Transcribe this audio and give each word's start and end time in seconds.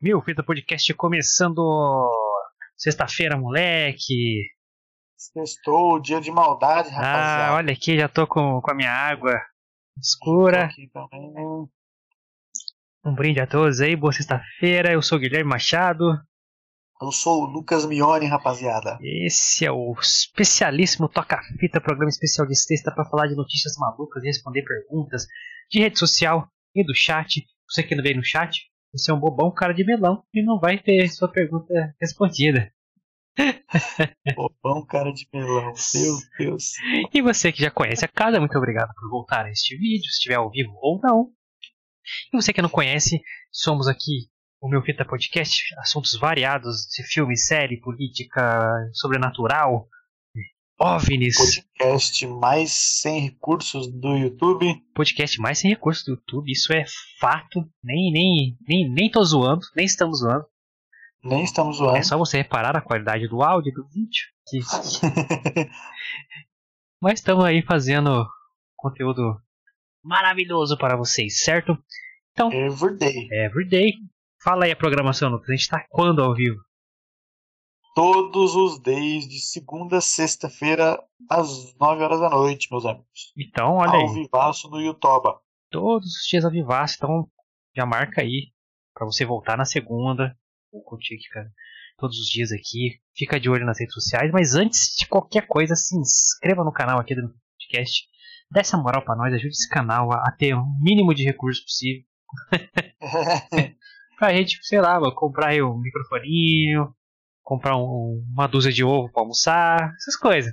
Meu 0.00 0.22
Fita 0.22 0.44
Podcast 0.44 0.94
começando 0.94 1.60
sexta-feira, 2.76 3.36
moleque. 3.36 4.44
Sextou, 5.16 5.98
dia 6.00 6.20
de 6.20 6.30
maldade, 6.30 6.88
rapaziada. 6.90 7.48
Ah, 7.48 7.54
olha 7.56 7.72
aqui, 7.72 7.98
já 7.98 8.08
tô 8.08 8.24
com, 8.24 8.60
com 8.60 8.70
a 8.70 8.74
minha 8.74 8.92
água 8.92 9.34
escura. 10.00 10.70
Um 13.04 13.12
brinde 13.12 13.40
a 13.40 13.46
todos 13.48 13.80
aí, 13.80 13.96
boa 13.96 14.12
sexta-feira. 14.12 14.92
Eu 14.92 15.02
sou 15.02 15.18
o 15.18 15.20
Guilherme 15.20 15.50
Machado. 15.50 16.04
Eu 17.02 17.10
sou 17.10 17.42
o 17.42 17.46
Lucas 17.46 17.84
Mione, 17.84 18.26
rapaziada. 18.26 19.00
Esse 19.02 19.66
é 19.66 19.72
o 19.72 19.96
especialíssimo 20.00 21.08
Toca 21.08 21.42
Fita, 21.58 21.80
programa 21.80 22.08
especial 22.08 22.46
de 22.46 22.54
sexta 22.54 22.94
para 22.94 23.04
falar 23.04 23.26
de 23.26 23.34
notícias 23.34 23.76
malucas 23.76 24.22
e 24.22 24.28
responder 24.28 24.62
perguntas 24.62 25.26
de 25.68 25.80
rede 25.80 25.98
social 25.98 26.48
e 26.72 26.84
do 26.84 26.94
chat. 26.94 27.44
Você 27.68 27.82
que 27.82 27.96
não 27.96 28.02
veio 28.04 28.16
no 28.16 28.24
chat, 28.24 28.68
você 28.98 29.10
é 29.10 29.14
um 29.14 29.20
bobão 29.20 29.50
cara 29.50 29.72
de 29.72 29.84
melão 29.84 30.24
e 30.34 30.42
não 30.42 30.58
vai 30.58 30.78
ter 30.78 31.08
sua 31.08 31.28
pergunta 31.28 31.72
respondida. 32.00 32.72
Bobão, 34.34 34.84
cara 34.84 35.12
de 35.12 35.28
melão. 35.32 35.72
Meu 35.94 36.16
Deus. 36.38 36.72
E 37.14 37.22
você 37.22 37.52
que 37.52 37.62
já 37.62 37.70
conhece 37.70 38.04
a 38.04 38.08
casa, 38.08 38.40
muito 38.40 38.58
obrigado 38.58 38.92
por 38.94 39.08
voltar 39.08 39.46
a 39.46 39.50
este 39.50 39.76
vídeo, 39.76 40.10
se 40.10 40.16
estiver 40.16 40.34
ao 40.34 40.50
vivo 40.50 40.76
ou 40.80 41.00
não. 41.00 41.30
E 42.32 42.36
você 42.36 42.52
que 42.52 42.62
não 42.62 42.68
conhece, 42.68 43.22
somos 43.52 43.86
aqui 43.86 44.28
o 44.60 44.68
meu 44.68 44.82
Fita 44.82 45.04
Podcast, 45.04 45.62
assuntos 45.78 46.18
variados 46.18 46.86
de 46.88 47.04
filme, 47.04 47.36
série, 47.36 47.80
política, 47.80 48.68
sobrenatural, 48.92 49.88
OVNIs. 50.80 51.36
Podcast 51.76 52.26
mais 52.28 52.70
sem 52.70 53.20
recursos 53.20 53.88
do 53.88 54.16
YouTube. 54.16 54.80
Podcast 54.94 55.40
mais 55.40 55.58
sem 55.58 55.70
recursos 55.70 56.04
do 56.04 56.12
YouTube, 56.12 56.52
isso 56.52 56.72
é 56.72 56.84
fato. 57.18 57.68
Nem, 57.82 58.12
nem, 58.12 58.56
nem, 58.66 58.88
nem 58.88 59.10
tô 59.10 59.20
zoando, 59.24 59.66
nem 59.74 59.84
estamos 59.84 60.20
zoando. 60.20 60.46
Nem 61.24 61.42
estamos 61.42 61.78
zoando. 61.78 61.96
É 61.96 62.02
só 62.04 62.16
você 62.16 62.36
reparar 62.38 62.76
a 62.76 62.80
qualidade 62.80 63.26
do 63.26 63.42
áudio 63.42 63.72
do 63.74 63.88
vídeo. 63.88 64.22
Que... 64.46 64.60
Mas 67.02 67.18
estamos 67.18 67.44
aí 67.44 67.60
fazendo 67.60 68.24
conteúdo 68.76 69.36
maravilhoso 70.04 70.78
para 70.78 70.96
vocês, 70.96 71.40
certo? 71.40 71.76
Então, 72.30 72.52
Everyday. 72.52 73.28
everyday. 73.32 73.94
Fala 74.40 74.66
aí 74.66 74.70
a 74.70 74.76
programação, 74.76 75.28
Lucas. 75.28 75.48
A 75.50 75.52
gente 75.56 75.68
tá 75.68 75.84
quando 75.90 76.22
ao 76.22 76.36
vivo? 76.36 76.67
Todos 77.94 78.54
os 78.54 78.78
days 78.80 79.26
de 79.26 79.40
segunda 79.40 79.98
a 79.98 80.00
sexta-feira, 80.00 81.02
às 81.28 81.74
9 81.78 82.02
horas 82.02 82.20
da 82.20 82.30
noite, 82.30 82.68
meus 82.70 82.84
amigos. 82.84 83.32
Então, 83.36 83.76
olha 83.76 83.92
Ao 83.92 84.08
aí. 84.08 84.14
vivaço 84.14 84.68
no 84.70 84.80
YouTube. 84.80 85.36
Todos 85.70 86.06
os 86.08 86.26
dias 86.28 86.44
a 86.44 86.48
vivaço, 86.48 86.94
então 86.96 87.28
já 87.76 87.84
marca 87.84 88.22
aí 88.22 88.52
para 88.94 89.06
você 89.06 89.24
voltar 89.24 89.56
na 89.56 89.64
segunda. 89.64 90.36
Curtir 90.84 91.14
aqui, 91.14 91.28
cara. 91.28 91.50
Todos 91.96 92.18
os 92.18 92.26
dias 92.28 92.52
aqui. 92.52 93.00
Fica 93.16 93.40
de 93.40 93.50
olho 93.50 93.66
nas 93.66 93.80
redes 93.80 93.94
sociais. 93.94 94.30
Mas 94.32 94.54
antes 94.54 94.94
de 94.96 95.06
qualquer 95.06 95.46
coisa, 95.46 95.74
se 95.74 95.98
inscreva 95.98 96.62
no 96.62 96.72
canal 96.72 97.00
aqui 97.00 97.14
do 97.14 97.22
podcast. 97.58 98.06
Dá 98.50 98.60
essa 98.60 98.78
moral 98.78 99.02
pra 99.02 99.16
nós, 99.16 99.32
ajude 99.34 99.48
esse 99.48 99.68
canal 99.68 100.12
a, 100.12 100.30
ter 100.38 100.54
o 100.54 100.64
mínimo 100.80 101.14
de 101.14 101.24
recursos 101.24 101.64
possível. 101.64 102.04
Pra 104.18 104.34
gente, 104.34 104.58
sei 104.62 104.80
lá, 104.80 104.98
comprar 105.14 105.50
aí 105.50 105.62
um 105.62 105.78
microfoninho, 105.78 106.92
comprar 107.48 107.78
um- 107.78 108.22
uma 108.30 108.46
dúzia 108.46 108.70
de 108.70 108.84
ovo 108.84 109.10
pra 109.10 109.22
almoçar, 109.22 109.94
essas 109.96 110.14
coisas. 110.16 110.52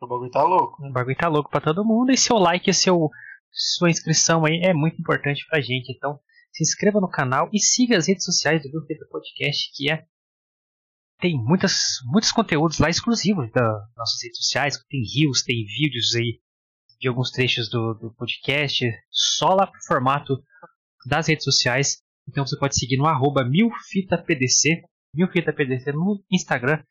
o 0.00 0.06
bagulho 0.06 0.30
tá 0.32 0.42
louco. 0.42 0.84
O 0.84 0.92
bagulho 0.92 1.16
tá 1.16 1.28
louco 1.28 1.48
pra 1.48 1.60
todo 1.60 1.84
mundo. 1.84 2.10
E 2.10 2.16
seu 2.16 2.36
like 2.38 2.68
e 2.68 2.74
seu, 2.74 3.08
sua 3.52 3.88
inscrição 3.88 4.44
aí 4.44 4.60
é 4.64 4.74
muito 4.74 5.00
importante 5.00 5.44
pra 5.48 5.60
gente. 5.60 5.92
Então, 5.92 6.18
se 6.52 6.62
inscreva 6.64 7.00
no 7.00 7.08
canal 7.08 7.48
e 7.52 7.60
siga 7.60 7.96
as 7.96 8.08
redes 8.08 8.24
sociais 8.24 8.62
do 8.62 8.70
Grupo 8.70 8.88
Podcast, 9.10 9.70
que 9.74 9.90
é. 9.90 10.04
Tem 11.20 11.36
muitas, 11.36 11.98
muitos 12.04 12.30
conteúdos 12.32 12.78
lá 12.78 12.88
exclusivos 12.88 13.50
das 13.52 13.64
nossas 13.96 14.22
redes 14.22 14.38
sociais. 14.38 14.76
Tem 14.88 15.02
rios, 15.02 15.42
tem 15.42 15.64
vídeos 15.64 16.14
aí 16.16 16.40
de 17.00 17.08
alguns 17.08 17.30
trechos 17.30 17.68
do, 17.68 17.94
do 17.94 18.12
podcast, 18.14 18.84
só 19.10 19.54
lá 19.54 19.66
pro 19.68 19.80
formato 19.86 20.34
das 21.06 21.28
redes 21.28 21.44
sociais. 21.44 22.02
Então 22.28 22.44
você 22.46 22.56
pode 22.58 22.76
seguir 22.76 22.96
no 22.96 23.06
arroba 23.06 23.44
milfitapdc, 23.44 24.82
milfitapdc 25.14 25.92
no 25.92 26.22
Instagram 26.30 26.82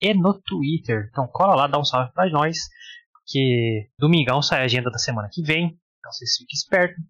e 0.00 0.12
no 0.14 0.40
Twitter. 0.42 1.08
Então 1.10 1.26
cola 1.28 1.54
lá, 1.54 1.66
dá 1.66 1.78
um 1.78 1.84
salve 1.84 2.12
pra 2.12 2.28
nós, 2.30 2.56
que 3.26 3.88
domingão 3.98 4.42
sai 4.42 4.60
a 4.60 4.64
agenda 4.64 4.90
da 4.90 4.98
semana 4.98 5.28
que 5.32 5.42
vem. 5.42 5.66
Então 5.98 6.12
vocês 6.12 6.36
fiquem 6.36 6.54
espertos. 6.54 7.02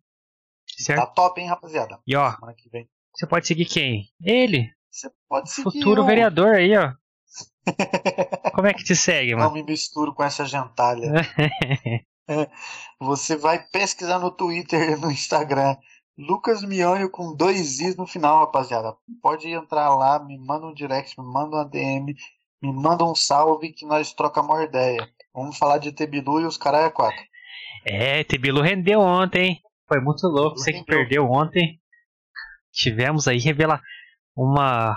Certo? 0.76 0.98
Tá 1.00 1.06
top, 1.06 1.41
hein, 1.41 1.48
rapaziada. 1.48 1.98
E 2.06 2.16
ó, 2.16 2.32
Semana 2.32 2.54
que 2.56 2.69
vem. 2.70 2.88
você 3.14 3.26
pode 3.26 3.47
seguir 3.47 3.64
quem? 3.66 4.06
Ele, 4.22 4.69
Você 4.91 5.08
pode 5.28 5.50
seguir. 5.50 5.70
futuro 5.70 6.03
o- 6.03 6.06
vereador 6.06 6.54
aí, 6.56 6.76
ó. 6.76 6.92
Como 8.54 8.66
é 8.69 8.74
que 8.74 8.84
te 8.84 8.94
segue, 8.97 9.32
Não 9.32 9.38
mano? 9.38 9.53
me 9.54 9.62
misturo 9.62 10.12
com 10.14 10.22
essa 10.22 10.44
gentalha. 10.44 11.10
Você 13.00 13.36
vai 13.36 13.62
pesquisar 13.69 14.19
no 14.19 14.30
Twitter 14.30 14.92
e 14.92 14.97
no 14.97 15.10
Instagram. 15.10 15.76
Lucas 16.16 16.62
Mione 16.62 17.08
com 17.10 17.34
dois 17.34 17.80
Is 17.80 17.97
no 17.97 18.06
final, 18.06 18.41
rapaziada. 18.41 18.97
Pode 19.20 19.48
entrar 19.48 19.94
lá, 19.94 20.22
me 20.25 20.38
manda 20.38 20.66
um 20.66 20.75
direct, 20.75 21.19
me 21.19 21.26
manda 21.26 21.56
uma 21.56 21.64
DM, 21.64 22.14
me 22.62 22.72
manda 22.72 23.04
um 23.04 23.14
salve 23.14 23.72
que 23.72 23.84
nós 23.84 24.12
trocamos 24.12 24.54
uma 24.54 24.64
ideia. 24.64 25.08
Vamos 25.34 25.58
falar 25.58 25.78
de 25.78 25.92
Tebilu 25.92 26.41
e 26.41 26.47
os 26.47 26.56
caralho 26.56 26.86
é 26.86 26.91
quatro. 26.91 27.22
É, 27.84 28.22
Tebilu 28.24 28.62
rendeu 28.62 29.00
ontem. 29.00 29.60
Foi 29.88 30.00
muito 30.00 30.26
louco. 30.28 30.56
Você 30.56 30.72
que 30.72 30.84
perdeu 30.84 31.24
ontem. 31.28 31.80
Tivemos 32.72 33.28
aí 33.28 33.38
revela 33.38 33.80
uma 34.36 34.97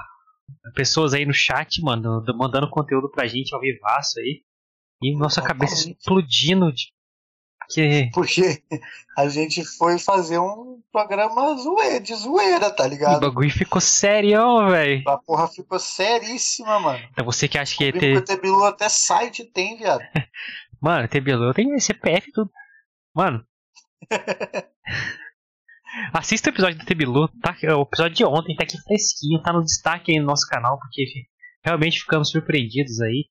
pessoas 0.74 1.14
aí 1.14 1.26
no 1.26 1.34
chat, 1.34 1.82
mano, 1.82 2.24
mandando 2.38 2.70
conteúdo 2.70 3.10
pra 3.10 3.28
gente 3.28 3.54
ao 3.54 3.60
vivaço 3.60 4.20
aí. 4.20 4.44
E 5.02 5.16
nossa 5.18 5.42
cabeça 5.42 5.90
explodindo 5.90 6.72
de 6.72 6.92
que 7.70 8.10
Porque 8.14 8.62
a 9.18 9.28
gente 9.30 9.64
foi 9.78 9.98
fazer 10.00 10.40
um 10.40 10.82
programa 10.92 11.56
zoe- 11.58 12.00
de 12.00 12.16
zoeira, 12.16 12.70
tá 12.72 12.86
o 12.86 12.88
ligado? 12.88 13.20
bagulho 13.20 13.52
ficou 13.52 13.82
sério, 13.82 14.70
velho. 14.70 15.04
A 15.08 15.18
porra 15.18 15.48
ficou 15.48 15.80
seríssima, 15.80 16.80
mano. 16.80 17.00
Então 17.12 17.26
você 17.26 17.48
que 17.48 17.58
acha 17.58 17.76
que 17.78 17.92
ter. 17.92 18.18
o 18.18 18.24
Tebilu 18.24 18.64
até 18.64 18.88
site 18.90 19.44
tem, 19.46 19.78
viado. 19.78 20.02
Mano, 20.80 21.08
Tebilu 21.08 21.54
tem 21.56 21.80
CPF 21.80 22.30
e 22.30 22.32
tudo. 22.32 22.52
Mano. 23.16 23.44
Assista 26.14 26.50
o 26.50 26.54
episódio 26.54 26.78
do 26.78 26.86
Tebilu, 26.86 27.28
tá? 27.42 27.56
O 27.76 27.82
episódio 27.82 28.16
de 28.16 28.26
ontem 28.26 28.56
tá 28.56 28.64
aqui 28.64 28.78
fresquinho, 28.84 29.42
tá 29.42 29.52
no 29.52 29.64
destaque 29.64 30.12
aí 30.12 30.20
no 30.20 30.26
nosso 30.28 30.48
canal, 30.48 30.78
porque 30.78 31.04
realmente 31.64 32.02
ficamos 32.02 32.30
surpreendidos 32.30 33.02
aí. 33.02 33.26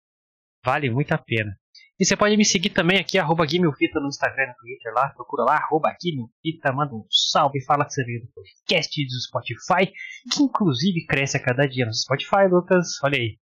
Vale 0.64 0.90
muito 0.90 1.12
a 1.12 1.18
pena. 1.18 1.56
E 1.98 2.04
você 2.04 2.14
pode 2.14 2.36
me 2.36 2.44
seguir 2.44 2.70
também 2.70 2.98
aqui, 2.98 3.18
arroba 3.18 3.46
GuiMilFita 3.46 3.98
no 4.00 4.08
Instagram 4.08 4.44
e 4.44 4.48
no 4.48 4.54
Twitter 4.56 4.92
lá. 4.94 5.08
Procura 5.10 5.44
lá, 5.44 5.56
arroba 5.56 5.96
GuiMilFita, 6.00 6.72
manda 6.72 6.94
um 6.94 7.06
salve, 7.10 7.64
fala 7.64 7.86
que 7.86 7.92
você 7.92 8.04
veio 8.04 8.20
do 8.20 8.28
podcast 8.28 9.06
do 9.06 9.20
Spotify, 9.22 9.92
que 10.30 10.42
inclusive 10.42 11.06
cresce 11.06 11.38
a 11.38 11.42
cada 11.42 11.66
dia 11.66 11.86
no 11.86 11.94
Spotify, 11.94 12.48
Lucas. 12.50 13.02
Olha 13.02 13.16
aí. 13.16 13.38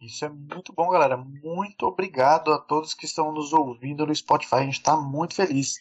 Isso 0.00 0.24
é 0.26 0.28
muito 0.28 0.72
bom, 0.74 0.90
galera. 0.90 1.16
Muito 1.16 1.84
obrigado 1.84 2.52
a 2.52 2.58
todos 2.58 2.92
que 2.92 3.06
estão 3.06 3.32
nos 3.32 3.52
ouvindo 3.52 4.06
no 4.06 4.14
Spotify. 4.14 4.56
A 4.56 4.64
gente 4.64 4.82
tá 4.82 4.96
muito 4.96 5.34
feliz. 5.34 5.74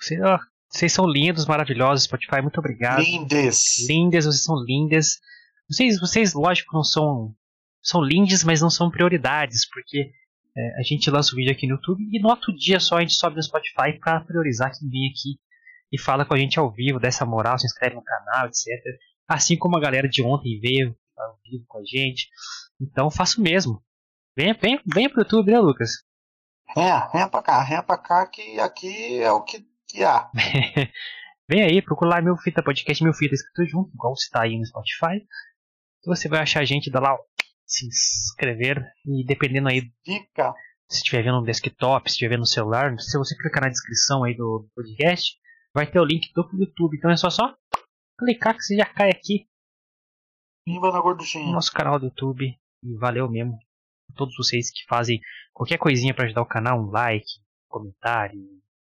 Vocês, 0.00 0.20
ó, 0.22 0.38
vocês 0.68 0.92
são 0.92 1.06
lindos, 1.06 1.46
maravilhosos, 1.46 2.04
Spotify, 2.04 2.40
muito 2.40 2.58
obrigado. 2.58 3.02
Lindes. 3.02 3.86
lindas, 3.86 4.24
vocês 4.24 4.44
são 4.44 4.56
lindas. 4.64 5.20
Vocês, 5.68 6.00
vocês 6.00 6.34
lógico, 6.34 6.74
não 6.74 6.82
são 6.82 7.34
são 7.82 8.00
lindes, 8.00 8.44
mas 8.44 8.60
não 8.60 8.70
são 8.70 8.90
prioridades, 8.90 9.68
porque 9.68 10.10
é, 10.56 10.80
a 10.80 10.82
gente 10.82 11.10
lança 11.10 11.32
o 11.32 11.36
vídeo 11.36 11.52
aqui 11.52 11.66
no 11.66 11.76
YouTube 11.76 12.02
e 12.10 12.20
no 12.20 12.28
outro 12.28 12.54
dia 12.54 12.78
só 12.78 12.96
a 12.96 13.00
gente 13.00 13.14
sobe 13.14 13.36
no 13.36 13.42
Spotify 13.42 13.98
para 13.98 14.20
priorizar 14.20 14.72
quem 14.76 14.88
vem 14.88 15.08
aqui 15.08 15.40
e 15.90 15.98
fala 15.98 16.24
com 16.24 16.34
a 16.34 16.38
gente 16.38 16.58
ao 16.58 16.70
vivo, 16.70 16.98
dessa 16.98 17.24
moral, 17.24 17.58
se 17.58 17.66
inscreve 17.66 17.94
no 17.94 18.02
canal, 18.02 18.46
etc. 18.46 18.66
Assim 19.28 19.56
como 19.56 19.76
a 19.76 19.80
galera 19.80 20.08
de 20.08 20.22
ontem 20.22 20.58
veio 20.60 20.96
ao 21.16 21.38
vivo 21.44 21.64
com 21.68 21.78
a 21.78 21.82
gente. 21.84 22.28
Então 22.80 23.10
faça 23.10 23.40
o 23.40 23.42
mesmo. 23.42 23.82
Venha, 24.36 24.56
venha, 24.60 24.80
venha 24.86 25.10
pro 25.10 25.20
YouTube, 25.20 25.52
né, 25.52 25.58
Lucas? 25.58 25.90
Renha, 26.74 27.08
renha 27.12 27.28
pra 27.28 27.42
cá, 27.42 27.62
renha 27.62 27.82
pra 27.82 27.98
cá, 27.98 28.26
que 28.26 28.58
aqui 28.58 29.20
é 29.20 29.30
o 29.30 29.42
que, 29.42 29.66
que 29.86 30.02
há. 30.02 30.30
Vem 31.48 31.62
aí, 31.62 31.82
procura 31.82 32.12
lá 32.12 32.22
meu 32.22 32.36
fita 32.36 32.62
podcast, 32.62 33.04
meu 33.04 33.12
fita 33.12 33.34
escrito 33.34 33.68
junto, 33.68 33.92
igual 33.92 34.14
está 34.14 34.42
aí 34.42 34.58
no 34.58 34.64
Spotify. 34.64 35.22
Você 36.06 36.28
vai 36.28 36.40
achar 36.40 36.60
a 36.60 36.64
gente, 36.64 36.90
dá 36.90 36.98
lá 36.98 37.18
se 37.72 37.86
inscrever 37.86 38.84
e 39.06 39.24
dependendo 39.24 39.68
aí 39.68 39.90
Dica. 40.04 40.52
se 40.90 40.98
estiver 40.98 41.22
vendo 41.22 41.40
no 41.40 41.46
desktop, 41.46 42.08
se 42.08 42.14
estiver 42.14 42.30
vendo 42.30 42.40
no 42.40 42.46
celular, 42.46 42.94
se 42.98 43.16
você 43.16 43.34
clicar 43.36 43.62
na 43.62 43.70
descrição 43.70 44.24
aí 44.24 44.36
do 44.36 44.68
podcast, 44.74 45.38
vai 45.74 45.90
ter 45.90 45.98
o 45.98 46.04
link 46.04 46.30
do 46.34 46.48
YouTube. 46.52 46.96
Então 46.96 47.10
é 47.10 47.16
só 47.16 47.30
só 47.30 47.56
clicar 48.18 48.54
que 48.54 48.62
você 48.62 48.76
já 48.76 48.84
cai 48.84 49.10
aqui 49.10 49.46
Pimba 50.66 50.92
na 50.92 50.98
no 50.98 51.02
gorduchinha. 51.02 51.50
nosso 51.52 51.72
canal 51.72 51.98
do 51.98 52.06
YouTube. 52.06 52.46
E 52.84 52.94
valeu 52.96 53.28
mesmo. 53.28 53.58
A 54.10 54.14
todos 54.14 54.36
vocês 54.36 54.70
que 54.70 54.84
fazem 54.86 55.20
qualquer 55.52 55.78
coisinha 55.78 56.14
para 56.14 56.26
ajudar 56.26 56.42
o 56.42 56.46
canal, 56.46 56.78
um 56.78 56.90
like, 56.90 57.26
comentário, 57.68 58.38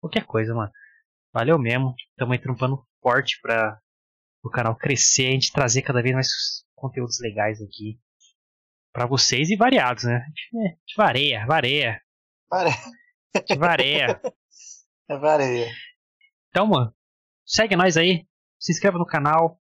qualquer 0.02 0.26
coisa, 0.26 0.54
mano. 0.56 0.72
Valeu 1.32 1.60
mesmo. 1.60 1.94
Estamos 2.10 2.34
aí 2.34 2.40
trampando 2.42 2.84
forte 3.02 3.40
pra 3.42 3.80
o 4.44 4.50
canal 4.50 4.76
crescer, 4.76 5.28
a 5.28 5.32
gente 5.32 5.54
trazer 5.54 5.84
cada 5.84 6.02
vez 6.02 6.14
mais 6.14 6.28
conteúdos 6.76 7.20
legais 7.22 7.62
aqui 7.62 8.00
para 8.94 9.08
vocês 9.08 9.50
e 9.50 9.56
variados, 9.56 10.04
né? 10.04 10.18
A 10.18 10.26
gente, 10.26 10.50
a 10.56 10.70
gente 10.70 10.96
vareia, 10.96 11.46
vareia. 11.48 12.02
Vareia. 12.50 12.78
Vareia. 13.58 14.22
É 15.10 15.18
vareia. 15.18 15.70
Então, 16.48 16.66
mano, 16.66 16.96
segue 17.46 17.76
nós 17.76 17.98
aí, 17.98 18.26
se 18.58 18.72
inscreva 18.72 18.98
no 18.98 19.06
canal, 19.06 19.60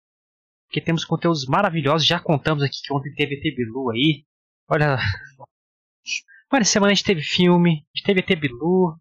que 0.69 0.81
temos 0.81 1.05
conteúdos 1.05 1.45
maravilhosos. 1.47 2.05
Já 2.05 2.19
contamos 2.19 2.61
aqui 2.61 2.75
que 2.83 2.93
ontem 2.93 3.13
teve 3.13 3.35
ET 3.35 3.55
Bilu 3.55 3.89
aí. 3.89 4.25
Olha. 4.67 4.97
Olha, 6.51 6.65
semana 6.65 6.91
a 6.91 6.93
gente 6.93 7.05
teve 7.05 7.21
filme, 7.21 7.85
a 7.87 7.97
gente 7.97 8.05
teve 8.05 8.19
ET 8.19 8.39
Bilu, 8.39 8.99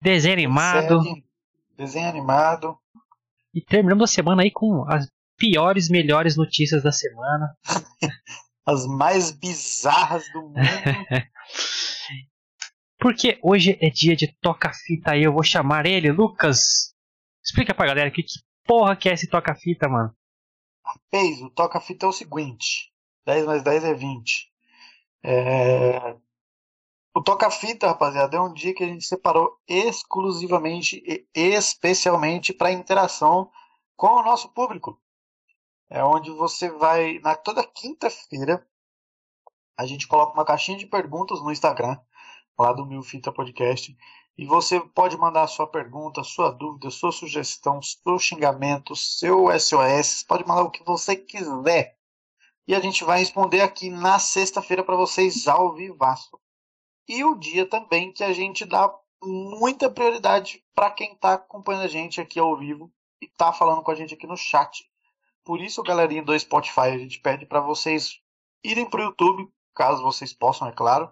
desenho 0.00 0.34
animado. 0.34 1.02
Série, 1.02 1.24
desenho 1.76 2.08
animado. 2.08 2.78
E 3.52 3.60
terminamos 3.60 4.08
a 4.08 4.12
semana 4.12 4.42
aí 4.42 4.52
com 4.52 4.88
as 4.88 5.08
piores, 5.36 5.88
melhores 5.88 6.36
notícias 6.36 6.80
da 6.80 6.92
semana. 6.92 7.56
As 8.64 8.86
mais 8.86 9.30
bizarras 9.30 10.24
do 10.32 10.42
mundo. 10.48 10.60
Porque 12.98 13.38
hoje 13.42 13.76
é 13.80 13.90
dia 13.90 14.14
de 14.14 14.32
toca-fita 14.40 15.12
aí, 15.12 15.24
eu 15.24 15.32
vou 15.32 15.42
chamar 15.42 15.86
ele, 15.86 16.12
Lucas. 16.12 16.94
Explica 17.44 17.74
pra 17.74 17.86
galera 17.86 18.10
que 18.12 18.22
porra 18.64 18.94
que 18.94 19.08
é 19.08 19.14
esse 19.14 19.28
toca-fita, 19.28 19.88
mano. 19.88 20.14
Rapaz, 20.84 21.40
o 21.42 21.50
toca-fita 21.50 22.06
é 22.06 22.08
o 22.08 22.12
seguinte: 22.12 22.92
10 23.26 23.46
mais 23.46 23.62
10 23.64 23.84
é 23.84 23.94
20. 23.94 24.52
É... 25.24 26.16
O 27.12 27.20
toca-fita, 27.20 27.88
rapaziada, 27.88 28.36
é 28.36 28.40
um 28.40 28.54
dia 28.54 28.72
que 28.72 28.84
a 28.84 28.86
gente 28.86 29.04
separou 29.04 29.58
exclusivamente 29.68 31.02
e 31.04 31.26
especialmente 31.34 32.52
para 32.52 32.70
interação 32.70 33.50
com 33.96 34.06
o 34.06 34.22
nosso 34.22 34.48
público. 34.50 35.01
É 35.94 36.02
onde 36.02 36.30
você 36.30 36.70
vai, 36.70 37.18
na 37.18 37.34
toda 37.34 37.62
quinta-feira, 37.66 38.66
a 39.76 39.84
gente 39.84 40.08
coloca 40.08 40.32
uma 40.32 40.42
caixinha 40.42 40.78
de 40.78 40.86
perguntas 40.86 41.42
no 41.42 41.52
Instagram, 41.52 42.00
lá 42.58 42.72
do 42.72 42.86
Mil 42.86 43.02
Fita 43.02 43.30
Podcast, 43.30 43.94
e 44.38 44.46
você 44.46 44.80
pode 44.80 45.18
mandar 45.18 45.46
sua 45.48 45.66
pergunta, 45.66 46.24
sua 46.24 46.50
dúvida, 46.50 46.88
sua 46.88 47.12
sugestão, 47.12 47.82
seu 47.82 48.18
xingamento, 48.18 48.96
seu 48.96 49.48
SOS, 49.60 50.22
pode 50.26 50.48
mandar 50.48 50.62
o 50.62 50.70
que 50.70 50.82
você 50.82 51.14
quiser. 51.14 51.98
E 52.66 52.74
a 52.74 52.80
gente 52.80 53.04
vai 53.04 53.18
responder 53.18 53.60
aqui 53.60 53.90
na 53.90 54.18
sexta-feira 54.18 54.82
para 54.82 54.96
vocês 54.96 55.46
ao 55.46 55.74
vivaço. 55.74 56.40
E 57.06 57.22
o 57.22 57.34
dia 57.34 57.66
também 57.66 58.10
que 58.10 58.24
a 58.24 58.32
gente 58.32 58.64
dá 58.64 58.90
muita 59.22 59.90
prioridade 59.90 60.64
para 60.74 60.90
quem 60.90 61.12
está 61.12 61.34
acompanhando 61.34 61.84
a 61.84 61.88
gente 61.88 62.18
aqui 62.18 62.40
ao 62.40 62.56
vivo 62.56 62.90
e 63.20 63.26
está 63.26 63.52
falando 63.52 63.82
com 63.82 63.90
a 63.90 63.94
gente 63.94 64.14
aqui 64.14 64.26
no 64.26 64.38
chat. 64.38 64.90
Por 65.44 65.60
isso, 65.60 65.82
galerinha 65.82 66.22
do 66.22 66.38
Spotify, 66.38 66.80
a 66.80 66.98
gente 66.98 67.20
pede 67.20 67.46
para 67.46 67.60
vocês 67.60 68.20
irem 68.64 68.88
para 68.88 69.00
o 69.00 69.04
YouTube, 69.04 69.48
caso 69.74 70.02
vocês 70.02 70.32
possam, 70.32 70.68
é 70.68 70.72
claro. 70.72 71.10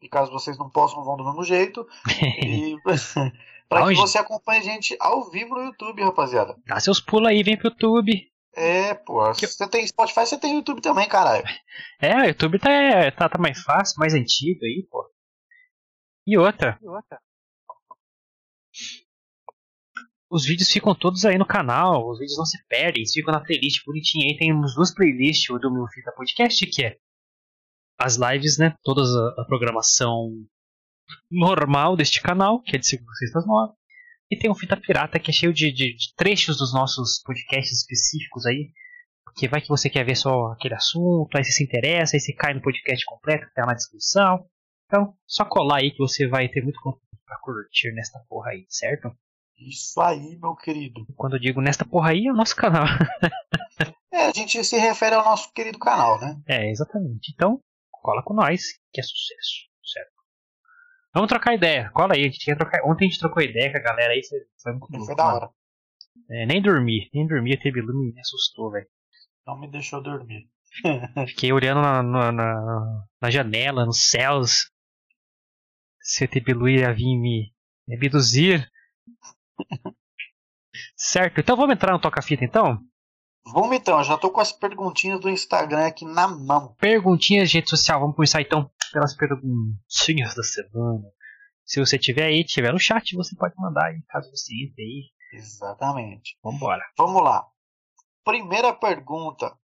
E 0.00 0.08
caso 0.08 0.32
vocês 0.32 0.58
não 0.58 0.68
possam, 0.68 1.04
vão 1.04 1.16
do 1.16 1.24
mesmo 1.24 1.44
jeito. 1.44 1.86
e 2.44 2.76
para 3.68 3.86
que 3.88 3.94
você 3.94 4.18
acompanhe 4.18 4.60
a 4.60 4.64
gente 4.64 4.96
ao 5.00 5.30
vivo 5.30 5.54
no 5.54 5.64
YouTube, 5.64 6.02
rapaziada. 6.02 6.56
Dá 6.66 6.80
seus 6.80 7.00
pulos 7.00 7.28
aí, 7.28 7.42
vem 7.42 7.56
pro 7.56 7.68
YouTube. 7.68 8.30
É, 8.54 8.94
pô. 8.94 9.32
Se 9.34 9.46
você 9.46 9.66
tem 9.68 9.86
Spotify, 9.86 10.26
você 10.26 10.38
tem 10.38 10.56
YouTube 10.56 10.80
também, 10.80 11.08
caralho. 11.08 11.44
É, 12.00 12.16
o 12.16 12.24
YouTube 12.26 12.58
tá, 12.58 12.68
tá, 13.16 13.28
tá 13.28 13.38
mais 13.38 13.62
fácil, 13.62 13.94
mais 13.98 14.12
antigo 14.12 14.64
aí, 14.64 14.84
pô. 14.90 15.08
E 16.26 16.36
outra. 16.36 16.76
E 16.82 16.88
outra. 16.88 17.20
Os 20.32 20.46
vídeos 20.46 20.72
ficam 20.72 20.94
todos 20.94 21.26
aí 21.26 21.36
no 21.36 21.44
canal, 21.44 22.08
os 22.08 22.18
vídeos 22.18 22.38
não 22.38 22.46
se 22.46 22.56
perdem, 22.66 23.02
eles 23.02 23.12
ficam 23.12 23.34
na 23.34 23.44
playlist 23.44 23.84
bonitinha 23.84 24.24
aí. 24.24 24.38
Temos 24.38 24.74
duas 24.74 24.94
playlists 24.94 25.46
do 25.60 25.70
meu 25.70 25.86
Fita 25.88 26.10
Podcast, 26.16 26.66
que 26.68 26.86
é 26.86 26.96
as 27.98 28.16
lives, 28.16 28.56
né? 28.56 28.74
Toda 28.82 29.02
a, 29.02 29.42
a 29.42 29.44
programação 29.44 30.30
normal 31.30 31.98
deste 31.98 32.22
canal, 32.22 32.62
que 32.62 32.76
é 32.76 32.78
de 32.78 32.86
segunda 32.86 33.12
sexta 33.12 33.40
às 33.40 33.46
nove. 33.46 33.74
E 34.30 34.38
tem 34.38 34.50
um 34.50 34.54
Fita 34.54 34.74
Pirata 34.74 35.18
que 35.18 35.30
é 35.30 35.34
cheio 35.34 35.52
de, 35.52 35.70
de, 35.70 35.94
de, 35.94 36.14
trechos 36.16 36.56
dos 36.56 36.72
nossos 36.72 37.20
podcasts 37.22 37.80
específicos 37.80 38.46
aí. 38.46 38.72
Porque 39.26 39.46
vai 39.48 39.60
que 39.60 39.68
você 39.68 39.90
quer 39.90 40.06
ver 40.06 40.16
só 40.16 40.46
aquele 40.46 40.74
assunto, 40.74 41.36
aí 41.36 41.44
você 41.44 41.52
se 41.52 41.62
interessa, 41.62 42.16
aí 42.16 42.20
você 42.20 42.32
cai 42.32 42.54
no 42.54 42.62
podcast 42.62 43.04
completo 43.04 43.46
que 43.48 43.52
tá 43.52 43.66
na 43.66 43.74
descrição. 43.74 44.46
Então, 44.86 45.14
só 45.26 45.44
colar 45.44 45.80
aí 45.80 45.90
que 45.90 45.98
você 45.98 46.26
vai 46.26 46.48
ter 46.48 46.62
muito 46.62 46.80
conteúdo 46.80 47.20
pra 47.26 47.38
curtir 47.40 47.92
nesta 47.92 48.18
porra 48.30 48.52
aí, 48.52 48.64
certo? 48.70 49.14
Isso 49.68 50.00
aí, 50.00 50.38
meu 50.40 50.54
querido. 50.54 51.06
Quando 51.16 51.36
eu 51.36 51.40
digo 51.40 51.60
nesta 51.60 51.84
porra 51.84 52.10
aí, 52.10 52.26
é 52.26 52.32
o 52.32 52.36
nosso 52.36 52.56
canal. 52.56 52.84
é, 54.12 54.26
a 54.26 54.32
gente 54.32 54.62
se 54.64 54.78
refere 54.78 55.14
ao 55.14 55.24
nosso 55.24 55.52
querido 55.52 55.78
canal, 55.78 56.20
né? 56.20 56.40
É, 56.46 56.70
exatamente. 56.70 57.32
Então, 57.34 57.60
cola 57.90 58.22
com 58.22 58.34
nós, 58.34 58.78
que 58.92 59.00
é 59.00 59.02
sucesso, 59.02 59.68
certo? 59.84 60.12
Vamos 61.14 61.28
trocar 61.28 61.54
ideia, 61.54 61.90
cola 61.90 62.14
aí, 62.14 62.22
a 62.22 62.24
gente 62.24 62.44
quer 62.44 62.56
trocar. 62.56 62.82
Ontem 62.84 63.06
a 63.06 63.08
gente 63.08 63.20
trocou 63.20 63.42
ideia 63.42 63.70
com 63.70 63.78
a 63.78 63.82
galera 63.82 64.12
aí, 64.12 64.20
foi 64.62 64.72
muito 64.72 64.90
louco, 64.90 65.06
Foi 65.06 65.14
da 65.16 65.34
hora. 65.34 65.50
É, 66.30 66.46
nem 66.46 66.60
dormi, 66.60 67.08
nem 67.12 67.26
dormi, 67.26 67.56
teve 67.58 67.80
lume 67.80 68.12
me 68.12 68.20
assustou, 68.20 68.70
velho. 68.70 68.86
Não 69.46 69.58
me 69.58 69.70
deixou 69.70 70.02
dormir. 70.02 70.48
Fiquei 71.28 71.52
olhando 71.52 71.82
na, 71.82 72.02
na, 72.02 72.32
na, 72.32 73.04
na 73.20 73.30
janela, 73.30 73.84
nos 73.84 74.08
céus. 74.08 74.70
Se 76.00 76.24
o 76.24 76.28
Tebilu 76.28 76.68
ia 76.68 76.92
vir 76.92 77.18
me, 77.18 77.52
me 77.86 77.96
abduzir. 77.96 78.68
Certo, 80.96 81.40
então 81.40 81.56
vamos 81.56 81.74
entrar 81.74 81.92
no 81.92 82.00
toca-fita 82.00 82.44
então? 82.44 82.78
Vamos 83.44 83.76
então, 83.76 84.02
já 84.04 84.16
tô 84.16 84.30
com 84.30 84.40
as 84.40 84.52
perguntinhas 84.52 85.20
do 85.20 85.28
Instagram 85.28 85.86
aqui 85.86 86.04
na 86.04 86.28
mão. 86.28 86.74
Perguntinhas 86.76 87.50
de 87.50 87.58
rede 87.58 87.70
social, 87.70 88.00
vamos 88.00 88.14
começar 88.14 88.40
então 88.40 88.70
pelas 88.92 89.16
perguntinhas 89.16 90.34
da 90.34 90.42
semana. 90.42 91.02
Se 91.64 91.80
você 91.80 91.98
tiver 91.98 92.26
aí, 92.26 92.44
tiver 92.44 92.72
no 92.72 92.78
chat, 92.78 93.16
você 93.16 93.34
pode 93.36 93.54
mandar 93.56 93.86
aí, 93.86 94.02
caso 94.08 94.30
você 94.30 94.54
entre 94.54 94.82
aí. 94.82 95.12
Exatamente. 95.32 96.38
Vambora. 96.42 96.84
Vamos 96.96 97.22
lá. 97.22 97.46
Primeira 98.24 98.72
pergunta. 98.72 99.58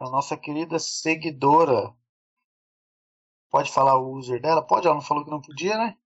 A 0.00 0.10
nossa 0.10 0.36
querida 0.36 0.78
seguidora. 0.78 1.94
Pode 3.50 3.70
falar 3.70 3.98
o 3.98 4.14
user 4.14 4.40
dela? 4.40 4.66
Pode? 4.66 4.86
Ela 4.86 4.96
não 4.96 5.02
falou 5.02 5.24
que 5.24 5.30
não 5.30 5.40
podia, 5.40 5.76
né? 5.78 5.96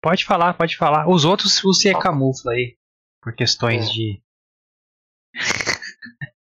Pode 0.00 0.24
falar, 0.24 0.54
pode 0.54 0.76
falar. 0.76 1.08
Os 1.08 1.24
outros 1.24 1.60
você 1.60 1.92
tá. 1.92 1.98
camufla 1.98 2.52
aí. 2.52 2.76
Por 3.20 3.34
questões 3.34 3.88
é. 3.88 3.92
de. 3.92 4.22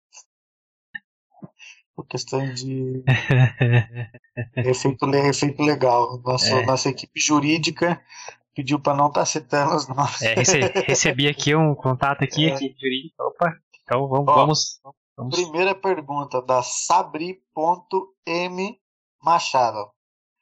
por 1.95 2.06
questões 2.07 2.63
de 2.63 3.04
efeito, 4.56 5.06
efeito 5.16 5.64
legal. 5.64 6.21
Nossa, 6.23 6.59
é. 6.59 6.66
nossa 6.66 6.90
equipe 6.90 7.19
jurídica 7.19 7.99
pediu 8.54 8.80
para 8.80 8.95
não 8.95 9.07
estar 9.07 9.21
tá 9.21 9.26
citando 9.26 9.76
os 9.76 9.87
nomes. 9.87 10.21
É, 10.21 10.35
recebi 10.85 11.28
aqui 11.28 11.56
um 11.56 11.73
contato 11.73 12.23
aqui, 12.23 12.49
é. 12.49 12.54
aqui 12.54 12.76
jurídica. 12.80 13.23
Opa, 13.23 13.56
então 13.83 14.07
vamos, 14.07 14.28
Ó, 14.30 14.35
vamos, 14.35 14.80
vamos. 15.16 15.35
Primeira 15.35 15.73
pergunta 15.73 16.42
da 16.42 16.61
Sabri.m 16.61 17.42
Machado. 19.21 19.96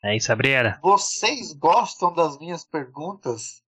É 0.06 0.16
isso, 0.16 0.28
Sabrina. 0.28 0.80
Vocês 0.84 1.52
gostam 1.54 2.14
das 2.14 2.38
minhas 2.38 2.64
perguntas? 2.64 3.64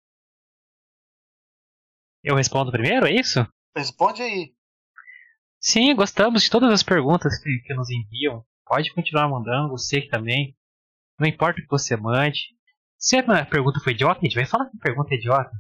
Eu 2.23 2.37
respondo 2.37 2.71
primeiro, 2.71 3.07
é 3.07 3.13
isso? 3.13 3.47
Responde 3.75 4.21
aí. 4.21 4.55
Sim, 5.59 5.97
gostamos 5.97 6.43
de 6.43 6.51
todas 6.51 6.71
as 6.71 6.83
perguntas 6.83 7.39
que, 7.39 7.59
que 7.65 7.73
nos 7.73 7.89
enviam. 7.89 8.45
Pode 8.67 8.93
continuar 8.93 9.31
mandando, 9.31 9.71
você 9.71 10.03
também. 10.09 10.55
Não 11.19 11.27
importa 11.27 11.59
o 11.59 11.63
que 11.63 11.71
você 11.71 11.97
mande. 11.97 12.55
Se 12.99 13.17
a 13.17 13.47
pergunta 13.47 13.81
foi 13.81 13.95
idiota, 13.95 14.21
a 14.21 14.25
gente 14.25 14.35
vai 14.35 14.45
falar 14.45 14.67
que 14.67 14.77
a 14.77 14.81
pergunta 14.81 15.15
é 15.15 15.17
idiota. 15.17 15.53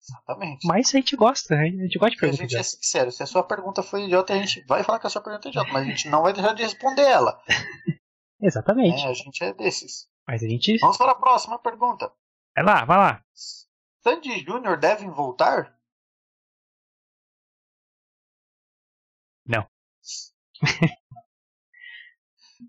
Exatamente. 0.00 0.64
Mas 0.64 0.94
a 0.94 0.98
gente 0.98 1.16
gosta, 1.16 1.56
a 1.56 1.64
gente 1.64 1.98
gosta 1.98 2.14
de 2.14 2.20
perguntas. 2.20 2.40
A 2.40 2.48
gente 2.48 2.56
é 2.56 2.62
sincero, 2.62 3.10
se 3.10 3.22
a 3.24 3.26
sua 3.26 3.42
pergunta 3.42 3.82
foi 3.82 4.04
idiota, 4.04 4.32
a 4.32 4.38
gente 4.38 4.64
vai 4.66 4.84
falar 4.84 5.00
que 5.00 5.08
a 5.08 5.10
sua 5.10 5.22
pergunta 5.22 5.48
é 5.48 5.50
idiota, 5.50 5.72
mas 5.72 5.82
a 5.82 5.90
gente 5.90 6.08
não 6.08 6.22
vai 6.22 6.32
deixar 6.32 6.52
de 6.52 6.62
responder 6.62 7.02
ela. 7.02 7.42
Exatamente. 8.44 9.02
É, 9.06 9.08
a 9.08 9.14
gente 9.14 9.42
é 9.42 9.54
desses. 9.54 10.06
Mas 10.28 10.42
a 10.42 10.46
gente. 10.46 10.76
Vamos 10.78 10.98
para 10.98 11.12
a 11.12 11.16
próxima 11.16 11.58
pergunta. 11.58 12.12
Vai 12.54 12.64
lá, 12.64 12.84
vai 12.84 12.98
lá. 12.98 13.24
Sandy 14.02 14.44
Júnior 14.44 14.78
devem 14.78 15.08
voltar? 15.10 15.74
Não. 19.46 19.66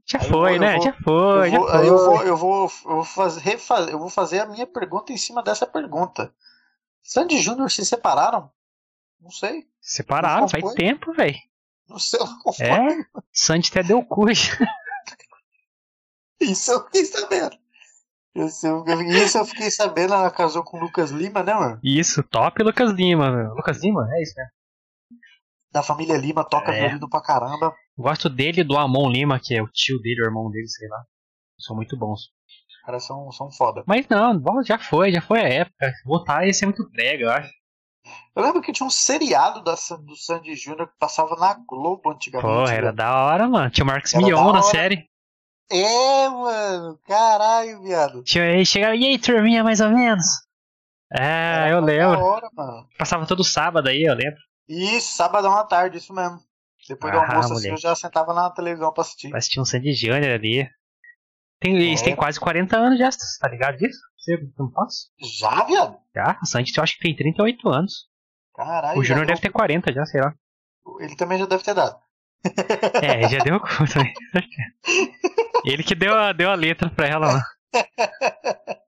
já 0.06 0.20
foi, 0.20 0.58
né? 0.60 0.80
já 0.80 0.94
foi, 0.94 1.54
eu 1.54 1.60
vou, 1.60 1.68
já 1.68 1.80
foi. 1.80 1.90
Eu 1.90 1.98
vou, 1.98 2.24
eu 2.24 2.38
vou, 2.38 2.72
eu 2.86 2.96
vou 2.96 3.04
fazer, 3.04 3.60
eu 3.92 4.00
vou 4.00 4.10
fazer 4.10 4.40
a 4.40 4.46
minha 4.46 4.66
pergunta 4.66 5.12
em 5.12 5.18
cima 5.18 5.44
dessa 5.44 5.68
pergunta. 5.68 6.34
Sandy 7.04 7.42
Júnior 7.42 7.70
se 7.70 7.86
separaram? 7.86 8.50
Não 9.20 9.30
sei. 9.30 9.68
Separaram, 9.82 10.48
faz 10.48 10.74
tempo, 10.74 11.12
velho. 11.14 11.38
Não 11.88 12.00
sei. 12.00 12.20
É, 12.62 13.06
Sandy 13.32 13.70
até 13.70 13.84
deu 13.84 14.04
cu. 14.06 14.26
Isso 16.42 16.72
eu 16.72 16.84
fiquei 16.86 17.06
sabendo. 17.06 17.58
Isso 18.36 18.68
eu, 18.68 18.84
isso 19.10 19.38
eu 19.38 19.46
fiquei 19.46 19.72
sabendo, 19.72 20.14
ela 20.14 20.30
casou 20.30 20.64
com 20.64 20.78
o 20.78 20.82
Lucas 20.82 21.10
Lima, 21.12 21.42
né, 21.42 21.54
mano? 21.54 21.80
Isso, 21.84 22.22
top 22.24 22.62
Lucas 22.64 22.92
Lima, 22.92 23.32
meu. 23.32 23.54
Lucas 23.54 23.82
Lima, 23.82 24.08
é 24.12 24.22
isso, 24.22 24.34
né? 24.38 24.46
da 25.72 25.84
família 25.84 26.16
Lima, 26.16 26.46
toca 26.46 26.72
É. 26.72 26.80
violino 26.88 27.10
pra 27.10 27.22
caramba. 27.22 27.74
Gosto 27.98 28.30
dele 28.30 28.62
e 28.62 28.64
do 28.64 28.78
Amon 28.78 29.10
Lima, 29.10 29.38
que 29.44 29.54
é 29.54 29.62
o 29.62 29.68
tio 29.68 30.00
dele, 30.00 30.22
o 30.22 30.26
irmão 30.26 30.50
dele, 30.50 30.70
sei 30.70 30.88
lá. 30.88 31.04
São 31.60 31.76
muito 31.76 31.98
bons. 31.98 32.22
Os 32.22 32.82
caras 32.86 33.04
são, 33.06 33.30
são 33.34 33.52
foda. 33.52 33.84
Mas 33.86 34.08
não, 34.08 34.42
já 34.64 34.80
foi, 34.80 35.12
já 35.12 35.22
foi 35.22 35.42
a 35.42 35.50
época. 35.50 35.92
Voltar 36.06 36.46
ia 36.48 36.54
ser 36.54 36.66
muito 36.66 36.90
brega, 36.90 37.24
eu 37.26 37.30
acho. 37.30 37.52
Eu 38.34 38.44
lembro 38.44 38.62
que 38.62 38.72
tinha 38.72 38.88
um 38.88 38.90
seriado 38.90 39.62
da, 39.64 39.74
do 39.74 40.16
Sandy 40.16 40.56
Júnior 40.56 40.88
que 40.88 40.98
passava 40.98 41.36
na 41.36 41.56
Globo 41.68 42.10
antigamente. 42.10 42.48
Pô, 42.48 42.62
era 42.70 42.84
velho. 42.88 42.94
da 42.94 43.26
hora, 43.26 43.48
mano. 43.50 43.70
Tinha 43.70 43.84
o 43.84 43.88
Marcos 43.88 44.14
Mion 44.14 44.54
na 44.54 44.62
série. 44.62 45.10
É, 45.72 46.30
mano. 46.30 47.00
Caralho, 47.08 47.82
viado. 47.82 48.24
Aí 48.36 48.66
chegava, 48.66 48.96
e 48.96 49.06
aí, 49.06 49.20
turminha, 49.20 49.64
mais 49.64 49.82
ou 49.82 49.90
menos? 49.90 50.26
É, 51.12 51.68
Era 51.68 51.70
eu 51.70 51.80
lembro. 51.80 52.20
Hora, 52.20 52.50
mano. 52.54 52.88
Passava 52.98 53.26
todo 53.26 53.44
sábado 53.44 53.88
aí, 53.90 54.04
eu 54.04 54.14
lembro. 54.16 54.40
Isso, 54.68 55.14
sabadão 55.16 55.56
à 55.56 55.64
tarde, 55.64 55.98
isso 55.98 56.14
mesmo. 56.14 56.40
Depois 56.88 57.12
do 57.14 57.20
Ah, 57.20 57.28
almoço, 57.28 57.54
assim, 57.54 57.70
eu 57.70 57.78
já 57.78 57.96
sentava 57.96 58.34
na 58.34 58.50
televisão 58.50 58.92
pra 58.94 59.02
assistir. 59.02 59.30
Mas 59.30 59.48
tinha 59.48 59.62
um 59.62 59.66
Sandy 59.66 59.94
Júnior 59.94 60.34
ali. 60.34 60.70
Tem, 61.60 61.76
eles 61.76 62.02
É. 62.02 62.06
têm 62.06 62.16
quase 62.16 62.40
40 62.40 62.78
anos 62.78 63.00
já, 63.00 63.10
tá 63.40 63.48
ligado 63.50 63.78
disso? 63.78 63.98
Você 64.18 64.38
não 64.58 64.70
posso? 64.70 65.10
Já, 65.40 65.64
viado? 65.64 65.98
Já, 66.16 66.38
o 66.42 66.46
Sandy 66.46 66.72
eu 66.76 66.84
acho 66.84 66.94
que 66.98 67.04
tem 67.04 67.16
38 67.16 67.70
anos. 67.70 68.08
Caralho. 68.56 69.00
O 69.00 69.04
Júnior 69.04 69.26
deve 69.26 69.42
ter 69.42 69.50
40 69.52 69.92
já, 69.92 70.06
sei 70.06 70.22
lá. 70.22 70.34
Ele 71.00 71.16
também 71.16 71.40
já 71.40 71.46
deve 71.46 71.64
ter 71.64 71.74
dado. 71.74 71.98
É, 73.02 73.28
já 73.30 73.40
deu 73.40 73.60
cu 73.60 73.68
também. 73.92 74.14
Ele 75.66 75.84
que 75.84 75.96
deu 75.96 76.16
a, 76.16 76.32
deu 76.32 76.50
a 76.50 76.56
letra 76.56 76.90
pra 76.90 77.08
ela 77.08 77.28
lá. 77.28 77.44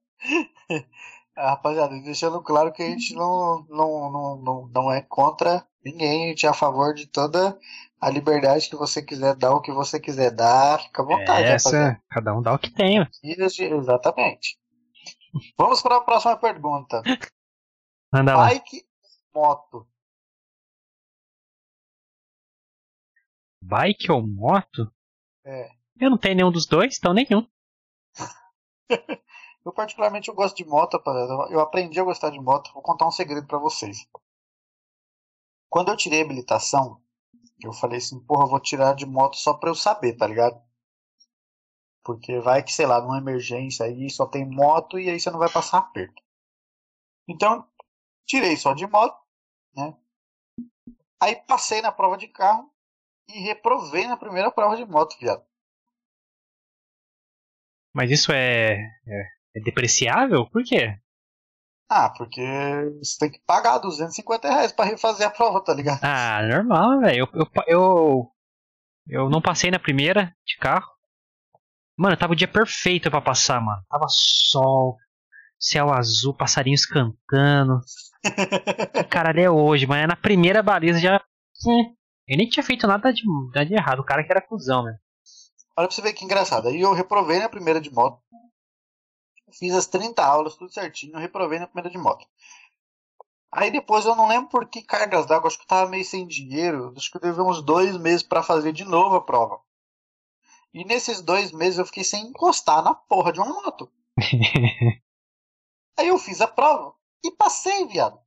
Ah, 1.39 1.51
rapaziada, 1.51 1.93
deixando 2.01 2.41
claro 2.41 2.73
que 2.73 2.81
a 2.81 2.89
gente 2.89 3.13
não, 3.13 3.63
não, 3.69 4.11
não, 4.11 4.37
não, 4.37 4.67
não 4.73 4.91
é 4.91 5.03
contra 5.03 5.63
ninguém, 5.85 6.25
a 6.25 6.27
gente 6.29 6.47
é 6.47 6.49
a 6.49 6.53
favor 6.53 6.95
de 6.95 7.05
toda 7.05 7.55
a 8.01 8.09
liberdade 8.09 8.67
que 8.67 8.75
você 8.75 9.03
quiser 9.03 9.35
dar, 9.35 9.53
o 9.53 9.61
que 9.61 9.71
você 9.71 9.99
quiser 9.99 10.31
dar, 10.31 10.81
fica 10.81 11.03
à 11.03 11.05
vontade, 11.05 11.47
rapaziada. 11.47 11.53
Essa, 11.53 12.01
cada 12.09 12.35
um 12.35 12.41
dá 12.41 12.55
o 12.55 12.57
que 12.57 12.71
tem. 12.71 13.07
Isso, 13.23 13.61
Exatamente. 13.61 14.57
Vamos 15.55 15.79
para 15.79 15.97
a 15.97 16.01
próxima 16.01 16.35
pergunta. 16.37 17.03
Manda 18.11 18.35
lá. 18.35 18.47
Bike 18.47 18.83
moto. 19.33 19.87
Bike 23.67 24.09
ou 24.09 24.25
moto? 24.25 24.89
É. 25.45 25.69
Eu 25.99 26.09
não 26.09 26.17
tenho 26.17 26.35
nenhum 26.35 26.51
dos 26.51 26.65
dois, 26.65 26.97
então 26.97 27.13
nenhum. 27.13 27.45
Eu 29.65 29.73
particularmente 29.73 30.29
eu 30.29 30.33
gosto 30.33 30.55
de 30.55 30.63
moto, 30.63 30.93
rapaziada. 30.93 31.51
Eu 31.51 31.59
aprendi 31.59 31.99
a 31.99 32.03
gostar 32.03 32.29
de 32.29 32.39
moto. 32.39 32.71
Vou 32.73 32.81
contar 32.81 33.05
um 33.05 33.11
segredo 33.11 33.45
pra 33.45 33.57
vocês. 33.57 34.07
Quando 35.67 35.89
eu 35.89 35.97
tirei 35.97 36.21
a 36.21 36.23
habilitação, 36.23 37.01
eu 37.61 37.73
falei 37.73 37.97
assim, 37.97 38.17
porra, 38.21 38.45
eu 38.45 38.49
vou 38.49 38.61
tirar 38.61 38.95
de 38.95 39.05
moto 39.05 39.35
só 39.35 39.53
pra 39.53 39.69
eu 39.69 39.75
saber, 39.75 40.15
tá 40.15 40.25
ligado? 40.25 40.57
Porque 42.01 42.39
vai 42.39 42.63
que, 42.63 42.71
sei 42.71 42.85
lá, 42.85 43.01
numa 43.01 43.17
emergência 43.17 43.85
aí 43.85 44.09
só 44.09 44.25
tem 44.25 44.49
moto 44.49 44.97
e 44.97 45.09
aí 45.09 45.19
você 45.19 45.29
não 45.29 45.39
vai 45.39 45.51
passar 45.51 45.79
aperto. 45.79 46.23
Então, 47.27 47.67
tirei 48.25 48.55
só 48.55 48.73
de 48.73 48.87
moto, 48.87 49.21
né? 49.75 49.97
Aí 51.19 51.35
passei 51.35 51.81
na 51.81 51.91
prova 51.91 52.15
de 52.15 52.29
carro 52.29 52.73
e 53.29 53.39
reprovei 53.41 54.07
na 54.07 54.17
primeira 54.17 54.51
prova 54.51 54.75
de 54.75 54.85
moto, 54.85 55.17
viado. 55.19 55.43
Mas 57.93 58.11
isso 58.11 58.31
é, 58.31 58.73
é, 58.73 59.23
é 59.55 59.59
depreciável? 59.63 60.45
Por 60.49 60.63
quê? 60.63 60.97
Ah, 61.89 62.09
porque 62.09 62.41
você 63.01 63.17
tem 63.19 63.31
que 63.31 63.39
pagar 63.45 63.77
250 63.77 64.47
reais 64.49 64.71
pra 64.71 64.85
refazer 64.85 65.25
a 65.25 65.31
prova, 65.31 65.63
tá 65.63 65.73
ligado? 65.73 65.99
Ah, 66.03 66.41
normal, 66.43 66.99
velho. 66.99 67.27
Eu, 67.33 67.41
eu, 67.41 67.63
eu, 67.67 68.31
eu 69.07 69.29
não 69.29 69.41
passei 69.41 69.71
na 69.71 69.79
primeira 69.79 70.35
de 70.45 70.57
carro. 70.57 70.87
Mano, 71.97 72.17
tava 72.17 72.33
o 72.33 72.35
dia 72.35 72.47
perfeito 72.47 73.09
pra 73.09 73.21
passar, 73.21 73.59
mano. 73.61 73.81
Tava 73.89 74.05
sol, 74.09 74.97
céu 75.57 75.91
azul, 75.91 76.35
passarinhos 76.35 76.85
cantando. 76.85 77.79
Caralho, 79.09 79.39
é 79.39 79.49
hoje, 79.49 79.87
mas 79.87 80.07
na 80.07 80.15
primeira 80.15 80.61
baliza 80.61 80.99
já. 80.99 81.23
hum, 81.65 81.95
Eu 82.27 82.37
nem 82.37 82.49
tinha 82.49 82.63
feito 82.63 82.85
nada 82.85 83.13
de, 83.13 83.23
nada 83.25 83.65
de 83.65 83.73
errado. 83.73 83.99
O 83.99 84.05
cara 84.05 84.23
que 84.23 84.31
era 84.31 84.41
cuzão, 84.41 84.83
né? 84.83 84.99
Olha 85.77 85.87
pra 85.87 85.95
você 85.95 86.01
ver 86.01 86.13
que 86.13 86.25
engraçado. 86.25 86.67
Aí 86.67 86.81
eu 86.81 86.93
reprovei 86.93 87.39
na 87.39 87.47
primeira 87.47 87.79
de 87.79 87.91
moto. 87.91 88.21
Fiz 89.57 89.73
as 89.73 89.87
30 89.87 90.25
aulas, 90.25 90.55
tudo 90.55 90.71
certinho. 90.71 91.13
Eu 91.15 91.19
reprovei 91.19 91.57
na 91.57 91.67
primeira 91.67 91.89
de 91.89 91.97
moto. 91.97 92.25
Aí 93.51 93.71
depois 93.71 94.05
eu 94.05 94.15
não 94.15 94.27
lembro 94.27 94.49
por 94.49 94.67
que 94.67 94.81
cargas 94.81 95.25
d'água. 95.25 95.47
Acho 95.47 95.57
que 95.57 95.63
eu 95.63 95.67
tava 95.67 95.89
meio 95.89 96.03
sem 96.03 96.27
dinheiro. 96.27 96.93
Acho 96.97 97.09
que 97.09 97.17
eu 97.17 97.21
levei 97.23 97.43
uns 97.43 97.61
dois 97.61 97.97
meses 97.97 98.23
pra 98.23 98.43
fazer 98.43 98.73
de 98.73 98.83
novo 98.83 99.15
a 99.15 99.23
prova. 99.23 99.61
E 100.73 100.83
nesses 100.83 101.21
dois 101.21 101.53
meses 101.53 101.79
eu 101.79 101.85
fiquei 101.85 102.03
sem 102.03 102.27
encostar 102.27 102.83
na 102.83 102.93
porra 102.93 103.31
de 103.31 103.39
uma 103.39 103.47
moto. 103.47 103.89
Aí 105.97 106.07
eu 106.09 106.17
fiz 106.17 106.41
a 106.41 106.47
prova 106.47 106.93
e 107.23 107.31
passei, 107.31 107.87
viado. 107.87 108.19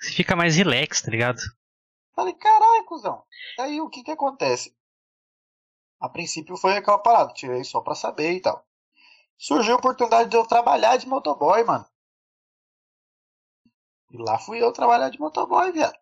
Você 0.00 0.12
fica 0.12 0.36
mais 0.36 0.56
relax, 0.56 1.02
tá 1.02 1.10
ligado? 1.10 1.40
Falei, 2.16 2.32
caralho, 2.32 2.84
cuzão. 2.86 3.22
Aí 3.60 3.80
o 3.80 3.88
que 3.90 4.02
que 4.02 4.10
acontece? 4.10 4.74
A 6.00 6.08
princípio 6.08 6.56
foi 6.56 6.76
aquela 6.76 6.98
parada, 6.98 7.32
tirei 7.32 7.62
só 7.62 7.80
pra 7.80 7.94
saber 7.94 8.32
e 8.32 8.40
tal. 8.40 8.66
Surgiu 9.38 9.74
a 9.74 9.78
oportunidade 9.78 10.30
de 10.30 10.36
eu 10.36 10.46
trabalhar 10.46 10.96
de 10.96 11.06
motoboy, 11.06 11.62
mano. 11.62 11.84
E 14.10 14.16
lá 14.18 14.38
fui 14.38 14.62
eu 14.62 14.72
trabalhar 14.72 15.10
de 15.10 15.20
motoboy, 15.20 15.70
viado. 15.72 15.96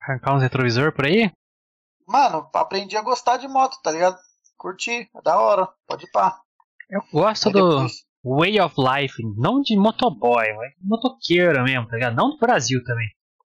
Arrancar 0.00 0.34
uns 0.34 0.42
retrovisor 0.42 0.92
por 0.92 1.06
aí? 1.06 1.30
Mano, 2.06 2.50
aprendi 2.52 2.96
a 2.96 3.02
gostar 3.02 3.36
de 3.36 3.46
moto, 3.46 3.78
tá 3.82 3.92
ligado? 3.92 4.18
Curti, 4.56 5.08
é 5.14 5.22
da 5.22 5.38
hora, 5.40 5.68
pode 5.86 6.04
ir 6.04 6.10
pá. 6.10 6.40
Eu 6.90 7.00
gosto 7.12 7.46
Aí 7.46 7.52
do 7.52 7.70
depois- 7.70 8.04
way 8.24 8.60
of 8.60 8.74
life, 8.78 9.22
não 9.36 9.60
de 9.60 9.76
motoboy, 9.76 10.52
mas 10.54 10.72
motoqueiro 10.80 11.62
mesmo, 11.62 11.86
tá 11.88 11.94
ligado? 11.94 12.16
Não 12.16 12.30
do 12.30 12.38
Brasil 12.38 12.82
também. 12.84 13.08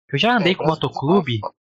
Eu 0.09 0.19
já 0.19 0.37
andei 0.37 0.53
É, 0.53 0.55
com 0.55 0.67
motoclube, 0.67 1.37
é 1.37 1.41
foda. 1.41 1.55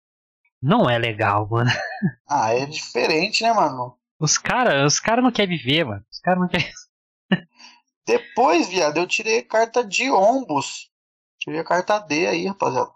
Não 0.61 0.89
é 0.89 0.97
legal, 0.97 1.47
mano. 1.49 1.69
Ah, 2.27 2.53
é 2.53 2.65
diferente, 2.65 3.43
né, 3.43 3.53
mano? 3.53 3.97
Os 4.19 4.37
caras 4.37 4.93
os 4.93 4.99
cara 4.99 5.21
não 5.21 5.31
querem 5.31 5.57
viver, 5.57 5.83
mano. 5.83 6.03
Os 6.11 6.19
caras 6.19 6.39
não 6.39 6.47
querem. 6.47 6.71
Depois, 8.07 8.67
viado, 8.69 8.97
eu 8.97 9.07
tirei 9.07 9.41
carta 9.43 9.83
de 9.83 10.09
ombus. 10.11 10.89
Tirei 11.39 11.59
a 11.59 11.63
carta 11.63 11.99
D 11.99 12.27
aí, 12.27 12.47
rapaziada. 12.47 12.91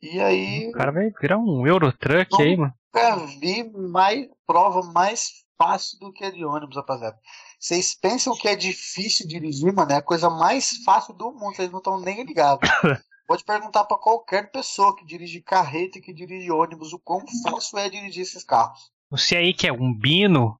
E 0.00 0.20
aí, 0.20 0.68
O 0.68 0.72
cara 0.72 0.92
vai 0.92 1.10
virar 1.10 1.38
um 1.38 1.66
Eurotruck 1.66 2.40
aí, 2.40 2.56
mano. 2.56 2.72
nunca 2.94 3.16
vi 3.40 3.64
mais 3.72 4.28
prova 4.46 4.82
mais 4.92 5.44
fácil 5.56 5.98
do 5.98 6.12
que 6.12 6.24
a 6.24 6.30
de 6.30 6.44
ônibus, 6.44 6.76
rapaziada. 6.76 7.18
Vocês 7.58 7.94
pensam 7.94 8.36
que 8.36 8.46
é 8.48 8.54
difícil 8.54 9.26
dirigir, 9.26 9.72
mano? 9.72 9.90
É 9.90 9.96
a 9.96 10.02
coisa 10.02 10.30
mais 10.30 10.82
fácil 10.84 11.12
do 11.14 11.32
mundo, 11.32 11.56
vocês 11.56 11.70
não 11.70 11.78
estão 11.78 12.00
nem 12.00 12.22
ligados. 12.24 12.68
Pode 13.28 13.44
perguntar 13.44 13.84
pra 13.84 13.98
qualquer 13.98 14.50
pessoa 14.50 14.96
que 14.96 15.04
dirige 15.04 15.42
carreta 15.42 15.98
e 15.98 16.00
que 16.00 16.14
dirige 16.14 16.50
ônibus 16.50 16.94
o 16.94 16.98
quão 16.98 17.22
fácil 17.42 17.78
é 17.78 17.90
dirigir 17.90 18.22
esses 18.22 18.42
carros. 18.42 18.90
Você 19.10 19.36
aí 19.36 19.52
que 19.52 19.68
é 19.68 19.72
um 19.72 19.92
bino 19.92 20.58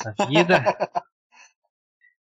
da 0.00 0.24
vida. 0.24 0.62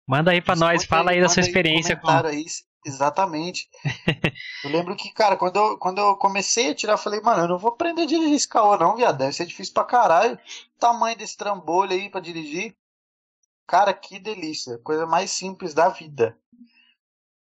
Manda 0.07 0.31
aí 0.31 0.41
pra 0.41 0.55
nós, 0.55 0.85
fala 0.85 1.11
aí 1.11 1.19
da 1.19 1.27
sua 1.27 1.41
experiência 1.41 1.97
com. 1.97 2.07
aí, 2.07 2.45
exatamente. 2.85 3.69
eu 4.63 4.69
lembro 4.69 4.95
que, 4.95 5.11
cara, 5.11 5.35
quando 5.35 5.57
eu, 5.57 5.77
quando 5.77 5.97
eu 5.97 6.15
comecei 6.15 6.69
a 6.69 6.75
tirar, 6.75 6.93
eu 6.93 6.97
falei, 6.97 7.19
mano, 7.19 7.43
eu 7.43 7.47
não 7.49 7.57
vou 7.57 7.71
aprender 7.71 8.03
a 8.03 8.05
dirigir 8.05 8.35
esse 8.35 8.47
carro, 8.47 8.77
não, 8.77 8.95
viado. 8.95 9.17
Deve 9.17 9.33
ser 9.33 9.45
difícil 9.45 9.73
pra 9.73 9.83
caralho. 9.83 10.35
O 10.77 10.79
tamanho 10.79 11.17
desse 11.17 11.35
trambolho 11.35 11.91
aí 11.91 12.09
pra 12.09 12.21
dirigir. 12.21 12.73
Cara, 13.67 13.93
que 13.93 14.19
delícia. 14.19 14.77
Coisa 14.77 15.05
mais 15.05 15.31
simples 15.31 15.73
da 15.73 15.89
vida. 15.89 16.37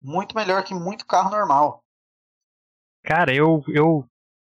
Muito 0.00 0.34
melhor 0.34 0.64
que 0.64 0.74
muito 0.74 1.06
carro 1.06 1.30
normal. 1.30 1.82
Cara, 3.02 3.34
eu, 3.34 3.62
eu 3.68 4.04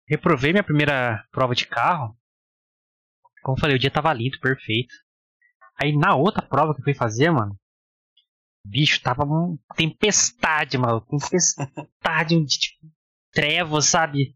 reprovei 0.08 0.52
minha 0.52 0.64
primeira 0.64 1.24
prova 1.32 1.54
de 1.54 1.68
carro. 1.68 2.18
Como 3.44 3.58
eu 3.58 3.62
falei, 3.62 3.76
o 3.76 3.80
dia 3.80 3.92
tava 3.92 4.14
lindo, 4.14 4.40
perfeito. 4.40 4.94
Aí 5.82 5.96
na 5.96 6.16
outra 6.16 6.42
prova 6.42 6.74
que 6.74 6.82
eu 6.82 6.84
fui 6.84 6.94
fazer, 6.94 7.30
mano, 7.30 7.58
bicho, 8.66 9.02
tava 9.02 9.24
uma 9.24 9.58
tempestade, 9.76 10.78
mano. 10.78 11.02
Tempestade 11.02 12.40
de 12.44 12.60
tipo, 12.60 12.88
trevas, 13.32 13.86
sabe? 13.86 14.36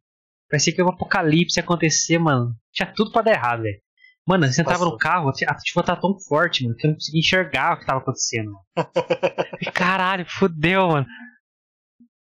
Parecia 0.49 0.73
que 0.73 0.81
o 0.81 0.89
apocalipse 0.89 1.59
ia 1.59 1.63
acontecer, 1.63 2.17
mano. 2.19 2.55
Tinha 2.71 2.91
tudo 2.93 3.11
pra 3.11 3.21
dar 3.21 3.31
errado, 3.31 3.63
velho. 3.63 3.81
Mano, 4.29 4.45
você 4.45 4.61
entrava 4.61 4.77
Passou. 4.81 4.91
no 4.93 4.97
carro, 4.99 5.29
a 5.29 5.57
chuva 5.65 5.83
tava 5.83 5.99
tão 6.01 6.15
forte, 6.19 6.63
mano, 6.63 6.75
que 6.75 6.85
eu 6.85 6.89
não 6.91 6.95
conseguia 6.97 7.19
enxergar 7.19 7.73
o 7.73 7.79
que 7.79 7.85
tava 7.87 7.99
acontecendo. 7.99 8.51
Caralho, 9.73 10.23
fudeu, 10.29 10.87
mano. 10.89 11.07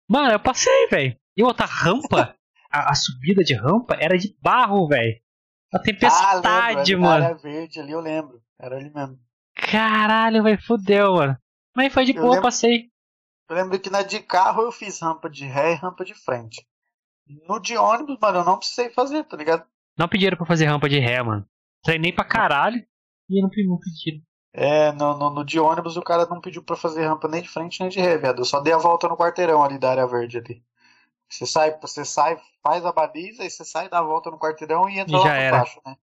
Mano, 0.09 0.31
eu 0.33 0.39
passei, 0.39 0.87
velho. 0.89 1.17
E 1.37 1.43
outra 1.43 1.67
rampa, 1.67 2.33
a, 2.71 2.93
a 2.93 2.95
subida 2.95 3.43
de 3.43 3.55
rampa 3.55 3.97
era 3.99 4.17
de 4.17 4.37
barro, 4.41 4.87
velho. 4.87 5.17
A 5.75 5.81
tempestade, 5.81 6.47
ah, 6.47 6.69
lembro, 6.69 7.01
mano. 7.01 7.25
Era 7.25 7.35
verde 7.35 7.81
ali, 7.81 7.91
eu 7.91 8.01
lembro. 8.01 8.41
Era 8.61 8.77
ali 8.77 8.89
mesmo. 8.95 9.19
Caralho, 9.57 10.45
velho, 10.45 10.63
fudeu, 10.63 11.15
mano. 11.15 11.37
Mas 11.75 11.93
foi 11.93 12.05
de 12.05 12.13
Eu 12.13 12.23
boa, 12.23 12.35
lembro- 12.35 12.43
passei. 12.45 12.85
Eu 13.51 13.57
lembro 13.57 13.81
que 13.81 13.91
na 13.91 14.03
de 14.03 14.21
carro 14.21 14.63
eu 14.63 14.71
fiz 14.71 15.01
rampa 15.01 15.29
de 15.29 15.45
ré 15.45 15.73
e 15.73 15.75
rampa 15.75 16.05
de 16.05 16.15
frente. 16.15 16.65
No 17.49 17.59
de 17.59 17.77
ônibus, 17.77 18.17
mano, 18.21 18.39
eu 18.39 18.45
não 18.45 18.59
precisei 18.59 18.91
fazer, 18.91 19.25
tá 19.25 19.37
ligado? 19.37 19.65
Não 19.99 20.09
pediram 20.09 20.37
pra 20.37 20.47
fazer 20.47 20.67
rampa 20.67 20.89
de 20.89 21.01
ré, 21.01 21.21
mano. 21.21 21.45
Treinei 21.87 22.13
pra 22.13 22.25
caralho 22.25 22.77
e 23.31 23.41
não, 23.41 23.49
não 23.69 23.79
pediram. 23.79 24.23
É, 24.53 24.93
no, 24.93 25.17
no, 25.19 25.31
no, 25.31 25.45
de 25.45 25.59
ônibus 25.61 25.97
o 25.97 26.03
cara 26.03 26.27
não 26.27 26.41
pediu 26.41 26.63
pra 26.63 26.77
fazer 26.77 27.07
rampa 27.07 27.29
nem 27.29 27.43
de 27.43 27.49
frente 27.49 27.81
nem 27.81 27.89
de 27.91 28.01
ré, 28.01 28.17
viado. 28.17 28.41
Eu 28.41 28.45
só 28.45 28.61
dei 28.61 28.73
a 28.73 28.79
volta 28.79 29.07
no 29.09 29.17
quarteirão 29.17 29.63
ali 29.63 29.79
da 29.79 29.91
área 29.91 30.07
verde 30.07 30.39
ali. 30.39 30.63
Você 31.29 31.45
sai, 31.45 31.77
você 31.81 32.05
sai, 32.05 32.39
faz 32.63 32.87
a 32.87 32.93
baliza, 32.93 33.43
aí 33.43 33.51
você 33.51 33.65
sai, 33.65 33.89
dá 33.89 33.99
a 33.99 34.03
volta 34.03 34.31
no 34.31 34.39
quarteirão 34.39 34.89
e 34.89 34.99
entra 34.99 35.13
E 35.15 35.19
lá 35.19 35.23
por 35.25 35.31
era. 35.31 35.59
baixo, 35.59 35.81
né? 35.85 35.97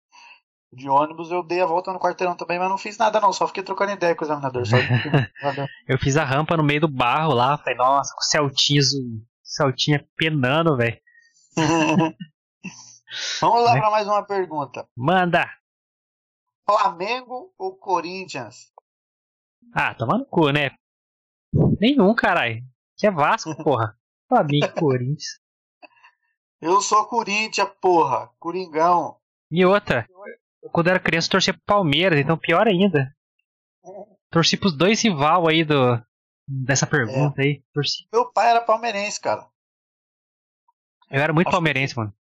De 0.74 0.90
ônibus 0.90 1.30
eu 1.32 1.44
dei 1.44 1.62
a 1.62 1.66
volta 1.66 1.92
no 1.94 2.00
quarteirão 2.00 2.36
também, 2.36 2.58
mas 2.58 2.70
não 2.70 2.78
fiz 2.78 2.98
nada 2.98 3.20
não, 3.20 3.32
só 3.34 3.46
fiquei 3.48 3.62
trocando 3.62 3.92
ideia 3.92 4.16
com 4.16 4.24
o 4.24 4.28
examinador. 4.28 4.66
Só... 4.66 4.76
Eu 5.88 5.98
fiz 6.00 6.16
a 6.18 6.24
rampa 6.24 6.56
no 6.58 6.64
meio 6.64 6.82
do 6.82 6.88
barro 6.88 7.34
lá. 7.34 7.58
Falei, 7.58 7.76
nossa, 7.76 8.14
com 8.14 8.22
o 8.22 8.24
Celtinha, 8.24 8.80
o 8.82 8.86
Celtinha 9.44 10.06
penando, 10.18 10.76
velho. 10.78 10.98
Vamos 13.42 13.64
lá 13.66 13.74
Né? 13.74 13.80
pra 13.82 13.92
mais 13.92 14.08
uma 14.08 14.24
pergunta. 14.24 14.88
Manda! 14.96 15.50
Flamengo 16.68 17.53
ou 17.58 17.75
Corinthians? 17.75 18.72
Ah, 19.74 19.94
toma 19.94 20.18
no 20.18 20.25
cu, 20.25 20.50
né? 20.51 20.72
Nenhum, 21.80 22.13
caralho. 22.15 22.63
Que 22.98 23.08
é 23.08 23.12
Vasco, 23.12 23.56
porra. 23.63 23.98
Flamengo 24.27 24.65
e 24.65 24.72
Corinthians. 24.80 25.39
Eu 26.62 26.80
sou 26.82 27.06
Corinthians, 27.08 27.70
porra. 27.82 28.30
Coringão. 28.39 29.20
E 29.50 29.65
outra, 29.65 30.08
eu, 30.63 30.70
quando 30.70 30.88
era 30.88 31.00
criança 31.00 31.27
eu 31.27 31.32
torcia 31.32 31.53
pro 31.53 31.62
Palmeiras, 31.65 32.20
então 32.20 32.38
pior 32.38 32.68
ainda. 32.68 33.13
Torci 34.30 34.56
pros 34.56 34.75
dois 34.77 35.01
rival 35.01 35.48
aí 35.50 35.63
do 35.63 36.01
dessa 36.48 36.86
pergunta 36.88 37.41
aí. 37.41 37.63
Torci. 37.74 38.08
Meu 38.13 38.32
pai 38.32 38.50
era 38.51 38.62
palmeirense, 38.62 39.20
cara. 39.20 39.46
Eu 41.10 41.20
era 41.22 41.34
muito 41.34 41.48
Acho 41.48 41.51
que- 41.51 41.58
palmeirense, 41.58 41.98
mano. 41.98 42.13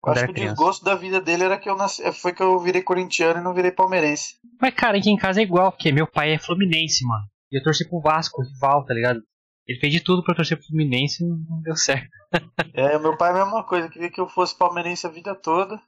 Quando 0.00 0.18
acho 0.18 0.26
que 0.26 0.32
o 0.32 0.34
criança. 0.34 0.54
desgosto 0.54 0.84
da 0.84 0.94
vida 0.94 1.20
dele 1.20 1.44
era 1.44 1.58
que 1.58 1.68
eu 1.68 1.76
nasci, 1.76 2.12
foi 2.12 2.32
que 2.32 2.42
eu 2.42 2.58
virei 2.60 2.82
corintiano 2.82 3.40
e 3.40 3.42
não 3.42 3.54
virei 3.54 3.70
palmeirense. 3.70 4.36
Mas, 4.60 4.74
cara, 4.74 4.98
aqui 4.98 5.10
em 5.10 5.16
casa 5.16 5.40
é 5.40 5.42
igual, 5.42 5.72
porque 5.72 5.90
meu 5.90 6.06
pai 6.06 6.32
é 6.32 6.38
fluminense, 6.38 7.04
mano. 7.04 7.24
E 7.50 7.58
eu 7.58 7.62
torci 7.62 7.88
pro 7.88 8.00
Vasco, 8.00 8.42
rival, 8.42 8.84
tá 8.84 8.94
ligado? 8.94 9.22
Ele 9.66 9.80
fez 9.80 9.92
de 9.92 10.00
tudo 10.00 10.22
pra 10.22 10.32
eu 10.32 10.36
torcer 10.36 10.56
pro 10.56 10.66
Fluminense 10.66 11.24
e 11.24 11.26
não 11.26 11.60
deu 11.62 11.76
certo. 11.76 12.08
É, 12.74 12.98
meu 12.98 13.16
pai 13.16 13.30
é 13.30 13.32
a 13.32 13.44
mesma 13.44 13.64
coisa, 13.64 13.88
queria 13.88 14.10
que 14.10 14.20
eu 14.20 14.28
fosse 14.28 14.56
palmeirense 14.56 15.06
a 15.06 15.10
vida 15.10 15.34
toda. 15.34 15.80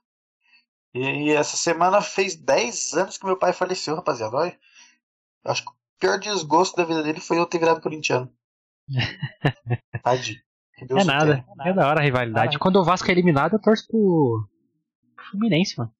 E, 0.95 1.01
e 1.01 1.31
essa 1.31 1.57
semana 1.57 2.01
fez 2.01 2.35
10 2.35 2.95
anos 2.95 3.19
que 3.19 3.27
meu 3.27 3.37
pai 3.37 3.53
faleceu, 3.53 3.95
rapaziada. 3.95 4.37
Olha, 4.37 4.59
acho 5.45 5.65
que 5.65 5.71
o 5.71 5.75
pior 6.01 6.19
desgosto 6.19 6.77
da 6.77 6.85
vida 6.85 7.03
dele 7.03 7.21
foi 7.21 7.39
eu 7.39 7.45
ter 7.45 7.59
virado 7.59 7.83
corintiano. 7.83 8.33
Tadinho. 10.03 10.41
É 10.81 10.95
o 10.95 11.05
nada. 11.05 11.45
É 11.65 11.73
da 11.73 11.89
hora 11.89 12.01
a 12.01 12.03
rivalidade. 12.03 12.59
Quando 12.59 12.77
o 12.77 12.85
Vasco 12.85 13.09
é 13.09 13.13
eliminado, 13.13 13.55
eu 13.55 13.61
torço 13.61 13.87
pro, 13.89 14.49
Fluminense, 15.31 15.77
mano. 15.77 15.93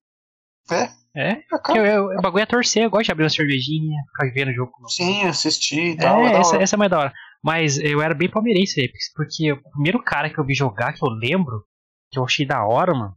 É? 0.71 0.99
É? 1.15 1.31
É, 1.31 1.41
cara. 1.63 1.79
eu, 1.79 1.85
eu, 1.85 2.19
o 2.19 2.21
bagulho 2.21 2.43
é 2.43 2.45
torcer, 2.45 2.83
eu 2.83 2.89
gosto 2.89 3.05
de 3.05 3.11
abrir 3.11 3.23
uma 3.23 3.29
cervejinha, 3.29 4.01
ficar 4.11 4.31
vendo 4.31 4.49
o 4.49 4.53
jogo. 4.53 4.71
Sim, 4.87 5.23
assisti 5.23 5.91
e 5.91 5.97
tal. 5.97 6.19
É, 6.21 6.33
essa, 6.39 6.57
essa 6.57 6.75
é 6.75 6.77
mais 6.77 6.91
da 6.91 6.99
hora. 6.99 7.13
Mas 7.43 7.77
eu 7.79 8.01
era 8.01 8.13
bem 8.13 8.29
palmeirense 8.29 8.81
aí, 8.81 8.91
porque 9.15 9.51
o 9.51 9.71
primeiro 9.71 10.01
cara 10.03 10.29
que 10.29 10.39
eu 10.39 10.45
vi 10.45 10.53
jogar, 10.53 10.93
que 10.93 11.03
eu 11.03 11.09
lembro, 11.09 11.63
que 12.11 12.19
eu 12.19 12.23
achei 12.23 12.45
da 12.45 12.63
hora, 12.65 12.93
mano, 12.93 13.15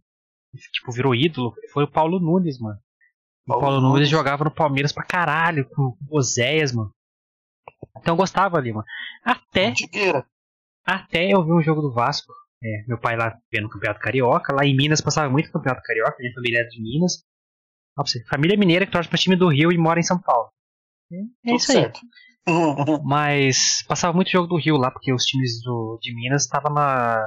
tipo, 0.72 0.92
virou 0.92 1.14
ídolo, 1.14 1.54
foi 1.72 1.84
o 1.84 1.90
Paulo 1.90 2.18
Nunes, 2.18 2.58
mano. 2.58 2.78
O 3.44 3.48
Paulo 3.48 3.62
Paulo 3.62 3.80
Nunes 3.80 3.94
Nunes. 3.94 4.08
jogava 4.08 4.44
no 4.44 4.50
Palmeiras 4.50 4.92
pra 4.92 5.04
caralho, 5.04 5.68
com 5.70 5.96
o 6.08 6.16
Oséias, 6.16 6.72
mano. 6.72 6.92
Então 7.98 8.14
eu 8.14 8.16
gostava 8.16 8.56
ali, 8.56 8.72
mano. 8.72 8.86
Até, 9.24 9.66
Antigueira. 9.68 10.24
Até 10.84 11.28
eu 11.28 11.44
vi 11.44 11.52
um 11.52 11.62
jogo 11.62 11.80
do 11.80 11.92
Vasco. 11.92 12.32
É, 12.64 12.84
meu 12.86 12.98
pai 12.98 13.16
lá 13.16 13.36
vendo 13.52 13.66
o 13.66 13.70
Campeonato 13.70 14.00
Carioca. 14.00 14.54
Lá 14.54 14.64
em 14.64 14.76
Minas 14.76 15.00
passava 15.00 15.30
muito 15.30 15.50
Campeonato 15.50 15.82
Carioca, 15.82 16.16
minha 16.18 16.32
família 16.34 16.60
era 16.60 16.68
de 16.68 16.80
Minas. 16.80 17.24
Você, 17.96 18.24
família 18.24 18.56
mineira 18.56 18.86
que 18.86 18.92
torce 18.92 19.08
pro 19.08 19.18
time 19.18 19.36
do 19.36 19.48
Rio 19.48 19.70
e 19.70 19.78
mora 19.78 20.00
em 20.00 20.04
São 20.04 20.20
Paulo. 20.20 20.50
É, 21.12 21.16
é 21.16 21.20
Tudo 21.50 21.56
isso 21.56 21.72
aí. 21.72 21.78
certo. 21.78 22.00
Mas 23.04 23.84
passava 23.86 24.12
muito 24.12 24.30
jogo 24.30 24.48
do 24.48 24.56
Rio 24.56 24.76
lá, 24.76 24.90
porque 24.90 25.12
os 25.12 25.24
times 25.24 25.62
do, 25.62 25.98
de 26.00 26.14
Minas 26.14 26.42
estavam 26.42 26.74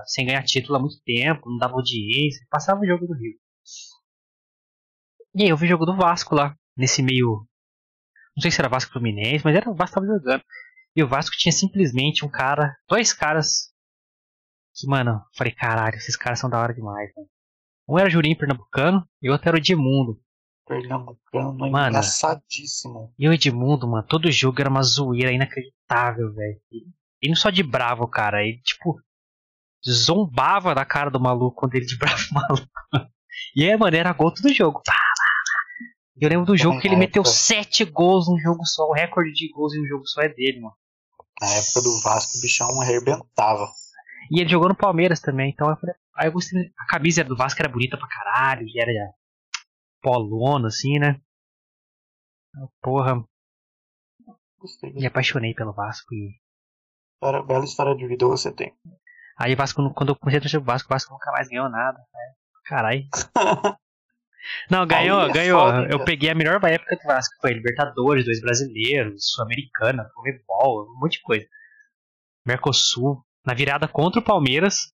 sem 0.06 0.26
ganhar 0.26 0.44
título 0.44 0.78
há 0.78 0.80
muito 0.80 1.00
tempo, 1.06 1.50
não 1.50 1.58
dava 1.58 1.74
audiência. 1.74 2.46
Passava 2.50 2.82
o 2.82 2.86
jogo 2.86 3.06
do 3.06 3.14
Rio. 3.14 3.34
E 5.36 5.44
aí 5.44 5.50
eu 5.50 5.58
vi 5.58 5.66
o 5.66 5.70
jogo 5.70 5.86
do 5.86 5.96
Vasco 5.96 6.34
lá, 6.36 6.56
nesse 6.78 7.04
meio. 7.04 7.46
Não 8.36 8.42
sei 8.42 8.52
se 8.52 8.60
era 8.60 8.70
Vasco 8.70 8.92
Fluminense, 8.92 9.44
mas 9.46 9.56
era 9.56 9.70
o 9.70 9.76
Vasco 9.76 9.96
tava 9.96 10.08
jogando. 10.08 10.44
E 10.96 11.04
o 11.04 11.08
Vasco 11.08 11.36
tinha 11.38 11.52
simplesmente 11.52 12.24
um 12.26 12.30
cara, 12.30 12.76
dois 12.88 13.12
caras. 13.14 13.72
Que, 14.74 14.88
mano, 14.88 15.12
eu 15.12 15.22
falei, 15.38 15.54
caralho, 15.54 15.96
esses 15.96 16.16
caras 16.16 16.40
são 16.40 16.50
da 16.50 16.60
hora 16.60 16.74
demais, 16.74 17.10
mano. 17.16 17.28
Um 17.88 18.00
era 18.00 18.10
Jurim 18.10 18.36
Pernambucano 18.36 19.08
e 19.22 19.30
o 19.30 19.34
outro 19.34 19.50
era 19.50 19.58
o 19.58 19.60
Edmundo. 19.60 20.20
Pernambucano, 20.68 21.54
Mano. 21.70 21.90
engraçadíssimo. 21.90 23.14
E 23.20 23.30
o 23.30 23.34
Edmundo, 23.34 23.88
mano, 23.88 24.06
todo 24.08 24.32
jogo 24.32 24.60
era 24.60 24.70
uma 24.70 24.82
zoeira 24.82 25.32
inacreditável, 25.32 26.34
velho. 26.34 26.60
Ele 26.72 27.30
não 27.30 27.36
só 27.36 27.52
de 27.52 27.62
bravo, 27.62 28.08
cara, 28.08 28.44
ele, 28.44 28.60
tipo, 28.64 29.00
zombava 29.88 30.74
da 30.74 30.84
cara 30.84 31.12
do 31.12 31.20
maluco 31.20 31.56
quando 31.56 31.76
ele 31.76 31.86
de 31.86 31.98
bravo 31.98 32.24
o 32.32 32.34
maluco. 32.34 32.68
E 33.56 33.64
aí, 33.70 33.78
mano, 33.78 33.96
era 33.96 34.12
gol 34.14 34.34
todo 34.34 34.52
jogo. 34.52 34.82
Eu 36.20 36.30
lembro 36.30 36.46
do 36.46 36.58
jogo 36.58 36.80
que 36.80 36.88
ele 36.88 36.96
meteu 36.96 37.24
sete 37.24 37.84
gols 37.86 38.28
num 38.28 38.40
jogo 38.40 38.66
só. 38.66 38.84
O 38.88 38.94
recorde 38.94 39.34
de 39.34 39.52
gols 39.52 39.74
em 39.76 39.82
um 39.82 39.86
jogo 39.88 40.08
só 40.08 40.22
é 40.22 40.30
dele, 40.30 40.62
mano. 40.62 40.76
Na 41.42 41.48
época 41.48 41.82
do 41.82 42.02
Vasco, 42.02 42.38
o 42.38 42.42
bichão 42.42 42.82
arrebentava. 42.82 43.68
E 44.32 44.40
ele 44.42 44.50
jogou 44.50 44.70
no 44.70 44.76
Palmeiras 44.76 45.20
também, 45.20 45.52
então 45.52 45.70
eu 45.70 45.76
falei, 45.78 45.96
aí 46.16 46.28
eu 46.28 46.32
gostei. 46.32 46.72
A 46.80 46.86
camisa 46.88 47.24
do 47.24 47.36
Vasco 47.36 47.62
era 47.62 47.70
bonita 47.72 47.98
pra 47.98 48.08
caralho, 48.08 48.66
e 48.68 48.80
era 48.80 48.92
polona, 50.02 50.68
assim, 50.68 50.98
né? 50.98 51.20
Porra, 52.82 53.22
Gostei. 54.58 54.94
me 54.94 55.06
apaixonei 55.06 55.54
pelo 55.54 55.74
Vasco 55.74 56.14
e 56.14 56.40
História- 57.16 57.44
bela 57.44 57.66
história 57.66 57.96
de 57.96 58.08
vida 58.08 58.26
você 58.26 58.52
tem. 58.52 58.74
Aí 59.38 59.54
o 59.54 59.58
Vasco, 59.58 59.94
quando 59.94 60.10
eu 60.10 60.16
comecei 60.16 60.38
a 60.40 60.42
torcer 60.42 60.60
pro 60.62 60.72
Vasco, 60.72 60.88
o 60.88 60.94
Vasco 60.94 61.14
nunca 61.14 61.32
mais 61.32 61.48
ganhou 61.50 61.70
nada. 61.70 61.98
né? 61.98 62.34
Caralho. 62.66 63.04
Não, 64.70 64.86
ganhou, 64.86 65.22
é 65.24 65.32
ganhou. 65.32 65.60
foda, 65.60 65.84
eu 65.86 65.90
cara. 65.98 66.06
peguei 66.06 66.30
a 66.30 66.36
melhor 66.36 66.64
época 66.66 66.96
do 66.96 67.04
Vasco. 67.04 67.36
Foi 67.42 67.54
Libertadores, 67.54 68.26
dois 68.26 68.42
brasileiros, 68.42 69.32
Sul-Americana, 69.32 70.10
Comebol, 70.14 70.86
um 70.90 71.00
monte 71.00 71.14
de 71.14 71.22
coisa. 71.22 71.46
Mercosul. 72.46 73.24
Na 73.46 73.54
virada 73.54 73.88
contra 73.88 74.20
o 74.20 74.24
Palmeiras, 74.24 74.92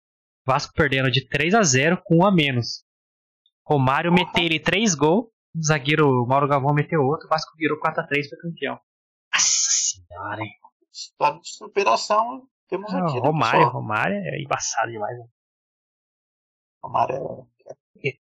Vasco 0.46 0.72
perdendo 0.74 1.10
de 1.10 1.28
3 1.28 1.54
a 1.54 1.62
0 1.62 2.00
com 2.04 2.18
um 2.18 2.26
a 2.26 2.30
menos. 2.32 2.84
Romário 3.66 4.10
Porra. 4.12 4.24
meteu 4.24 4.44
ele 4.44 4.60
3 4.60 4.94
gols, 4.94 5.26
o 5.54 5.62
zagueiro 5.64 6.26
Mauro 6.26 6.46
Galvão 6.46 6.72
meteu 6.74 7.00
outro, 7.02 7.26
o 7.26 7.28
Vasco 7.28 7.52
virou 7.56 7.78
4 7.80 8.02
a 8.02 8.06
3 8.06 8.28
foi 8.28 8.38
campeão. 8.38 8.78
Nossa 9.34 9.70
senhora, 9.70 10.40
hein? 10.42 10.50
História 10.92 11.40
de 11.40 11.48
superação 11.50 12.48
temos 12.68 12.92
Não, 12.92 13.04
aqui. 13.06 13.14
né, 13.14 13.20
Romário, 13.20 13.58
pessoal? 13.58 13.72
Romário 13.74 14.16
é 14.16 14.40
embaçado 14.40 14.90
demais. 14.92 15.18
né? 15.18 15.24
Romário 16.82 17.16
é. 17.16 17.55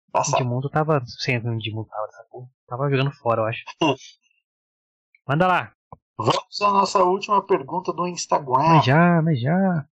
E- 0.08 0.10
O 0.10 0.12
Passado. 0.12 0.40
Edmundo 0.40 0.70
tava. 0.70 1.02
Sem 1.06 1.36
o 1.38 1.54
Edmundo 1.54 1.88
tava 1.88 2.06
dessa 2.06 2.24
porra. 2.30 2.48
Tava 2.66 2.90
jogando 2.90 3.12
fora, 3.12 3.42
eu 3.42 3.46
acho. 3.46 3.64
Manda 5.28 5.46
lá. 5.46 5.74
Vamos 6.16 6.60
à 6.62 6.70
nossa 6.72 7.04
última 7.04 7.46
pergunta 7.46 7.92
do 7.92 8.06
Instagram. 8.06 8.58
Mas 8.58 8.84
já, 8.84 9.22
mas 9.22 9.40
já. 9.40 9.88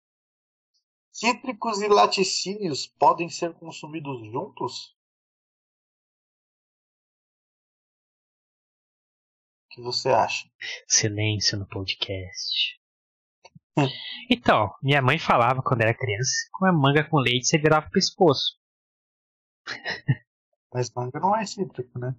Cítricos 1.11 1.81
e 1.81 1.87
laticínios 1.87 2.87
podem 2.87 3.29
ser 3.29 3.53
consumidos 3.55 4.25
juntos? 4.31 4.95
O 9.65 9.75
que 9.75 9.81
você 9.81 10.09
acha? 10.09 10.47
Silêncio 10.87 11.57
no 11.57 11.67
podcast. 11.67 12.79
Então, 14.29 14.71
minha 14.81 15.01
mãe 15.01 15.17
falava 15.19 15.61
quando 15.63 15.81
era 15.81 15.93
criança: 15.97 16.31
com 16.53 16.65
a 16.67 16.71
manga 16.71 17.03
com 17.09 17.17
leite 17.17 17.47
você 17.47 17.57
virava 17.57 17.87
o 17.87 17.91
pescoço. 17.91 18.55
Mas 20.73 20.91
manga 20.93 21.19
não 21.19 21.35
é 21.35 21.45
cítrico, 21.45 21.99
né? 21.99 22.15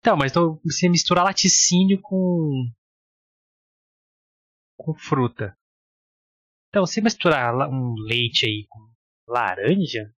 Então, 0.00 0.16
mas 0.16 0.32
então, 0.32 0.60
você 0.64 0.88
misturar 0.88 1.24
laticínio 1.24 2.00
com. 2.02 2.70
com 4.76 4.94
fruta. 4.94 5.56
Então, 6.68 6.86
se 6.86 7.00
misturar 7.00 7.54
um 7.70 7.94
leite 7.94 8.46
aí 8.46 8.66
com 8.68 8.92
laranja, 9.28 10.12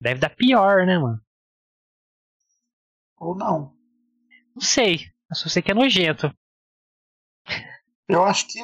deve 0.00 0.20
dar 0.20 0.30
pior, 0.30 0.84
né, 0.86 0.98
mano? 0.98 1.20
Ou 3.18 3.34
não? 3.34 3.74
Não 4.54 4.60
sei. 4.62 5.12
Eu 5.30 5.36
só 5.36 5.48
sei 5.48 5.62
que 5.62 5.70
é 5.70 5.74
nojento. 5.74 6.32
Eu 8.08 8.24
acho 8.24 8.46
que 8.48 8.58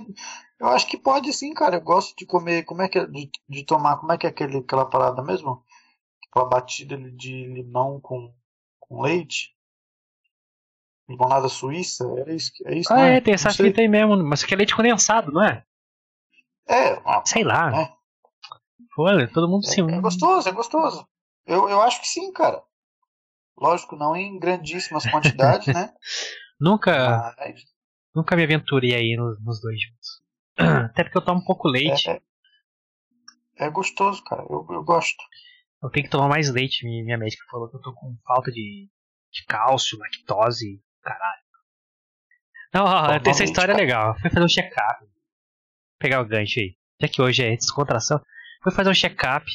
eu 0.60 0.66
acho 0.68 0.86
que 0.86 0.98
pode 0.98 1.32
sim, 1.32 1.54
cara. 1.54 1.76
Eu 1.76 1.80
gosto 1.80 2.14
de 2.16 2.26
comer. 2.26 2.64
Como 2.64 2.82
é 2.82 2.88
que 2.88 2.98
é 2.98 3.06
de, 3.06 3.30
de 3.48 3.64
tomar? 3.64 3.96
Como 3.98 4.12
é 4.12 4.18
que 4.18 4.26
é 4.26 4.30
aquele, 4.30 4.58
aquela 4.58 4.84
parada 4.84 5.22
mesmo? 5.22 5.64
Aquela 6.30 6.48
batida 6.48 6.96
de 7.12 7.46
limão 7.46 8.00
com, 8.00 8.34
com 8.80 9.02
leite. 9.02 9.54
Limonada 11.08 11.48
suíça. 11.48 12.04
É 12.26 12.34
isso, 12.34 12.52
que- 12.54 12.66
é 12.68 12.76
isso 12.78 12.92
Ah, 12.92 12.96
não 12.96 13.04
é, 13.06 13.20
tem 13.20 13.34
essa 13.34 13.50
fita 13.52 13.80
aí 13.80 13.88
mesmo. 13.88 14.16
Mas 14.22 14.40
isso 14.40 14.46
aqui 14.46 14.54
é 14.54 14.56
leite 14.58 14.76
condensado, 14.76 15.32
não 15.32 15.42
é? 15.42 15.64
É, 16.68 16.92
ah, 17.06 17.22
Sei 17.24 17.42
lá. 17.42 17.70
né? 17.70 17.92
Pô, 18.94 19.06
todo 19.32 19.48
mundo 19.48 19.64
sim. 19.64 19.90
É, 19.90 19.94
é 19.94 20.00
gostoso, 20.00 20.48
é 20.48 20.52
gostoso. 20.52 21.08
Eu, 21.46 21.68
eu 21.68 21.80
acho 21.80 22.00
que 22.00 22.08
sim, 22.08 22.30
cara. 22.32 22.62
Lógico, 23.56 23.96
não 23.96 24.14
em 24.14 24.38
grandíssimas 24.38 25.04
quantidades, 25.06 25.66
né? 25.74 25.92
Nunca, 26.60 27.34
Mas 27.38 27.62
nunca 28.14 28.34
me 28.34 28.42
aventurei 28.42 28.94
aí 28.94 29.16
nos, 29.16 29.40
nos 29.44 29.60
dois 29.60 29.78
juntos. 29.80 30.22
Até 30.90 31.04
porque 31.04 31.18
eu 31.18 31.24
tomo 31.24 31.40
um 31.40 31.44
pouco 31.44 31.68
leite. 31.68 32.10
é, 32.10 32.20
é 33.56 33.70
gostoso, 33.70 34.22
cara. 34.24 34.42
Eu, 34.42 34.66
eu 34.70 34.82
gosto. 34.82 35.22
Eu 35.82 35.90
tenho 35.90 36.04
que 36.04 36.10
tomar 36.10 36.28
mais 36.28 36.50
leite. 36.50 36.84
Minha, 36.84 37.16
médica 37.16 37.44
falou 37.50 37.68
que 37.68 37.76
eu 37.76 37.80
tô 37.80 37.94
com 37.94 38.16
falta 38.26 38.50
de, 38.50 38.88
de 39.32 39.44
cálcio, 39.46 39.98
lactose, 39.98 40.82
caralho. 41.02 41.42
Não, 42.74 42.84
ó, 42.84 43.18
Toma 43.18 43.30
essa 43.30 43.44
história 43.44 43.72
é 43.72 43.74
cara. 43.74 43.84
legal. 43.84 44.18
Fui 44.20 44.30
fazer 44.30 44.44
um 44.44 44.48
check-up. 44.48 45.06
Pegar 45.98 46.20
o 46.20 46.26
gancho 46.26 46.60
aí. 46.60 46.76
Já 47.00 47.08
que 47.08 47.22
hoje 47.22 47.44
é 47.44 47.56
descontração. 47.56 48.20
Fui 48.62 48.72
fazer 48.72 48.90
um 48.90 48.94
check-up. 48.94 49.46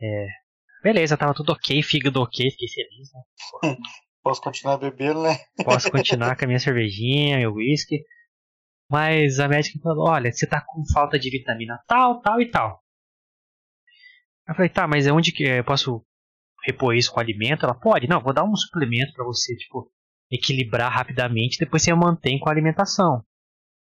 É. 0.00 0.26
Beleza, 0.82 1.16
tava 1.16 1.34
tudo 1.34 1.52
ok, 1.52 1.82
fígado 1.82 2.22
ok, 2.22 2.50
fiquei 2.50 2.68
feliz, 2.68 3.12
né? 3.12 3.22
Posso 4.22 4.40
continuar 4.40 4.76
bebendo, 4.76 5.22
né? 5.22 5.38
Posso 5.64 5.90
continuar 5.90 6.36
com 6.36 6.44
a 6.44 6.46
minha 6.46 6.58
cervejinha, 6.58 7.38
meu 7.38 7.54
whisky. 7.54 8.02
Mas 8.90 9.38
a 9.38 9.48
médica 9.48 9.78
falou: 9.82 10.08
olha, 10.08 10.32
você 10.32 10.46
tá 10.46 10.60
com 10.60 10.84
falta 10.92 11.18
de 11.18 11.30
vitamina 11.30 11.78
tal, 11.86 12.20
tal 12.20 12.40
e 12.40 12.50
tal. 12.50 12.79
Eu 14.50 14.56
falei: 14.56 14.68
tá, 14.68 14.86
mas 14.88 15.06
onde 15.06 15.30
que 15.30 15.44
eu 15.44 15.64
posso 15.64 16.04
repor 16.64 16.94
isso 16.94 17.12
com 17.12 17.20
alimento? 17.20 17.64
Ela 17.64 17.74
pode? 17.74 18.08
Não, 18.08 18.20
vou 18.20 18.34
dar 18.34 18.42
um 18.42 18.56
suplemento 18.56 19.12
pra 19.12 19.24
você, 19.24 19.54
tipo, 19.56 19.90
equilibrar 20.28 20.92
rapidamente, 20.92 21.58
depois 21.58 21.82
você 21.82 21.94
mantém 21.94 22.38
com 22.38 22.48
a 22.48 22.52
alimentação. 22.52 23.24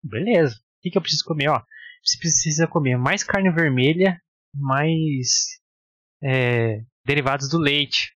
Beleza. 0.02 0.56
O 0.56 0.82
que, 0.82 0.91
que 0.91 0.98
eu 0.98 1.02
preciso 1.02 1.26
comer? 1.26 1.50
Ó, 1.50 1.62
você 2.02 2.18
precisa 2.18 2.68
comer 2.68 2.98
mais 2.98 3.22
carne 3.22 3.52
vermelha, 3.52 4.18
mais 4.54 5.60
é, 6.24 6.80
derivados 7.06 7.50
do 7.50 7.58
leite. 7.58 8.15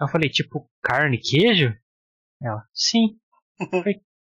Eu 0.00 0.08
falei, 0.08 0.30
tipo, 0.30 0.70
carne, 0.82 1.18
queijo? 1.18 1.74
Ela, 2.40 2.64
sim. 2.72 3.18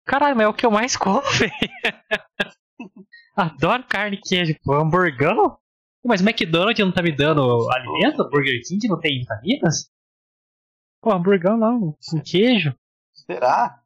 Caralho, 0.06 0.36
mas 0.36 0.46
é 0.46 0.48
o 0.48 0.54
que 0.54 0.64
eu 0.64 0.70
mais 0.70 0.96
como, 0.96 1.22
velho. 1.32 1.52
Adoro 3.36 3.84
carne 3.84 4.16
e 4.16 4.20
queijo, 4.20 4.54
pô, 4.64 4.74
hamburgão? 4.74 5.58
Mas 6.04 6.20
o 6.20 6.24
McDonald's 6.24 6.84
não 6.84 6.92
tá 6.92 7.02
me 7.02 7.14
dando 7.14 7.70
alimento? 7.70 8.28
Burger 8.28 8.60
King 8.66 8.88
não 8.88 8.98
tem 8.98 9.20
vitaminas? 9.20 9.90
Pô, 11.00 11.12
hamburgão 11.12 11.56
não, 11.56 11.92
com 11.92 12.20
queijo. 12.22 12.74
Será? 13.12 13.80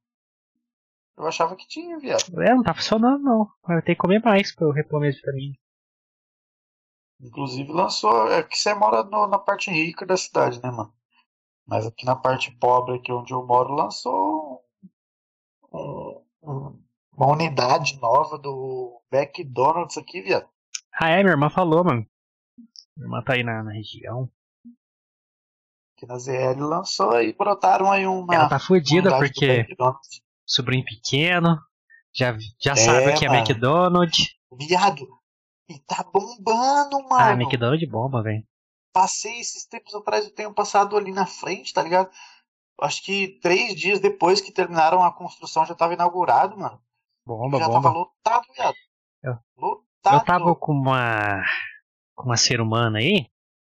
Eu 1.17 1.27
achava 1.27 1.57
que 1.57 1.67
tinha, 1.67 1.99
viado. 1.99 2.23
É, 2.43 2.55
não 2.55 2.63
tá 2.63 2.75
funcionando 2.75 3.23
não. 3.23 3.49
Eu 3.69 3.83
tenho 3.83 3.97
que 3.97 4.03
comer 4.03 4.23
mais 4.23 4.55
pra 4.55 4.67
eu 4.67 4.71
repor 4.73 5.01
minhas 5.01 5.17
vitaminas. 5.17 5.57
Inclusive 7.21 7.73
lançou. 7.73 8.31
É 8.31 8.43
que 8.43 8.57
você 8.59 8.75
mora 8.75 9.03
no- 9.03 9.27
na 9.27 9.39
parte 9.39 9.71
rica 9.71 10.05
da 10.05 10.17
cidade, 10.17 10.63
né, 10.63 10.71
mano? 10.71 10.93
Mas 11.67 11.87
aqui 11.87 12.05
na 12.05 12.15
parte 12.15 12.51
pobre, 12.59 12.97
aqui 12.97 13.11
onde 13.13 13.33
eu 13.33 13.45
moro, 13.47 13.73
lançou 13.75 14.63
um- 15.73 16.23
um- 16.43 16.83
uma 17.17 17.27
unidade 17.33 17.99
nova 17.99 18.39
do 18.39 19.01
McDonald's 19.11 19.97
aqui, 19.97 20.21
viado. 20.21 20.49
Ah 20.99 21.11
é, 21.11 21.23
minha 21.23 21.33
irmã 21.33 21.51
falou, 21.51 21.85
mano. 21.85 22.07
Minha 22.97 23.07
irmã 23.07 23.23
tá 23.23 23.35
aí 23.35 23.43
na, 23.43 23.63
na 23.63 23.73
região. 23.73 24.31
Aqui 25.97 26.07
na 26.07 26.19
ZL 26.19 26.61
lançou 26.61 27.11
aí, 27.13 27.33
brotaram 27.33 27.91
aí 27.91 28.07
uma. 28.07 28.35
Ela 28.35 28.49
tá 28.49 28.59
fodida 28.59 29.19
porque 29.19 29.67
sobrinho 30.45 30.85
pequeno, 30.85 31.59
já, 32.13 32.37
já 32.61 32.73
É, 32.73 32.77
sabe 32.77 33.11
o 33.11 33.19
que 33.19 33.25
é 33.25 33.29
mano. 33.29 33.41
McDonald's. 33.41 34.37
Viado! 34.53 35.07
E 35.69 35.79
tá 35.81 36.05
bombando, 36.13 37.03
mano! 37.09 37.15
Ah, 37.19 37.33
McDonald's 37.33 37.89
bomba, 37.89 38.23
velho. 38.23 38.47
Passei 38.93 39.41
esses 39.41 39.67
tempos 39.67 39.95
atrás, 39.95 40.25
eu 40.25 40.35
tenho 40.35 40.55
passado 40.55 40.97
ali 40.97 41.13
na 41.13 41.27
frente, 41.27 41.73
tá 41.75 41.83
ligado? 41.83 42.11
Acho 42.81 43.03
que 43.03 43.39
três 43.41 43.75
dias 43.75 44.01
depois 44.01 44.41
que 44.41 44.53
terminaram 44.53 45.03
a 45.03 45.13
construção 45.13 45.67
já 45.67 45.75
tava 45.75 45.95
inaugurado, 45.95 46.57
mano. 46.59 46.81
Bomba, 47.27 47.59
já 47.59 47.67
bomba. 47.67 47.83
tava 47.83 47.95
lotado, 47.95 48.47
viado. 48.55 48.77
Eu- 49.23 49.39
Lotado. 49.57 49.86
Eu 50.15 50.25
tava 50.25 50.55
com 50.55 50.73
uma. 50.73 51.43
com 52.15 52.25
uma 52.27 52.37
ser 52.37 52.61
humana 52.61 52.99
aí, 52.99 53.27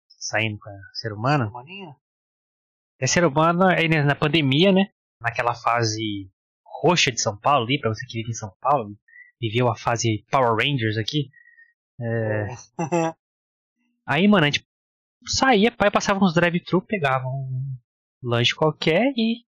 saindo 0.08 0.58
com 0.60 0.70
a 0.70 0.74
ser 0.94 1.14
humana. 1.14 1.52
É 3.00 3.08
ser 3.08 3.26
humana 3.26 3.74
aí 3.76 3.88
né, 3.88 4.04
na 4.04 4.16
pandemia, 4.16 4.72
né? 4.72 4.90
Naquela 5.20 5.54
fase 5.54 6.30
roxa 6.84 7.12
de 7.12 7.22
São 7.22 7.38
Paulo 7.38 7.66
ali, 7.66 7.80
pra 7.80 7.90
você 7.94 8.06
que 8.06 8.20
vive 8.20 8.32
em 8.32 8.34
São 8.34 8.52
Paulo, 8.60 8.96
viveu 9.40 9.70
a 9.70 9.76
fase 9.76 10.26
Power 10.30 10.56
Rangers 10.56 10.98
aqui. 10.98 11.30
É. 12.00 12.48
Aí, 14.06 14.28
mano, 14.28 14.46
a 14.46 14.50
gente 14.50 14.68
saía, 15.26 15.72
pai 15.72 15.90
passava 15.90 16.24
uns 16.24 16.34
drive-thru, 16.34 16.82
pegava 16.82 17.26
um 17.26 17.78
lanche 18.22 18.54
qualquer 18.54 19.14
e 19.16 19.46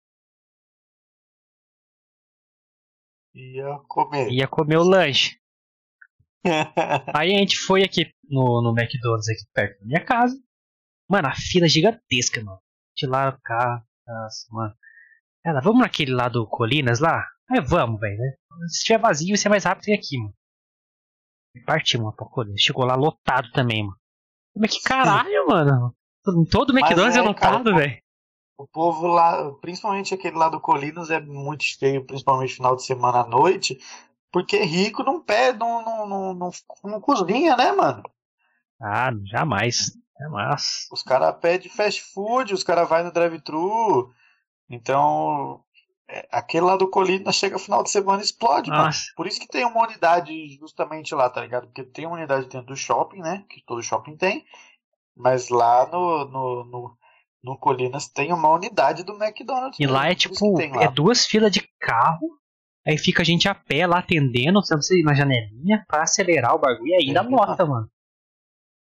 Ia 3.34 3.78
comer. 3.88 4.32
ia 4.32 4.48
comer 4.48 4.78
o 4.78 4.84
lanche. 4.84 5.39
Aí 7.14 7.36
a 7.36 7.38
gente 7.38 7.58
foi 7.58 7.84
aqui 7.84 8.12
no, 8.30 8.62
no 8.62 8.70
McDonald's 8.78 9.30
aqui 9.30 9.44
perto 9.54 9.80
da 9.80 9.86
minha 9.86 10.04
casa. 10.04 10.36
Mano, 11.10 11.28
a 11.28 11.36
fila 11.36 11.66
é 11.66 11.70
gigantesca, 11.70 12.44
mano. 12.44 12.60
De 12.96 13.06
lá 13.08 13.38
carro. 13.44 13.84
Nossa, 14.08 14.48
mano. 14.52 14.74
Ela, 15.46 15.62
vamos 15.62 15.82
naquele 15.82 16.12
lá 16.12 16.28
do 16.28 16.48
Colinas 16.48 17.00
lá? 17.00 17.26
Aí 17.50 17.62
vamos, 17.62 18.00
velho, 18.00 18.18
né? 18.18 18.34
Se 18.68 18.80
estiver 18.80 19.00
vazio, 19.00 19.30
vai 19.30 19.38
ser 19.38 19.50
mais 19.50 19.64
rápido 19.64 19.86
que 19.86 19.94
aqui, 19.94 20.18
mano. 20.18 20.34
E 21.56 21.62
partimos 21.62 22.06
mano, 22.06 22.16
pra 22.16 22.28
Colinas. 22.28 22.62
Chegou 22.62 22.86
lá 22.86 22.96
lotado 22.96 23.52
também, 23.52 23.84
mano. 23.84 23.98
Mas 24.56 24.74
que 24.74 24.84
caralho, 24.84 25.48
mano. 25.48 25.96
Todo 26.52 26.78
McDonald's 26.78 27.16
é, 27.16 27.20
é, 27.20 27.22
lotado, 27.22 27.74
velho. 27.74 27.98
o 28.58 28.68
povo 28.68 29.08
lá, 29.08 29.52
principalmente 29.62 30.14
aquele 30.14 30.36
lá 30.38 30.50
do 30.50 30.60
Colinas, 30.60 31.10
é 31.10 31.20
muito 31.20 31.64
cheio, 31.64 32.06
principalmente 32.06 32.56
final 32.56 32.76
de 32.76 32.84
semana 32.84 33.22
à 33.22 33.28
noite. 33.28 33.80
Porque 34.32 34.60
rico 34.60 35.04
não 35.04 35.22
pede, 35.22 35.58
não, 35.58 35.84
não, 35.84 36.08
não, 36.08 36.34
não, 36.34 36.52
não 36.84 37.02
cozinha, 37.02 37.56
né, 37.56 37.72
mano? 37.72 38.04
Ah, 38.82 39.12
jamais. 39.26 39.92
Jamais. 40.20 40.88
Os 40.92 41.02
caras 41.02 41.36
pedem 41.40 41.70
fast 41.70 42.02
food, 42.14 42.54
os 42.54 42.64
caras 42.64 42.88
vão 42.88 43.06
no 43.06 43.12
drive-thru. 43.12 44.14
Então, 44.70 45.64
é, 46.10 46.28
aquele 46.32 46.66
lá 46.66 46.76
do 46.76 46.90
Colinas 46.90 47.36
chega 47.36 47.58
final 47.58 47.84
de 47.84 47.90
semana 47.90 48.22
e 48.22 48.26
explode, 48.26 48.70
mano. 48.70 48.86
Nossa. 48.86 49.06
Por 49.16 49.28
isso 49.28 49.40
que 49.40 49.48
tem 49.48 49.66
uma 49.66 49.82
unidade 49.82 50.58
justamente 50.60 51.16
lá, 51.16 51.30
tá 51.30 51.42
ligado? 51.42 51.68
Porque 51.68 51.84
tem 51.84 52.06
uma 52.06 52.18
unidade 52.18 52.48
dentro 52.48 52.68
do 52.68 52.76
shopping, 52.76 53.20
né? 53.20 53.46
Que 53.50 53.64
todo 53.66 53.82
shopping 53.82 54.18
tem. 54.18 54.46
Mas 55.16 55.50
lá 55.50 55.86
no, 55.86 56.26
no, 56.26 56.64
no, 56.66 56.98
no 57.44 57.58
Colinas 57.58 58.08
tem 58.10 58.34
uma 58.34 58.50
unidade 58.50 59.04
do 59.04 59.14
McDonald's. 59.14 59.80
E 59.80 59.86
lá 59.86 60.10
é 60.10 60.16
tipo, 60.16 60.60
é 60.82 60.88
duas 60.90 61.26
filas 61.26 61.52
de 61.52 61.62
carro, 61.80 62.39
aí 62.90 62.98
fica 62.98 63.22
a 63.22 63.26
gente 63.26 63.48
a 63.48 63.56
pé 63.56 63.86
lá 63.88 64.00
atendendo, 64.00 64.64
sabe, 64.66 64.84
você 64.84 65.02
na 65.04 65.14
janelinha 65.14 65.84
pra 65.88 66.04
acelerar 66.04 66.56
o 66.56 66.60
bagulho 66.60 66.88
e 66.88 66.96
ainda 66.96 67.22
É, 67.22 67.24
lota, 67.24 67.66
mano. 67.66 67.90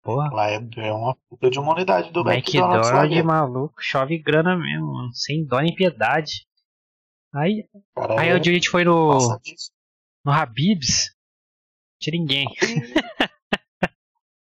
Porra, 0.03 0.29
Lá 0.31 0.49
é, 0.51 0.59
é 0.77 0.91
uma 0.93 1.15
puta 1.29 1.49
de 1.49 1.57
uma 1.59 1.73
unidade 1.73 2.11
do 2.11 2.19
McDonald's. 2.21 2.89
McDonald's, 2.91 3.23
maluco, 3.25 3.73
chove 3.81 4.17
grana 4.19 4.55
mesmo, 4.55 4.93
mano, 4.93 5.13
sem 5.13 5.43
dó 5.45 5.59
nem 5.59 5.73
piedade. 5.73 6.45
Aí, 7.33 7.67
Cara, 7.95 8.21
aí 8.21 8.29
é- 8.29 8.35
um 8.35 8.39
dia 8.39 8.51
a 8.51 8.55
gente 8.55 8.69
foi 8.69 8.83
no, 8.83 9.07
Nossa, 9.13 9.41
no 10.23 10.31
Habib's, 10.31 11.13
tinha 11.99 12.17
ninguém. 12.17 12.45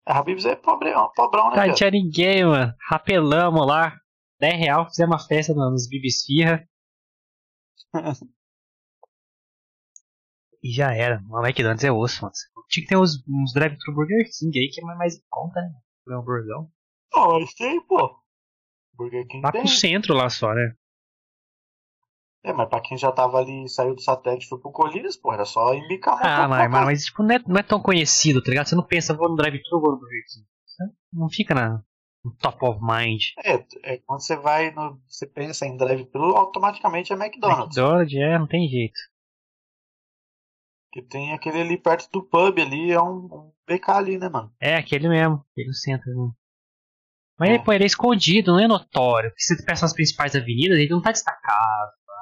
A 0.05 0.17
Habib's 0.19 0.45
é 0.45 0.55
pobrão, 0.55 1.11
pobrão 1.15 1.51
né, 1.51 1.67
Não 1.67 1.73
tinha 1.75 1.91
ninguém, 1.91 2.43
mano. 2.43 2.73
Rapelamos 2.89 3.65
lá, 3.67 3.95
10 4.39 4.57
real, 4.59 4.87
fizemos 4.89 5.13
uma 5.15 5.27
festa 5.27 5.53
no- 5.53 5.69
nos 5.69 5.87
Bibis 5.87 6.23
Firra. 6.25 6.67
E 10.65 10.71
já 10.71 10.91
era. 10.95 11.23
O 11.29 11.45
McDonald's 11.45 11.83
é 11.83 11.91
osso, 11.91 12.23
mano. 12.23 12.33
Tinha 12.69 12.83
que 12.83 12.89
ter 12.89 12.97
uns, 12.97 13.23
uns 13.29 13.53
drive-thru 13.53 13.93
Burger 13.93 14.27
King 14.35 14.57
aí 14.57 14.67
que 14.67 14.81
é 14.81 14.83
mais 14.95 15.15
em 15.15 15.21
conta, 15.29 15.61
né? 15.61 16.17
Um 16.17 16.23
burgão. 16.23 16.71
Ó, 17.13 17.37
isso 17.37 17.55
tem, 17.55 17.79
pô. 17.85 18.19
Burger 18.95 19.27
King 19.27 19.43
Lá 19.43 19.51
tem. 19.51 19.61
pro 19.61 19.69
centro 19.69 20.15
lá 20.15 20.27
só, 20.27 20.55
né? 20.55 20.73
É, 22.43 22.51
mas 22.51 22.67
pra 22.67 22.81
quem 22.81 22.97
já 22.97 23.11
tava 23.11 23.37
ali, 23.37 23.69
saiu 23.69 23.93
do 23.93 24.01
satélite 24.01 24.45
e 24.45 24.49
foi 24.49 24.59
pro 24.59 24.71
Colinas, 24.71 25.15
pô, 25.15 25.31
era 25.31 25.45
só 25.45 25.71
embicar 25.75 26.15
uma 26.15 26.23
Ah, 26.23 26.47
mas, 26.47 26.71
mas, 26.71 26.85
mas, 26.85 27.05
tipo, 27.05 27.21
não 27.21 27.35
é, 27.35 27.39
não 27.45 27.57
é 27.57 27.63
tão 27.63 27.79
conhecido, 27.79 28.41
tá 28.41 28.49
ligado? 28.49 28.65
Você 28.67 28.75
não 28.75 28.83
pensa, 28.83 29.13
vou 29.13 29.29
no 29.29 29.35
drive-thru, 29.35 29.79
vou 29.79 29.91
no 29.91 29.99
Burger 29.99 30.23
King. 30.33 30.47
Não 31.13 31.29
fica 31.29 31.53
na, 31.53 31.83
no 32.23 32.35
top 32.37 32.65
of 32.65 32.79
mind. 32.81 33.21
É, 33.43 33.63
é, 33.83 33.97
quando 33.99 34.21
você 34.21 34.35
vai 34.35 34.71
no. 34.71 34.99
Você 35.07 35.27
pensa 35.27 35.67
em 35.67 35.77
drive-thru, 35.77 36.35
automaticamente 36.35 37.13
é 37.13 37.15
McDonald's. 37.15 37.77
McDonald's, 37.77 38.15
é, 38.15 38.39
não 38.39 38.47
tem 38.47 38.67
jeito. 38.67 38.99
Que 40.95 41.01
tem 41.01 41.33
aquele 41.33 41.59
ali 41.59 41.77
perto 41.77 42.09
do 42.09 42.23
pub 42.23 42.57
ali, 42.57 42.89
é 42.93 43.01
um, 43.01 43.25
um 43.25 43.51
BK 43.67 43.89
ali, 43.91 44.17
né, 44.17 44.29
mano? 44.29 44.49
É, 44.61 44.77
aquele 44.77 45.09
mesmo, 45.09 45.43
aquele 45.51 45.67
no 45.67 45.73
centro. 45.73 46.09
Né? 46.09 46.31
Mas 47.37 47.49
É. 47.49 47.53
ele, 47.55 47.63
pô, 47.65 47.73
ele 47.73 47.83
é 47.83 47.87
escondido, 47.87 48.53
não 48.53 48.61
é 48.61 48.65
notório. 48.67 49.29
Porque 49.29 49.43
se 49.43 49.57
você 49.57 49.65
pensa 49.65 49.81
nas 49.81 49.91
principais 49.91 50.33
avenidas, 50.37 50.77
ele 50.77 50.87
não 50.89 51.01
tá 51.01 51.11
destacado. 51.11 51.91
Tá? 52.07 52.13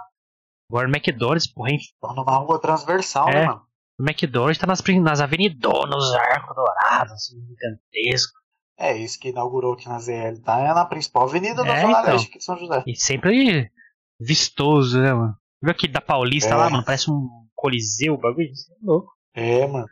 Agora 0.72 0.88
o 0.88 0.90
McDonald's, 0.92 1.46
porra, 1.46 1.70
hein? 1.70 1.78
Tá 2.02 2.14
numa 2.16 2.36
rua 2.38 2.60
transversal, 2.60 3.30
É. 3.30 3.34
né, 3.42 3.46
mano? 3.46 3.62
O 4.00 4.04
McDonald's 4.04 4.58
tá 4.58 4.66
nas, 4.66 4.82
nas 4.82 5.22
avenidonas, 5.22 5.92
nos 5.96 6.14
arcos 6.16 6.56
dourados, 6.56 7.14
assim, 7.14 7.36
gigantesco. 7.46 8.34
É, 8.80 8.98
isso 8.98 9.20
que 9.20 9.30
inaugurou 9.30 9.74
aqui 9.74 9.88
na 9.88 10.00
ZL, 10.00 10.42
tá? 10.44 10.58
É 10.62 10.74
na 10.74 10.84
principal 10.84 11.26
avenida 11.30 11.64
da 11.64 11.78
É, 11.78 11.82
Zona 11.82 12.00
então. 12.00 12.14
Leste 12.14 12.28
aqui 12.28 12.38
de 12.40 12.44
São 12.44 12.58
José. 12.58 12.84
E 12.88 12.96
sempre 12.96 13.72
vistoso, 14.20 15.00
né, 15.00 15.14
mano? 15.14 15.38
Viu 15.62 15.72
aquele 15.72 15.94
da 15.94 16.02
Paulista 16.02 16.50
É. 16.50 16.56
lá, 16.56 16.72
mano? 16.72 16.84
Parece 16.84 17.12
um 17.12 17.43
coliseu, 17.64 18.16
o 18.16 18.18
bagulho. 18.18 18.50
É 18.50 18.86
louco. 18.86 19.14
É, 19.34 19.66
mano. 19.66 19.88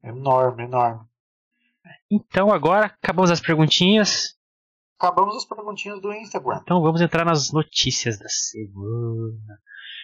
Enorme, 0.00 0.62
enorme. 0.62 1.04
Então 2.08 2.52
agora 2.52 2.86
acabamos 2.86 3.32
as 3.32 3.40
perguntinhas. 3.40 4.36
Acabamos 4.96 5.36
as 5.36 5.44
perguntinhas 5.44 6.00
do 6.00 6.12
Instagram. 6.12 6.60
Então 6.62 6.80
vamos 6.80 7.00
entrar 7.00 7.24
nas 7.24 7.52
notícias 7.52 8.16
da 8.16 8.28
semana. 8.28 9.60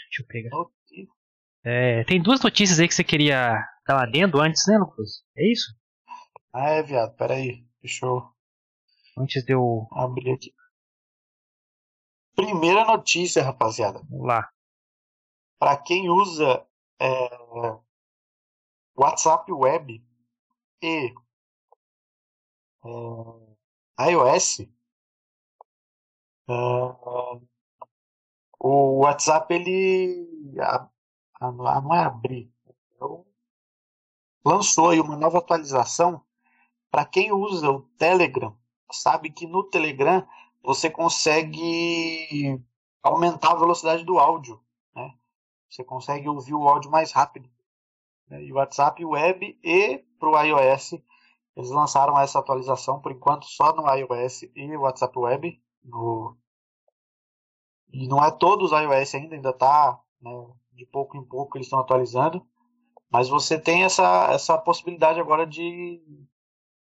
Deixa 0.08 0.22
eu 0.22 0.26
pegar. 0.26 0.50
É, 1.64 2.02
tem 2.04 2.20
duas 2.20 2.42
notícias 2.42 2.80
aí 2.80 2.88
que 2.88 2.94
você 2.94 3.04
queria 3.04 3.64
dar 3.86 3.96
um 3.98 4.00
adendo 4.00 4.40
antes, 4.40 4.64
né, 4.66 4.76
Lucas? 4.76 5.22
É 5.36 5.48
isso? 5.50 5.72
Ah, 6.52 6.70
é, 6.70 6.82
viado. 6.82 7.14
Pera 7.14 7.34
aí. 7.34 7.64
Deixa 7.80 8.04
eu 8.04 8.20
Antes 9.16 9.44
de 9.44 9.52
eu. 9.54 9.86
abrir 9.92 10.32
aqui. 10.32 10.52
Primeira 12.34 12.84
notícia, 12.84 13.44
rapaziada. 13.44 14.00
Vamos 14.10 14.26
lá. 14.26 14.50
Para 15.60 15.76
quem 15.76 16.10
usa 16.10 16.66
é, 17.00 17.78
WhatsApp 18.96 19.50
Web 19.52 20.02
e 20.82 21.14
é, 22.84 24.10
iOS, 24.10 24.60
é, 26.48 27.42
o 28.58 29.00
WhatsApp 29.00 29.52
ele 29.54 30.56
a- 30.60 30.88
a- 31.40 31.52
não 31.52 31.94
é 31.94 32.00
abrir, 32.04 32.50
então, 32.94 33.26
lançou 34.44 34.90
aí 34.90 35.00
uma 35.00 35.16
nova 35.16 35.38
atualização. 35.38 36.22
Para 36.90 37.04
quem 37.06 37.32
usa 37.32 37.70
o 37.70 37.82
Telegram, 37.98 38.56
sabe 38.92 39.30
que 39.32 39.46
no 39.46 39.64
Telegram 39.64 40.26
você 40.62 40.90
consegue 40.90 42.60
aumentar 43.02 43.52
a 43.52 43.56
velocidade 43.58 44.04
do 44.04 44.18
áudio? 44.18 44.62
Você 45.72 45.82
consegue 45.82 46.28
ouvir 46.28 46.52
o 46.52 46.68
áudio 46.68 46.90
mais 46.90 47.12
rápido. 47.12 47.48
né? 48.28 48.44
E 48.44 48.52
o 48.52 48.56
WhatsApp 48.56 49.02
Web 49.02 49.58
e 49.64 50.04
para 50.18 50.28
o 50.28 50.38
iOS, 50.38 50.92
eles 51.56 51.70
lançaram 51.70 52.18
essa 52.20 52.38
atualização 52.38 53.00
por 53.00 53.10
enquanto 53.10 53.46
só 53.46 53.74
no 53.74 53.88
iOS 53.88 54.42
e 54.54 54.76
WhatsApp 54.76 55.18
Web. 55.18 55.62
No... 55.82 56.36
E 57.90 58.06
não 58.06 58.22
é 58.22 58.30
todos 58.30 58.70
os 58.70 58.78
iOS 58.78 59.14
ainda, 59.14 59.34
ainda 59.34 59.48
está 59.48 59.98
de 60.74 60.84
pouco 60.84 61.16
em 61.16 61.24
pouco 61.24 61.56
eles 61.56 61.66
estão 61.66 61.78
atualizando. 61.78 62.46
Mas 63.10 63.30
você 63.30 63.58
tem 63.58 63.82
essa, 63.82 64.30
essa 64.30 64.58
possibilidade 64.58 65.20
agora 65.20 65.46
de 65.46 66.02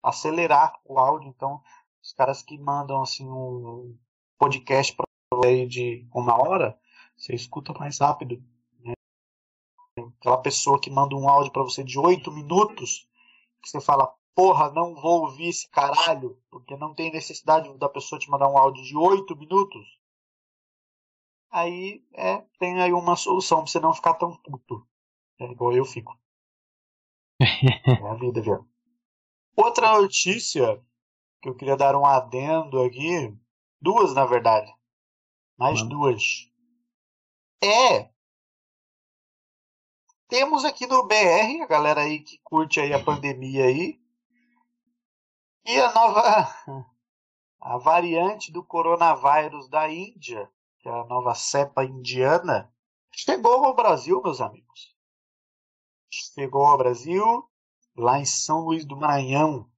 acelerar 0.03 0.77
o 0.83 0.99
áudio. 0.99 1.29
Então, 1.29 1.61
os 2.03 2.11
caras 2.11 2.43
que 2.43 2.57
mandam 2.57 3.01
assim 3.01 3.25
um 3.25 3.97
podcast 4.38 4.93
para 4.93 5.05
de 5.65 6.05
uma 6.13 6.38
hora, 6.38 6.77
você 7.15 7.33
escuta 7.33 7.71
mais 7.73 7.99
rápido. 7.99 8.43
Aquela 10.25 10.41
pessoa 10.41 10.81
que 10.81 10.89
manda 10.89 11.15
um 11.15 11.29
áudio 11.29 11.51
para 11.51 11.61
você 11.61 11.83
de 11.83 11.99
oito 11.99 12.31
minutos, 12.31 13.07
que 13.61 13.69
você 13.69 13.79
fala, 13.79 14.11
porra, 14.33 14.71
não 14.71 14.95
vou 14.95 15.21
ouvir 15.21 15.49
esse 15.49 15.69
caralho, 15.69 16.41
porque 16.49 16.75
não 16.75 16.95
tem 16.95 17.11
necessidade 17.11 17.71
da 17.77 17.88
pessoa 17.88 18.17
te 18.17 18.27
mandar 18.27 18.49
um 18.49 18.57
áudio 18.57 18.83
de 18.83 18.97
oito 18.97 19.38
minutos. 19.38 19.85
Aí 21.51 22.03
é, 22.11 22.43
tem 22.57 22.81
aí 22.81 22.91
uma 22.91 23.15
solução 23.15 23.59
pra 23.59 23.67
você 23.67 23.79
não 23.79 23.93
ficar 23.93 24.15
tão 24.15 24.35
puto. 24.38 24.83
É 25.39 25.45
igual 25.45 25.73
eu 25.73 25.85
fico. 25.85 26.19
É 27.85 28.09
a 28.09 28.15
vida, 28.15 28.41
viu? 28.41 28.67
Outra 29.55 30.01
notícia 30.01 30.83
que 31.39 31.49
eu 31.49 31.55
queria 31.55 31.77
dar 31.77 31.95
um 31.95 32.03
adendo 32.03 32.81
aqui, 32.81 33.31
duas 33.79 34.15
na 34.15 34.25
verdade, 34.25 34.73
mais 35.55 35.83
Manda. 35.83 35.95
duas. 35.95 36.51
É, 37.63 38.14
temos 40.36 40.65
aqui 40.65 40.86
no 40.86 41.08
BR, 41.08 41.62
a 41.63 41.65
galera 41.65 42.02
aí 42.02 42.19
que 42.19 42.38
curte 42.43 42.82
aí 42.82 42.91
a 42.91 43.02
pandemia 43.02 43.63
aí, 43.63 43.98
e 45.65 45.80
a 45.80 45.93
nova, 45.93 46.54
a 47.62 47.78
variante 47.78 48.52
do 48.52 48.62
coronavírus 48.62 49.69
da 49.69 49.89
Índia, 49.89 50.52
que 50.80 50.89
é 50.89 50.91
a 50.91 51.06
nova 51.06 51.34
cepa 51.34 51.86
indiana, 51.86 52.69
chegou 53.13 53.65
ao 53.65 53.74
Brasil, 53.74 54.21
meus 54.21 54.41
amigos. 54.41 54.93
Chegou 56.12 56.65
ao 56.65 56.78
Brasil, 56.78 57.50
lá 57.95 58.19
em 58.19 58.26
São 58.26 58.60
Luís 58.60 58.84
do 58.84 58.98
Maranhão. 58.98 59.69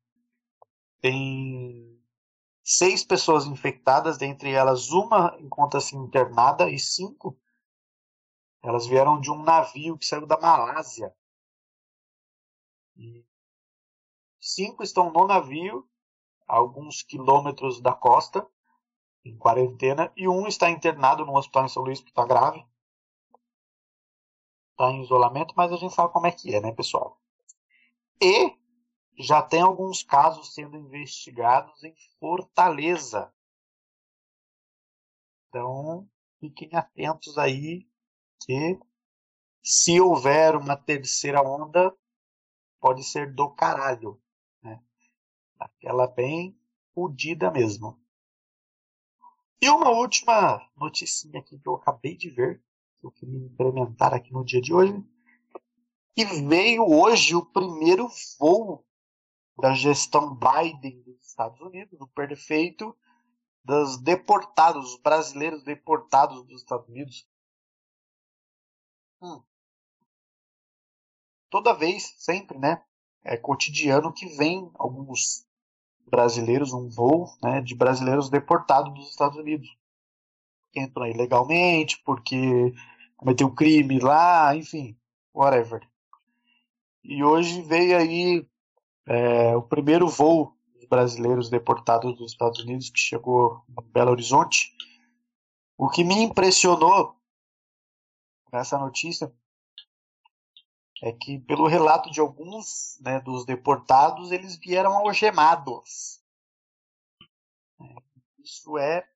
Tem 1.00 2.02
seis 2.64 3.04
pessoas 3.04 3.46
infectadas, 3.46 4.18
dentre 4.18 4.54
elas 4.54 4.90
uma 4.90 5.38
encontra-se 5.40 5.96
internada 5.96 6.68
e 6.68 6.80
cinco 6.80 7.38
elas 8.64 8.88
vieram 8.88 9.20
de 9.20 9.32
um 9.32 9.44
navio 9.44 9.98
que 9.98 10.06
saiu 10.06 10.26
da 10.26 10.40
Malásia. 10.40 11.14
E 12.96 13.26
cinco 14.40 14.84
estão 14.84 15.12
no 15.12 15.28
navio, 15.28 15.88
a 16.48 16.56
alguns 16.56 17.04
quilômetros 17.04 17.82
da 17.82 17.94
costa, 17.94 18.48
em 19.24 19.38
quarentena, 19.38 20.12
e 20.16 20.28
um 20.28 20.48
está 20.48 20.70
internado 20.70 21.26
no 21.26 21.36
hospital 21.36 21.66
em 21.66 21.70
São 21.70 21.84
Luís 21.84 22.00
porque 22.00 22.12
está 22.12 22.26
grave. 22.26 22.66
Está 24.72 24.92
em 24.92 25.04
isolamento, 25.04 25.54
mas 25.58 25.72
a 25.72 25.78
gente 25.78 25.94
sabe 25.94 26.14
como 26.14 26.28
é 26.28 26.32
que 26.32 26.56
é, 26.56 26.62
né, 26.62 26.72
pessoal? 26.72 27.20
E 28.22 28.56
já 29.20 29.42
tem 29.42 29.62
alguns 29.62 30.04
casos 30.04 30.54
sendo 30.54 30.78
investigados 30.78 31.84
em 31.84 31.94
Fortaleza. 32.20 33.34
Então, 35.50 36.08
fiquem 36.40 36.76
atentos 36.76 37.38
aí 37.38 37.88
que 38.40 38.80
se 39.64 40.00
houver 40.00 40.56
uma 40.56 40.76
terceira 40.76 41.42
onda, 41.42 41.94
pode 42.80 43.04
ser 43.04 43.34
do 43.34 43.50
caralho, 43.50 44.22
né? 44.62 44.82
Aquela 45.60 46.08
bem 46.08 46.58
fudida 46.94 47.52
mesmo. 47.52 48.00
E 49.62 49.70
uma 49.70 49.90
última 49.90 50.62
noticinha 50.78 51.40
aqui 51.40 51.58
que 51.58 51.68
eu 51.68 51.76
acabei 51.76 52.16
de 52.16 52.30
ver, 52.30 52.62
que 53.00 53.08
eu 53.08 53.12
queria 53.12 53.40
implementar 53.40 54.14
aqui 54.14 54.32
no 54.32 54.46
dia 54.46 54.62
de 54.62 54.74
hoje, 54.74 55.04
que 56.16 56.26
veio 56.26 56.84
hoje 56.84 57.36
o 57.36 57.46
primeiro 57.46 58.08
voo 58.40 58.86
da 59.60 59.74
gestão 59.74 60.36
Biden 60.36 61.02
dos 61.02 61.20
Estados 61.28 61.60
Unidos, 61.60 62.00
o 62.00 62.08
perfeito 62.08 62.96
dos 63.64 63.98
deportados, 63.98 64.94
os 64.94 65.02
brasileiros 65.02 65.64
deportados 65.64 66.44
dos 66.44 66.62
Estados 66.62 66.88
Unidos. 66.88 67.28
Hum. 69.22 69.42
Toda 71.50 71.74
vez, 71.74 72.14
sempre, 72.18 72.58
né? 72.58 72.82
É 73.24 73.36
cotidiano 73.38 74.14
que 74.14 74.26
vem 74.38 74.70
alguns 74.76 75.46
brasileiros, 76.10 76.74
um 76.74 76.90
voo 76.90 77.28
né, 77.42 77.62
de 77.62 77.76
brasileiros 77.76 78.30
deportados 78.30 78.94
dos 78.94 79.10
Estados 79.10 79.38
Unidos. 79.38 79.68
Que 80.72 80.82
entram 80.82 81.04
aí 81.04 81.14
legalmente, 81.14 82.02
porque 82.06 82.74
cometeu 83.16 83.54
crime 83.54 84.00
lá, 84.00 84.56
enfim, 84.56 84.98
whatever. 85.34 85.82
E 87.04 87.24
hoje 87.24 87.62
veio 87.62 87.98
aí 87.98 88.48
é, 89.06 89.56
o 89.56 89.62
primeiro 89.62 90.08
voo 90.08 90.54
de 90.80 90.88
brasileiros 90.88 91.50
deportados 91.50 92.18
dos 92.18 92.32
Estados 92.32 92.60
Unidos 92.60 92.90
que 92.90 93.00
chegou 93.00 93.64
em 93.70 93.92
Belo 93.92 94.12
Horizonte. 94.12 94.74
O 95.78 95.90
que 95.90 96.04
me 96.04 96.22
impressionou 96.22 97.16
nessa 98.52 98.78
notícia 98.78 99.34
é 101.02 101.12
que, 101.12 101.40
pelo 101.40 101.68
relato 101.68 102.10
de 102.10 102.20
alguns 102.20 102.98
né, 103.02 103.20
dos 103.22 103.46
deportados, 103.46 104.32
eles 104.32 104.58
vieram 104.58 104.94
algemados. 104.94 106.22
Isso 108.40 108.78
é 108.78 109.08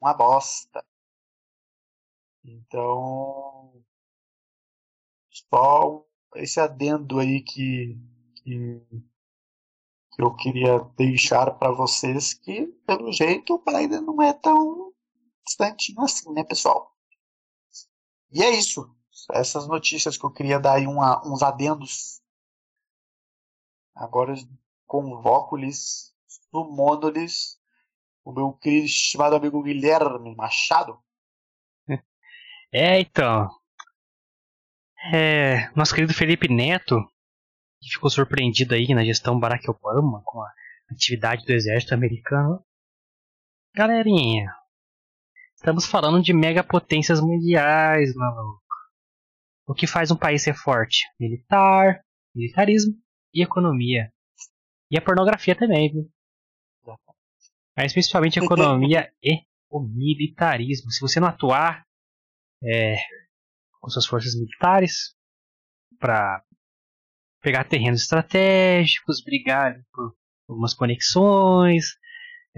uma 0.00 0.14
bosta. 0.14 0.84
Então, 2.44 3.84
só 5.30 6.04
esse 6.36 6.58
adendo 6.60 7.18
aí 7.18 7.42
que, 7.42 7.98
que, 8.36 8.80
que 10.12 10.22
eu 10.22 10.34
queria 10.34 10.78
deixar 10.96 11.52
para 11.58 11.72
vocês, 11.72 12.34
que, 12.34 12.66
pelo 12.86 13.12
jeito, 13.12 13.54
o 13.54 13.62
Biden 13.62 14.00
não 14.00 14.20
é 14.22 14.32
tão 14.32 14.92
distantinho 15.44 16.00
assim, 16.02 16.32
né, 16.32 16.42
pessoal? 16.44 16.95
E 18.30 18.42
é 18.42 18.50
isso. 18.50 18.94
Essas 19.32 19.66
notícias 19.66 20.16
que 20.16 20.24
eu 20.24 20.32
queria 20.32 20.58
dar 20.58 20.74
aí 20.74 20.86
uma, 20.86 21.26
uns 21.26 21.42
adendos. 21.42 22.20
Agora 23.94 24.34
convoco-lhes, 24.86 26.14
sumono-lhes 26.28 27.58
o 28.26 28.32
meu 28.32 28.52
querido 28.52 28.86
estimado 28.86 29.36
amigo 29.36 29.62
Guilherme 29.62 30.34
Machado. 30.34 30.98
É, 32.72 32.98
então. 32.98 33.48
É, 35.14 35.70
nosso 35.70 35.94
querido 35.94 36.12
Felipe 36.12 36.48
Neto, 36.48 37.00
que 37.80 37.90
ficou 37.90 38.10
surpreendido 38.10 38.74
aí 38.74 38.92
na 38.92 39.04
gestão 39.04 39.38
Barack 39.38 39.70
Obama 39.70 40.20
com 40.24 40.42
a 40.42 40.52
atividade 40.90 41.46
do 41.46 41.52
exército 41.52 41.94
americano. 41.94 42.62
Galerinha, 43.72 44.52
estamos 45.66 45.84
falando 45.84 46.22
de 46.22 46.32
megapotências 46.32 47.20
mundiais, 47.20 48.14
maluco. 48.14 48.62
O 49.66 49.74
que 49.74 49.84
faz 49.84 50.12
um 50.12 50.16
país 50.16 50.44
ser 50.44 50.54
forte? 50.54 51.04
Militar, 51.18 52.04
militarismo 52.32 52.94
e 53.34 53.42
economia. 53.42 54.12
E 54.88 54.96
a 54.96 55.02
pornografia 55.02 55.56
também, 55.56 55.90
viu? 55.92 56.08
Mas 57.76 57.92
principalmente 57.92 58.38
a 58.38 58.44
economia 58.44 59.12
e 59.20 59.40
o 59.68 59.80
militarismo. 59.80 60.92
Se 60.92 61.00
você 61.00 61.18
não 61.18 61.26
atuar 61.26 61.84
é, 62.62 62.94
com 63.80 63.90
suas 63.90 64.06
forças 64.06 64.36
militares 64.36 65.16
para 65.98 66.44
pegar 67.42 67.64
terrenos 67.64 68.02
estratégicos, 68.02 69.20
brigar 69.20 69.82
por 69.92 70.14
algumas 70.48 70.74
conexões. 70.74 71.98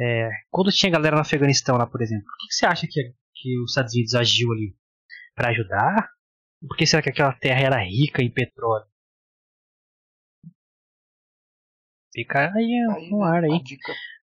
É, 0.00 0.30
quando 0.48 0.70
tinha 0.70 0.92
galera 0.92 1.16
no 1.16 1.22
Afeganistão 1.22 1.76
lá, 1.76 1.86
por 1.86 2.00
exemplo, 2.00 2.24
o 2.24 2.36
que, 2.38 2.46
que 2.48 2.54
você 2.54 2.66
acha 2.66 2.86
que, 2.88 3.12
que 3.34 3.58
os 3.60 3.70
Estados 3.72 3.92
Unidos 3.94 4.14
agiu 4.14 4.52
ali? 4.52 4.76
Para 5.34 5.50
ajudar? 5.50 6.08
Por 6.60 6.76
que 6.76 6.86
será 6.86 7.02
que 7.02 7.08
aquela 7.08 7.32
terra 7.32 7.60
era 7.60 7.82
rica 7.84 8.22
em 8.22 8.30
petróleo? 8.30 8.86
Fica 12.12 12.52
aí, 12.54 13.08
no 13.10 13.22
ar 13.22 13.44
aí. 13.44 13.62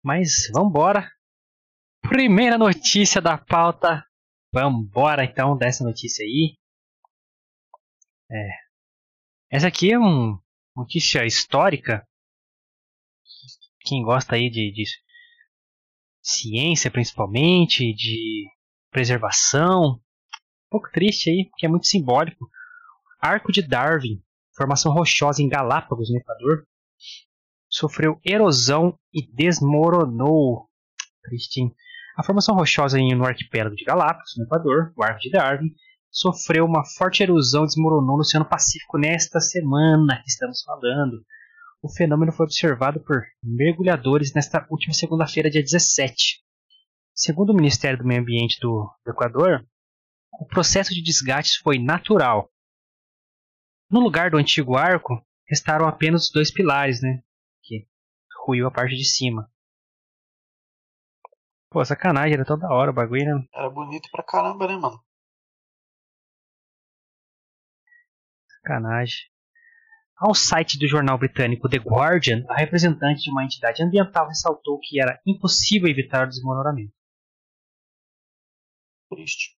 Mas 0.03 0.49
vambora. 0.53 1.09
Primeira 2.01 2.57
notícia 2.57 3.21
da 3.21 3.37
pauta. 3.37 4.05
Vambora 4.53 5.23
então 5.23 5.57
dessa 5.57 5.83
notícia 5.83 6.23
aí. 6.23 6.57
É. 8.29 8.49
Essa 9.49 9.67
aqui 9.67 9.91
é 9.91 9.99
uma 9.99 10.41
notícia 10.75 11.25
histórica. 11.25 12.05
Quem 13.81 14.03
gosta 14.03 14.35
aí 14.35 14.49
de, 14.49 14.71
de 14.71 14.83
ciência 16.21 16.91
principalmente, 16.91 17.93
de 17.93 18.47
preservação. 18.91 19.93
Um 19.93 20.69
pouco 20.69 20.89
triste 20.91 21.29
aí, 21.29 21.49
porque 21.49 21.65
é 21.65 21.69
muito 21.69 21.87
simbólico. 21.87 22.49
Arco 23.19 23.51
de 23.51 23.61
Darwin, 23.61 24.21
formação 24.55 24.91
rochosa 24.93 25.41
em 25.41 25.49
Galápagos, 25.49 26.09
no 26.09 26.17
Equador, 26.17 26.65
sofreu 27.69 28.19
erosão 28.23 28.97
e 29.13 29.25
desmoronou. 29.33 30.67
Triste, 31.23 31.61
hein? 31.61 31.75
A 32.17 32.23
formação 32.23 32.55
rochosa 32.55 32.97
no 32.99 33.25
arquipélago 33.25 33.75
de 33.75 33.85
Galápagos, 33.85 34.33
no 34.37 34.43
Equador, 34.43 34.93
o 34.97 35.03
Arco 35.03 35.19
de 35.19 35.31
Darwin, 35.31 35.73
sofreu 36.09 36.65
uma 36.65 36.83
forte 36.97 37.23
erosão 37.23 37.63
e 37.63 37.67
desmoronou 37.67 38.17
no 38.17 38.21
Oceano 38.21 38.45
Pacífico 38.45 38.97
nesta 38.97 39.39
semana 39.39 40.21
que 40.21 40.29
estamos 40.29 40.61
falando. 40.63 41.23
O 41.83 41.89
fenômeno 41.89 42.31
foi 42.31 42.45
observado 42.45 42.99
por 42.99 43.23
mergulhadores 43.41 44.33
nesta 44.33 44.67
última 44.69 44.93
segunda-feira, 44.93 45.49
dia 45.49 45.63
17. 45.63 46.43
Segundo 47.13 47.49
o 47.49 47.55
Ministério 47.55 47.97
do 47.97 48.05
Meio 48.05 48.21
Ambiente 48.21 48.59
do, 48.59 48.87
do 49.03 49.11
Equador, 49.11 49.67
o 50.39 50.45
processo 50.45 50.93
de 50.93 51.01
desgaste 51.01 51.59
foi 51.63 51.79
natural. 51.79 52.51
No 53.89 53.99
lugar 53.99 54.29
do 54.29 54.37
antigo 54.37 54.77
arco, 54.77 55.25
restaram 55.47 55.87
apenas 55.87 56.25
os 56.25 56.31
dois 56.31 56.51
pilares, 56.51 57.01
né? 57.01 57.23
Que 57.63 57.87
ruiu 58.45 58.67
a 58.67 58.71
parte 58.71 58.95
de 58.95 59.03
cima. 59.03 59.51
Pô, 61.69 61.83
sacanagem, 61.83 62.33
era 62.33 62.45
toda 62.45 62.71
hora 62.71 62.91
o 62.91 62.93
bagulho, 62.93 63.25
né? 63.25 63.47
Era 63.53 63.69
bonito 63.69 64.07
pra 64.11 64.23
caramba, 64.23 64.67
né, 64.67 64.75
mano? 64.75 65.03
Sacanagem. 68.47 69.31
Ao 70.21 70.35
site 70.35 70.77
do 70.77 70.87
jornal 70.87 71.17
britânico 71.17 71.67
The 71.67 71.77
Guardian, 71.77 72.45
a 72.47 72.55
representante 72.55 73.23
de 73.23 73.31
uma 73.31 73.43
entidade 73.43 73.81
ambiental 73.81 74.27
ressaltou 74.27 74.79
que 74.79 75.01
era 75.01 75.19
impossível 75.25 75.89
evitar 75.89 76.27
o 76.27 76.29
desmoronamento. 76.29 76.93
Triste. 79.09 79.57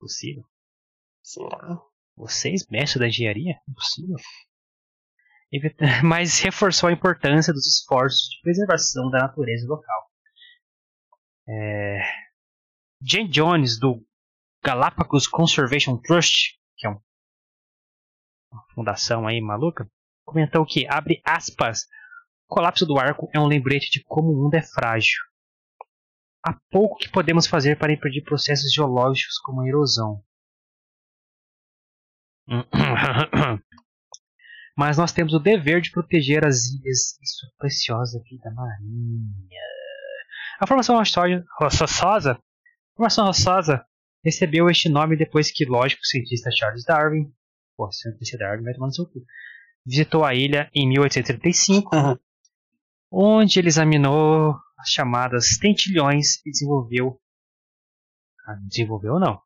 Possível? 0.00 0.44
Será? 1.22 1.80
Vocês, 2.16 2.66
mestres 2.68 2.98
da 2.98 3.06
engenharia? 3.06 3.54
Impossível. 3.68 4.16
Mas 6.04 6.40
reforçou 6.40 6.88
a 6.88 6.92
importância 6.92 7.52
dos 7.52 7.68
esforços 7.68 8.28
de 8.28 8.40
preservação 8.42 9.08
da 9.10 9.20
natureza 9.20 9.64
local. 9.68 10.10
É... 11.48 12.00
Jane 13.00 13.28
Jones, 13.28 13.78
do 13.78 14.04
Galapagos 14.60 15.28
Conservation 15.28 15.98
Trust, 15.98 16.58
fundação 18.76 19.26
aí 19.26 19.40
maluca, 19.40 19.90
comentou 20.24 20.64
que, 20.66 20.86
abre 20.86 21.20
aspas, 21.24 21.86
o 22.46 22.54
colapso 22.54 22.84
do 22.84 22.98
arco 22.98 23.28
é 23.34 23.40
um 23.40 23.46
lembrete 23.46 23.90
de 23.90 24.04
como 24.04 24.30
o 24.30 24.36
mundo 24.36 24.54
é 24.54 24.62
frágil. 24.62 25.18
Há 26.44 26.52
pouco 26.70 26.98
que 26.98 27.08
podemos 27.08 27.46
fazer 27.46 27.76
para 27.78 27.92
impedir 27.92 28.22
processos 28.22 28.72
geológicos 28.72 29.38
como 29.38 29.62
a 29.62 29.66
erosão. 29.66 30.22
Mas 34.76 34.98
nós 34.98 35.10
temos 35.10 35.32
o 35.32 35.40
dever 35.40 35.80
de 35.80 35.90
proteger 35.90 36.46
as 36.46 36.66
ilhas 36.66 37.18
e 37.20 37.26
sua 37.26 37.48
preciosa 37.58 38.22
vida 38.30 38.50
marinha. 38.52 39.62
A 40.60 40.66
formação 40.66 40.96
rochosa, 40.98 42.38
formação 42.94 43.26
rochosa 43.26 43.84
recebeu 44.22 44.68
este 44.68 44.88
nome 44.88 45.16
depois 45.16 45.50
que 45.50 45.64
lógico 45.64 46.04
cientista 46.04 46.50
Charles 46.52 46.84
Darwin 46.84 47.32
Pô, 47.76 47.90
cientista 47.92 48.38
Darwin 48.38 48.64
vai 48.64 48.72
tomar 48.72 48.86
no 48.86 48.94
seu 48.94 49.06
cu. 49.06 49.24
Visitou 49.84 50.24
a 50.24 50.34
ilha 50.34 50.70
em 50.74 50.88
1835, 50.88 51.94
uhum. 51.94 52.16
onde 53.10 53.58
ele 53.58 53.68
examinou 53.68 54.54
as 54.78 54.88
chamadas 54.88 55.58
tentilhões 55.60 56.44
e 56.46 56.50
desenvolveu. 56.50 57.20
Ah, 58.46 58.56
desenvolveu 58.66 59.18
não. 59.18 59.40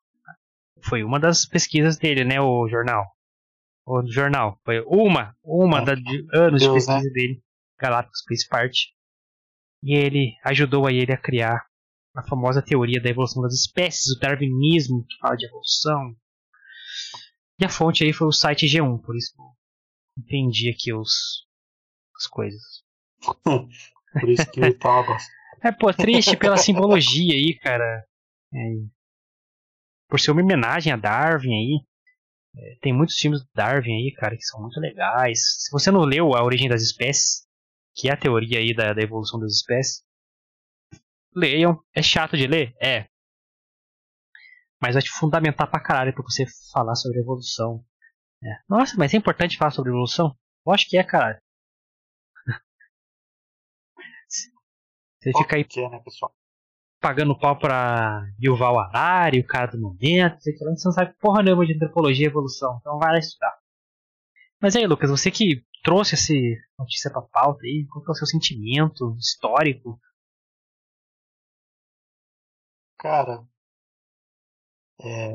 Foi 0.85 1.03
uma 1.03 1.19
das 1.19 1.45
pesquisas 1.45 1.99
dele, 1.99 2.25
né? 2.25 2.41
O 2.41 2.69
jornal. 2.69 3.05
O 3.85 4.03
jornal. 4.11 4.59
Foi 4.65 4.81
uma, 4.87 5.35
uma 5.43 5.81
é. 5.81 5.85
da, 5.85 5.95
de 5.95 6.27
anos 6.33 6.63
Deus, 6.63 6.73
de 6.73 6.87
pesquisa 6.87 7.09
né? 7.09 7.11
dele. 7.13 7.43
Galápagos 7.79 8.23
fez 8.27 8.47
parte. 8.47 8.95
E 9.83 9.95
ele 9.95 10.35
ajudou 10.45 10.87
a 10.87 10.93
ele 10.93 11.13
a 11.13 11.21
criar 11.21 11.65
a 12.15 12.23
famosa 12.23 12.63
teoria 12.63 13.01
da 13.01 13.09
evolução 13.09 13.43
das 13.43 13.55
espécies, 13.55 14.17
o 14.17 14.19
darwinismo, 14.19 15.05
que 15.07 15.17
fala 15.19 15.37
de 15.37 15.47
evolução, 15.47 16.15
e 17.61 17.65
a 17.65 17.69
fonte 17.69 18.05
aí 18.05 18.13
foi 18.13 18.27
o 18.27 18.33
site 18.33 18.67
G1, 18.67 19.01
por 19.03 19.17
isso 19.17 19.35
que 19.35 19.41
eu 19.41 19.47
entendi 20.19 20.71
aqui 20.71 20.93
os, 20.93 21.47
as 22.17 22.27
coisas. 22.27 22.83
por 23.43 24.29
isso 24.29 24.51
que 24.51 24.73
tava. 24.75 25.17
É, 25.63 25.71
pô, 25.71 25.93
triste 25.93 26.37
pela 26.37 26.57
simbologia 26.57 27.35
aí, 27.35 27.59
cara. 27.59 28.05
É, 28.53 28.59
por 30.09 30.19
ser 30.19 30.31
uma 30.33 30.43
homenagem 30.43 30.93
a 30.93 30.97
Darwin 30.97 31.55
aí. 31.55 31.81
É, 32.57 32.79
tem 32.81 32.93
muitos 32.93 33.17
filmes 33.17 33.43
do 33.43 33.49
Darwin 33.55 33.93
aí, 33.93 34.13
cara, 34.13 34.37
que 34.37 34.43
são 34.43 34.61
muito 34.61 34.81
legais. 34.81 35.63
Se 35.65 35.71
você 35.71 35.91
não 35.91 36.01
leu 36.01 36.35
A 36.35 36.43
Origem 36.43 36.69
das 36.69 36.83
Espécies, 36.83 37.47
que 37.95 38.09
é 38.09 38.13
a 38.13 38.17
teoria 38.17 38.59
aí 38.59 38.75
da, 38.75 38.93
da 38.93 39.03
evolução 39.03 39.39
das 39.39 39.53
espécies, 39.53 40.03
leiam. 41.35 41.81
É 41.95 42.03
chato 42.03 42.37
de 42.37 42.47
ler? 42.47 42.75
É. 42.81 43.10
Mas 44.81 44.95
vai 44.95 45.03
te 45.03 45.11
fundamentar 45.11 45.71
pra 45.71 45.81
caralho 45.81 46.15
pra 46.15 46.23
você 46.23 46.47
falar 46.73 46.95
sobre 46.95 47.21
evolução. 47.21 47.85
É. 48.43 48.49
Nossa, 48.69 48.97
mas 48.97 49.13
é 49.13 49.17
importante 49.17 49.59
falar 49.59 49.71
sobre 49.71 49.91
evolução? 49.91 50.35
Eu 50.67 50.73
acho 50.73 50.89
que 50.89 50.97
é, 50.97 51.05
caralho. 51.05 51.39
Você 55.21 55.33
fica 55.37 55.57
aí 55.57 55.67
é, 55.77 55.89
né, 55.91 56.03
pagando 57.01 57.39
pau 57.39 57.59
pra 57.59 58.27
Yuval 58.43 58.79
Harari, 58.79 59.41
o 59.41 59.47
cara 59.47 59.73
do 59.73 59.81
momento, 59.81 60.39
você 60.39 60.55
não 60.65 60.93
sabe 60.93 61.15
porra 61.19 61.43
nenhuma 61.43 61.67
de 61.67 61.75
antropologia 61.75 62.27
e 62.27 62.29
evolução, 62.29 62.79
então 62.81 62.99
vai 62.99 63.13
lá 63.13 63.19
estudar. 63.19 63.59
Mas 64.61 64.77
aí, 64.77 64.87
Lucas, 64.87 65.11
você 65.11 65.31
que 65.31 65.65
trouxe 65.83 66.15
essa 66.15 66.35
notícia 66.79 67.11
pra 67.11 67.23
pauta 67.23 67.61
aí, 67.65 67.87
qual 67.91 68.05
é 68.07 68.11
o 68.11 68.15
seu 68.15 68.27
sentimento 68.27 69.17
histórico? 69.19 69.99
Cara, 72.99 73.43
é, 75.03 75.33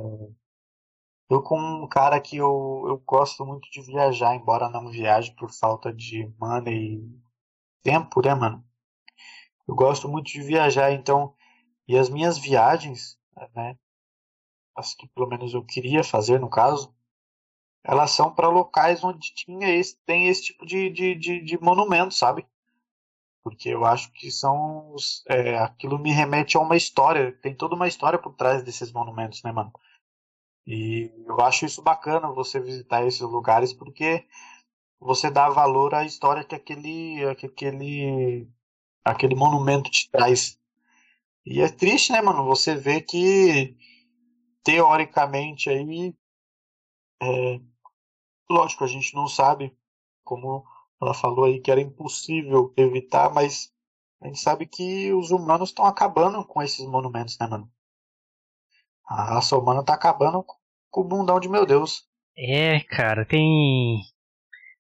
eu 1.30 1.41
como 1.41 1.84
um 1.84 1.88
cara 1.88 2.20
que 2.22 2.38
eu, 2.38 2.84
eu 2.88 2.97
gosto 3.05 3.45
muito 3.45 3.70
de 3.72 3.82
viajar, 3.82 4.36
embora 4.36 4.70
não 4.70 4.89
viaje 4.89 5.32
por 5.36 5.51
falta 5.51 5.91
de 5.93 6.32
money 6.39 6.95
e 6.97 7.20
tempo, 7.84 8.22
né, 8.22 8.36
mano? 8.36 8.66
Eu 9.68 9.76
gosto 9.76 10.07
muito 10.07 10.28
de 10.32 10.41
viajar, 10.41 10.91
então, 10.91 11.34
e 11.88 11.97
as 11.97 12.09
minhas 12.09 12.38
viagens, 12.38 13.18
né, 13.55 13.78
as 14.76 14.93
que 14.93 15.07
pelo 15.09 15.28
menos 15.28 15.53
eu 15.53 15.63
queria 15.66 16.03
fazer 16.03 16.39
no 16.39 16.49
caso, 16.49 16.93
elas 17.84 18.11
são 18.11 18.34
para 18.34 18.49
locais 18.49 19.03
onde 19.03 19.34
tinha 19.34 19.70
esse, 19.70 19.97
tem 20.05 20.28
esse 20.28 20.45
tipo 20.45 20.66
de, 20.66 20.89
de, 20.89 21.16
de, 21.16 21.41
de 21.41 21.57
monumento, 21.61 22.13
sabe? 22.13 22.47
Porque 23.46 23.70
eu 23.70 23.86
acho 23.86 24.12
que 24.14 24.32
são 24.32 24.96
é, 25.30 25.60
aquilo 25.60 26.00
me 26.00 26.12
remete 26.12 26.58
a 26.58 26.60
uma 26.60 26.76
história, 26.76 27.32
tem 27.43 27.54
toda 27.54 27.76
uma 27.76 27.88
história 27.88 28.18
por 28.18 28.34
trás 28.34 28.64
desses 28.64 28.91
monumentos, 28.91 29.43
né, 29.43 29.52
mano? 29.52 29.72
E 30.66 31.12
eu 31.28 31.39
acho 31.41 31.64
isso 31.64 31.80
bacana 31.84 32.32
você 32.32 32.60
visitar 32.60 33.06
esses 33.06 33.22
lugares 33.22 33.72
porque 33.72 34.28
você 35.00 35.30
dá 35.30 35.48
valor 35.48 35.93
à 35.93 36.04
história 36.04 36.43
que 36.43 36.56
aquele, 36.56 37.36
que 37.36 37.46
aquele, 37.46 38.50
aquele 39.04 39.36
monumento 39.36 39.91
te 39.91 40.10
traz. 40.10 40.60
E 41.46 41.62
é 41.62 41.70
triste, 41.70 42.12
né, 42.14 42.24
mano? 42.24 42.46
Você 42.46 42.74
vê 42.74 43.00
que 43.00 43.78
teoricamente 44.64 45.70
aí, 45.70 46.16
é, 47.22 47.60
lógico, 48.50 48.84
a 48.84 48.88
gente 48.88 49.14
não 49.14 49.28
sabe, 49.28 49.78
como 50.24 50.66
ela 51.02 51.14
falou 51.14 51.46
aí, 51.46 51.60
que 51.60 51.72
era 51.72 51.82
impossível 51.82 52.74
evitar, 52.78 53.34
mas 53.34 53.72
a 54.22 54.28
gente 54.28 54.39
sabe 54.39 54.66
que 54.66 55.14
os 55.14 55.32
humanos 55.32 55.70
estão 55.70 55.86
acabando 55.86 56.43
com 56.46 56.62
esses 56.62 56.86
monumentos, 56.86 57.38
né, 57.39 57.48
mano? 57.48 57.70
A 59.08 59.36
raça 59.36 59.58
humana 59.58 59.84
tá 59.84 59.93
acabando 59.93 60.43
com 60.89 61.02
o 61.02 61.08
bundão 61.08 61.39
de 61.39 61.48
meu 61.48 61.66
Deus. 61.66 62.08
É, 62.38 62.80
cara, 62.82 63.26
tem. 63.26 64.02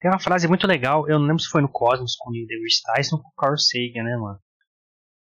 Tem 0.01 0.11
uma 0.11 0.21
frase 0.21 0.49
muito 0.49 0.67
legal, 0.67 1.09
eu 1.09 1.19
não 1.19 1.27
lembro 1.27 1.43
se 1.43 1.49
foi 1.49 1.61
no 1.61 1.69
Cosmos 1.69 2.17
com 2.17 2.31
o 2.31 2.33
deGrasse 2.33 2.83
Tyson 2.83 3.17
ou 3.17 3.23
com 3.23 3.29
o 3.29 3.35
Carl 3.37 3.57
Sagan, 3.59 4.03
né, 4.03 4.17
mano? 4.17 4.41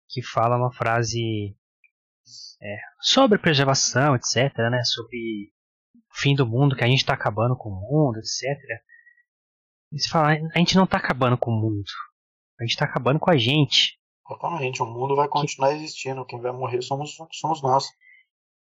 Que 0.09 0.21
fala 0.21 0.57
uma 0.57 0.71
frase 0.71 1.55
é, 2.61 2.77
sobre 2.99 3.39
preservação, 3.39 4.15
etc, 4.15 4.55
né? 4.71 4.83
Sobre 4.83 5.51
o 5.95 6.19
fim 6.19 6.35
do 6.35 6.45
mundo, 6.45 6.75
que 6.75 6.83
a 6.83 6.87
gente 6.87 7.05
tá 7.05 7.13
acabando 7.13 7.55
com 7.55 7.69
o 7.69 7.75
mundo, 7.75 8.19
etc. 8.19 8.57
Eles 9.91 10.07
falam, 10.07 10.49
a 10.53 10.59
gente 10.59 10.75
não 10.75 10.85
tá 10.85 10.97
acabando 10.97 11.37
com 11.37 11.51
o 11.51 11.59
mundo. 11.59 11.89
A 12.59 12.63
gente 12.63 12.77
tá 12.77 12.85
acabando 12.85 13.19
com 13.19 13.31
a 13.31 13.37
gente. 13.37 13.97
Exatamente, 14.29 14.81
o 14.81 14.85
mundo 14.85 15.15
vai 15.15 15.27
continuar 15.27 15.73
existindo. 15.73 16.25
Quem 16.25 16.41
vai 16.41 16.51
morrer 16.51 16.81
somos, 16.81 17.15
somos 17.31 17.61
nós. 17.61 17.85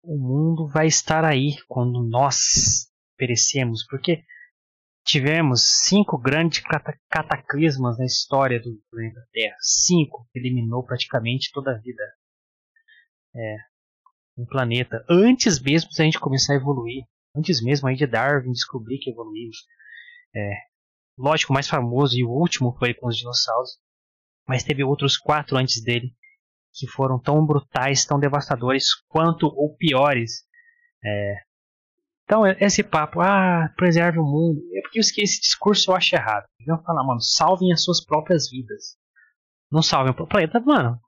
O 0.04 0.18
mundo 0.18 0.68
vai 0.68 0.88
estar 0.88 1.26
aí 1.26 1.56
quando 1.68 2.04
nós 2.04 2.92
perecemos, 3.18 3.86
porque 3.88 4.24
tivemos 5.04 5.64
cinco 5.86 6.18
grandes 6.18 6.62
cataclismas 7.10 7.98
na 7.98 8.06
história 8.06 8.60
do 8.60 8.80
planeta 8.92 9.28
Terra. 9.32 9.56
Cinco 9.60 10.28
que 10.32 10.40
eliminou 10.40 10.84
praticamente 10.84 11.50
toda 11.52 11.72
a 11.72 11.78
vida. 11.80 12.04
É, 13.36 13.56
um 14.38 14.46
planeta. 14.46 15.04
Antes 15.10 15.60
mesmo 15.60 15.90
da 15.98 16.04
gente 16.04 16.20
começar 16.20 16.54
a 16.54 16.58
evoluir. 16.58 17.04
Antes 17.36 17.64
mesmo 17.64 17.88
aí 17.88 17.96
de 17.96 18.06
Darwin 18.06 18.52
descobrir 18.52 19.00
que 19.00 19.10
evoluímos. 19.10 19.58
É, 20.36 20.52
lógico, 21.18 21.52
o 21.52 21.54
mais 21.54 21.68
famoso 21.68 22.18
e 22.18 22.24
o 22.24 22.30
último 22.30 22.76
foi 22.78 22.94
com 22.94 23.08
os 23.08 23.18
dinossauros. 23.18 23.78
Mas 24.48 24.64
teve 24.64 24.84
outros 24.84 25.18
quatro 25.18 25.58
antes 25.58 25.82
dele 25.84 26.14
que 26.74 26.88
foram 26.88 27.20
tão 27.20 27.46
brutais, 27.46 28.06
tão 28.06 28.20
devastadores 28.20 28.94
quanto 29.08 29.48
ou 29.48 29.76
piores. 29.76 30.46
É, 31.04 31.36
então, 32.28 32.46
esse 32.46 32.84
papo, 32.84 33.22
ah, 33.22 33.74
preserve 33.78 34.20
o 34.20 34.24
mundo, 34.24 34.62
é 34.76 34.82
porque 34.82 35.00
esse 35.00 35.40
discurso 35.40 35.90
eu 35.90 35.96
acho 35.96 36.14
errado. 36.14 36.46
Vamos 36.66 36.84
falar, 36.84 37.02
mano, 37.06 37.22
salvem 37.22 37.72
as 37.72 37.82
suas 37.82 38.04
próprias 38.04 38.50
vidas. 38.50 38.98
Não 39.72 39.82
salvem 39.82 40.12
o 40.12 40.28
planeta, 40.28 40.60
mano. 40.60 41.00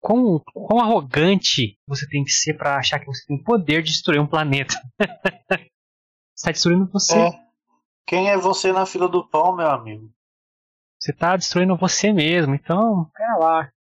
Quão, 0.00 0.40
quão 0.54 0.80
arrogante 0.80 1.76
você 1.88 2.08
tem 2.08 2.22
que 2.22 2.30
ser 2.30 2.54
para 2.54 2.76
achar 2.76 3.00
que 3.00 3.06
você 3.06 3.24
tem 3.26 3.42
poder 3.42 3.82
de 3.82 3.90
destruir 3.90 4.20
um 4.20 4.26
planeta? 4.26 4.74
você 6.34 6.46
tá 6.46 6.52
destruindo 6.52 6.88
você. 6.92 7.18
É. 7.18 7.30
Quem 8.06 8.30
é 8.30 8.36
você 8.36 8.72
na 8.72 8.86
fila 8.86 9.08
do 9.08 9.26
pão, 9.28 9.54
meu 9.54 9.68
amigo? 9.68 10.10
Você 10.98 11.12
tá 11.12 11.36
destruindo 11.36 11.76
você 11.76 12.12
mesmo, 12.12 12.54
então, 12.54 13.10
pera 13.14 13.36
lá. 13.36 13.72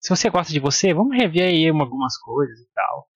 Se 0.00 0.10
você 0.10 0.28
gosta 0.28 0.52
de 0.52 0.60
você, 0.60 0.92
vamos 0.92 1.16
rever 1.16 1.44
aí 1.48 1.68
algumas 1.68 2.18
coisas 2.18 2.58
e 2.58 2.68
tal. 2.74 3.08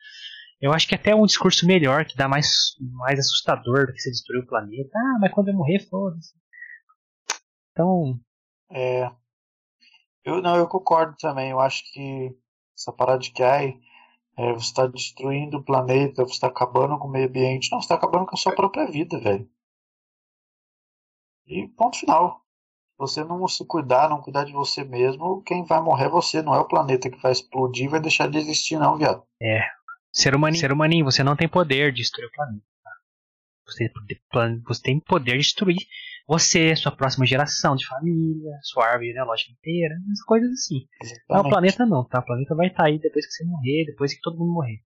Eu 0.61 0.73
acho 0.73 0.89
que 0.89 0.95
até 0.95 1.11
é 1.11 1.15
um 1.15 1.27
discurso 1.27 1.67
melhor, 1.67 2.05
que 2.05 2.17
dá 2.17 2.29
mais, 2.29 2.75
mais 2.93 3.19
assustador 3.19 3.87
do 3.87 3.93
que 3.93 4.01
você 4.01 4.11
destruir 4.11 4.43
o 4.43 4.47
planeta. 4.47 4.91
Ah, 4.97 5.19
mas 5.21 5.33
quando 5.33 5.49
eu 5.49 5.55
morrer, 5.55 5.81
foda-se. 5.89 6.33
Então. 7.73 8.19
É. 8.71 9.11
Eu 10.25 10.43
não, 10.43 10.57
eu 10.57 10.67
concordo 10.67 11.17
também. 11.17 11.51
Eu 11.51 11.61
acho 11.61 11.83
que 11.93 12.37
essa 12.77 12.93
parada 12.93 13.19
de 13.19 13.33
que 13.33 13.43
ai, 13.43 13.79
é, 14.37 14.53
você 14.53 14.67
está 14.67 14.87
destruindo 14.87 15.59
o 15.59 15.65
planeta, 15.65 16.25
você 16.25 16.33
está 16.33 16.49
acabando 16.49 16.99
com 16.99 17.07
o 17.09 17.11
meio 17.11 17.29
ambiente. 17.29 17.71
Não, 17.71 17.81
você 17.81 17.85
está 17.85 17.95
acabando 17.95 18.27
com 18.27 18.35
a 18.35 18.39
sua 18.39 18.55
própria 18.55 18.87
vida, 18.87 19.21
velho. 19.21 19.49
E 21.49 21.67
ponto 21.69 21.99
final 21.99 22.45
você 22.99 23.23
não 23.23 23.47
se 23.47 23.65
cuidar, 23.65 24.09
não 24.09 24.21
cuidar 24.21 24.45
de 24.45 24.53
você 24.53 24.83
mesmo, 24.83 25.41
quem 25.43 25.65
vai 25.65 25.81
morrer 25.81 26.07
é 26.07 26.09
você, 26.09 26.43
não 26.43 26.53
é 26.53 26.59
o 26.59 26.67
planeta 26.67 27.09
que 27.09 27.23
vai 27.23 27.31
explodir 27.31 27.87
e 27.87 27.89
vai 27.89 28.01
deixar 28.01 28.29
de 28.29 28.37
existir, 28.39 28.77
não, 28.77 28.99
viado. 28.99 29.23
É. 29.41 29.61
Ser 30.13 30.35
humaninho, 30.35 30.61
ser 30.61 30.73
humaninho 30.73 31.05
você 31.05 31.23
não 31.23 31.37
tem 31.37 31.49
poder 31.49 31.93
de 31.93 31.99
destruir 31.99 32.27
o 32.27 32.33
planeta. 32.33 32.65
Você, 33.67 33.93
você 34.67 34.83
tem 34.83 34.99
poder 34.99 35.33
de 35.33 35.39
destruir 35.39 35.77
você, 36.27 36.75
sua 36.75 36.91
próxima 36.91 37.25
geração 37.25 37.77
de 37.77 37.87
família, 37.87 38.59
sua 38.63 38.87
árvore 38.87 39.09
genealógica 39.09 39.53
inteira, 39.53 39.95
as 40.13 40.23
coisas 40.23 40.51
assim. 40.51 40.87
Exatamente. 41.03 41.25
Não, 41.31 41.41
o 41.41 41.49
planeta 41.49 41.87
não, 41.87 42.05
tá? 42.05 42.19
O 42.19 42.25
planeta 42.25 42.55
vai 42.55 42.67
estar 42.67 42.83
tá 42.83 42.89
aí 42.89 42.99
depois 42.99 43.27
que 43.27 43.33
você 43.33 43.45
morrer, 43.45 43.85
depois 43.87 44.13
que 44.13 44.21
todo 44.21 44.39
mundo 44.39 44.53
morrer. 44.53 44.83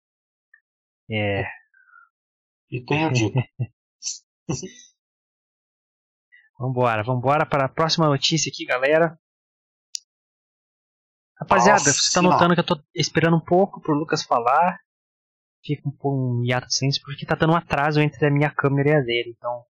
É. 1.11 1.45
E 2.71 2.81
tenho 2.85 3.13
dito. 3.13 3.39
Vambora, 6.59 7.03
vambora 7.03 7.45
para 7.45 7.67
a 7.67 7.69
próxima 7.69 8.07
notícia 8.07 8.51
aqui, 8.51 8.65
galera. 8.65 9.19
Rapaziada, 11.39 11.81
Nossa, 11.81 11.93
você 11.93 12.15
tá 12.15 12.23
notando 12.23 12.55
que 12.55 12.61
eu 12.61 12.67
tô 12.67 12.83
esperando 12.95 13.37
um 13.37 13.45
pouco 13.45 13.81
pro 13.81 13.95
Lucas 13.95 14.23
falar. 14.23 14.79
Fica 15.63 15.87
um 15.87 15.93
pouco 15.93 16.17
um 16.17 16.45
hiato 16.45 16.67
de 16.67 16.75
silêncio 16.75 17.03
porque 17.05 17.27
tá 17.27 17.35
dando 17.35 17.53
um 17.53 17.57
atraso 17.57 18.01
entre 18.01 18.25
a 18.27 18.31
minha 18.31 18.51
câmera 18.51 18.89
e 18.89 18.95
a 18.95 19.01
dele. 19.01 19.35
Então, 19.37 19.65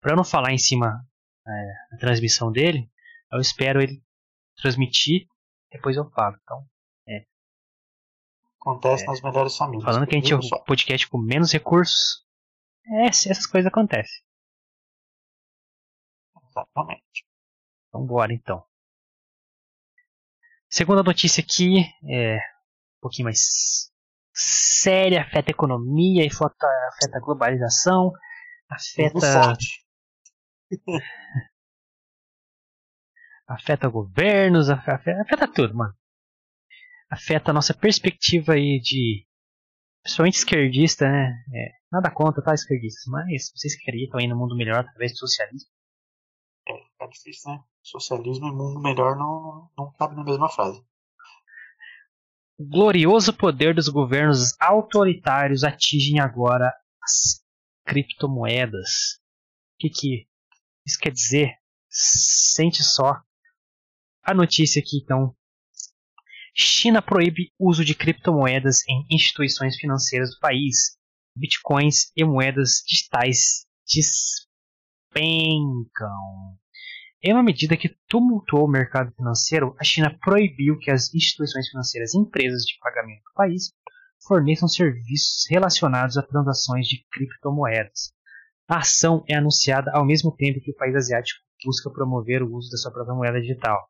pra 0.00 0.12
eu 0.12 0.16
não 0.16 0.24
falar 0.24 0.52
em 0.52 0.58
cima 0.58 1.04
é, 1.46 1.72
da 1.92 1.98
transmissão 1.98 2.50
dele, 2.50 2.90
eu 3.32 3.40
espero 3.40 3.82
ele 3.82 4.02
transmitir, 4.56 5.26
depois 5.70 5.96
eu 5.96 6.08
falo. 6.10 6.36
Então, 6.42 6.64
é. 7.06 7.24
Acontece 8.60 9.04
é, 9.04 9.06
nas 9.08 9.20
melhores 9.20 9.56
famílias. 9.56 9.84
Falando 9.84 10.06
que 10.06 10.16
a 10.16 10.18
gente 10.18 10.32
é 10.32 10.36
um 10.36 10.64
podcast 10.64 11.06
com 11.08 11.18
menos 11.18 11.52
recursos, 11.52 12.24
é, 12.86 13.06
essas 13.06 13.46
coisas 13.46 13.70
acontecem. 13.70 14.22
Exatamente. 16.60 17.24
Vamos 17.92 18.06
embora 18.06 18.32
então. 18.32 18.64
Segunda 20.68 21.02
notícia 21.02 21.42
aqui 21.42 21.80
é 22.08 22.36
um 22.36 23.00
pouquinho 23.00 23.24
mais 23.24 23.90
séria, 24.32 25.22
afeta 25.22 25.50
a 25.50 25.52
economia, 25.52 26.24
afeta 26.26 27.16
a 27.16 27.20
globalização, 27.20 28.12
afeta. 28.68 29.56
afeta 33.48 33.88
governos, 33.88 34.70
afeta, 34.70 35.20
afeta 35.22 35.52
tudo, 35.52 35.74
mano. 35.74 35.92
Afeta 37.10 37.50
a 37.50 37.54
nossa 37.54 37.74
perspectiva 37.74 38.52
aí 38.52 38.80
de. 38.80 39.26
Principalmente 40.02 40.36
esquerdista, 40.36 41.10
né? 41.10 41.44
É, 41.52 41.72
nada 41.90 42.10
contra, 42.12 42.42
tá, 42.42 42.54
esquerdistas, 42.54 43.04
mas 43.06 43.50
vocês 43.54 43.74
acreditam 43.74 44.20
aí 44.20 44.28
no 44.28 44.38
mundo 44.38 44.56
melhor 44.56 44.78
através 44.78 45.12
do 45.12 45.18
socialismo 45.18 45.68
difícil, 47.10 47.50
né? 47.50 47.62
Socialismo 47.82 48.46
e 48.48 48.52
mundo 48.52 48.80
melhor 48.80 49.16
não, 49.16 49.70
não 49.76 49.92
cabe 49.92 50.14
na 50.14 50.24
mesma 50.24 50.48
frase. 50.48 50.82
Glorioso 52.58 53.32
poder 53.32 53.74
dos 53.74 53.88
governos 53.88 54.54
autoritários 54.60 55.64
atingem 55.64 56.20
agora 56.20 56.70
as 57.02 57.42
criptomoedas. 57.86 59.18
O 59.74 59.78
que, 59.80 59.88
que 59.88 60.28
isso 60.86 60.98
quer 60.98 61.10
dizer? 61.10 61.54
Sente 61.88 62.84
só 62.84 63.20
a 64.22 64.34
notícia 64.34 64.80
aqui 64.80 64.98
então. 65.02 65.34
China 66.54 67.00
proíbe 67.00 67.52
uso 67.58 67.84
de 67.84 67.94
criptomoedas 67.94 68.86
em 68.86 69.06
instituições 69.10 69.76
financeiras 69.76 70.30
do 70.30 70.40
país. 70.40 70.98
Bitcoins 71.34 72.12
e 72.16 72.24
moedas 72.24 72.82
digitais 72.86 73.66
despencam. 75.14 76.10
Em 77.22 77.34
uma 77.34 77.42
medida 77.42 77.76
que 77.76 77.94
tumultuou 78.08 78.64
o 78.64 78.70
mercado 78.70 79.12
financeiro, 79.12 79.76
a 79.78 79.84
China 79.84 80.16
proibiu 80.22 80.78
que 80.78 80.90
as 80.90 81.12
instituições 81.14 81.68
financeiras 81.68 82.14
e 82.14 82.18
empresas 82.18 82.62
de 82.62 82.78
pagamento 82.80 83.22
do 83.24 83.34
país 83.34 83.74
forneçam 84.26 84.66
serviços 84.66 85.44
relacionados 85.50 86.16
a 86.16 86.22
transações 86.22 86.86
de 86.86 87.04
criptomoedas. 87.10 88.14
A 88.66 88.78
ação 88.78 89.22
é 89.28 89.36
anunciada 89.36 89.90
ao 89.94 90.04
mesmo 90.04 90.34
tempo 90.34 90.60
que 90.62 90.70
o 90.70 90.76
país 90.76 90.94
asiático 90.94 91.40
busca 91.62 91.90
promover 91.90 92.42
o 92.42 92.54
uso 92.54 92.70
da 92.70 92.78
sua 92.78 92.92
própria 92.92 93.14
moeda 93.14 93.38
digital. 93.38 93.86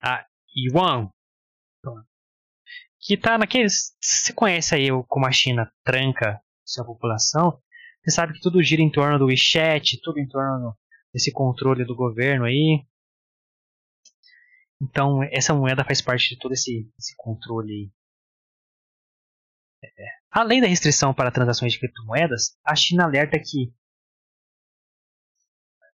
A 0.00 0.24
Yuan, 0.56 1.10
que 3.00 3.14
está 3.14 3.36
naqueles. 3.36 3.96
Você 4.00 4.32
conhece 4.32 4.74
aí 4.76 4.88
como 5.08 5.26
a 5.26 5.32
China 5.32 5.72
tranca 5.82 6.40
sua 6.64 6.84
população, 6.84 7.60
você 8.04 8.10
sabe 8.10 8.34
que 8.34 8.40
tudo 8.40 8.62
gira 8.62 8.82
em 8.82 8.90
torno 8.90 9.18
do 9.18 9.26
WeChat, 9.26 10.00
tudo 10.02 10.18
em 10.18 10.28
torno 10.28 10.76
desse 11.14 11.32
controle 11.32 11.84
do 11.84 11.94
governo 11.94 12.44
aí. 12.44 12.84
Então, 14.82 15.22
essa 15.32 15.54
moeda 15.54 15.84
faz 15.84 16.02
parte 16.02 16.30
de 16.30 16.38
todo 16.38 16.52
esse, 16.52 16.90
esse 16.98 17.14
controle. 17.16 17.92
É, 19.82 19.88
Além 20.30 20.60
da 20.60 20.66
restrição 20.66 21.14
para 21.14 21.30
transações 21.30 21.72
de 21.72 21.78
criptomoedas, 21.78 22.58
a 22.66 22.74
China 22.74 23.04
alerta 23.04 23.38
que 23.38 23.72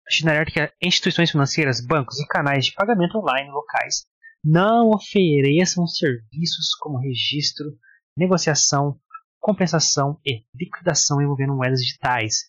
a 0.06 0.10
China 0.10 0.30
alerta 0.30 0.52
que 0.52 0.86
instituições 0.86 1.30
financeiras, 1.30 1.84
bancos 1.84 2.20
e 2.20 2.26
canais 2.28 2.66
de 2.66 2.74
pagamento 2.74 3.18
online 3.18 3.50
locais 3.50 4.06
não 4.44 4.90
ofereçam 4.90 5.84
serviços 5.86 6.76
como 6.78 7.00
registro, 7.00 7.66
negociação, 8.16 9.00
compensação 9.40 10.20
e 10.24 10.44
liquidação 10.54 11.20
envolvendo 11.20 11.56
moedas 11.56 11.80
digitais. 11.80 12.44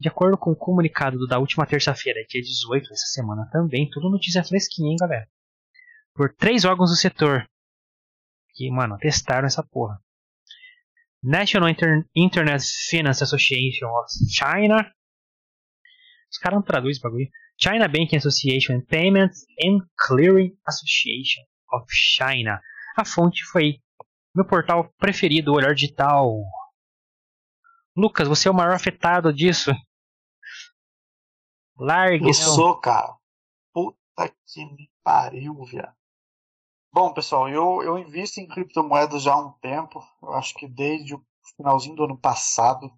De 0.00 0.08
acordo 0.08 0.36
com 0.36 0.50
o 0.50 0.56
comunicado 0.56 1.26
da 1.26 1.38
última 1.38 1.66
terça-feira, 1.66 2.24
dia 2.28 2.42
18, 2.42 2.92
essa 2.92 3.06
semana 3.06 3.48
também, 3.50 3.88
tudo 3.90 4.10
notícia 4.10 4.42
fresquinha, 4.42 4.90
hein, 4.90 4.96
galera? 4.98 5.28
Por 6.14 6.34
três 6.34 6.64
órgãos 6.64 6.90
do 6.90 6.96
setor 6.96 7.48
que, 8.54 8.70
mano, 8.70 8.96
testaram 8.98 9.46
essa 9.46 9.62
porra. 9.62 10.00
National 11.22 11.70
Inter 11.70 12.04
Internet 12.14 12.62
Finance 12.90 13.22
Association 13.22 13.86
of 13.86 14.12
China. 14.30 14.92
Os 16.30 16.38
caras 16.38 16.58
não 16.58 16.62
traduzem 16.62 17.00
bagulho. 17.02 17.28
China 17.58 17.88
Banking 17.88 18.16
Association 18.16 18.74
and 18.74 18.86
Payments 18.86 19.46
and 19.64 19.86
Clearing 19.96 20.56
Association 20.66 21.42
of 21.72 21.86
China. 21.90 22.60
A 22.96 23.04
fonte 23.04 23.42
foi 23.44 23.80
meu 24.34 24.44
portal 24.44 24.92
preferido, 24.98 25.52
Olhar 25.52 25.74
Digital. 25.74 26.42
Lucas, 27.96 28.26
você 28.26 28.48
é 28.48 28.50
o 28.50 28.54
maior 28.54 28.74
afetado 28.74 29.32
disso. 29.32 29.70
Largue. 31.76 32.26
Eu 32.26 32.34
sou, 32.34 32.76
cara. 32.76 33.16
Puta 33.72 34.28
que 34.46 34.64
me 34.64 34.90
pariu, 35.02 35.64
viado. 35.64 35.94
Bom, 36.92 37.12
pessoal, 37.12 37.48
eu, 37.48 37.82
eu 37.82 37.98
invisto 37.98 38.40
em 38.40 38.46
criptomoedas 38.46 39.22
já 39.22 39.34
há 39.34 39.38
um 39.38 39.52
tempo. 39.54 40.04
Eu 40.22 40.32
acho 40.34 40.54
que 40.54 40.68
desde 40.68 41.14
o 41.14 41.24
finalzinho 41.56 41.96
do 41.96 42.04
ano 42.04 42.16
passado. 42.16 42.92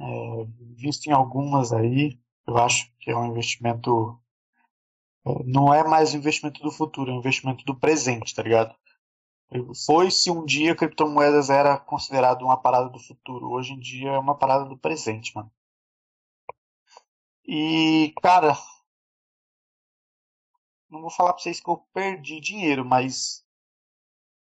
É, 0.00 0.04
invisto 0.60 1.08
em 1.08 1.12
algumas 1.12 1.72
aí. 1.72 2.18
Eu 2.46 2.56
acho 2.58 2.92
que 2.98 3.10
é 3.10 3.16
um 3.16 3.26
investimento. 3.26 4.20
É, 5.26 5.44
não 5.44 5.72
é 5.72 5.86
mais 5.86 6.14
investimento 6.14 6.62
do 6.62 6.70
futuro, 6.70 7.10
é 7.10 7.14
um 7.14 7.18
investimento 7.18 7.64
do 7.64 7.74
presente, 7.74 8.34
tá 8.34 8.42
ligado? 8.42 8.74
Foi 9.86 10.10
se 10.10 10.30
um 10.30 10.44
dia 10.44 10.76
criptomoedas 10.76 11.48
era 11.48 11.78
considerado 11.78 12.42
uma 12.42 12.56
parada 12.56 12.88
do 12.88 12.98
futuro. 12.98 13.50
Hoje 13.50 13.72
em 13.72 13.78
dia 13.78 14.10
é 14.10 14.18
uma 14.18 14.34
parada 14.34 14.66
do 14.66 14.76
presente, 14.76 15.34
mano. 15.34 15.50
E, 17.46 18.12
cara, 18.20 18.54
não 20.90 21.00
vou 21.00 21.10
falar 21.10 21.32
para 21.32 21.42
vocês 21.42 21.60
que 21.60 21.68
eu 21.68 21.78
perdi 21.94 22.40
dinheiro, 22.40 22.84
mas 22.84 23.42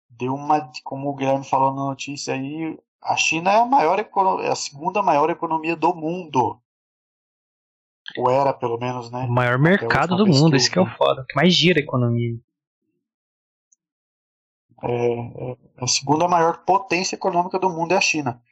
deu 0.08 0.34
uma, 0.34 0.70
como 0.84 1.08
o 1.08 1.14
Guilherme 1.14 1.44
falou 1.44 1.74
na 1.74 1.82
notícia 1.82 2.34
aí, 2.34 2.78
a 3.00 3.16
China 3.16 3.50
é 3.50 3.60
a 3.60 3.64
maior 3.64 3.98
é 3.98 4.48
a 4.48 4.54
segunda 4.54 5.02
maior 5.02 5.30
economia 5.30 5.74
do 5.74 5.94
mundo. 5.94 6.60
Ou 8.18 8.30
era, 8.30 8.52
pelo 8.52 8.76
menos, 8.76 9.10
né? 9.10 9.24
O 9.24 9.32
maior 9.32 9.58
mercado 9.58 10.16
do 10.16 10.26
mundo, 10.26 10.56
isso 10.56 10.70
que 10.70 10.78
é 10.78 10.82
o 10.82 10.96
foda, 10.96 11.24
que 11.26 11.34
mais 11.34 11.54
gira 11.54 11.78
a 11.78 11.82
economia. 11.82 12.38
É, 14.82 15.52
é, 15.52 15.56
a 15.78 15.86
segunda 15.86 16.26
maior 16.28 16.64
potência 16.64 17.14
econômica 17.14 17.58
do 17.58 17.70
mundo 17.70 17.92
é 17.92 17.96
a 17.96 18.00
China. 18.00 18.42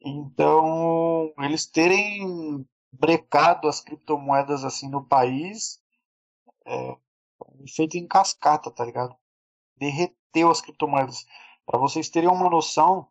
Então, 0.00 1.32
eles 1.38 1.66
terem 1.66 2.66
brecado 2.92 3.68
as 3.68 3.80
criptomoedas 3.80 4.64
assim 4.64 4.88
no 4.88 5.04
país 5.04 5.80
é, 6.66 6.96
feito 7.74 7.96
em 7.96 8.06
cascata, 8.06 8.70
tá 8.70 8.84
ligado? 8.84 9.16
Derreteu 9.76 10.50
as 10.50 10.60
criptomoedas. 10.60 11.26
Para 11.66 11.78
vocês 11.78 12.08
terem 12.08 12.28
uma 12.28 12.50
noção, 12.50 13.08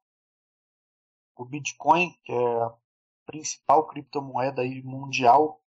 o 1.36 1.46
Bitcoin, 1.46 2.16
que 2.24 2.32
é 2.32 2.62
a 2.62 2.74
principal 3.26 3.88
criptomoeda 3.88 4.62
aí 4.62 4.82
mundial, 4.84 5.62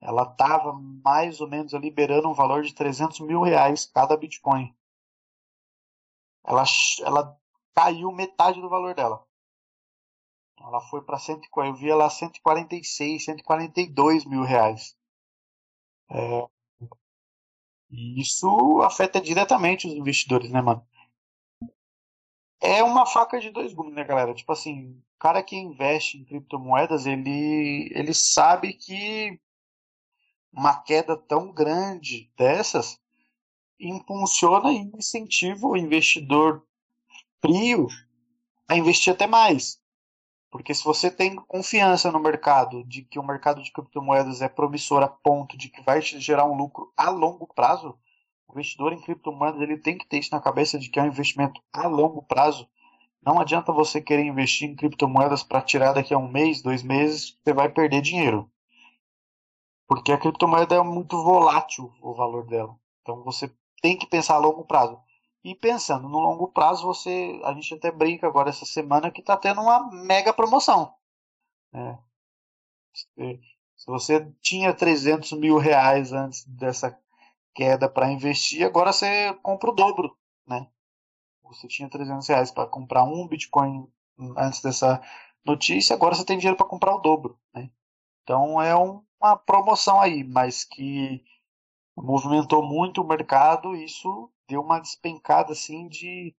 ela 0.00 0.26
tava 0.26 0.72
mais 1.04 1.40
ou 1.40 1.48
menos 1.48 1.72
liberando 1.72 2.28
um 2.28 2.34
valor 2.34 2.62
de 2.62 2.74
300 2.74 3.20
mil 3.20 3.42
reais 3.42 3.86
cada 3.86 4.16
Bitcoin. 4.16 4.74
Ela, 6.46 6.64
ela 7.00 7.40
caiu 7.74 8.12
metade 8.12 8.60
do 8.60 8.68
valor 8.68 8.94
dela. 8.94 9.26
Ela 10.60 10.80
foi 10.82 11.02
para 11.02 11.18
eu 11.66 11.74
vi 11.74 11.90
ela 11.90 12.08
146, 12.08 13.24
142 13.24 14.24
mil 14.24 14.42
reais. 14.42 14.96
É, 16.08 16.48
isso 17.90 18.80
afeta 18.82 19.20
diretamente 19.20 19.86
os 19.86 19.92
investidores, 19.92 20.50
né, 20.50 20.60
mano? 20.60 20.86
É 22.60 22.82
uma 22.82 23.06
faca 23.06 23.38
de 23.38 23.50
dois 23.50 23.74
gumes, 23.74 23.94
né, 23.94 24.04
galera? 24.04 24.34
Tipo 24.34 24.52
assim, 24.52 24.90
o 24.90 25.18
cara 25.18 25.42
que 25.42 25.56
investe 25.56 26.18
em 26.18 26.24
criptomoedas, 26.24 27.06
ele, 27.06 27.90
ele 27.92 28.14
sabe 28.14 28.72
que 28.72 29.38
uma 30.52 30.80
queda 30.82 31.16
tão 31.16 31.52
grande 31.52 32.32
dessas 32.36 32.98
impulsiona 33.78 34.72
e 34.72 34.90
incentiva 34.96 35.66
o 35.66 35.76
investidor 35.76 36.62
frio 37.40 37.86
a 38.68 38.76
investir 38.76 39.12
até 39.12 39.26
mais. 39.26 39.80
Porque 40.50 40.74
se 40.74 40.84
você 40.84 41.10
tem 41.10 41.36
confiança 41.36 42.10
no 42.10 42.18
mercado, 42.18 42.82
de 42.84 43.02
que 43.02 43.18
o 43.18 43.22
mercado 43.22 43.62
de 43.62 43.70
criptomoedas 43.72 44.40
é 44.40 44.48
promissor 44.48 45.02
a 45.02 45.08
ponto 45.08 45.56
de 45.56 45.68
que 45.68 45.82
vai 45.82 46.00
gerar 46.00 46.46
um 46.46 46.56
lucro 46.56 46.92
a 46.96 47.10
longo 47.10 47.46
prazo, 47.46 47.98
o 48.48 48.52
investidor 48.52 48.92
em 48.92 49.00
criptomoedas 49.00 49.60
ele 49.60 49.76
tem 49.76 49.98
que 49.98 50.06
ter 50.06 50.18
isso 50.18 50.30
na 50.32 50.40
cabeça 50.40 50.78
de 50.78 50.88
que 50.88 50.98
é 50.98 51.02
um 51.02 51.08
investimento 51.08 51.60
a 51.72 51.86
longo 51.86 52.22
prazo. 52.22 52.68
Não 53.20 53.40
adianta 53.40 53.72
você 53.72 54.00
querer 54.00 54.24
investir 54.24 54.68
em 54.68 54.76
criptomoedas 54.76 55.42
para 55.42 55.60
tirar 55.60 55.92
daqui 55.92 56.14
a 56.14 56.18
um 56.18 56.30
mês, 56.30 56.62
dois 56.62 56.82
meses, 56.82 57.36
você 57.44 57.52
vai 57.52 57.68
perder 57.68 58.00
dinheiro. 58.00 58.50
Porque 59.88 60.12
a 60.12 60.18
criptomoeda 60.18 60.76
é 60.76 60.82
muito 60.82 61.22
volátil 61.22 61.92
o 62.00 62.14
valor 62.14 62.46
dela. 62.46 62.74
Então 63.02 63.22
você 63.22 63.52
tem 63.86 63.96
que 63.96 64.06
pensar 64.08 64.34
a 64.34 64.38
longo 64.38 64.64
prazo. 64.64 65.00
E 65.44 65.54
pensando 65.54 66.08
no 66.08 66.18
longo 66.18 66.48
prazo, 66.48 66.84
você, 66.84 67.40
a 67.44 67.52
gente 67.52 67.72
até 67.72 67.92
brinca 67.92 68.26
agora 68.26 68.50
essa 68.50 68.66
semana 68.66 69.12
que 69.12 69.20
está 69.20 69.36
tendo 69.36 69.60
uma 69.60 69.88
mega 69.92 70.32
promoção. 70.32 70.92
Né? 71.72 71.96
Se 73.76 73.86
você 73.86 74.28
tinha 74.40 74.74
300 74.74 75.30
mil 75.34 75.56
reais 75.56 76.12
antes 76.12 76.44
dessa 76.46 76.98
queda 77.54 77.88
para 77.88 78.10
investir, 78.10 78.66
agora 78.66 78.92
você 78.92 79.32
compra 79.34 79.70
o 79.70 79.74
dobro, 79.74 80.18
né? 80.44 80.66
Você 81.44 81.68
tinha 81.68 81.88
300 81.88 82.26
reais 82.26 82.50
para 82.50 82.66
comprar 82.66 83.04
um 83.04 83.28
Bitcoin 83.28 83.86
antes 84.36 84.60
dessa 84.60 85.00
notícia, 85.44 85.94
agora 85.94 86.16
você 86.16 86.24
tem 86.24 86.38
dinheiro 86.38 86.56
para 86.56 86.66
comprar 86.66 86.92
o 86.92 87.00
dobro, 87.00 87.38
né? 87.54 87.70
Então 88.24 88.60
é 88.60 88.76
um, 88.76 89.00
uma 89.20 89.36
promoção 89.36 90.00
aí, 90.00 90.24
mas 90.24 90.64
que 90.64 91.24
movimentou 91.96 92.62
muito 92.62 93.00
o 93.02 93.06
mercado, 93.06 93.74
isso 93.74 94.30
deu 94.48 94.60
uma 94.60 94.78
despencada 94.78 95.52
assim 95.52 95.88
de 95.88 96.34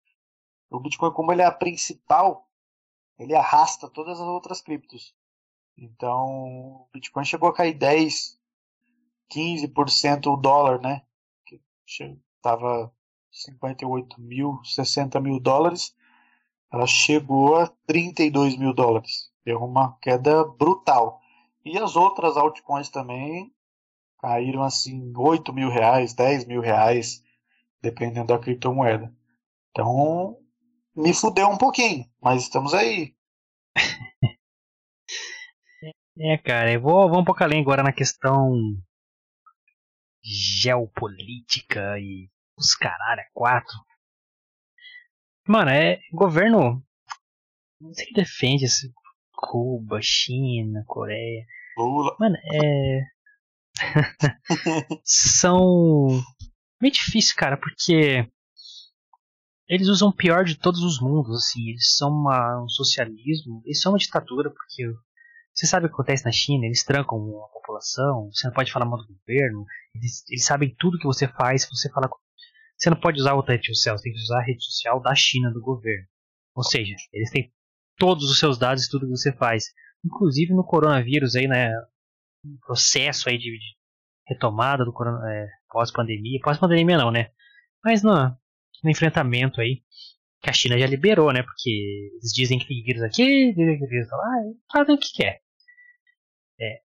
o 0.70 0.80
Bitcoin 0.80 1.12
como 1.12 1.32
ele 1.32 1.42
é 1.42 1.46
a 1.46 1.52
principal, 1.52 2.48
ele 3.18 3.34
arrasta 3.34 3.88
todas 3.88 4.20
as 4.20 4.26
outras 4.26 4.60
criptos. 4.60 5.14
Então, 5.76 6.26
o 6.26 6.88
Bitcoin 6.92 7.24
chegou 7.24 7.48
a 7.48 7.54
cair 7.54 7.74
10, 7.74 8.38
15% 9.32 10.32
o 10.32 10.36
dólar, 10.36 10.80
né? 10.80 11.02
Que 11.46 11.60
estava 11.86 12.92
58 13.30 14.20
mil, 14.20 14.60
60 14.64 15.20
mil 15.20 15.38
dólares, 15.38 15.94
ela 16.72 16.86
chegou 16.86 17.56
a 17.56 17.68
32 17.86 18.56
mil 18.56 18.74
dólares. 18.74 19.30
Deu 19.44 19.62
uma 19.62 19.96
queda 20.00 20.44
brutal. 20.44 21.20
E 21.64 21.78
as 21.78 21.96
outras 21.96 22.36
altcoins 22.36 22.88
também 22.88 23.54
caíram 24.26 24.64
assim 24.64 25.12
8 25.16 25.52
mil 25.52 25.68
reais, 25.70 26.12
10 26.12 26.46
mil 26.46 26.60
reais 26.60 27.22
dependendo 27.80 28.26
da 28.26 28.38
criptomoeda. 28.38 29.14
Então, 29.70 30.36
me 30.96 31.14
fudeu 31.14 31.48
um 31.48 31.56
pouquinho, 31.56 32.04
mas 32.20 32.42
estamos 32.42 32.74
aí. 32.74 33.14
é, 36.18 36.38
cara, 36.38 36.72
eu 36.72 36.80
vou, 36.80 37.08
vou 37.08 37.20
um 37.20 37.24
pouco 37.24 37.44
além 37.44 37.60
agora 37.60 37.84
na 37.84 37.92
questão 37.92 38.52
geopolítica 40.24 41.96
e 42.00 42.28
os 42.58 42.74
caralho, 42.74 43.20
é 43.20 43.28
quatro. 43.32 43.76
Mano, 45.46 45.70
é 45.70 46.00
governo. 46.12 46.84
Não 47.80 47.94
sei 47.94 48.06
que 48.06 48.14
defende 48.14 48.64
esse 48.64 48.92
Cuba, 49.32 50.00
China, 50.02 50.82
Coreia. 50.84 51.46
Lula. 51.78 52.16
Mano, 52.18 52.36
é. 52.52 53.15
são 55.04 56.08
meio 56.80 56.92
difícil, 56.92 57.34
cara, 57.36 57.56
porque 57.56 58.28
eles 59.68 59.88
usam 59.88 60.08
o 60.08 60.16
pior 60.16 60.44
de 60.44 60.56
todos 60.56 60.80
os 60.80 61.00
mundos, 61.00 61.36
assim, 61.36 61.70
eles 61.70 61.94
são 61.96 62.10
uma, 62.10 62.62
um 62.62 62.68
socialismo, 62.68 63.62
eles 63.64 63.80
são 63.80 63.92
uma 63.92 63.98
ditadura, 63.98 64.50
porque 64.50 64.84
você 65.54 65.66
sabe 65.66 65.86
o 65.86 65.88
que 65.88 65.94
acontece 65.94 66.24
na 66.24 66.32
China, 66.32 66.66
eles 66.66 66.84
trancam 66.84 67.18
a 67.18 67.48
população, 67.48 68.30
você 68.32 68.46
não 68.46 68.54
pode 68.54 68.70
falar 68.70 68.86
mal 68.86 68.98
do 68.98 69.06
governo, 69.06 69.64
eles, 69.94 70.24
eles 70.28 70.44
sabem 70.44 70.74
tudo 70.78 70.98
que 70.98 71.06
você 71.06 71.26
faz, 71.26 71.62
se 71.62 71.68
você 71.70 71.90
falar 71.90 72.08
você 72.78 72.90
não 72.90 73.00
pode 73.00 73.18
usar 73.18 73.34
outra 73.34 73.54
rede 73.54 73.68
social, 73.68 73.96
você 73.96 74.04
tem 74.04 74.12
que 74.12 74.20
usar 74.20 74.38
a 74.38 74.44
rede 74.44 74.62
social 74.62 75.00
da 75.00 75.14
China, 75.14 75.50
do 75.50 75.62
governo. 75.62 76.06
Ou 76.54 76.62
seja, 76.62 76.94
eles 77.12 77.30
têm 77.30 77.50
todos 77.96 78.30
os 78.30 78.38
seus 78.38 78.58
dados 78.58 78.84
e 78.84 78.90
tudo 78.90 79.06
que 79.06 79.16
você 79.16 79.32
faz. 79.32 79.64
Inclusive 80.04 80.52
no 80.52 80.64
coronavírus 80.64 81.34
aí, 81.34 81.48
né? 81.48 81.70
Processo 82.66 83.28
aí 83.28 83.38
de, 83.38 83.50
de 83.50 83.76
retomada 84.26 84.84
do 84.84 84.92
é, 85.28 85.48
pós-pandemia. 85.68 86.40
Pós-pandemia 86.42 86.98
não, 86.98 87.10
né? 87.10 87.30
Mas 87.84 88.02
no, 88.02 88.14
no 88.82 88.90
enfrentamento 88.90 89.60
aí, 89.60 89.82
que 90.42 90.50
a 90.50 90.52
China 90.52 90.78
já 90.78 90.86
liberou, 90.86 91.32
né? 91.32 91.42
Porque 91.42 91.70
eles 92.14 92.32
dizem 92.32 92.58
que 92.58 92.66
tem 92.66 92.82
vírus 92.82 93.02
aqui, 93.02 93.52
dizem 93.52 93.78
que 93.78 93.86
vírus 93.86 94.08
lá, 94.10 94.32
fazem 94.72 94.94
o 94.94 94.98
que 94.98 95.12
quer. 95.14 95.40
É, 96.60 96.80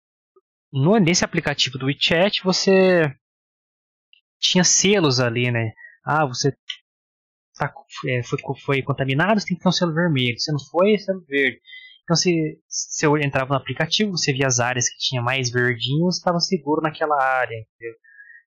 no, 0.72 0.98
nesse 0.98 1.24
aplicativo 1.24 1.78
do 1.78 1.86
WeChat, 1.86 2.44
você 2.44 3.14
tinha 4.40 4.64
selos 4.64 5.20
ali, 5.20 5.52
né? 5.52 5.74
Ah, 6.06 6.26
você 6.26 6.56
tá, 7.58 7.74
é, 8.08 8.24
foi, 8.24 8.40
foi 8.64 8.82
contaminado, 8.82 9.40
você 9.40 9.48
tem 9.48 9.58
que 9.58 9.64
ter 9.64 9.70
um 9.70 9.72
selo 9.72 9.94
vermelho. 9.94 10.40
Se 10.40 10.52
não 10.52 10.60
foi, 10.60 10.94
é 10.94 10.98
selo 10.98 11.24
verde. 11.28 11.60
Então, 12.08 12.16
se, 12.16 12.58
se 12.70 13.06
eu 13.06 13.18
entrava 13.18 13.50
no 13.50 13.60
aplicativo, 13.60 14.12
você 14.12 14.32
via 14.32 14.48
as 14.48 14.62
áreas 14.62 14.88
que 14.88 14.98
tinha 14.98 15.22
mais 15.22 15.52
verdinhos, 15.52 16.16
estava 16.16 16.40
seguro 16.40 16.82
naquela 16.82 17.22
área. 17.22 17.54
Entendeu? 17.54 17.96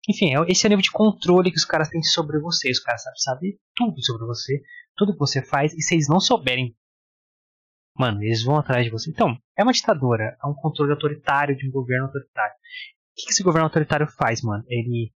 Enfim, 0.09 0.35
é, 0.35 0.51
esse 0.51 0.65
é 0.65 0.69
o 0.69 0.71
nível 0.71 0.83
de 0.83 0.91
controle 0.91 1.51
que 1.51 1.59
os 1.59 1.67
caras 1.67 1.91
têm 1.91 2.03
sobre 2.03 2.41
você. 2.41 2.71
Os 2.71 2.81
caras 2.81 3.03
sabem 3.17 3.61
tudo 3.77 4.03
sobre 4.03 4.27
você, 4.27 4.63
tudo 4.97 5.13
que 5.13 5.19
você 5.19 5.43
faz, 5.43 5.75
e 5.75 5.83
se 5.83 5.95
eles 5.95 6.09
não 6.09 6.19
souberem, 6.19 6.75
mano, 7.95 8.23
eles 8.23 8.43
vão 8.43 8.57
atrás 8.57 8.83
de 8.83 8.91
você. 8.91 9.11
Então, 9.11 9.37
é 9.55 9.63
uma 9.63 9.75
ditadura, 9.75 10.39
é 10.43 10.47
um 10.47 10.55
controle 10.55 10.93
autoritário 10.93 11.55
de 11.55 11.69
um 11.69 11.71
governo 11.71 12.07
autoritário. 12.07 12.55
O 12.55 13.23
que 13.23 13.31
esse 13.31 13.43
governo 13.43 13.67
autoritário 13.67 14.07
faz, 14.07 14.41
mano? 14.41 14.65
Ele 14.69 15.13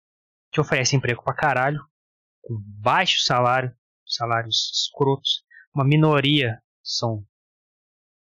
te 0.52 0.60
oferece 0.60 0.96
emprego 0.96 1.24
pra 1.24 1.36
caralho, 1.36 1.80
com 2.42 2.60
baixo 2.82 3.22
salário, 3.24 3.72
salários 4.04 4.72
escrotos. 4.74 5.44
Uma 5.76 5.86
minoria 5.86 6.60
são 6.84 7.24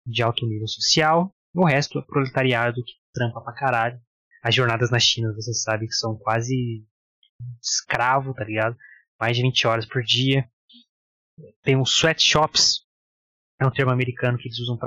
de 0.06 0.22
alto 0.22 0.46
nível 0.46 0.66
social, 0.66 1.34
o 1.54 1.66
resto 1.66 1.98
é 1.98 2.02
proletariado 2.02 2.82
que 2.84 2.92
trampa 3.12 3.40
pra 3.40 3.52
caralho. 3.52 4.00
As 4.42 4.54
jornadas 4.54 4.90
na 4.90 4.98
China, 4.98 5.32
você 5.34 5.52
sabe 5.52 5.86
que 5.86 5.92
são 5.92 6.16
quase 6.16 6.84
escravo, 7.62 8.34
tá 8.34 8.44
ligado? 8.44 8.76
Mais 9.18 9.36
de 9.36 9.42
20 9.42 9.66
horas 9.66 9.86
por 9.86 10.02
dia. 10.02 10.48
Tem 11.62 11.76
os 11.76 11.90
sweatshops, 11.96 12.86
é 13.60 13.66
um 13.66 13.70
termo 13.70 13.92
americano 13.92 14.38
que 14.38 14.48
eles 14.48 14.58
usam 14.58 14.78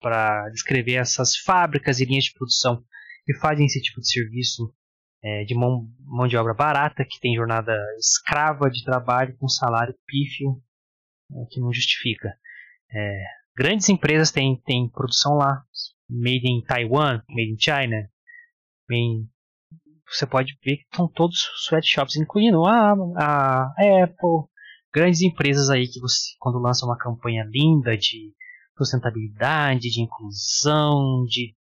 para 0.00 0.48
descrever 0.50 0.94
essas 0.94 1.36
fábricas 1.36 2.00
e 2.00 2.04
linhas 2.04 2.24
de 2.24 2.32
produção 2.34 2.84
que 3.24 3.34
fazem 3.34 3.66
esse 3.66 3.80
tipo 3.80 4.00
de 4.00 4.10
serviço 4.10 4.74
é, 5.22 5.44
de 5.44 5.54
mão, 5.54 5.88
mão 6.00 6.26
de 6.26 6.36
obra 6.36 6.52
barata, 6.52 7.04
que 7.08 7.20
tem 7.20 7.36
jornada 7.36 7.72
escrava 7.98 8.68
de 8.68 8.84
trabalho 8.84 9.36
com 9.36 9.48
salário 9.48 9.94
pífio 10.06 10.60
é, 11.30 11.46
que 11.50 11.60
não 11.60 11.72
justifica. 11.72 12.28
É, 12.90 13.24
grandes 13.56 13.88
empresas 13.88 14.30
têm, 14.30 14.60
têm 14.64 14.88
produção 14.88 15.34
lá, 15.34 15.62
made 16.08 16.50
in 16.50 16.62
Taiwan, 16.62 17.22
made 17.28 17.52
in 17.52 17.58
China, 17.58 18.08
made 18.88 19.26
você 20.12 20.26
pode 20.26 20.58
ver 20.62 20.76
que 20.76 20.82
estão 20.82 21.08
todos 21.08 21.38
sweatshops, 21.66 22.16
incluindo 22.16 22.64
a, 22.66 22.92
a 23.16 23.72
Apple, 24.04 24.46
grandes 24.92 25.22
empresas 25.22 25.70
aí 25.70 25.88
que 25.88 26.00
você, 26.00 26.34
quando 26.38 26.58
lança 26.58 26.84
uma 26.84 26.98
campanha 26.98 27.44
linda 27.48 27.96
de 27.96 28.34
sustentabilidade, 28.76 29.90
de 29.90 30.02
inclusão, 30.02 31.24
de 31.26 31.56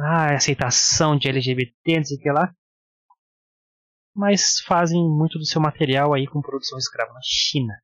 ah, 0.00 0.34
aceitação 0.34 1.18
de 1.18 1.28
LGBT, 1.28 1.96
não 1.96 2.04
sei 2.04 2.16
o 2.16 2.20
que 2.20 2.30
lá. 2.30 2.54
Mas 4.14 4.60
fazem 4.60 4.98
muito 4.98 5.38
do 5.38 5.44
seu 5.44 5.60
material 5.60 6.14
aí 6.14 6.26
com 6.26 6.40
produção 6.40 6.78
escrava 6.78 7.12
na 7.12 7.20
China, 7.22 7.74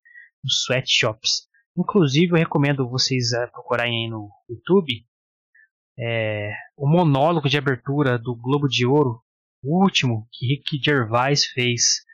nos 0.43 0.62
sweatshops. 0.62 1.49
Inclusive, 1.77 2.33
eu 2.33 2.39
recomendo 2.39 2.89
vocês 2.89 3.33
uh, 3.33 3.51
procurarem 3.51 4.05
aí 4.05 4.11
no 4.11 4.31
YouTube 4.49 5.05
é, 5.99 6.53
o 6.77 6.89
monólogo 6.89 7.49
de 7.49 7.57
abertura 7.57 8.18
do 8.18 8.35
Globo 8.35 8.68
de 8.68 8.85
Ouro, 8.85 9.22
o 9.62 9.83
último 9.83 10.29
que 10.33 10.47
Rick 10.47 10.83
Gervais 10.83 11.47
fez. 11.47 12.05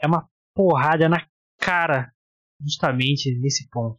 É 0.00 0.06
uma 0.06 0.28
porrada 0.54 1.08
na 1.08 1.26
cara, 1.58 2.12
justamente 2.60 3.36
nesse 3.38 3.68
ponto. 3.68 3.98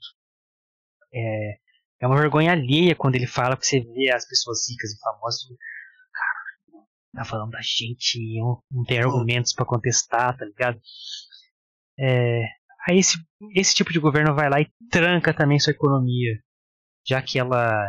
É, 1.14 1.60
é 2.02 2.08
uma 2.08 2.20
vergonha 2.20 2.52
alheia 2.52 2.96
quando 2.96 3.16
ele 3.16 3.28
fala 3.28 3.58
que 3.58 3.66
você 3.66 3.82
vê 3.82 4.12
as 4.12 4.28
pessoas 4.28 4.70
ricas 4.70 4.92
e 4.92 5.00
famosas. 5.00 5.42
Cara, 6.14 6.86
tá 7.16 7.26
falando 7.26 7.52
da 7.52 7.62
gente, 7.62 8.20
não, 8.40 8.64
não 8.72 8.84
tem 8.84 9.00
argumentos 9.00 9.54
para 9.54 9.66
contestar, 9.66 10.38
tá 10.38 10.46
ligado? 10.46 10.80
É, 12.00 12.46
aí 12.90 13.00
esse, 13.00 13.18
esse 13.56 13.76
tipo 13.76 13.92
de 13.92 14.00
governo 14.00 14.34
vai 14.34 14.50
lá 14.50 14.60
e 14.60 14.70
tranca 14.90 15.34
também 15.34 15.60
sua 15.60 15.72
economia, 15.72 16.40
já 17.08 17.22
que 17.22 17.38
ela 17.38 17.88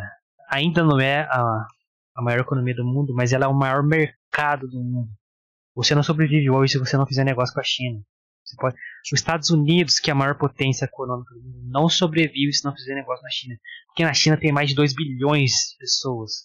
ainda 0.50 0.84
não 0.84 1.00
é 1.00 1.22
a, 1.22 1.66
a 2.16 2.22
maior 2.22 2.40
economia 2.40 2.74
do 2.74 2.84
mundo, 2.84 3.14
mas 3.14 3.32
ela 3.32 3.46
é 3.46 3.48
o 3.48 3.54
maior 3.54 3.82
mercado 3.82 4.68
do 4.68 4.78
mundo. 4.78 5.10
Você 5.74 5.94
não 5.94 6.02
sobrevive 6.02 6.50
hoje 6.50 6.72
se 6.72 6.78
você 6.78 6.96
não 6.96 7.06
fizer 7.06 7.24
negócio 7.24 7.54
com 7.54 7.60
a 7.60 7.64
China. 7.64 8.00
Pode... 8.58 8.74
Os 8.74 9.18
Estados 9.18 9.50
Unidos, 9.50 9.98
que 9.98 10.10
é 10.10 10.12
a 10.12 10.16
maior 10.16 10.36
potência 10.36 10.84
econômica 10.84 11.32
do 11.34 11.40
mundo, 11.40 11.68
não 11.70 11.88
sobrevive 11.88 12.52
se 12.52 12.64
não 12.64 12.74
fizer 12.74 12.94
negócio 12.94 13.22
na 13.22 13.30
China. 13.30 13.56
Porque 13.86 14.04
na 14.04 14.12
China 14.12 14.36
tem 14.36 14.52
mais 14.52 14.70
de 14.70 14.74
2 14.74 14.92
bilhões 14.94 15.52
de 15.52 15.78
pessoas. 15.78 16.44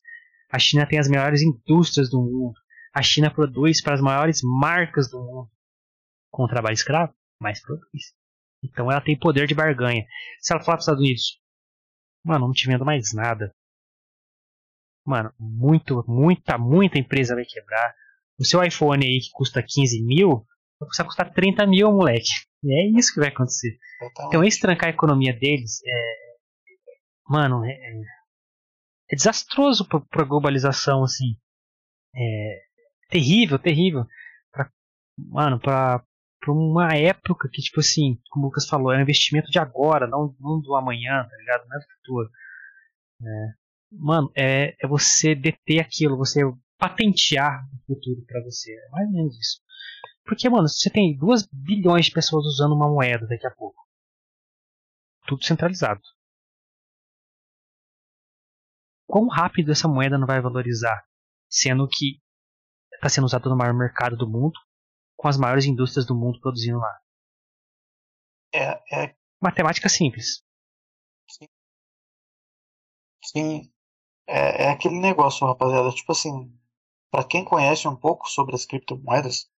A 0.52 0.60
China 0.60 0.86
tem 0.86 1.00
as 1.00 1.10
maiores 1.10 1.42
indústrias 1.42 2.10
do 2.10 2.22
mundo. 2.22 2.54
A 2.94 3.02
China 3.02 3.32
produz 3.32 3.82
para 3.82 3.96
as 3.96 4.02
maiores 4.02 4.40
marcas 4.44 5.10
do 5.10 5.20
mundo. 5.20 5.50
Com 6.30 6.44
o 6.44 6.48
trabalho 6.48 6.76
escravo, 6.76 7.14
mais 7.42 7.60
produz. 7.62 8.14
Então 8.72 8.92
ela 8.92 9.02
tem 9.02 9.18
poder 9.18 9.48
de 9.48 9.56
barganha. 9.56 10.06
Se 10.40 10.54
ela 10.54 10.64
falar 10.64 10.78
para 10.78 10.80
os 10.80 10.84
Estados 10.84 11.02
Unidos, 11.02 11.40
mano, 12.24 12.48
não 12.48 12.54
te 12.54 12.68
vendo 12.68 12.86
mais 12.86 13.14
nada. 13.14 13.54
Mano, 15.06 15.32
muito, 15.40 16.04
muita, 16.08 16.58
muita 16.58 16.98
empresa 16.98 17.36
vai 17.36 17.46
quebrar. 17.46 17.94
O 18.40 18.44
seu 18.44 18.64
iPhone 18.64 19.06
aí 19.06 19.20
que 19.20 19.30
custa 19.32 19.64
15 19.64 20.04
mil, 20.04 20.46
vai 20.80 20.88
precisar 20.88 21.06
custar 21.06 21.34
30 21.34 21.66
mil, 21.68 21.92
moleque. 21.92 22.30
E 22.64 22.74
é 22.74 23.00
isso 23.00 23.14
que 23.14 23.20
vai 23.20 23.30
acontecer. 23.30 23.78
Totalmente. 24.00 24.28
Então, 24.28 24.44
esse 24.44 24.60
trancar 24.60 24.88
a 24.88 24.94
economia 24.94 25.34
deles 25.34 25.80
é. 25.86 26.16
Mano, 27.28 27.64
é, 27.64 27.72
é, 27.72 28.02
é 29.12 29.16
desastroso 29.16 29.88
pra, 29.88 30.00
pra 30.00 30.24
globalização, 30.24 31.04
assim. 31.04 31.38
É 32.16 32.62
terrível, 33.10 33.60
terrível. 33.60 34.06
Pra, 34.52 34.70
mano, 35.18 35.60
pra, 35.60 36.04
pra 36.46 36.54
uma 36.54 36.96
época 36.96 37.50
que, 37.52 37.60
tipo 37.60 37.80
assim, 37.80 38.20
como 38.30 38.46
o 38.46 38.50
Lucas 38.50 38.68
falou, 38.68 38.94
é 38.94 39.00
um 39.00 39.02
investimento 39.02 39.50
de 39.50 39.58
agora, 39.58 40.06
não, 40.06 40.36
não 40.40 40.62
do 40.62 40.76
amanhã, 40.76 41.28
tá 41.28 41.36
ligado? 41.38 41.68
Não 41.68 41.76
é 41.76 41.80
do 41.80 41.86
futuro. 41.98 42.30
É, 43.22 43.54
mano, 43.92 44.32
é, 44.36 44.76
é 44.80 44.88
você 44.88 45.34
deter 45.34 45.80
aquilo, 45.80 46.18
você 46.18 46.42
patentear 46.78 47.66
o 47.74 47.94
futuro 47.96 48.24
para 48.28 48.44
você. 48.44 48.72
É 48.72 48.90
mais 48.92 49.08
ou 49.08 49.14
menos 49.14 49.40
isso. 49.40 49.60
Porque, 50.24 50.48
mano, 50.48 50.68
você 50.68 50.90
tem 50.90 51.18
2 51.18 51.48
bilhões 51.52 52.06
de 52.06 52.12
pessoas 52.12 52.46
usando 52.46 52.76
uma 52.76 52.88
moeda 52.90 53.26
daqui 53.28 53.48
a 53.48 53.52
pouco. 53.52 53.84
Tudo 55.26 55.44
centralizado. 55.44 56.02
Quão 59.08 59.28
rápido 59.28 59.72
essa 59.72 59.88
moeda 59.88 60.18
não 60.18 60.28
vai 60.28 60.42
valorizar? 60.42 61.04
Sendo 61.50 61.88
que 61.88 62.20
está 62.94 63.10
sendo 63.10 63.26
usada 63.26 63.50
no 63.50 63.58
maior 63.58 63.74
mercado 63.74 64.16
do 64.16 64.30
mundo, 64.30 64.54
com 65.16 65.28
as 65.28 65.38
maiores 65.38 65.66
indústrias 65.66 66.06
do 66.06 66.16
mundo 66.16 66.40
produzindo 66.40 66.80
lá. 66.80 67.00
É, 68.54 69.04
é... 69.06 69.16
Matemática 69.42 69.90
simples. 69.90 70.44
Sim. 71.30 71.48
Sim. 73.24 73.72
É, 74.28 74.66
é 74.66 74.70
aquele 74.70 75.00
negócio, 75.00 75.46
rapaziada. 75.46 75.92
Tipo 75.92 76.12
assim, 76.12 76.52
para 77.12 77.24
quem 77.24 77.44
conhece 77.46 77.88
um 77.88 77.96
pouco 77.96 78.30
sobre 78.30 78.56
as 78.56 78.66
criptomoedas, 78.66 79.50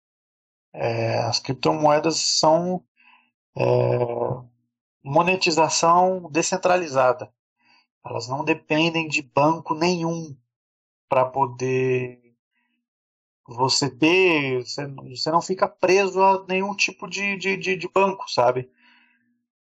é, 0.73 1.19
as 1.19 1.39
criptomoedas 1.39 2.17
são 2.17 2.85
é, 3.57 3.63
monetização 5.03 6.31
descentralizada. 6.31 7.33
Elas 8.05 8.29
não 8.29 8.45
dependem 8.45 9.09
de 9.09 9.23
banco 9.23 9.75
nenhum 9.75 10.37
para 11.09 11.25
poder 11.25 12.26
você 13.47 13.89
ter. 13.91 14.65
Você, 14.65 14.87
você 14.87 15.31
não 15.31 15.41
fica 15.41 15.69
preso 15.69 16.23
a 16.23 16.45
nenhum 16.49 16.75
tipo 16.75 17.09
de, 17.09 17.37
de, 17.37 17.57
de, 17.57 17.77
de 17.77 17.89
banco, 17.89 18.29
sabe? 18.31 18.71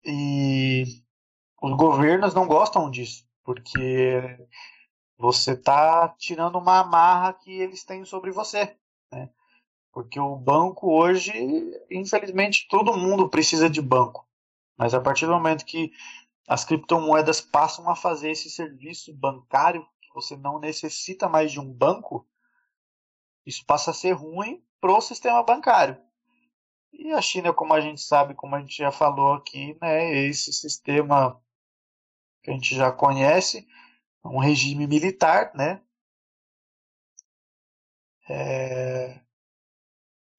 E 0.05 0.83
os 1.61 1.75
governos 1.75 2.33
não 2.33 2.45
gostam 2.45 2.91
disso, 2.91 3.25
porque 3.43 4.21
você 5.17 5.53
está 5.53 6.09
tirando 6.17 6.57
uma 6.57 6.79
amarra 6.79 7.33
que 7.33 7.51
eles 7.51 7.83
têm 7.83 8.03
sobre 8.03 8.31
você. 8.31 8.75
Né? 9.11 9.29
Porque 9.93 10.19
o 10.19 10.35
banco 10.35 10.91
hoje, 10.91 11.31
infelizmente, 11.89 12.67
todo 12.69 12.97
mundo 12.97 13.29
precisa 13.29 13.69
de 13.69 13.81
banco. 13.81 14.27
Mas 14.77 14.93
a 14.93 14.99
partir 14.99 15.25
do 15.25 15.33
momento 15.33 15.65
que 15.65 15.91
as 16.47 16.65
criptomoedas 16.65 17.39
passam 17.39 17.89
a 17.89 17.95
fazer 17.95 18.31
esse 18.31 18.49
serviço 18.49 19.13
bancário, 19.13 19.85
você 20.13 20.35
não 20.35 20.59
necessita 20.59 21.29
mais 21.29 21.51
de 21.51 21.59
um 21.59 21.71
banco, 21.71 22.27
isso 23.45 23.65
passa 23.65 23.91
a 23.91 23.93
ser 23.93 24.11
ruim 24.11 24.63
para 24.79 24.91
o 24.91 25.01
sistema 25.01 25.43
bancário. 25.43 25.97
E 26.91 27.11
a 27.11 27.21
China, 27.21 27.53
como 27.53 27.73
a 27.73 27.81
gente 27.81 28.01
sabe, 28.01 28.35
como 28.35 28.55
a 28.55 28.59
gente 28.59 28.77
já 28.77 28.91
falou 28.91 29.33
aqui, 29.33 29.77
né, 29.81 30.15
esse 30.25 30.53
sistema 30.53 31.41
que 32.43 32.51
a 32.51 32.53
gente 32.53 32.75
já 32.75 32.91
conhece, 32.91 33.67
um 34.23 34.37
regime 34.37 34.85
militar, 34.85 35.51
né? 35.55 35.81
É... 38.29 39.19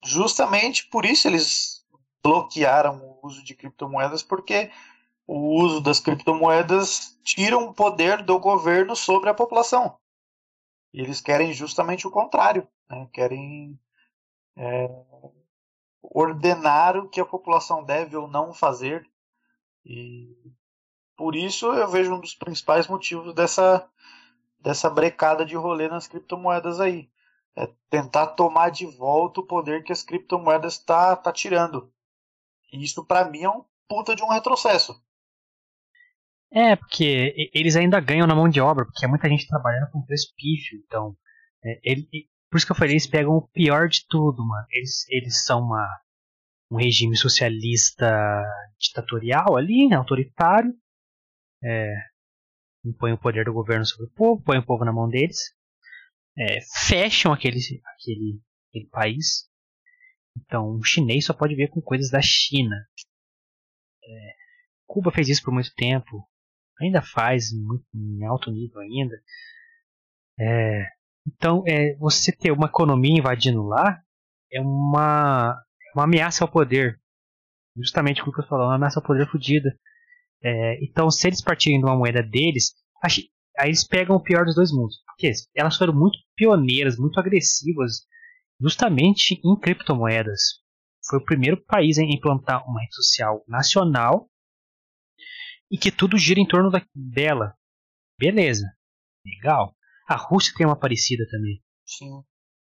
Justamente 0.03 0.87
por 0.87 1.05
isso 1.05 1.27
eles 1.27 1.85
bloquearam 2.23 2.99
o 3.01 3.27
uso 3.27 3.43
de 3.43 3.53
criptomoedas, 3.53 4.23
porque 4.23 4.71
o 5.27 5.59
uso 5.61 5.81
das 5.81 5.99
criptomoedas 5.99 7.19
tira 7.23 7.57
um 7.57 7.73
poder 7.73 8.23
do 8.23 8.39
governo 8.39 8.95
sobre 8.95 9.29
a 9.29 9.33
população. 9.33 9.99
E 10.95 11.01
eles 11.01 11.19
querem 11.19 11.51
justamente 11.51 12.07
o 12.07 12.09
contrário, 12.09 12.65
né? 12.89 13.05
querem 13.11 13.77
é, 14.55 14.89
ordenar 16.01 16.95
o 16.95 17.09
que 17.09 17.19
a 17.19 17.25
população 17.25 17.83
deve 17.83 18.15
ou 18.15 18.29
não 18.29 18.53
fazer. 18.53 19.05
E 19.85 20.33
por 21.17 21.35
isso 21.35 21.65
eu 21.73 21.89
vejo 21.89 22.13
um 22.13 22.19
dos 22.21 22.33
principais 22.33 22.87
motivos 22.87 23.35
dessa, 23.35 23.85
dessa 24.57 24.89
brecada 24.89 25.45
de 25.45 25.57
rolê 25.57 25.89
nas 25.89 26.07
criptomoedas 26.07 26.79
aí. 26.79 27.11
É 27.57 27.69
tentar 27.89 28.27
tomar 28.27 28.69
de 28.69 28.85
volta 28.85 29.41
o 29.41 29.45
poder 29.45 29.83
que 29.83 29.91
as 29.91 30.01
criptomoedas 30.01 30.77
tá, 30.77 31.13
tá 31.13 31.29
tirando. 31.29 31.91
E 32.71 32.81
isso 32.81 33.03
para 33.03 33.29
mim 33.29 33.43
é 33.43 33.49
um 33.49 33.65
puta 33.85 34.15
de 34.15 34.23
um 34.23 34.29
retrocesso. 34.29 35.03
É, 36.51 36.75
porque 36.75 37.49
eles 37.53 37.75
ainda 37.75 37.99
ganham 37.99 38.27
na 38.27 38.35
mão 38.35 38.47
de 38.47 38.61
obra, 38.61 38.85
porque 38.85 39.05
é 39.05 39.07
muita 39.07 39.27
gente 39.27 39.47
trabalhando 39.47 39.89
com 39.91 40.05
preço 40.05 40.33
pífio, 40.35 40.79
então. 40.85 41.15
É, 41.63 41.79
ele, 41.83 42.07
por 42.49 42.57
isso 42.57 42.65
que 42.65 42.71
eu 42.71 42.75
falei, 42.75 42.93
eles 42.93 43.07
pegam 43.07 43.33
o 43.33 43.47
pior 43.49 43.89
de 43.89 44.05
tudo, 44.07 44.45
mano. 44.45 44.65
Eles, 44.71 45.05
eles 45.09 45.43
são 45.43 45.61
uma, 45.61 45.85
um 46.71 46.77
regime 46.77 47.17
socialista 47.17 48.07
ditatorial 48.79 49.57
ali, 49.57 49.87
né, 49.87 49.95
autoritário. 49.95 50.73
É, 51.63 51.93
impõe 52.85 53.11
o 53.11 53.17
poder 53.17 53.45
do 53.45 53.53
governo 53.53 53.85
sobre 53.85 54.05
o 54.05 54.11
povo, 54.11 54.43
põe 54.43 54.57
o 54.57 54.65
povo 54.65 54.85
na 54.85 54.93
mão 54.93 55.09
deles. 55.09 55.37
É, 56.37 56.59
fecham 56.87 57.33
aquele, 57.33 57.59
aquele, 57.95 58.41
aquele 58.69 58.89
país. 58.89 59.49
Então, 60.37 60.77
o 60.77 60.83
chinês 60.83 61.25
só 61.25 61.33
pode 61.33 61.55
ver 61.55 61.69
com 61.69 61.81
coisas 61.81 62.09
da 62.11 62.21
China. 62.21 62.75
É, 64.03 64.33
Cuba 64.85 65.11
fez 65.11 65.27
isso 65.27 65.43
por 65.43 65.53
muito 65.53 65.73
tempo 65.75 66.27
ainda 66.81 67.01
faz 67.01 67.51
muito, 67.53 67.85
em 67.93 68.25
alto 68.25 68.51
nível 68.51 68.81
ainda. 68.81 69.15
É, 70.39 70.85
então, 71.27 71.63
é, 71.67 71.95
você 71.95 72.31
ter 72.31 72.51
uma 72.51 72.67
economia 72.67 73.17
invadindo 73.17 73.63
lá 73.63 73.99
é 74.51 74.61
uma, 74.61 75.57
uma 75.93 76.03
ameaça 76.03 76.43
ao 76.43 76.51
poder. 76.51 76.99
Justamente 77.75 78.21
o 78.21 78.31
que 78.31 78.39
eu 78.39 78.47
falou, 78.47 78.67
uma 78.67 78.75
ameaça 78.75 78.99
ao 78.99 79.05
poder 79.05 79.29
fodida. 79.29 79.77
É, 80.43 80.83
então, 80.83 81.09
se 81.09 81.27
eles 81.27 81.41
partirem 81.41 81.79
de 81.79 81.85
uma 81.85 81.97
moeda 81.97 82.21
deles, 82.21 82.73
aí 83.57 83.67
eles 83.67 83.85
pegam 83.85 84.15
o 84.15 84.23
pior 84.23 84.45
dos 84.45 84.55
dois 84.55 84.71
mundos. 84.71 84.97
Porque 85.07 85.31
elas 85.55 85.77
foram 85.77 85.93
muito 85.93 86.17
pioneiras, 86.35 86.97
muito 86.97 87.19
agressivas, 87.19 88.05
justamente 88.59 89.39
em 89.43 89.59
criptomoedas. 89.59 90.61
Foi 91.07 91.19
o 91.19 91.25
primeiro 91.25 91.57
país 91.65 91.97
a 91.97 92.03
implantar 92.03 92.63
uma 92.67 92.81
rede 92.81 92.95
social 92.95 93.43
nacional 93.47 94.29
e 95.75 95.77
que 95.77 95.91
tudo 95.91 96.17
gira 96.17 96.39
em 96.39 96.47
torno 96.47 96.71
da, 96.71 96.81
dela. 96.95 97.53
Beleza, 98.17 98.65
legal. 99.25 99.75
A 100.07 100.15
Rússia 100.15 100.53
tem 100.55 100.65
uma 100.65 100.79
parecida 100.79 101.25
também. 101.29 101.61
Sim. 101.85 102.23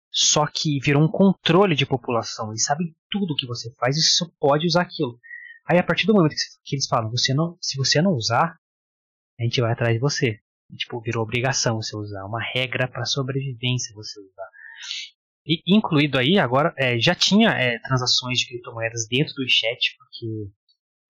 Só 0.08 0.46
que 0.46 0.78
virou 0.78 1.02
um 1.02 1.10
controle 1.10 1.74
de 1.74 1.84
população. 1.84 2.50
Eles 2.50 2.64
sabem 2.64 2.94
tudo 3.10 3.32
o 3.32 3.36
que 3.36 3.46
você 3.46 3.74
faz 3.74 3.96
e 3.96 4.02
só 4.02 4.26
pode 4.38 4.66
usar 4.66 4.82
aquilo. 4.82 5.18
Aí 5.68 5.78
a 5.78 5.82
partir 5.82 6.06
do 6.06 6.14
momento 6.14 6.36
que 6.64 6.76
eles 6.76 6.86
falam, 6.86 7.10
você 7.10 7.34
não, 7.34 7.58
se 7.60 7.76
você 7.76 8.00
não 8.00 8.12
usar, 8.12 8.56
a 9.40 9.42
gente 9.42 9.60
vai 9.60 9.72
atrás 9.72 9.94
de 9.94 10.00
você. 10.00 10.38
Tipo, 10.76 11.00
virou 11.00 11.24
obrigação 11.24 11.76
você 11.82 11.96
usar, 11.96 12.24
uma 12.24 12.40
regra 12.40 12.86
para 12.86 13.04
sobrevivência 13.04 13.94
você 13.96 14.20
usar. 14.20 14.48
E 15.44 15.60
incluído 15.66 16.18
aí 16.18 16.38
agora, 16.38 16.72
é, 16.78 17.00
já 17.00 17.16
tinha 17.16 17.50
é, 17.50 17.80
transações 17.80 18.38
de 18.38 18.46
criptomoedas 18.46 19.08
dentro 19.08 19.34
do 19.34 19.48
chat, 19.48 19.96
porque 19.98 20.52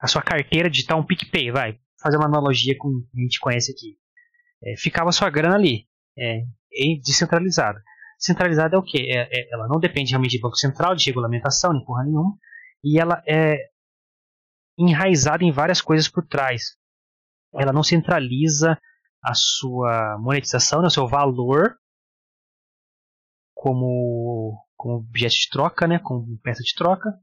a 0.03 0.09
sua 0.09 0.21
carteira 0.21 0.69
digital, 0.69 0.99
um 0.99 1.07
PicPay, 1.07 1.53
vai, 1.53 1.79
fazer 2.03 2.17
uma 2.17 2.27
analogia 2.27 2.77
com 2.77 2.89
o 2.89 3.03
que 3.03 3.21
a 3.21 3.23
gente 3.23 3.39
conhece 3.39 3.71
aqui. 3.71 3.97
É, 4.65 4.77
ficava 4.77 5.11
a 5.11 5.13
sua 5.13 5.31
grana 5.31 5.55
ali, 5.55 5.87
é, 6.19 6.43
descentralizada. 7.05 7.81
Centralizada 8.19 8.75
é 8.75 8.79
o 8.79 8.83
quê? 8.83 9.11
É, 9.11 9.29
é, 9.31 9.55
ela 9.55 9.69
não 9.69 9.79
depende 9.79 10.11
realmente 10.11 10.33
de 10.33 10.41
Banco 10.41 10.57
Central, 10.57 10.97
de 10.97 11.07
regulamentação, 11.07 11.73
nem 11.73 11.85
porra 11.85 12.03
nenhuma, 12.03 12.37
e 12.83 12.99
ela 12.99 13.23
é 13.29 13.57
enraizada 14.77 15.45
em 15.45 15.53
várias 15.53 15.81
coisas 15.81 16.09
por 16.09 16.27
trás. 16.27 16.77
Ela 17.55 17.73
não 17.73 17.85
centraliza 17.85 18.77
a 19.23 19.35
sua 19.35 20.19
monetização, 20.19 20.81
né, 20.81 20.89
o 20.89 20.91
seu 20.91 21.07
valor 21.07 21.77
como, 23.55 24.67
como 24.75 24.97
objeto 24.97 25.35
de 25.35 25.49
troca, 25.49 25.87
né, 25.87 26.01
como 26.01 26.37
peça 26.39 26.61
de 26.61 26.75
troca, 26.75 27.15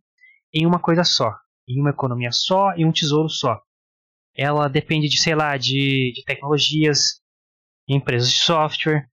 em 0.54 0.66
uma 0.66 0.80
coisa 0.80 1.04
só 1.04 1.30
em 1.70 1.80
uma 1.80 1.92
economia 1.92 2.32
só 2.32 2.74
e 2.76 2.84
um 2.84 2.92
tesouro 2.92 3.30
só. 3.30 3.62
Ela 4.36 4.68
depende 4.68 5.08
de, 5.08 5.20
sei 5.20 5.36
lá, 5.36 5.56
de, 5.56 6.12
de 6.16 6.24
tecnologias, 6.26 7.22
empresas 7.88 8.32
de 8.32 8.40
software, 8.40 9.08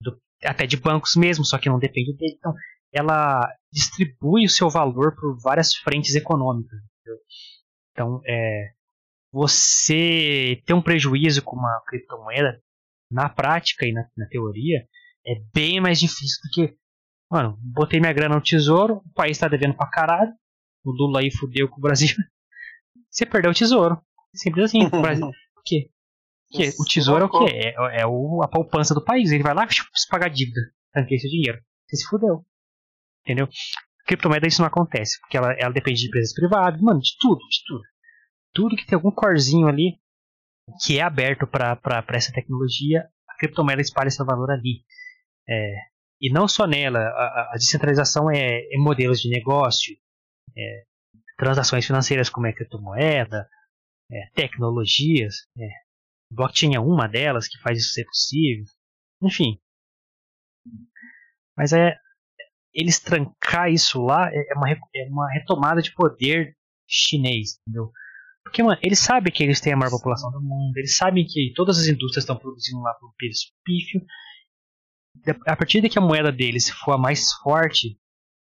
do, 0.00 0.16
até 0.44 0.66
de 0.66 0.76
bancos 0.76 1.16
mesmo, 1.16 1.44
só 1.44 1.58
que 1.58 1.68
não 1.68 1.78
depende 1.78 2.16
dele. 2.16 2.36
Então, 2.38 2.54
ela 2.92 3.40
distribui 3.72 4.44
o 4.44 4.50
seu 4.50 4.70
valor 4.70 5.16
por 5.16 5.36
várias 5.40 5.74
frentes 5.74 6.14
econômicas. 6.14 6.78
Entendeu? 7.00 7.20
Então, 7.92 8.20
é, 8.26 8.72
você 9.32 10.62
ter 10.64 10.74
um 10.74 10.82
prejuízo 10.82 11.42
com 11.42 11.56
uma 11.56 11.82
criptomoeda, 11.86 12.60
na 13.10 13.28
prática 13.28 13.86
e 13.86 13.92
na, 13.92 14.06
na 14.16 14.26
teoria, 14.26 14.86
é 15.26 15.34
bem 15.54 15.80
mais 15.80 15.98
difícil 15.98 16.40
do 16.42 16.50
que, 16.52 16.76
mano, 17.30 17.58
botei 17.60 18.00
minha 18.00 18.12
grana 18.12 18.36
no 18.36 18.42
tesouro, 18.42 19.02
o 19.04 19.12
país 19.12 19.36
está 19.36 19.48
devendo 19.48 19.76
pra 19.76 19.88
caralho, 19.88 20.32
o 20.90 20.92
Lula 20.92 21.20
aí 21.20 21.30
fudeu 21.30 21.68
com 21.68 21.78
o 21.78 21.82
Brasil, 21.82 22.14
você 23.10 23.26
perdeu 23.26 23.50
o 23.50 23.54
tesouro. 23.54 24.00
Simples 24.34 24.66
assim. 24.66 24.86
O 24.86 25.02
Brasil, 25.02 25.26
por 25.54 25.62
quê? 25.64 25.90
Porque 26.48 26.68
o 26.78 26.84
tesouro 26.84 27.24
é 27.24 27.26
o 27.26 27.30
quê? 27.30 27.52
É, 27.54 28.00
é 28.02 28.06
o, 28.06 28.40
a 28.42 28.48
poupança 28.48 28.94
do 28.94 29.04
país. 29.04 29.32
Ele 29.32 29.42
vai 29.42 29.54
lá 29.54 29.64
e 29.64 30.10
pagar 30.10 30.28
dívida. 30.28 30.60
Tranquei 30.92 31.18
seu 31.18 31.30
dinheiro. 31.30 31.60
Você 31.86 31.96
se 31.96 32.06
fudeu. 32.06 32.44
Entendeu? 33.24 33.48
Criptomoeda 34.06 34.46
isso 34.46 34.62
não 34.62 34.68
acontece. 34.68 35.18
Porque 35.20 35.36
ela, 35.36 35.52
ela 35.58 35.72
depende 35.72 36.00
de 36.00 36.06
empresas 36.06 36.32
privadas, 36.32 36.80
mano, 36.80 37.00
de 37.00 37.16
tudo, 37.18 37.40
de 37.40 37.64
tudo. 37.66 37.82
Tudo 38.54 38.76
que 38.76 38.86
tem 38.86 38.94
algum 38.96 39.10
corzinho 39.10 39.66
ali 39.66 39.98
que 40.84 40.98
é 40.98 41.02
aberto 41.02 41.46
para 41.46 42.04
essa 42.10 42.32
tecnologia, 42.32 43.06
a 43.28 43.36
criptomoeda 43.38 43.80
espalha 43.80 44.10
seu 44.10 44.24
valor 44.24 44.50
ali. 44.50 44.84
É, 45.48 45.74
e 46.20 46.32
não 46.32 46.48
só 46.48 46.66
nela, 46.66 46.98
a, 46.98 47.50
a 47.52 47.54
descentralização 47.54 48.30
é, 48.30 48.60
é 48.60 48.78
modelos 48.78 49.20
de 49.20 49.28
negócio, 49.28 49.96
é, 50.56 50.84
transações 51.36 51.86
financeiras 51.86 52.28
como 52.28 52.46
é 52.46 52.52
criptomoeda, 52.52 53.48
é, 54.10 54.30
tecnologias. 54.34 55.46
É, 55.58 55.68
blockchain 56.30 56.74
é 56.74 56.80
uma 56.80 57.08
delas 57.08 57.48
que 57.48 57.58
faz 57.58 57.78
isso 57.78 57.92
ser 57.92 58.04
possível. 58.04 58.64
Enfim. 59.22 59.58
Mas 61.56 61.72
é 61.72 61.96
eles 62.76 63.00
trancar 63.00 63.72
isso 63.72 64.02
lá 64.02 64.30
é, 64.30 64.52
é 64.52 64.54
uma, 64.54 64.70
é 64.70 65.08
uma 65.08 65.32
retomada 65.32 65.80
de 65.80 65.94
poder 65.94 66.54
chinês, 66.86 67.58
entendeu? 67.60 67.90
Porque, 68.44 68.62
mano, 68.62 68.78
eles 68.82 69.00
sabem 69.00 69.32
que 69.32 69.42
eles 69.42 69.60
têm 69.60 69.72
a 69.72 69.76
maior 69.76 69.90
população 69.90 70.30
do 70.30 70.40
mundo, 70.40 70.76
eles 70.76 70.96
sabem 70.96 71.24
que 71.26 71.52
todas 71.56 71.78
as 71.78 71.86
indústrias 71.86 72.22
estão 72.22 72.36
produzindo 72.36 72.80
lá 72.80 72.94
por 72.94 73.12
pífio. 73.64 74.04
A 75.46 75.56
partir 75.56 75.80
de 75.80 75.88
que 75.88 75.98
a 75.98 76.02
moeda 76.02 76.30
deles 76.30 76.70
for 76.70 76.92
a 76.92 76.98
mais 76.98 77.32
forte, 77.42 77.98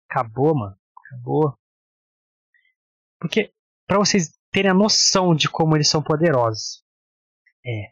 acabou, 0.09 0.55
mano. 0.55 0.77
Acabou. 1.07 1.57
Porque, 3.19 3.51
para 3.87 3.99
vocês 3.99 4.31
terem 4.51 4.71
a 4.71 4.73
noção 4.73 5.35
de 5.35 5.49
como 5.49 5.75
eles 5.75 5.89
são 5.89 6.01
poderosos, 6.01 6.83
é, 7.65 7.89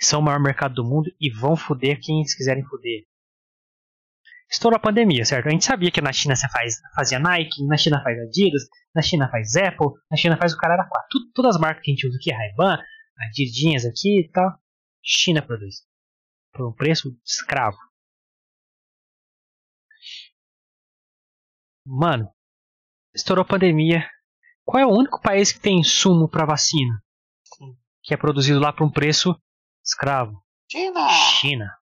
são 0.00 0.20
o 0.20 0.22
maior 0.22 0.40
mercado 0.40 0.74
do 0.74 0.84
mundo 0.84 1.10
e 1.20 1.30
vão 1.30 1.56
foder 1.56 2.00
quem 2.00 2.20
eles 2.20 2.34
quiserem 2.34 2.64
foder. 2.64 3.04
Estourou 4.50 4.76
a 4.76 4.80
pandemia, 4.80 5.24
certo? 5.24 5.48
A 5.48 5.50
gente 5.50 5.64
sabia 5.64 5.90
que 5.90 6.00
na 6.00 6.12
China 6.12 6.36
você 6.36 6.48
faz, 6.48 6.76
fazia 6.94 7.18
Nike, 7.18 7.66
na 7.66 7.76
China 7.76 8.02
faz 8.02 8.18
Adidas, 8.18 8.62
na 8.94 9.02
China 9.02 9.28
faz 9.30 9.56
Apple, 9.56 9.88
na 10.10 10.16
China 10.16 10.36
faz 10.36 10.52
o 10.52 10.58
cara 10.58 10.76
da 10.76 10.84
quatro. 10.88 11.08
Tudo, 11.10 11.32
todas 11.32 11.56
as 11.56 11.60
marcas 11.60 11.82
que 11.82 11.90
a 11.90 11.94
gente 11.94 12.06
usa 12.06 12.16
aqui, 12.16 12.32
Ray-Ban, 12.32 12.78
Adidinhas 13.18 13.84
aqui 13.84 14.20
e 14.20 14.30
tal, 14.30 14.58
China 15.02 15.42
produz. 15.42 15.86
Por 16.52 16.68
um 16.68 16.72
preço 16.72 17.16
escravo. 17.24 17.76
Mano, 21.86 22.30
estourou 23.14 23.42
a 23.42 23.48
pandemia, 23.48 24.08
qual 24.64 24.82
é 24.82 24.86
o 24.86 24.90
único 24.90 25.20
país 25.20 25.52
que 25.52 25.60
tem 25.60 25.80
insumo 25.80 26.28
para 26.28 26.46
vacina? 26.46 27.02
Sim. 27.56 27.76
Que 28.02 28.14
é 28.14 28.16
produzido 28.16 28.60
lá 28.60 28.72
por 28.72 28.84
um 28.84 28.90
preço 28.90 29.38
escravo? 29.84 30.42
China! 30.70 31.08
China. 31.40 31.78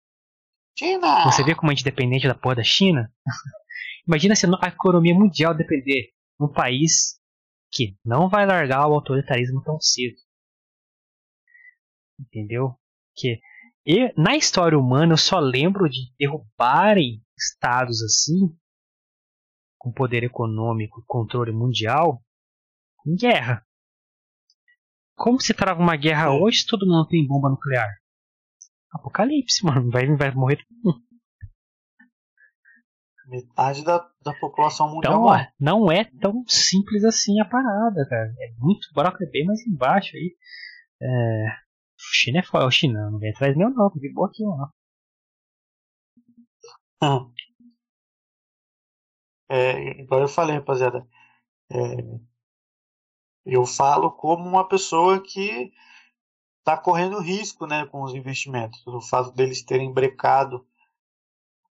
China! 0.77 1.25
Você 1.25 1.45
vê 1.45 1.55
como 1.55 1.71
a 1.71 1.75
gente 1.75 1.83
é 1.83 1.91
dependente 1.91 2.27
da 2.27 2.35
porra 2.35 2.57
da 2.57 2.65
China? 2.65 3.13
Imagina 4.07 4.35
se 4.35 4.47
a 4.47 4.69
economia 4.69 5.15
mundial 5.15 5.55
depender 5.55 6.11
num 6.39 6.49
país 6.49 7.21
que 7.71 7.97
não 8.05 8.29
vai 8.29 8.47
largar 8.47 8.89
o 8.89 8.95
autoritarismo 8.95 9.63
tão 9.63 9.79
cedo. 9.81 10.17
Entendeu? 12.19 12.75
Que 13.15 13.41
e, 13.87 14.13
na 14.17 14.37
história 14.37 14.79
humana 14.79 15.15
eu 15.15 15.17
só 15.17 15.39
lembro 15.39 15.89
de 15.89 16.13
derrubarem 16.19 17.23
estados 17.37 18.03
assim, 18.03 18.55
com 19.79 19.91
poder 19.91 20.23
econômico 20.23 21.01
e 21.01 21.05
controle 21.07 21.51
mundial, 21.51 22.23
guerra. 23.07 23.65
Como 25.17 25.41
se 25.41 25.53
trava 25.53 25.81
uma 25.81 25.97
guerra 25.97 26.27
é. 26.27 26.29
hoje 26.29 26.67
todo 26.67 26.87
mundo 26.87 27.07
tem 27.07 27.27
bomba 27.27 27.51
nuclear? 27.51 27.89
Apocalipse, 28.93 29.65
mano. 29.65 29.91
Vai, 29.91 30.07
vai 30.17 30.31
morrer 30.33 30.57
todo 30.57 30.77
mundo. 30.83 31.11
Metade 33.27 33.85
da, 33.85 33.99
da 34.25 34.35
população 34.41 34.93
mundial. 34.93 35.13
Então, 35.13 35.25
ó, 35.25 35.47
não 35.61 35.93
é 35.93 36.05
tão 36.21 36.43
simples 36.49 37.05
assim 37.05 37.41
a 37.41 37.45
parada, 37.45 38.05
cara. 38.09 38.35
É 38.41 38.53
muito. 38.59 38.87
O 38.87 38.95
buraco 38.95 39.23
é 39.23 39.27
bem 39.27 39.45
mais 39.45 39.65
embaixo 39.67 40.17
aí. 40.17 40.37
É, 41.01 41.47
China 41.97 42.41
é 42.41 42.43
foda. 42.43 42.69
China 42.71 43.11
não 43.11 43.19
vem 43.19 43.31
atrás 43.31 43.57
meu, 43.57 43.71
não. 43.71 43.89
De 43.91 44.13
boa 44.13 44.27
aqui, 44.27 44.43
ó. 44.45 44.69
É, 49.49 50.01
igual 50.01 50.23
eu 50.23 50.29
falei, 50.29 50.57
rapaziada. 50.57 51.07
É, 51.71 51.77
eu 53.45 53.65
falo 53.65 54.11
como 54.11 54.49
uma 54.49 54.67
pessoa 54.69 55.21
que 55.21 55.73
está 56.59 56.77
correndo 56.77 57.21
risco 57.21 57.67
né, 57.67 57.87
com 57.87 58.03
os 58.03 58.15
investimentos. 58.15 58.87
O 58.87 59.01
fato 59.01 59.33
deles 59.33 59.63
terem 59.63 59.93
brecado 59.93 60.67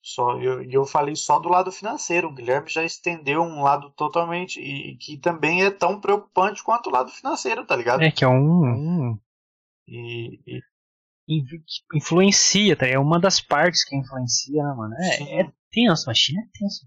só, 0.03 0.39
eu, 0.41 0.63
eu 0.63 0.87
falei 0.87 1.15
só 1.15 1.39
do 1.39 1.49
lado 1.49 1.71
financeiro. 1.71 2.29
O 2.29 2.35
Guilherme 2.35 2.71
já 2.71 2.83
estendeu 2.83 3.43
um 3.43 3.63
lado 3.63 3.91
totalmente 3.91 4.59
e 4.61 4.97
que 4.97 5.19
também 5.19 5.65
é 5.65 5.71
tão 5.71 6.01
preocupante 6.01 6.63
quanto 6.63 6.89
o 6.89 6.93
lado 6.93 7.11
financeiro, 7.11 7.67
tá 7.67 7.77
ligado? 7.77 8.03
É 8.03 8.11
que 8.11 8.25
é 8.25 8.29
um, 8.29 8.65
um... 8.65 9.21
E, 9.87 10.41
e... 10.47 11.45
influencia, 11.95 12.75
tá? 12.75 12.87
É 12.87 12.99
uma 12.99 13.21
das 13.21 13.41
partes 13.41 13.85
que 13.85 13.97
influencia, 13.97 14.63
né, 14.63 14.75
mano? 14.75 14.95
É, 14.99 15.41
é 15.43 15.53
tenso, 15.71 16.11
a 16.11 16.15
China 16.15 16.41
é 16.41 16.59
tenso. 16.59 16.87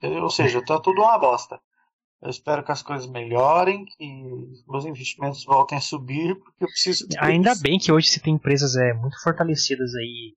É. 0.00 0.08
Ou 0.20 0.30
seja, 0.30 0.64
tá 0.64 0.80
tudo 0.80 1.02
uma 1.02 1.18
bosta. 1.18 1.60
Eu 2.20 2.30
espero 2.30 2.64
que 2.64 2.72
as 2.72 2.82
coisas 2.82 3.08
melhorem, 3.08 3.84
que 3.84 4.24
os 4.66 4.84
investimentos 4.84 5.44
voltem 5.44 5.78
a 5.78 5.80
subir, 5.80 6.34
porque 6.34 6.64
eu 6.64 6.68
preciso. 6.68 7.06
Ainda 7.20 7.54
bem 7.54 7.78
que 7.78 7.92
hoje 7.92 8.08
você 8.08 8.20
tem 8.20 8.34
empresas 8.34 8.74
é, 8.76 8.92
muito 8.92 9.20
fortalecidas 9.22 9.94
aí 9.94 10.34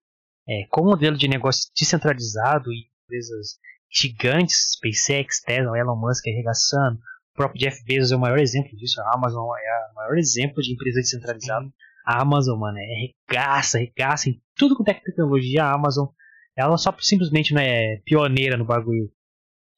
é, 0.48 0.68
com 0.70 0.82
um 0.82 0.92
modelo 0.92 1.18
de 1.18 1.28
negócio 1.28 1.72
descentralizado 1.76 2.72
e 2.72 2.88
empresas 3.04 3.58
gigantes, 3.92 4.74
SpaceX, 4.76 5.42
Tesla, 5.42 5.78
Elon 5.78 5.96
Musk 5.96 6.28
arregaçando, 6.28 7.00
o 7.34 7.36
próprio 7.36 7.60
Jeff 7.60 7.84
Bezos 7.84 8.12
é 8.12 8.16
o 8.16 8.20
maior 8.20 8.40
exemplo 8.40 8.76
disso, 8.78 9.02
a 9.02 9.16
Amazon 9.16 9.44
é 9.58 9.92
o 9.92 9.96
maior 9.96 10.18
exemplo 10.18 10.62
de 10.62 10.74
empresa 10.74 11.00
descentralizada. 11.00 11.68
A 12.06 12.22
Amazon, 12.22 12.60
mano, 12.60 12.78
é 12.78 13.14
regaça, 13.30 13.80
regaça 13.80 14.30
em 14.30 14.42
tudo 14.56 14.76
com 14.76 14.84
é 14.88 14.94
tecnologia. 14.94 15.64
A 15.64 15.74
Amazon, 15.74 16.08
ela 16.56 16.78
só 16.78 16.94
simplesmente 17.00 17.54
não 17.54 17.62
é 17.62 18.02
pioneira 18.04 18.58
no 18.58 18.66
bagulho. 18.66 19.12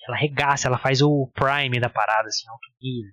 Ela 0.07 0.17
regaça, 0.17 0.67
ela 0.67 0.77
faz 0.77 1.01
o 1.01 1.31
Prime 1.33 1.79
da 1.79 1.89
parada, 1.89 2.27
assim, 2.27 2.47
alto 2.49 2.67
nível. 2.81 3.11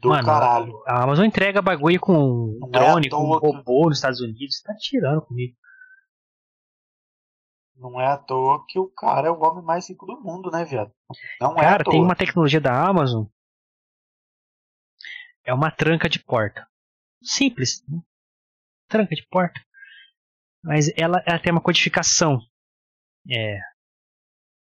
Do 0.00 0.08
Mano, 0.08 0.24
caralho. 0.24 0.82
A 0.84 1.04
Amazon 1.04 1.24
entrega 1.24 1.62
bagulho 1.62 2.00
com 2.00 2.58
um 2.60 2.70
drone, 2.70 3.06
é 3.06 3.10
com 3.10 3.24
um 3.24 3.38
robô 3.38 3.88
nos 3.88 3.98
Estados 3.98 4.20
Unidos. 4.20 4.60
Tá 4.60 4.74
tirando 4.74 5.22
comigo. 5.22 5.56
Não 7.76 8.00
é 8.00 8.06
à 8.06 8.16
toa 8.16 8.64
que 8.68 8.78
o 8.78 8.88
cara 8.88 9.28
é 9.28 9.30
o 9.30 9.40
homem 9.40 9.64
mais 9.64 9.88
rico 9.88 10.06
do 10.06 10.20
mundo, 10.20 10.50
né, 10.50 10.64
viado? 10.64 10.92
Não 11.40 11.52
é 11.56 11.60
cara, 11.62 11.82
é 11.82 11.90
tem 11.90 12.02
uma 12.02 12.16
tecnologia 12.16 12.60
da 12.60 12.72
Amazon. 12.84 13.26
É 15.44 15.54
uma 15.54 15.70
tranca 15.70 16.08
de 16.08 16.18
porta. 16.18 16.66
Simples. 17.22 17.84
Né? 17.88 18.00
Tranca 18.88 19.14
de 19.14 19.26
porta. 19.28 19.60
Mas 20.64 20.92
ela, 20.96 21.22
ela 21.26 21.38
tem 21.38 21.52
uma 21.52 21.60
codificação 21.60 22.40
é, 23.30 23.58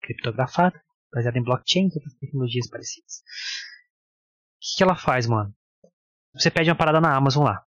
criptografada, 0.03 0.79
baseada 1.11 1.39
em 1.39 1.43
blockchain 1.43 1.87
e 1.87 1.95
outras 1.95 2.13
tecnologias 2.15 2.69
parecidas. 2.69 3.17
O 3.17 4.59
que, 4.59 4.77
que 4.77 4.83
ela 4.83 4.95
faz, 4.95 5.25
mano? 5.25 5.55
Você 6.33 6.51
pede 6.51 6.69
uma 6.69 6.75
parada 6.75 6.99
na 6.99 7.15
Amazon 7.15 7.45
lá. 7.45 7.63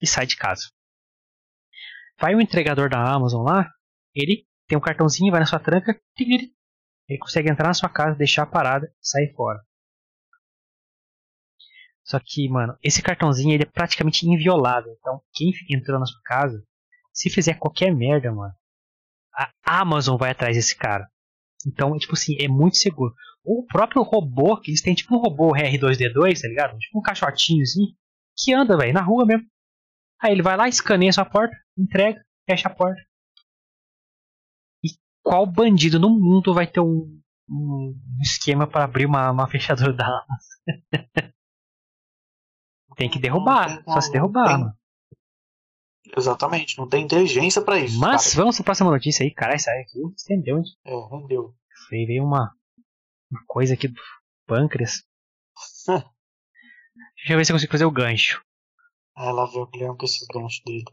E 0.00 0.06
sai 0.06 0.26
de 0.26 0.36
casa. 0.36 0.62
Vai 2.18 2.34
o 2.34 2.40
entregador 2.40 2.88
da 2.88 3.02
Amazon 3.02 3.44
lá, 3.44 3.70
ele 4.14 4.46
tem 4.66 4.78
um 4.78 4.80
cartãozinho, 4.80 5.30
vai 5.30 5.40
na 5.40 5.46
sua 5.46 5.58
tranca, 5.58 6.00
ele 6.18 7.18
consegue 7.18 7.50
entrar 7.50 7.68
na 7.68 7.74
sua 7.74 7.88
casa, 7.88 8.16
deixar 8.16 8.44
a 8.44 8.46
parada 8.46 8.86
e 8.86 9.06
sair 9.06 9.32
fora. 9.34 9.60
Só 12.04 12.18
que, 12.18 12.48
mano, 12.48 12.76
esse 12.82 13.02
cartãozinho 13.02 13.54
ele 13.54 13.62
é 13.62 13.66
praticamente 13.66 14.26
inviolável. 14.26 14.92
Então, 14.98 15.22
quem 15.32 15.52
entrou 15.70 15.98
na 15.98 16.06
sua 16.06 16.20
casa, 16.24 16.64
se 17.12 17.30
fizer 17.30 17.54
qualquer 17.54 17.94
merda, 17.94 18.32
mano, 18.32 18.54
a 19.36 19.80
Amazon 19.80 20.16
vai 20.16 20.30
atrás 20.30 20.56
desse 20.56 20.76
cara. 20.76 21.06
Então, 21.66 21.96
tipo 21.98 22.14
assim, 22.14 22.36
é 22.40 22.48
muito 22.48 22.76
seguro. 22.76 23.14
O 23.44 23.64
próprio 23.66 24.02
robô, 24.02 24.56
que 24.56 24.70
eles 24.70 24.82
têm 24.82 24.94
tipo 24.94 25.14
um 25.14 25.18
robô 25.18 25.52
R2D2, 25.54 26.40
tá 26.40 26.48
ligado? 26.48 26.78
Tipo 26.78 26.98
um 26.98 27.02
caixotinho 27.02 27.62
assim, 27.62 27.94
que 28.36 28.52
anda, 28.52 28.76
velho, 28.76 28.92
na 28.92 29.02
rua 29.02 29.24
mesmo. 29.24 29.46
Aí 30.20 30.32
ele 30.32 30.42
vai 30.42 30.56
lá, 30.56 30.68
escaneia 30.68 31.12
sua 31.12 31.24
porta, 31.24 31.56
entrega, 31.76 32.22
fecha 32.48 32.68
a 32.68 32.74
porta 32.74 33.00
qual 35.22 35.46
bandido 35.46 35.98
no 35.98 36.10
mundo 36.10 36.52
vai 36.52 36.66
ter 36.66 36.80
um, 36.80 37.20
um 37.48 37.94
esquema 38.20 38.66
para 38.66 38.84
abrir 38.84 39.06
uma, 39.06 39.30
uma 39.30 39.48
fechadura 39.48 39.92
da 39.92 40.04
Amazon? 40.06 41.32
tem 42.96 43.08
que 43.08 43.18
derrubar, 43.18 43.82
só 43.84 44.00
se 44.00 44.12
derrubar. 44.12 44.58
Tem... 44.58 44.81
Exatamente, 46.16 46.76
não 46.76 46.88
tem 46.88 47.04
inteligência 47.04 47.62
para 47.62 47.78
isso. 47.78 47.98
Mas 47.98 48.24
cara. 48.24 48.36
vamos 48.36 48.56
para 48.56 48.62
a 48.62 48.66
próxima 48.66 48.90
notícia 48.90 49.24
aí, 49.24 49.30
caralho, 49.30 49.60
sai 49.60 49.80
aqui, 49.80 49.98
estendeu, 50.14 50.58
hein? 50.58 50.64
É, 50.84 50.92
rendeu. 51.10 51.54
Veio 51.90 52.24
uma, 52.24 52.54
uma 53.30 53.44
coisa 53.46 53.74
aqui 53.74 53.88
do 53.88 54.00
pâncreas. 54.46 55.04
Deixa 57.16 57.32
eu 57.32 57.36
ver 57.38 57.44
se 57.44 57.52
eu 57.52 57.54
consigo 57.54 57.72
fazer 57.72 57.84
o 57.84 57.90
gancho. 57.90 58.44
Ah, 59.16 59.30
lá 59.30 59.46
vem 59.46 59.62
o 59.62 59.66
Guilherme 59.66 59.96
com 59.96 60.04
esse 60.04 60.26
gancho 60.26 60.62
dele. 60.64 60.84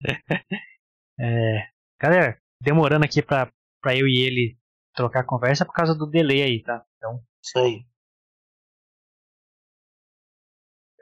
É, 1.20 1.68
galera, 2.00 2.40
demorando 2.60 3.04
aqui 3.04 3.22
pra, 3.22 3.52
pra 3.80 3.94
eu 3.94 4.08
e 4.08 4.26
ele 4.26 4.58
trocar 4.94 5.20
a 5.20 5.26
conversa 5.26 5.64
por 5.64 5.72
causa 5.72 5.94
do 5.94 6.10
delay 6.10 6.42
aí, 6.42 6.62
tá? 6.62 6.84
Então. 6.96 7.22
Isso 7.40 7.58
aí. 7.58 7.86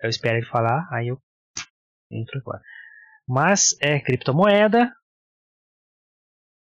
Eu 0.03 0.09
espero 0.09 0.39
ele 0.39 0.47
falar, 0.47 0.89
aí 0.93 1.09
eu 1.09 1.21
entro 2.11 2.39
agora. 2.39 2.63
Mas 3.29 3.77
é 3.81 4.01
criptomoeda, 4.01 4.93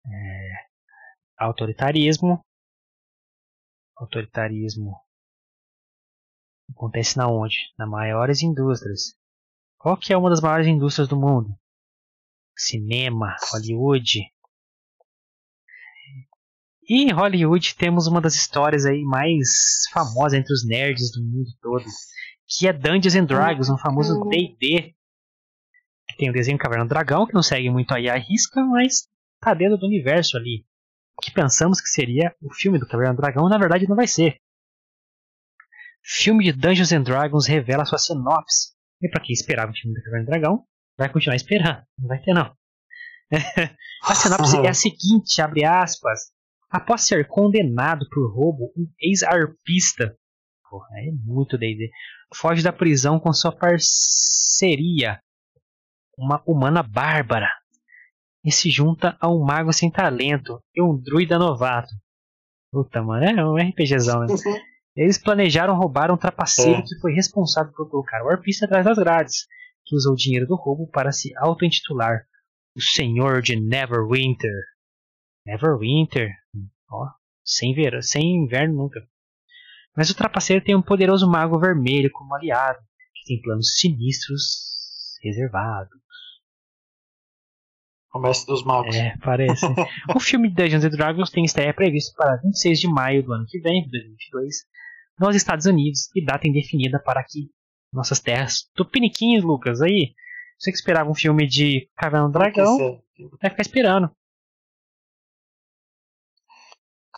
é, 0.06 0.68
autoritarismo. 1.38 2.44
Autoritarismo 3.96 4.96
acontece 6.72 7.18
na 7.18 7.28
onde? 7.28 7.58
Nas 7.78 7.90
maiores 7.90 8.42
indústrias. 8.42 9.16
Qual 9.78 9.98
que 9.98 10.14
é 10.14 10.18
uma 10.18 10.30
das 10.30 10.42
maiores 10.42 10.68
indústrias 10.68 11.08
do 11.08 11.20
mundo? 11.20 11.58
cinema, 12.60 13.36
Hollywood. 13.52 14.20
E 16.88 17.04
em 17.04 17.12
Hollywood 17.12 17.76
temos 17.76 18.08
uma 18.08 18.20
das 18.20 18.36
histórias 18.36 18.86
aí 18.86 19.04
mais 19.04 19.88
famosas 19.94 20.34
entre 20.34 20.54
os 20.54 20.66
nerds 20.66 21.12
do 21.12 21.24
mundo 21.24 21.50
todo, 21.62 21.86
que 22.50 22.68
é 22.68 22.74
Dungeons 22.74 23.16
and 23.16 23.26
Dragons, 23.26 23.70
um 23.70 23.78
famoso 23.78 24.20
D&D. 24.26 24.96
Que 26.08 26.18
tem 26.18 26.30
o 26.30 26.34
desenho 26.34 26.58
Caverna 26.58 26.86
do 26.86 26.90
Dragão, 26.90 27.28
que 27.28 27.34
não 27.34 27.44
segue 27.44 27.70
muito 27.70 27.94
aí 27.94 28.10
a 28.10 28.18
risca, 28.18 28.60
mas 28.62 29.08
tá 29.40 29.54
dentro 29.54 29.78
do 29.78 29.86
universo 29.86 30.36
ali. 30.36 30.66
O 31.16 31.22
que 31.22 31.32
pensamos 31.32 31.80
que 31.80 31.88
seria 31.88 32.36
o 32.42 32.52
filme 32.52 32.80
do 32.80 32.88
Caverna 32.88 33.14
do 33.14 33.22
Dragão, 33.22 33.48
na 33.48 33.58
verdade 33.58 33.88
não 33.88 33.96
vai 33.96 34.08
ser. 34.08 34.38
Filme 36.04 36.46
de 36.46 36.54
Dungeons 36.54 36.92
and 36.92 37.04
Dragons 37.04 37.46
revela 37.46 37.86
sua 37.86 38.00
sinopse. 38.00 38.74
E 39.02 39.08
para 39.08 39.22
quem 39.22 39.34
esperava 39.34 39.72
o 39.72 39.76
filme 39.76 39.96
do 39.96 40.04
Caverna 40.04 40.26
do 40.26 40.30
Dragão, 40.30 40.66
vai 40.98 41.12
continuar 41.12 41.36
esperando. 41.36 41.84
Não 42.00 42.08
vai 42.08 42.20
ter, 42.20 42.34
não. 42.34 42.52
a 44.04 44.16
sinopse 44.16 44.58
é 44.58 44.70
a 44.70 44.74
seguinte, 44.74 45.40
abre 45.40 45.64
aspas. 45.66 46.32
Após 46.72 47.06
ser 47.06 47.28
condenado 47.28 48.08
por 48.10 48.34
roubo, 48.34 48.72
um 48.76 48.88
ex-arpista 49.00 50.18
é 50.98 51.12
muito 51.24 51.58
D&D, 51.58 51.90
foge 52.36 52.64
da 52.64 52.72
prisão 52.72 53.20
com 53.20 53.34
sua 53.34 53.52
parceria, 53.52 55.20
uma 56.18 56.42
humana 56.46 56.84
bárbara, 56.84 57.50
e 58.44 58.52
se 58.52 58.70
junta 58.70 59.18
a 59.20 59.30
um 59.30 59.44
mago 59.44 59.74
sem 59.74 59.92
talento 59.92 60.62
e 60.76 60.82
um 60.82 60.96
druida 60.98 61.38
novato. 61.38 61.90
Puta, 62.72 63.02
mano, 63.02 63.26
é 63.26 63.46
um 63.46 63.70
RPGzão, 63.70 64.22
né? 64.22 64.28
Eles 64.96 65.18
planejaram 65.18 65.76
roubar 65.76 66.12
um 66.12 66.18
trapaceiro 66.18 66.80
é. 66.80 66.82
que 66.82 67.00
foi 67.00 67.14
responsável 67.14 67.72
por 67.74 67.90
colocar 67.90 68.24
o 68.24 68.30
arpista 68.30 68.66
atrás 68.66 68.86
das 68.86 68.98
grades, 68.98 69.48
que 69.86 69.96
usou 69.96 70.14
o 70.14 70.16
dinheiro 70.16 70.46
do 70.46 70.56
roubo 70.56 70.88
para 70.88 71.12
se 71.12 71.32
auto-intitular 71.38 72.26
o 72.76 72.82
Senhor 72.82 73.42
de 73.42 73.56
Neverwinter. 73.56 74.64
Neverwinter. 75.46 76.30
Ó, 76.92 77.08
sem, 77.44 77.74
verão, 77.74 78.02
sem 78.02 78.44
inverno 78.44 78.76
nunca. 78.76 79.00
Mas 79.96 80.10
o 80.10 80.16
trapaceiro 80.16 80.64
tem 80.64 80.76
um 80.76 80.82
poderoso 80.82 81.30
mago 81.30 81.60
vermelho 81.60 82.10
como 82.12 82.34
aliado, 82.36 82.80
que 83.14 83.26
tem 83.26 83.42
planos 83.42 83.80
sinistros 83.80 84.70
reservados. 85.22 86.00
O 88.14 88.20
mestre 88.20 88.48
dos 88.48 88.64
magos. 88.64 88.96
É, 88.96 89.16
parece. 89.24 89.66
o 90.16 90.20
filme 90.20 90.50
Dungeons 90.50 90.84
and 90.84 90.90
Dragons 90.90 91.30
tem 91.30 91.44
estreia 91.44 91.74
prevista 91.74 92.14
para 92.18 92.38
26 92.38 92.80
de 92.80 92.88
maio 92.88 93.24
do 93.24 93.34
ano 93.34 93.46
que 93.48 93.60
vem, 93.60 93.88
2022, 93.90 94.56
nos 95.20 95.36
Estados 95.36 95.66
Unidos, 95.66 96.10
e 96.16 96.24
data 96.24 96.48
indefinida 96.48 97.00
para 97.00 97.20
aqui, 97.20 97.50
nossas 97.94 98.20
terras 98.20 98.64
tupiniquins, 98.74 99.44
Lucas. 99.44 99.82
Aí, 99.82 100.14
você 100.58 100.72
que 100.72 100.78
esperava 100.78 101.10
um 101.10 101.16
filme 101.16 101.46
de 101.46 101.88
Caverna 101.96 102.28
do 102.28 102.34
Dragão, 102.34 103.02
vai 103.40 103.52
ficar 103.52 103.62
esperando. 103.62 104.10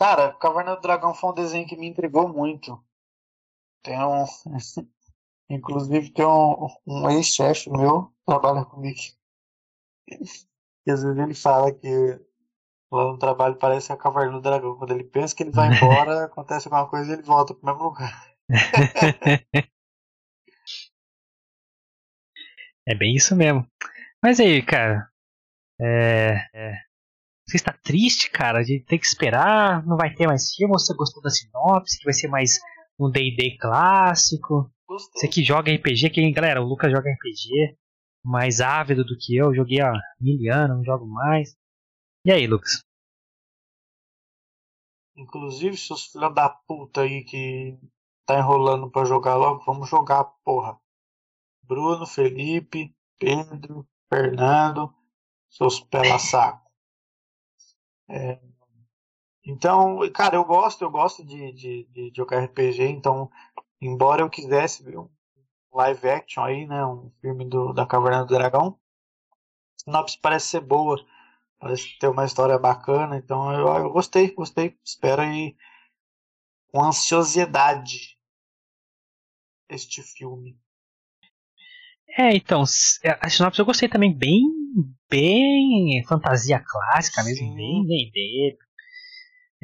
Cara, 0.02 0.34
Caverna 0.34 0.76
do 0.76 0.82
Dragão 0.82 1.14
foi 1.14 1.30
um 1.30 1.34
desenho 1.36 1.68
que 1.68 1.78
me 1.78 1.88
intrigou 1.88 2.28
muito. 2.28 2.84
Tem 3.84 4.04
um. 4.04 4.26
Inclusive 5.48 6.10
tem 6.10 6.26
um, 6.26 6.68
um 6.88 7.08
ex-chefe 7.12 7.70
meu 7.70 8.08
que 8.08 8.26
trabalha 8.26 8.66
comigo. 8.66 9.00
E 10.10 10.90
às 10.92 11.04
vezes 11.04 11.20
ele 11.20 11.36
fala 11.36 11.72
que 11.72 12.20
lá 12.92 13.12
no 13.12 13.20
trabalho 13.20 13.58
parece 13.58 13.94
a 13.94 13.98
Caverna 13.98 14.32
do 14.32 14.42
Dragão. 14.42 14.76
Quando 14.76 14.90
ele 14.90 15.04
pensa 15.04 15.36
que 15.36 15.44
ele 15.44 15.52
vai 15.52 15.70
embora, 15.72 16.26
acontece 16.34 16.68
alguma 16.68 16.90
coisa 16.90 17.12
e 17.12 17.14
ele 17.14 17.22
volta 17.22 17.54
pro 17.54 17.68
mesmo 17.68 17.84
lugar. 17.84 18.34
é 22.88 22.96
bem 22.96 23.14
isso 23.14 23.36
mesmo. 23.36 23.68
Mas 24.24 24.40
aí, 24.40 24.66
cara. 24.66 25.12
É, 25.80 26.50
é, 26.56 26.91
você 27.52 27.58
está 27.58 27.74
triste, 27.74 28.32
cara, 28.32 28.64
de 28.64 28.80
ter 28.80 28.98
que 28.98 29.06
esperar? 29.06 29.86
Não 29.86 29.98
vai 29.98 30.14
ter 30.14 30.26
mais 30.26 30.54
filme? 30.54 30.74
Você 30.74 30.96
gostou 30.96 31.22
da 31.22 31.30
sinopse? 31.30 32.00
Que 32.00 32.06
vai 32.06 32.14
ser 32.14 32.30
mais 32.30 32.60
um 32.98 33.10
D&D 33.10 33.58
clássico? 33.58 34.72
Gostei. 34.88 35.22
Você 35.22 35.28
que 35.28 35.44
joga 35.44 35.74
RPG, 35.74 36.10
que 36.10 36.32
galera, 36.32 36.62
o 36.62 36.66
Lucas 36.66 36.92
joga 36.92 37.12
RPG, 37.12 37.78
mais 38.24 38.62
ávido 38.62 39.04
do 39.04 39.18
que 39.18 39.36
eu, 39.36 39.54
joguei 39.54 39.82
há 39.82 39.92
mil 40.20 40.54
anos, 40.54 40.78
não 40.78 40.84
jogo 40.84 41.06
mais. 41.06 41.56
E 42.26 42.32
aí, 42.32 42.48
Lucas? 42.48 42.84
Inclusive, 45.16 45.76
seus 45.76 46.06
filhos 46.06 46.34
da 46.34 46.50
puta 46.50 47.02
aí 47.02 47.24
que 47.24 47.78
tá 48.26 48.40
enrolando 48.40 48.90
pra 48.90 49.04
jogar 49.04 49.36
logo, 49.36 49.64
vamos 49.66 49.90
jogar, 49.90 50.24
porra. 50.44 50.80
Bruno, 51.64 52.06
Felipe, 52.06 52.96
Pedro, 53.20 53.86
Fernando, 54.10 54.94
seus 55.50 55.80
pela 55.80 56.18
saco. 56.18 56.61
É, 58.14 58.42
então, 59.46 60.00
cara, 60.12 60.36
eu 60.36 60.44
gosto, 60.44 60.84
eu 60.84 60.92
gosto 60.92 61.26
de, 61.26 61.54
de, 61.54 61.84
de 61.86 62.12
jogar 62.16 62.44
RPG, 62.44 62.84
então, 62.84 63.32
embora 63.80 64.22
eu 64.22 64.30
quisesse 64.30 64.84
ver 64.84 65.00
um 65.00 65.10
live 65.74 66.10
action 66.10 66.44
aí, 66.44 66.68
né, 66.68 66.86
um 66.86 67.10
filme 67.22 67.46
do, 67.46 67.72
da 67.72 67.86
Caverna 67.86 68.26
do 68.26 68.34
Dragão, 68.34 68.78
a 69.32 69.84
sinopse 69.84 70.20
parece 70.22 70.48
ser 70.48 70.60
boa, 70.60 70.98
parece 71.58 71.98
ter 72.00 72.10
uma 72.10 72.26
história 72.26 72.60
bacana, 72.60 73.16
então 73.16 73.52
eu, 73.54 73.68
eu 73.68 73.90
gostei, 73.92 74.32
gostei, 74.32 74.78
espero 74.84 75.22
aí 75.22 75.56
com 76.68 76.84
ansiosidade 76.84 78.20
este 79.70 80.04
filme. 80.04 80.60
É, 82.18 82.36
então, 82.36 82.64
a 83.22 83.30
sinopse 83.30 83.60
eu 83.60 83.66
gostei 83.66 83.88
também, 83.88 84.14
bem, 84.14 84.61
bem 85.10 86.04
fantasia 86.08 86.60
clássica 86.66 87.24
mesmo, 87.24 87.48
Sim. 87.48 87.56
bem 87.56 87.84
D&D. 87.86 88.58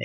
É, 0.00 0.04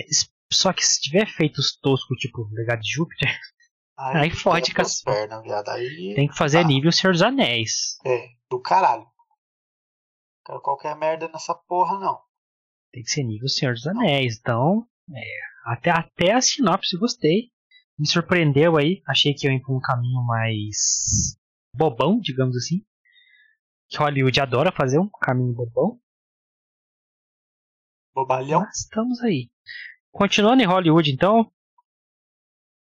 só 0.52 0.72
que 0.72 0.84
se 0.84 1.00
tiver 1.00 1.26
feitos 1.26 1.76
toscos, 1.80 2.18
tipo 2.18 2.48
Legado 2.52 2.80
de 2.80 2.90
Júpiter, 2.92 3.28
Aí 3.98 4.30
fode, 4.30 4.66
quebra 4.72 4.76
cara. 4.84 4.88
as 4.88 5.02
pernas, 5.02 5.42
viado. 5.42 5.68
Aí, 5.68 6.14
tem 6.16 6.28
que 6.28 6.36
fazer 6.36 6.58
Ah. 6.58 6.64
nível 6.64 6.90
Senhor 6.92 7.12
dos 7.12 7.22
Anéis. 7.22 7.96
é, 8.04 8.28
do 8.50 8.60
caralho. 8.60 9.06
Quero 10.46 10.60
qualquer 10.60 10.96
merda 10.96 11.28
nessa 11.28 11.54
porra, 11.54 11.98
não. 11.98 12.20
Tem 12.92 13.02
que 13.02 13.10
ser 13.10 13.22
nível 13.24 13.48
Senhor 13.48 13.72
dos 13.74 13.86
Anéis. 13.86 14.38
Então, 14.38 14.86
é, 15.14 15.22
até, 15.72 15.90
até 15.90 16.32
a 16.32 16.40
sinopse 16.40 16.96
gostei. 16.98 17.50
Me 17.98 18.06
surpreendeu 18.08 18.76
aí. 18.76 19.00
Achei 19.06 19.32
que 19.32 19.46
eu 19.46 19.52
ia 19.52 19.60
por 19.62 19.76
um 19.76 19.80
caminho 19.80 20.22
mais 20.26 21.36
bobão, 21.74 22.18
digamos 22.20 22.56
assim. 22.56 22.84
Que 23.88 23.98
Hollywood 23.98 24.40
adora 24.40 24.72
fazer 24.72 24.98
um 24.98 25.08
caminho 25.08 25.54
bobão. 25.54 26.00
Bobalhão. 28.14 28.60
Mas 28.60 28.80
estamos 28.80 29.20
aí. 29.20 29.50
Continuando 30.10 30.62
em 30.62 30.66
Hollywood, 30.66 31.10
então. 31.10 31.50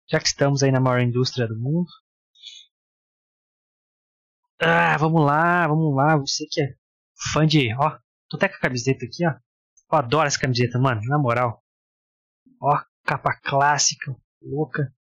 Já 0.08 0.20
que 0.20 0.26
estamos 0.26 0.62
aí 0.62 0.70
na 0.70 0.80
maior 0.80 1.00
indústria 1.00 1.46
do 1.46 1.58
mundo. 1.58 1.88
Ah, 4.60 4.96
vamos 4.98 5.24
lá, 5.24 5.66
vamos 5.66 5.94
lá. 5.94 6.16
Você 6.18 6.46
que 6.50 6.60
é 6.62 6.74
fã 7.32 7.46
de. 7.46 7.74
Ó, 7.74 7.98
tô 8.28 8.36
até 8.36 8.48
com 8.48 8.56
a 8.56 8.60
camiseta 8.60 9.04
aqui, 9.04 9.26
ó. 9.26 9.30
Eu 9.30 9.98
adoro 9.98 10.26
essa 10.26 10.38
camiseta, 10.38 10.78
mano, 10.78 11.00
na 11.04 11.18
moral. 11.18 11.64
Ó, 12.60 12.78
capa 13.04 13.34
clássica, 13.42 14.14
louca. 14.40 14.94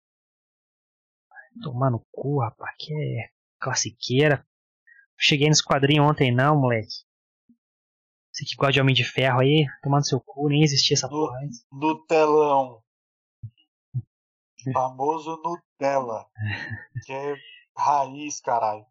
Tomar 1.61 1.91
no 1.91 2.05
cu, 2.11 2.39
rapaz, 2.39 2.73
que 2.77 2.93
é 2.93 3.29
classiqueira. 3.59 4.47
Cheguei 5.19 5.47
nesse 5.47 5.63
quadrinho 5.63 6.03
ontem, 6.03 6.31
não, 6.33 6.59
moleque. 6.59 6.87
Você 8.31 8.45
que 8.45 8.55
gosta 8.55 8.71
de 8.73 8.81
Homem 8.81 8.95
de 8.95 9.03
Ferro 9.03 9.39
aí, 9.41 9.65
tomando 9.83 10.07
seu 10.07 10.19
cu, 10.21 10.47
nem 10.47 10.63
existia 10.63 10.95
essa 10.95 11.07
No- 11.07 11.13
porra 11.13 11.39
antes. 11.43 11.65
Nutelão. 11.71 12.81
Famoso 14.73 15.41
Nutella. 15.43 16.25
Que 17.05 17.13
é 17.13 17.35
raiz, 17.77 18.39
caralho. 18.41 18.85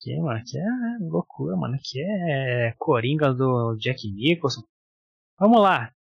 Que, 0.00 0.16
mano, 0.20 0.42
que 0.46 0.58
é 0.58 0.62
loucura, 1.00 1.56
mano. 1.56 1.76
Que 1.82 2.00
é 2.00 2.74
Coringa 2.78 3.32
do 3.34 3.76
Jack 3.78 4.10
Nicholson. 4.10 4.62
Vamos 5.38 5.60
lá. 5.60 5.92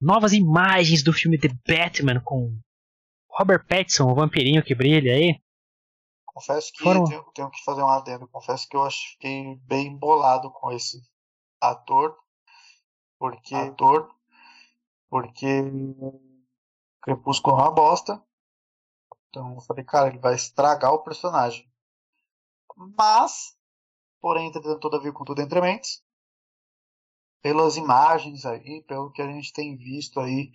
Novas 0.00 0.32
imagens 0.32 1.02
do 1.02 1.12
filme 1.12 1.38
The 1.38 1.48
Batman 1.66 2.20
com 2.22 2.58
Robert 3.30 3.66
Pattinson, 3.66 4.10
o 4.10 4.14
vampirinho 4.14 4.62
que 4.62 4.74
brilha 4.74 5.12
aí. 5.14 5.40
Confesso 6.34 6.72
que 6.72 6.82
Foram- 6.82 7.04
tenho, 7.04 7.22
tenho 7.34 7.50
que 7.50 7.62
fazer 7.64 7.82
um 7.82 7.88
adendo. 7.88 8.26
Confesso 8.28 8.68
que 8.68 8.76
eu 8.76 8.90
fiquei 8.90 9.56
bem 9.66 9.96
bolado 9.96 10.50
com 10.50 10.72
esse 10.72 11.02
ator. 11.60 12.16
Porque. 13.18 13.54
Ator. 13.54 14.14
Porque. 15.10 15.62
Crepúsculo 17.02 17.58
é 17.58 17.62
uma 17.62 17.70
bosta. 17.70 18.22
Então 19.28 19.54
eu 19.54 19.60
falei, 19.60 19.84
cara, 19.84 20.08
ele 20.08 20.18
vai 20.18 20.34
estragar 20.34 20.92
o 20.92 21.02
personagem. 21.02 21.70
Mas, 22.96 23.56
porém, 24.20 24.48
entretanto, 24.48 24.80
todavia, 24.80 25.12
com 25.12 25.24
tudo 25.24 25.42
entre 25.42 25.60
mentes, 25.60 26.02
pelas 27.42 27.76
imagens 27.76 28.46
aí, 28.46 28.82
pelo 28.84 29.10
que 29.10 29.20
a 29.20 29.26
gente 29.26 29.52
tem 29.52 29.76
visto 29.76 30.20
aí 30.20 30.52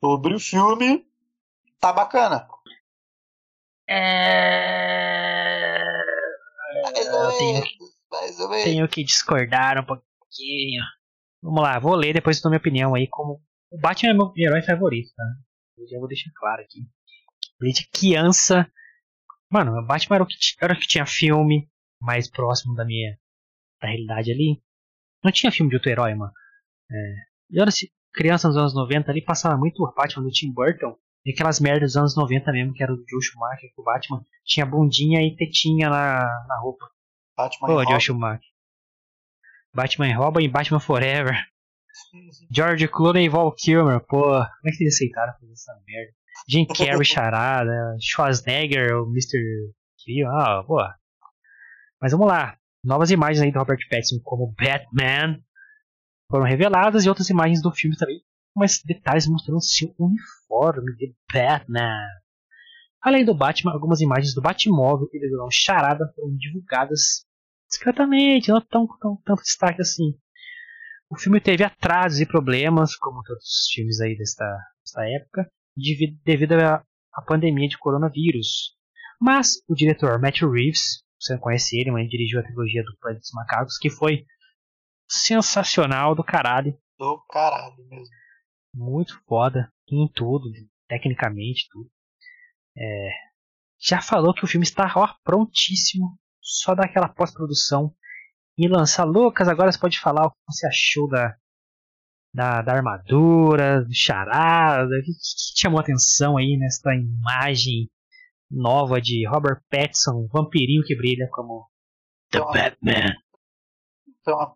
sobre 0.00 0.34
o 0.34 0.40
filme, 0.40 1.08
tá 1.80 1.92
bacana. 1.92 2.48
É... 3.88 5.78
Mais 6.82 7.06
Eu 7.06 7.14
ou 7.14 7.38
tenho- 7.38 7.52
menos. 7.54 8.64
Tenho 8.64 8.88
que 8.88 9.04
discordar 9.04 9.78
um 9.78 9.84
pouquinho. 9.84 10.82
Vamos 11.42 11.62
lá, 11.62 11.78
vou 11.78 11.94
ler 11.94 12.12
depois 12.14 12.40
dou 12.40 12.50
minha 12.50 12.58
opinião 12.58 12.94
aí 12.94 13.06
como. 13.08 13.40
O 13.70 13.78
Batman 13.78 14.10
é 14.10 14.14
meu 14.14 14.32
herói 14.36 14.62
favorito, 14.62 15.10
tá? 15.16 15.24
Eu 15.78 15.86
já 15.88 15.98
vou 15.98 16.08
deixar 16.08 16.30
claro 16.34 16.62
aqui. 16.62 16.80
Desde 17.60 17.88
criança. 17.90 18.70
Mano, 19.50 19.72
o 19.78 19.86
Batman 19.86 20.16
era 20.16 20.24
o 20.24 20.26
que, 20.26 20.36
era 20.60 20.72
o 20.72 20.78
que 20.78 20.86
tinha 20.86 21.04
filme 21.06 21.68
mais 22.00 22.28
próximo 22.30 22.74
da 22.74 22.84
minha. 22.84 23.18
da 23.80 23.88
realidade 23.88 24.30
ali. 24.32 24.62
Não 25.22 25.32
tinha 25.32 25.50
filme 25.52 25.70
de 25.70 25.76
outro 25.76 25.90
herói, 25.90 26.14
mano. 26.14 26.32
É, 26.90 27.14
eu 27.50 27.62
era 27.62 27.70
criança 28.12 28.48
nos 28.48 28.56
anos 28.56 28.74
90 28.74 29.10
ali, 29.10 29.20
passava 29.22 29.56
muito 29.56 29.82
o 29.82 29.92
Batman 29.94 30.22
do 30.24 30.30
Tim 30.30 30.52
Burton. 30.52 30.96
E 31.26 31.32
aquelas 31.32 31.58
merdas 31.58 31.94
dos 31.94 31.96
anos 31.96 32.16
90 32.16 32.52
mesmo, 32.52 32.72
que 32.72 32.80
era 32.80 32.94
do 32.94 33.04
Joe 33.08 33.20
Schumacher, 33.20 33.68
que 33.74 33.80
o 33.80 33.82
Batman 33.82 34.24
tinha 34.44 34.64
bundinha 34.64 35.20
e 35.20 35.34
tetinha 35.34 35.90
na, 35.90 36.20
na 36.46 36.60
roupa. 36.60 36.88
Batman 37.36 37.66
Pô, 37.66 37.84
Joe. 37.84 38.00
Schumacher. 38.00 38.48
Batman 39.74 40.16
Robin 40.16 40.44
e 40.44 40.48
Batman 40.48 40.78
Forever. 40.78 41.36
George 42.48 42.86
Clooney 42.86 43.24
e 43.24 43.28
Val 43.28 43.52
Kilmer. 43.52 43.98
Pô, 44.06 44.22
como 44.22 44.44
é 44.66 44.70
que 44.70 44.84
eles 44.84 44.94
aceitaram 44.94 45.32
fazer 45.32 45.52
essa 45.52 45.72
merda? 45.84 46.12
Jim 46.48 46.64
Carrey, 46.64 47.02
Charada. 47.04 47.96
Schwarzenegger, 48.00 48.96
o 48.96 49.10
Mr. 49.10 49.72
Kill. 49.98 50.28
Ah, 50.28 50.62
pô. 50.64 50.78
Mas 52.00 52.12
vamos 52.12 52.28
lá. 52.28 52.56
Novas 52.84 53.10
imagens 53.10 53.42
aí 53.42 53.50
do 53.50 53.58
Robert 53.58 53.80
Pattinson 53.90 54.20
como 54.22 54.54
Batman 54.56 55.40
foram 56.30 56.44
reveladas 56.44 57.04
e 57.04 57.08
outras 57.08 57.28
imagens 57.30 57.60
do 57.60 57.72
filme 57.72 57.96
também. 57.96 58.22
Com 58.56 58.60
mais 58.60 58.80
detalhes 58.82 59.26
mostrando 59.26 59.60
seu 59.60 59.94
uniforme 59.98 60.96
de 60.96 61.14
Batman. 61.30 62.00
Além 63.02 63.22
do 63.22 63.34
Batman, 63.34 63.70
algumas 63.70 64.00
imagens 64.00 64.34
do 64.34 64.40
Batmóvel 64.40 65.10
e 65.12 65.20
do 65.20 65.28
vilão 65.28 65.50
Charada 65.50 66.10
foram 66.16 66.34
divulgadas 66.38 67.26
discretamente, 67.68 68.48
não 68.48 68.62
tão, 68.62 68.86
tão 68.98 69.20
tanto 69.26 69.42
destaque 69.42 69.82
assim. 69.82 70.18
o 71.10 71.18
filme 71.18 71.38
teve 71.38 71.64
atrasos 71.64 72.18
e 72.18 72.24
problemas, 72.24 72.96
como 72.96 73.22
todos 73.24 73.44
os 73.44 73.70
filmes 73.74 74.00
aí 74.00 74.16
desta, 74.16 74.46
desta 74.82 75.06
época, 75.06 75.52
devido, 75.76 76.18
devido 76.24 76.52
à, 76.52 76.82
à 77.12 77.22
pandemia 77.26 77.68
de 77.68 77.76
coronavírus. 77.76 78.74
Mas 79.20 79.56
o 79.68 79.74
diretor 79.74 80.18
Matthew 80.18 80.50
Reeves, 80.50 81.04
você 81.20 81.34
não 81.34 81.40
conhece 81.42 81.78
ele, 81.78 81.90
mas 81.90 82.00
ele 82.00 82.08
dirigiu 82.08 82.40
a 82.40 82.42
trilogia 82.42 82.82
do 82.82 82.96
Planeta 83.02 83.20
dos 83.20 83.32
Macacos, 83.34 83.76
que 83.76 83.90
foi 83.90 84.24
sensacional 85.06 86.14
do 86.14 86.24
caralho. 86.24 86.74
Do 86.98 87.22
caralho 87.28 87.76
mesmo. 87.90 88.25
Muito 88.76 89.18
foda 89.26 89.72
em 89.90 90.06
tudo, 90.12 90.50
tecnicamente, 90.86 91.66
tudo. 91.70 91.90
É, 92.76 93.10
já 93.80 94.02
falou 94.02 94.34
que 94.34 94.44
o 94.44 94.46
filme 94.46 94.64
está 94.64 94.92
ó, 94.94 95.14
prontíssimo, 95.24 96.18
só 96.42 96.74
daquela 96.74 97.08
pós-produção 97.08 97.94
e 98.58 98.68
lançar. 98.68 99.04
Lucas, 99.04 99.48
agora 99.48 99.72
você 99.72 99.78
pode 99.78 99.98
falar 99.98 100.26
o 100.26 100.30
que 100.30 100.36
você 100.46 100.66
achou 100.66 101.08
da, 101.08 101.34
da, 102.34 102.60
da 102.60 102.72
armadura, 102.74 103.82
do 103.82 103.94
charada, 103.94 104.84
o 104.84 105.02
que, 105.02 105.12
que 105.12 105.60
chamou 105.60 105.80
atenção 105.80 106.36
aí 106.36 106.58
nessa 106.58 106.94
imagem 106.94 107.88
nova 108.50 109.00
de 109.00 109.26
Robert 109.26 109.62
Pattinson, 109.70 110.28
vampirinho 110.30 110.84
que 110.84 110.94
brilha 110.94 111.28
como 111.32 111.66
The 112.30 112.38
Então, 112.38 112.52
Batman. 112.52 113.16
Então, 114.20 114.40
a 114.40 114.54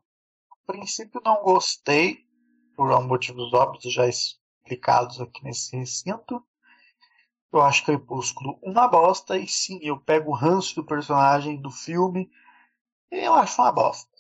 princípio 0.66 1.20
não 1.24 1.42
gostei, 1.42 2.18
por 2.80 2.98
motivos 3.02 3.52
óbvios 3.52 3.92
já 3.92 4.08
explicados 4.08 5.20
aqui 5.20 5.44
nesse 5.44 5.76
recinto. 5.76 6.42
Eu 7.52 7.60
acho 7.60 7.84
Crepúsculo 7.84 8.58
uma 8.62 8.88
bosta, 8.88 9.36
e 9.36 9.46
sim, 9.46 9.78
eu 9.82 10.00
pego 10.00 10.30
o 10.30 10.34
ranço 10.34 10.76
do 10.76 10.86
personagem 10.86 11.60
do 11.60 11.70
filme, 11.70 12.30
e 13.10 13.18
eu 13.18 13.34
acho 13.34 13.60
uma 13.60 13.70
bosta. 13.70 14.10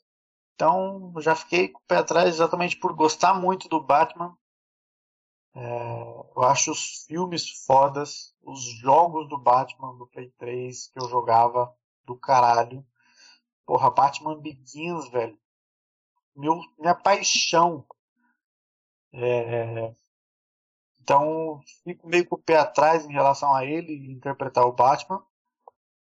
Então, 0.54 1.14
já 1.20 1.34
fiquei 1.34 1.68
com 1.68 1.78
o 1.78 1.84
pé 1.88 1.96
atrás 1.96 2.28
exatamente 2.28 2.76
por 2.76 2.92
gostar 2.92 3.32
muito 3.32 3.66
do 3.66 3.82
Batman. 3.82 4.36
É, 5.54 6.02
eu 6.36 6.42
acho 6.42 6.70
os 6.70 7.06
filmes 7.06 7.64
fodas, 7.64 8.34
os 8.42 8.62
jogos 8.78 9.26
do 9.26 9.38
Batman 9.38 9.96
do 9.96 10.06
Play 10.06 10.30
3 10.36 10.88
que 10.88 11.00
eu 11.00 11.08
jogava 11.08 11.74
do 12.04 12.14
caralho. 12.14 12.84
Porra, 13.64 13.90
Batman 13.90 14.38
Begins, 14.38 15.08
velho. 15.08 15.38
Meu, 16.36 16.60
minha 16.78 16.94
paixão. 16.94 17.86
É, 19.12 19.92
então, 21.10 21.60
fico 21.82 22.06
meio 22.06 22.24
com 22.24 22.36
o 22.36 22.42
pé 22.42 22.56
atrás 22.56 23.04
em 23.04 23.12
relação 23.12 23.52
a 23.54 23.64
ele 23.64 24.12
interpretar 24.12 24.64
o 24.64 24.72
Batman. 24.72 25.20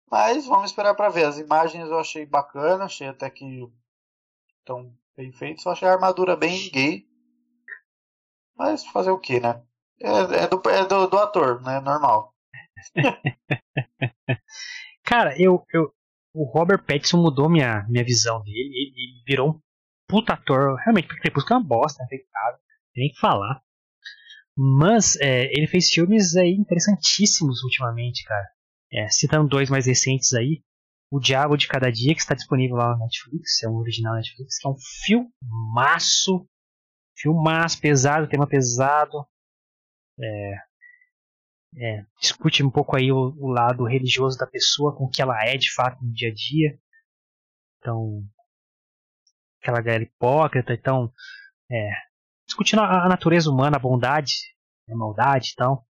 Mas 0.10 0.46
vamos 0.46 0.70
esperar 0.70 0.96
para 0.96 1.10
ver. 1.10 1.26
As 1.26 1.38
imagens 1.38 1.89
eu 1.89 2.00
achei 2.00 2.26
bacana, 2.26 2.86
achei 2.86 3.08
até 3.08 3.30
que 3.30 3.68
estão 4.60 4.96
bem 5.18 5.32
feitas. 5.34 5.64
Só 5.64 5.72
achei 5.72 5.88
a 5.88 5.93
armadura 5.93 6.38
bem 6.38 6.70
gay. 6.72 7.06
Mas 8.56 8.86
fazer 8.86 9.12
o 9.12 9.20
que, 9.20 9.39
né? 9.39 9.62
É, 10.02 10.43
é, 10.43 10.48
do, 10.48 10.62
é 10.70 10.86
do, 10.86 11.08
do 11.08 11.18
ator, 11.18 11.62
né? 11.62 11.80
Normal. 11.82 12.34
Cara, 15.04 15.36
eu, 15.38 15.66
eu, 15.74 15.93
o 16.34 16.46
Robert 16.46 16.86
Pattinson 16.86 17.18
mudou 17.18 17.50
minha, 17.50 17.86
minha 17.89 18.06
visão 18.06 18.41
dele. 18.41 18.60
Ele, 18.60 18.93
ele 18.96 19.24
virou 19.28 19.50
um 19.50 19.60
puta 20.08 20.34
ator. 20.34 20.76
Realmente, 20.78 21.08
porque 21.08 21.22
Crepúsculo 21.22 21.56
é 21.56 21.58
uma 21.58 21.68
bosta, 21.68 22.02
né? 22.04 22.08
Tem 22.10 22.20
nem 22.96 23.14
falar. 23.20 23.62
Mas 24.58 25.16
é, 25.18 25.46
ele 25.52 25.68
fez 25.68 25.89
filmes 25.89 26.36
aí 26.36 26.52
interessantíssimos 26.52 27.64
ultimamente, 27.64 28.24
cara. 28.24 28.48
É, 28.91 29.10
citando 29.10 29.50
dois 29.50 29.70
mais 29.70 29.86
recentes 29.86 30.34
aí. 30.34 30.64
O 31.12 31.20
Diabo 31.20 31.58
de 31.58 31.68
Cada 31.68 31.91
Dia, 31.91 32.14
que 32.14 32.22
está 32.22 32.34
disponível 32.34 32.78
lá 32.78 32.91
na 32.91 33.06
Netflix, 33.06 33.62
é 33.64 33.70
um 33.70 33.76
original 33.76 34.16
Netflix, 34.16 34.58
que 34.58 34.68
é 34.68 34.72
um 34.72 34.78
filmaço. 35.06 36.48
Filmaço, 37.18 37.80
pesado, 37.80 38.28
tema 38.28 38.48
pesado. 38.48 39.26
É, 40.20 40.56
é, 41.78 42.06
discute 42.20 42.64
um 42.64 42.72
pouco 42.72 42.96
aí 42.96 43.12
o, 43.12 43.36
o, 43.38 43.48
lado 43.50 43.86
religioso 43.86 44.38
da 44.38 44.48
pessoa, 44.48 44.96
com 44.96 45.06
o 45.06 45.10
que 45.10 45.22
ela 45.22 45.38
é 45.46 45.58
de 45.58 45.74
fato 45.74 46.04
no 46.04 46.14
dia 46.14 46.30
a 46.30 46.34
dia. 46.34 46.80
Então, 47.80 48.24
aquela 49.62 49.82
galera 49.82 50.04
hipócrita, 50.04 50.74
então, 50.74 51.12
é, 51.70 51.89
discutindo 52.46 52.82
a, 52.82 53.06
a, 53.06 53.10
natureza 53.10 53.50
humana, 53.50 53.78
a 53.78 53.80
bondade, 53.80 54.34
a 54.89 54.96
maldade 54.96 55.52
e 55.52 55.56
tal. 55.56 55.86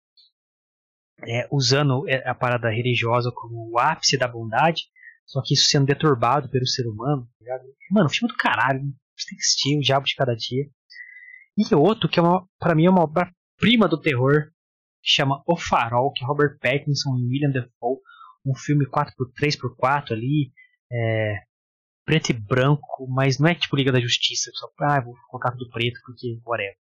É, 1.28 1.48
usando 1.52 2.04
a 2.26 2.36
parada 2.36 2.70
religiosa 2.70 3.32
como 3.34 3.72
o 3.72 3.80
ápice 3.80 4.18
da 4.18 4.28
bondade, 4.28 4.84
só 5.26 5.42
que 5.42 5.54
isso 5.54 5.68
sendo 5.68 5.86
deturbado 5.86 6.50
pelo 6.50 6.68
ser 6.68 6.88
humano. 6.88 7.28
Tá 7.44 7.60
Mano, 7.90 8.10
filme 8.10 8.32
do 8.32 8.38
caralho, 8.38 8.82
você 9.16 9.30
tem 9.30 9.38
que 9.38 9.44
assistir 9.44 9.78
O 9.78 9.82
Diabo 9.82 10.06
de 10.06 10.16
Cada 10.16 10.36
Dia. 10.36 10.66
E 11.58 11.76
outro 11.76 12.10
que 12.10 12.20
é 12.20 12.22
uma, 12.22 12.46
pra 12.60 12.76
mim 12.76 12.86
é 12.86 12.90
uma 12.90 13.04
obra-prima 13.04 13.88
do 13.88 14.00
terror, 14.00 14.52
chama 15.02 15.42
O 15.48 15.56
Farol, 15.56 16.12
que 16.12 16.24
é 16.24 16.28
Robert 16.28 16.58
Pattinson 16.60 17.16
e 17.18 17.26
William 17.26 17.52
Dafoe, 17.52 18.00
um 18.46 18.54
filme 18.54 18.86
4x3x4 18.86 20.12
ali, 20.12 20.52
é, 20.92 21.44
preto 22.06 22.30
e 22.30 22.34
branco, 22.34 23.08
mas 23.10 23.40
não 23.40 23.50
é 23.50 23.56
tipo 23.56 23.76
Liga 23.76 23.92
da 23.92 24.00
Justiça, 24.00 24.52
só 24.54 24.68
ah, 24.82 25.02
vou 25.02 25.16
colocar 25.28 25.52
tudo 25.52 25.70
preto 25.72 26.00
porque 26.06 26.40
whatever. 26.46 26.78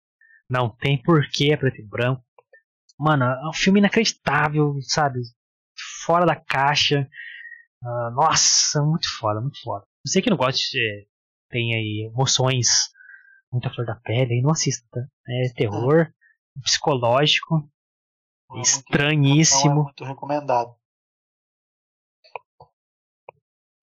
Não, 0.50 0.68
tem 0.68 1.00
porquê 1.00 1.52
é 1.52 1.56
preto 1.56 1.80
e 1.80 1.86
branco. 1.86 2.22
Mano, 2.98 3.24
é 3.24 3.48
um 3.48 3.52
filme 3.52 3.78
inacreditável, 3.78 4.74
sabe? 4.82 5.20
Fora 6.04 6.26
da 6.26 6.36
caixa. 6.36 7.08
Uh, 7.82 8.10
nossa, 8.14 8.82
muito 8.82 9.08
foda, 9.18 9.40
muito 9.40 9.60
foda. 9.62 9.84
Você 10.06 10.20
que 10.20 10.30
não 10.30 10.36
gosta 10.36 10.58
de. 10.58 11.08
Tem 11.48 11.74
aí 11.74 12.10
emoções, 12.12 12.68
muita 13.52 13.70
flor 13.70 13.86
da 13.86 13.96
pele, 13.96 14.34
aí 14.34 14.40
não 14.40 14.50
assista, 14.50 14.86
tá? 14.90 15.00
É 15.28 15.52
terror, 15.54 16.12
psicológico, 16.62 17.68
é 18.54 18.60
estranhíssimo. 18.60 19.74
Muito, 19.74 19.74
não 19.74 19.82
é 19.82 19.84
muito 19.84 20.04
recomendado. 20.04 20.74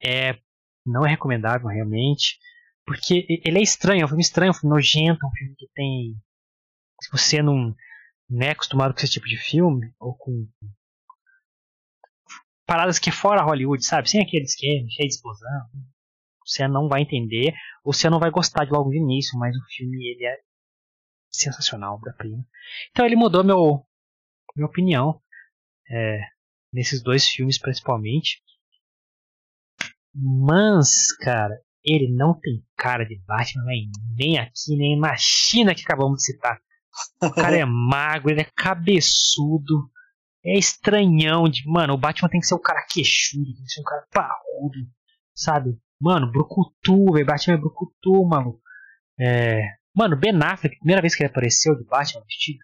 É, 0.02 0.40
não 0.86 1.05
é 1.05 1.09
recomendável 1.09 1.67
realmente, 1.67 2.39
porque 2.86 3.25
ele 3.45 3.59
é 3.59 3.61
estranho, 3.61 4.01
é 4.01 4.05
um 4.05 4.07
filme 4.07 4.23
estranho, 4.23 4.51
um 4.51 4.53
filme 4.53 4.75
nojento, 4.75 5.25
um 5.25 5.32
filme 5.32 5.55
que 5.55 5.67
tem. 5.73 6.15
Se 7.01 7.11
você 7.11 7.41
não, 7.41 7.75
não 8.30 8.47
é 8.47 8.51
acostumado 8.51 8.93
com 8.93 8.99
esse 8.99 9.11
tipo 9.11 9.27
de 9.27 9.38
filme, 9.38 9.93
ou 9.99 10.15
com 10.15 10.47
paradas 12.65 12.99
que 12.99 13.09
é 13.09 13.13
fora 13.13 13.41
Hollywood, 13.41 13.84
sabe? 13.84 14.09
Sem 14.09 14.21
aquele 14.21 14.43
esquema, 14.43 14.88
cheio 14.89 15.07
de 15.07 15.15
explosão, 15.15 15.69
você 16.45 16.67
não 16.67 16.88
vai 16.88 17.01
entender, 17.01 17.53
ou 17.84 17.93
você 17.93 18.09
não 18.09 18.19
vai 18.19 18.32
gostar 18.32 18.65
de 18.65 18.71
logo 18.71 18.89
de 18.89 18.97
início, 18.97 19.38
mas 19.38 19.55
o 19.55 19.65
filme 19.75 19.97
ele 20.05 20.25
é 20.25 20.38
sensacional, 21.32 21.95
obra-prima. 21.95 22.45
Então 22.91 23.05
ele 23.05 23.15
mudou 23.15 23.43
meu, 23.43 23.86
minha 24.55 24.67
opinião 24.67 25.22
é, 25.89 26.19
nesses 26.72 27.01
dois 27.01 27.27
filmes 27.27 27.60
principalmente. 27.60 28.41
Mas, 30.22 31.16
cara, 31.18 31.56
ele 31.84 32.14
não 32.14 32.34
tem 32.34 32.64
cara 32.76 33.06
de 33.06 33.18
Batman 33.26 33.64
nem, 33.66 33.90
nem 34.18 34.38
aqui, 34.38 34.76
nem 34.76 35.00
na 35.00 35.16
China 35.18 35.74
que 35.74 35.84
acabamos 35.84 36.18
de 36.18 36.26
citar. 36.26 36.60
O 37.22 37.32
cara 37.32 37.58
é 37.58 37.66
magro, 37.66 38.32
ele 38.32 38.41
é 38.41 38.48
cabeçudo, 38.56 39.90
é 40.44 40.58
estranhão 40.58 41.48
de. 41.48 41.64
Mano, 41.66 41.94
o 41.94 41.98
Batman 41.98 42.30
tem 42.30 42.40
que 42.40 42.48
ser 42.48 42.56
um 42.56 42.62
cara 42.62 42.86
queixudo, 42.90 43.54
tem 43.54 43.64
que 43.64 43.72
ser 43.72 43.82
um 43.82 43.86
cara 43.86 44.06
parrudo, 44.12 44.78
sabe? 45.34 45.78
Mano, 46.02 46.32
Brucutu, 46.32 47.14
velho. 47.14 47.26
Batman 47.26 47.56
é 47.56 47.58
Brucutu, 47.58 48.26
mano. 48.26 48.60
É. 49.20 49.62
Mano, 49.96 50.18
Ben 50.18 50.36
Affleck, 50.41 50.78
primeira 50.80 51.02
vez 51.02 51.16
que 51.16 51.24
ele 51.24 51.30
apareceu 51.30 51.76
de 51.76 51.84
Batman 51.84 52.24
vestido, 52.24 52.60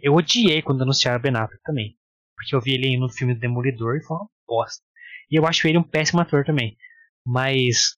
eu 0.00 0.14
odiei 0.14 0.62
quando 0.62 0.82
anunciaram 0.82 1.20
Ben 1.20 1.34
Affleck 1.34 1.62
também. 1.62 1.96
Porque 2.36 2.54
eu 2.54 2.60
vi 2.60 2.74
ele 2.74 2.96
no 2.96 3.10
filme 3.10 3.34
do 3.34 3.40
Demolidor 3.40 3.96
e 3.96 4.02
foi 4.02 4.16
uma 4.16 4.28
bosta. 4.46 4.87
E 5.30 5.36
eu 5.38 5.46
acho 5.46 5.66
ele 5.68 5.78
um 5.78 5.82
péssimo 5.82 6.20
ator 6.20 6.44
também. 6.44 6.76
Mas 7.26 7.96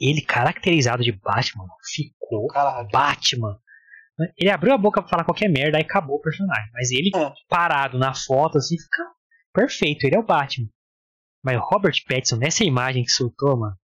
ele 0.00 0.20
caracterizado 0.20 1.02
de 1.02 1.12
Batman 1.12 1.66
ficou 1.94 2.46
Caralho. 2.48 2.88
Batman. 2.90 3.58
Ele 4.36 4.50
abriu 4.50 4.72
a 4.72 4.78
boca 4.78 5.00
pra 5.00 5.10
falar 5.10 5.24
qualquer 5.24 5.48
merda 5.48 5.78
e 5.78 5.82
acabou 5.82 6.16
o 6.16 6.20
personagem. 6.20 6.70
Mas 6.72 6.90
ele 6.90 7.10
É. 7.14 7.32
parado 7.48 7.98
na 7.98 8.14
foto 8.14 8.58
assim 8.58 8.76
fica 8.78 9.04
perfeito. 9.52 10.04
Ele 10.04 10.16
é 10.16 10.18
o 10.18 10.24
Batman. 10.26 10.68
Mas 11.42 11.56
o 11.58 11.60
Robert 11.60 11.94
Pattinson, 12.08 12.36
nessa 12.36 12.64
imagem 12.64 13.02
que 13.04 13.10
soltou, 13.10 13.58
mano. 13.58 13.76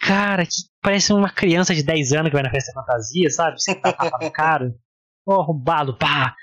Cara, 0.00 0.44
que 0.46 0.52
parece 0.80 1.12
uma 1.12 1.30
criança 1.30 1.74
de 1.74 1.82
10 1.82 2.12
anos 2.12 2.30
que 2.30 2.34
vai 2.34 2.42
na 2.42 2.50
festa 2.50 2.72
fantasia, 2.72 3.30
sabe? 3.30 3.60
Você 3.60 3.74
tá 3.74 3.92
tapa 3.92 4.18
no 4.24 4.32
cara. 4.32 4.74
Ó, 5.26 5.42
roubado, 5.42 5.96
pá. 5.96 6.34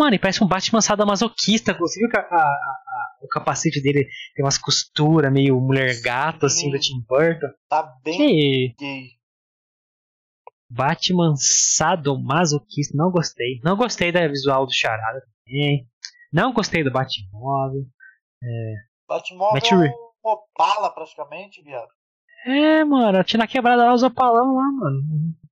Mano, 0.00 0.12
ele 0.14 0.18
parece 0.18 0.42
um 0.42 0.48
Batman 0.48 0.80
sadomasoquista. 0.80 1.74
Você 1.74 2.00
viu 2.00 2.08
que 2.08 2.16
a- 2.16 2.22
a- 2.22 2.34
a- 2.34 3.18
o 3.22 3.28
capacete 3.28 3.82
dele 3.82 4.08
tem 4.34 4.42
umas 4.42 4.56
costuras 4.56 5.30
meio 5.30 5.60
mulher 5.60 6.00
gato, 6.00 6.46
assim, 6.46 6.66
Sim. 6.66 6.70
do 6.70 6.78
Tim 6.78 7.04
Burton. 7.06 7.48
Tá 7.68 7.82
bem 8.02 8.16
Que 8.16 8.74
gay. 8.78 9.08
Batman 10.70 11.34
sadomasoquista. 11.36 12.96
Não 12.96 13.10
gostei. 13.10 13.60
Não 13.62 13.76
gostei 13.76 14.10
da 14.10 14.26
visual 14.26 14.64
do 14.64 14.72
Charada 14.72 15.20
também. 15.44 15.86
Não 16.32 16.52
gostei 16.54 16.82
do 16.82 16.90
Batmóvel. 16.90 17.84
Batmóvel 19.06 19.52
Matt 19.54 19.70
é 19.72 19.76
um 19.76 20.10
Opala 20.22 20.94
praticamente, 20.94 21.62
viado. 21.62 21.88
É, 22.46 22.84
mano, 22.84 23.18
a 23.18 23.24
Tina 23.24 23.46
Quebrada 23.46 23.84
lá 23.84 23.92
usa 23.92 24.08
palão 24.08 24.54
lá, 24.54 24.62
mano. 24.72 25.02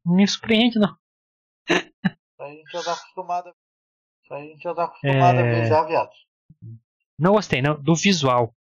Não 0.07 0.15
me 0.15 0.27
surpreende, 0.27 0.79
não. 0.79 0.97
A 2.41 2.47
gente 2.49 2.71
já 2.73 2.83
tá 2.83 2.93
acostumado. 2.93 3.53
A 4.31 4.41
gente 4.41 4.63
já 4.63 4.75
tá 4.75 4.85
acostumado 4.85 5.39
É. 5.39 5.41
a 5.41 5.45
ver 5.45 5.69
já, 5.69 5.85
viado. 5.85 6.11
Não 7.19 7.33
gostei, 7.33 7.61
não, 7.63 7.81
do 7.81 7.95
visual. 7.95 8.55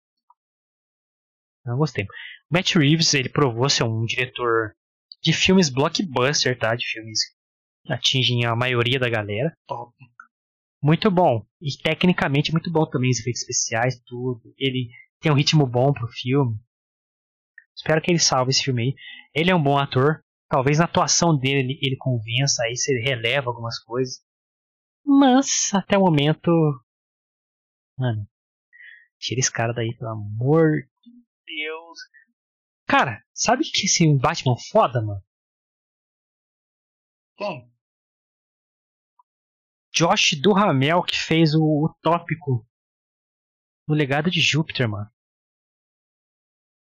Não 1.65 1.77
gostei. 1.79 2.07
Matt 2.51 2.75
Reeves, 2.75 3.15
ele 3.15 3.29
provou 3.29 3.69
ser 3.69 3.85
um 3.85 4.05
diretor 4.05 4.75
de 5.23 5.33
filmes 5.33 5.71
blockbuster, 5.71 6.59
tá? 6.59 6.75
De 6.75 6.87
filmes 6.87 7.21
que 7.85 7.93
atingem 7.93 8.45
a 8.45 8.55
maioria 8.55 8.99
da 8.99 9.09
galera. 9.09 9.57
Top. 9.67 9.93
Muito 10.83 11.11
bom. 11.11 11.45
E 11.61 11.71
tecnicamente 11.83 12.53
muito 12.53 12.71
bom 12.71 12.85
também, 12.87 13.11
os 13.11 13.19
efeitos 13.19 13.41
especiais, 13.41 13.99
tudo. 14.05 14.55
Ele 14.59 14.91
tem 15.21 15.33
um 15.33 15.35
ritmo 15.35 15.67
bom 15.67 15.93
pro 15.93 16.07
filme. 16.09 16.57
Espero 17.75 18.01
que 18.03 18.11
ele 18.11 18.19
salve 18.19 18.51
esse 18.51 18.63
filme 18.63 18.83
aí. 18.83 18.95
Ele 19.35 19.51
é 19.51 19.55
um 19.55 19.63
bom 19.63 19.79
ator. 19.79 20.23
Talvez 20.49 20.79
na 20.79 20.85
atuação 20.85 21.37
dele 21.37 21.61
ele, 21.61 21.79
ele 21.83 21.97
convença, 21.97 22.63
aí 22.65 22.77
se 22.77 22.93
ele 22.93 23.03
releva 23.03 23.49
algumas 23.49 23.79
coisas. 23.83 24.23
Mas, 25.05 25.71
até 25.75 25.99
o 25.99 26.01
momento. 26.01 26.51
Mano, 27.99 28.29
tira 29.19 29.41
esse 29.41 29.53
cara 29.53 29.73
daí, 29.73 29.97
pelo 29.97 30.11
amor 30.11 30.71
de 31.03 31.13
Deus. 31.47 31.99
Cara, 32.87 33.25
sabe 33.33 33.65
que 33.65 33.87
esse 33.87 34.07
Batman 34.19 34.57
foda, 34.71 35.01
mano? 35.01 35.23
Quem? 37.37 37.73
Josh 39.95 40.35
Duhamel 40.41 41.03
que 41.03 41.17
fez 41.17 41.55
o, 41.55 41.63
o 41.63 41.95
tópico 42.03 42.67
no 43.87 43.95
legado 43.95 44.31
de 44.31 44.41
Júpiter, 44.41 44.89
mano. 44.89 45.09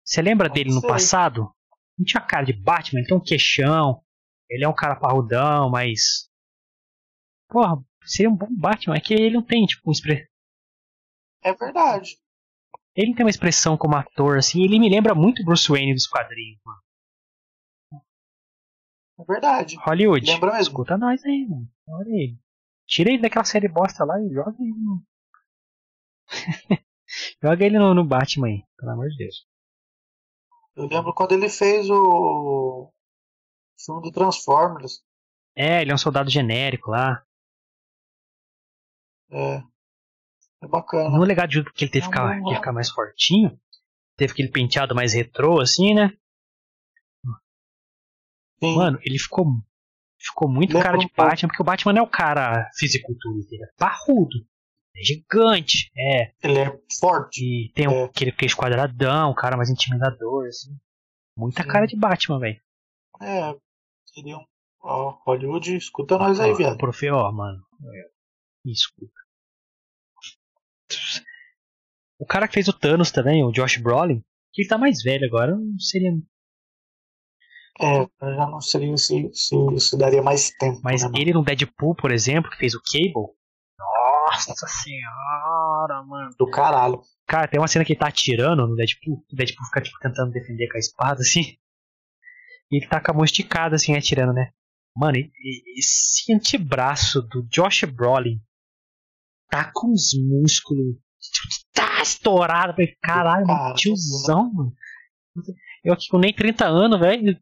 Você 0.03 0.21
lembra 0.21 0.49
dele 0.49 0.73
no 0.73 0.81
passado? 0.81 1.53
Não 1.97 2.05
tinha 2.05 2.21
cara 2.21 2.45
de 2.45 2.53
Batman, 2.53 2.99
ele 2.99 3.07
tem 3.07 3.17
um 3.17 3.23
queixão. 3.23 4.03
Ele 4.49 4.63
é 4.63 4.67
um 4.67 4.75
cara 4.75 4.95
parrudão, 4.95 5.69
mas. 5.69 6.29
Porra, 7.47 7.77
seria 8.05 8.29
um 8.29 8.35
bom 8.35 8.47
Batman. 8.49 8.95
É 8.95 8.99
que 8.99 9.13
ele 9.13 9.35
não 9.35 9.43
tem, 9.43 9.65
tipo, 9.65 9.89
um 9.89 9.91
expre... 9.91 10.27
É 11.43 11.53
verdade. 11.53 12.17
Ele 12.95 13.13
tem 13.13 13.25
uma 13.25 13.29
expressão 13.29 13.77
como 13.77 13.95
ator, 13.95 14.37
assim. 14.37 14.63
Ele 14.63 14.79
me 14.79 14.89
lembra 14.89 15.13
muito 15.13 15.43
Bruce 15.43 15.69
Wayne 15.69 15.93
dos 15.93 16.07
quadrinhos, 16.07 16.59
mano. 16.65 16.79
É 19.19 19.23
verdade. 19.23 19.77
Hollywood. 19.77 20.25
Lembra 20.25 20.53
mesmo. 20.53 20.61
Escuta 20.63 20.97
nós 20.97 21.23
aí, 21.25 21.45
mano. 21.47 21.69
Olha 21.87 22.11
aí. 22.11 22.37
Tira 22.87 23.09
ele 23.09 23.21
daquela 23.21 23.45
série 23.45 23.67
bosta 23.67 24.03
lá 24.03 24.19
e 24.21 24.29
joga 24.29 24.55
ele 24.59 24.73
no. 24.73 25.03
joga 27.41 27.65
ele 27.65 27.79
no, 27.79 27.93
no 27.93 28.05
Batman 28.05 28.47
aí, 28.47 28.63
pelo 28.77 28.91
amor 28.91 29.09
de 29.09 29.17
Deus. 29.17 29.47
Eu 30.75 30.87
lembro 30.87 31.13
quando 31.13 31.31
ele 31.31 31.49
fez 31.49 31.89
o 31.89 32.91
filme 33.83 34.01
do 34.01 34.11
Transformers. 34.11 35.01
É, 35.55 35.81
ele 35.81 35.91
é 35.91 35.93
um 35.95 35.97
soldado 35.97 36.29
genérico 36.29 36.91
lá. 36.91 37.24
É. 39.31 39.61
É 40.63 40.67
bacana. 40.67 41.09
No 41.09 41.23
legado 41.23 41.49
de 41.49 41.63
que 41.73 41.85
ele 41.85 41.91
teve 41.91 42.07
que 42.09 42.17
É 42.17 42.21
um 42.21 42.27
ficar, 42.27 42.39
bom 42.41 42.49
que 42.49 42.55
ficar 42.55 42.71
mais 42.73 42.89
fortinho. 42.89 43.59
Teve 44.17 44.31
aquele 44.33 44.49
penteado 44.49 44.95
mais 44.95 45.13
retrô, 45.13 45.59
assim, 45.59 45.93
né? 45.93 46.11
Sim. 48.63 48.75
Mano, 48.75 48.97
ele 49.01 49.19
ficou. 49.19 49.45
Ficou 50.17 50.49
muito 50.49 50.79
cara 50.79 50.97
de 50.97 51.05
um. 51.05 51.09
Batman, 51.15 51.49
porque 51.49 51.61
o 51.61 51.65
Batman 51.65 51.93
não 51.93 52.01
é 52.01 52.03
o 52.03 52.09
cara 52.09 52.69
fisiculturista, 52.77 53.53
ele 53.53 53.63
é 53.65 53.67
parrudo. 53.77 54.37
É 54.95 55.03
gigante, 55.03 55.91
é. 55.95 56.31
Ele 56.41 56.59
é 56.59 56.79
forte. 56.99 57.43
E 57.43 57.71
tem 57.73 57.87
um, 57.87 57.91
É. 57.91 58.03
aquele 58.05 58.31
queixo 58.31 58.55
quadradão, 58.55 59.31
um 59.31 59.35
cara 59.35 59.57
mais 59.57 59.69
intimidador, 59.69 60.47
assim. 60.47 60.71
Muita 61.37 61.63
Sim. 61.63 61.69
cara 61.69 61.85
de 61.85 61.97
Batman, 61.97 62.39
velho. 62.39 62.59
É. 63.21 63.53
Seria 64.05 64.37
um. 64.37 64.45
Ó, 64.81 65.17
Hollywood, 65.25 65.75
escuta 65.75 66.17
nós 66.17 66.39
aí, 66.39 66.51
Ó, 66.51 66.55
viado. 66.55 66.77
Profe, 66.77 67.09
ó, 67.11 67.29
mano. 67.31 67.61
Escuta. 68.65 69.13
O 72.19 72.25
cara 72.25 72.47
que 72.47 72.53
fez 72.53 72.67
o 72.67 72.73
Thanos 72.73 73.11
também, 73.11 73.43
o 73.43 73.51
Josh 73.51 73.77
Brolin, 73.77 74.23
que 74.53 74.61
ele 74.61 74.69
tá 74.69 74.77
mais 74.77 75.01
velho 75.03 75.25
agora, 75.25 75.55
não 75.55 75.79
seria. 75.79 76.11
É, 77.81 77.99
já 78.21 78.47
não 78.47 78.61
seria 78.61 78.95
se, 78.97 79.29
se, 79.33 79.79
se 79.79 79.97
daria 79.97 80.21
mais 80.21 80.49
tempo. 80.51 80.79
Mas 80.81 81.03
né, 81.03 81.09
ele 81.19 81.33
no 81.33 81.43
Deadpool, 81.43 81.93
por 81.93 82.11
exemplo, 82.11 82.49
que 82.49 82.57
fez 82.57 82.73
o 82.73 82.81
Cable. 82.81 83.35
Nossa 84.27 84.65
senhora, 84.67 86.03
mano. 86.03 86.29
Do 86.39 86.49
caralho. 86.49 87.01
Cara, 87.27 87.47
tem 87.47 87.59
uma 87.59 87.67
cena 87.67 87.83
que 87.83 87.93
ele 87.93 87.99
tá 87.99 88.07
atirando 88.07 88.65
no 88.65 88.75
Deadpool. 88.75 89.23
O 89.31 89.35
Deadpool 89.35 89.65
fica 89.65 89.81
tipo, 89.81 89.97
tentando 89.99 90.31
defender 90.31 90.67
com 90.69 90.77
a 90.77 90.79
espada, 90.79 91.19
assim. 91.21 91.57
E 92.71 92.77
ele 92.77 92.87
tá 92.87 93.01
com 93.01 93.11
a 93.11 93.13
mão 93.13 93.25
esticada, 93.25 93.75
assim, 93.75 93.93
atirando, 93.95 94.33
né? 94.33 94.51
Mano, 94.95 95.17
e- 95.17 95.29
e- 95.35 95.79
esse 95.79 96.31
antebraço 96.33 97.21
do 97.21 97.43
Josh 97.49 97.83
Brolin 97.83 98.39
tá 99.49 99.71
com 99.73 99.91
os 99.91 100.11
músculos. 100.13 100.95
Tá 101.73 102.01
estourado. 102.01 102.73
Falei, 102.73 102.95
caralho, 103.01 103.45
Cara, 103.47 103.73
tiozão, 103.75 104.51
mano. 104.53 104.73
Eu 105.83 105.93
aqui 105.93 106.07
com 106.07 106.17
nem 106.17 106.33
30 106.33 106.65
anos, 106.65 106.99
velho. 106.99 107.39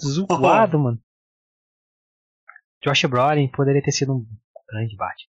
Zoado, 0.00 0.78
mano. 0.78 1.02
Josh 2.84 3.04
Brolin 3.06 3.50
poderia 3.50 3.82
ter 3.82 3.90
sido 3.92 4.14
um 4.14 4.26
grande 4.68 4.96
Batman. 4.96 5.28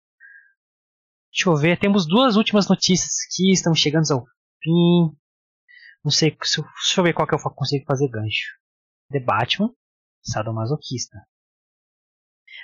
Deixa 1.31 1.49
eu 1.49 1.55
ver, 1.55 1.79
temos 1.79 2.05
duas 2.07 2.35
últimas 2.35 2.67
notícias 2.67 3.11
aqui, 3.29 3.51
estamos 3.51 3.79
chegando 3.79 4.09
ao 4.11 4.25
fim. 4.61 5.15
Não 6.03 6.11
sei, 6.11 6.35
se 6.43 6.59
eu- 6.59 6.63
deixa 6.63 6.99
eu 6.99 7.03
ver 7.03 7.13
qual 7.13 7.27
que 7.27 7.33
eu 7.35 7.39
consigo 7.39 7.85
fazer 7.85 8.09
gancho. 8.09 8.57
The 9.11 9.19
Batman, 9.19 9.73
sadomasoquista. 10.21 11.17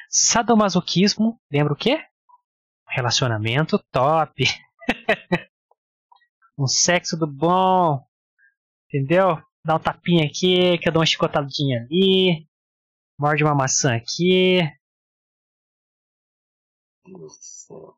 Sadomasoquismo, 0.09 1.39
lembra 1.51 1.73
o 1.73 1.77
quê? 1.77 2.03
Relacionamento 2.95 3.79
top. 3.91 4.43
um 6.57 6.67
sexo 6.67 7.17
do 7.17 7.25
bom. 7.25 8.05
Entendeu? 8.87 9.41
Dá 9.65 9.75
um 9.75 9.79
tapinha 9.79 10.25
aqui, 10.25 10.77
que 10.77 10.87
eu 10.87 10.93
dou 10.93 10.99
uma 10.99 11.05
chicotadinha 11.05 11.81
ali. 11.81 12.47
Morde 13.19 13.43
uma 13.43 13.55
maçã 13.55 13.95
aqui. 13.95 14.59
Meu 17.05 17.19
Deus 17.19 17.37
do 17.37 17.43
céu. 17.43 17.97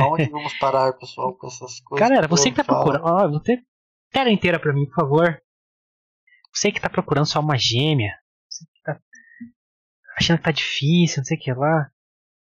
Aonde 0.00 0.30
vamos 0.30 0.56
parar, 0.58 0.92
pessoal, 0.92 1.34
com 1.34 1.46
essas 1.46 1.80
coisas? 1.80 2.08
Galera, 2.08 2.28
você 2.28 2.50
que 2.50 2.56
tá 2.56 2.64
procurando. 2.64 3.04
Ó, 3.04 3.28
você. 3.28 3.62
Tela 4.10 4.30
inteira 4.30 4.60
pra 4.60 4.72
mim, 4.72 4.86
por 4.86 4.94
favor. 4.94 5.42
Você 6.52 6.70
que 6.70 6.80
tá 6.80 6.88
procurando 6.88 7.26
só 7.26 7.40
uma 7.40 7.56
gêmea. 7.56 8.12
Você 8.48 8.64
que 8.66 8.82
tá 8.82 9.00
achando 10.16 10.38
que 10.38 10.44
tá 10.44 10.50
difícil, 10.50 11.18
não 11.18 11.24
sei 11.24 11.36
o 11.36 11.40
que 11.40 11.52
lá. 11.52 11.90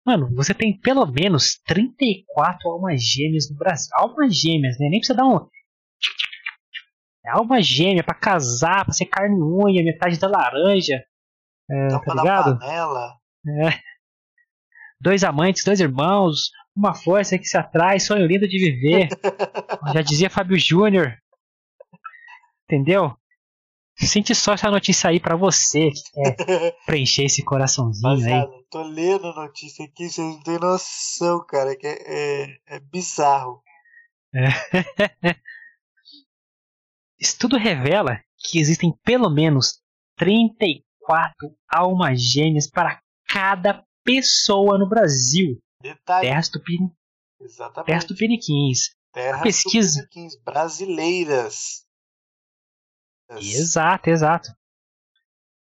Mano, 0.05 0.30
você 0.35 0.53
tem 0.53 0.77
pelo 0.77 1.05
menos 1.05 1.59
34 1.65 2.69
almas 2.69 3.01
gêmeas 3.01 3.49
no 3.49 3.57
Brasil. 3.57 3.89
Almas 3.93 4.38
gêmeas, 4.38 4.77
né? 4.80 4.89
Nem 4.89 4.99
precisa 4.99 5.15
dar 5.15 5.25
um. 5.25 5.47
É 7.25 7.30
alma 7.30 7.61
gêmea 7.61 8.03
pra 8.03 8.13
casar, 8.13 8.84
pra 8.84 8.93
ser 8.93 9.05
carne 9.05 9.41
unha, 9.41 9.84
metade 9.84 10.19
da 10.19 10.27
laranja. 10.27 11.01
É, 11.71 11.88
Tampa 11.88 12.05
tá 12.05 12.21
ligado? 12.21 12.59
panela. 12.59 13.13
Dois 14.99 15.23
amantes, 15.23 15.63
dois 15.63 15.80
irmãos, 15.80 16.49
uma 16.75 16.93
força 16.93 17.38
que 17.38 17.45
se 17.45 17.57
atrai, 17.57 17.99
sonho 17.99 18.25
lindo 18.25 18.47
de 18.47 18.57
viver. 18.57 19.07
Já 19.93 20.01
dizia 20.01 20.30
Fábio 20.30 20.57
Júnior. 20.59 21.17
Entendeu? 22.65 23.15
Sente 23.95 24.34
só 24.34 24.53
essa 24.53 24.72
notícia 24.72 25.10
aí 25.10 25.20
pra 25.20 25.36
você 25.36 25.91
que 25.91 26.11
quer 26.45 26.76
preencher 26.86 27.26
esse 27.26 27.44
coraçãozinho 27.44 28.10
aí. 28.10 28.32
Rapaziada, 28.32 28.64
tô 28.70 28.82
lendo 28.84 29.28
a 29.28 29.36
notícia 29.36 29.86
aqui, 29.86 30.10
vocês 30.10 30.28
não 30.28 30.41
têm 30.41 30.60
noção, 30.60 31.45
cara, 31.45 31.76
que 31.76 31.88
é, 31.88 31.98
é, 32.06 32.57
é 32.68 32.80
bizarro. 32.80 33.61
Estudo 37.20 37.57
revela 37.57 38.20
que 38.38 38.60
existem 38.60 38.94
pelo 39.03 39.30
menos 39.30 39.80
34 40.18 41.56
almas 41.70 42.22
gêmeas 42.22 42.70
para 42.70 42.99
cada 43.28 43.86
pessoa 44.03 44.78
no 44.78 44.90
Brasil. 44.90 45.57
Detalhe, 45.82 46.28
Terras, 46.28 46.49
Tupini, 46.49 46.91
exatamente. 47.40 47.88
terras 47.88 48.06
Tupiniquins. 48.06 48.95
Terras 49.14 49.41
pesquisa. 49.41 50.02
tupiniquins 50.02 50.36
brasileiras. 50.44 51.86
Exato, 53.32 54.10
exato. 54.10 54.50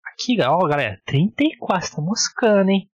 Aqui, 0.05 0.41
ó, 0.43 0.67
galera, 0.67 1.01
34, 1.07 1.97
tá 1.97 2.03
moscando, 2.03 2.71
hein? 2.71 2.91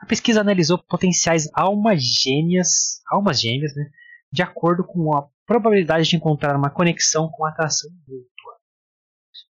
A 0.00 0.06
pesquisa 0.06 0.40
analisou 0.40 0.78
potenciais 0.78 1.48
almas 1.54 2.02
gêmeas, 2.02 3.00
almas 3.10 3.40
gêmeas, 3.40 3.74
né? 3.74 3.90
De 4.30 4.42
acordo 4.42 4.84
com 4.84 5.16
a 5.16 5.28
probabilidade 5.46 6.08
de 6.08 6.16
encontrar 6.16 6.56
uma 6.56 6.70
conexão 6.70 7.30
com 7.30 7.44
a 7.44 7.50
atração 7.50 7.90
mútua. 8.06 8.58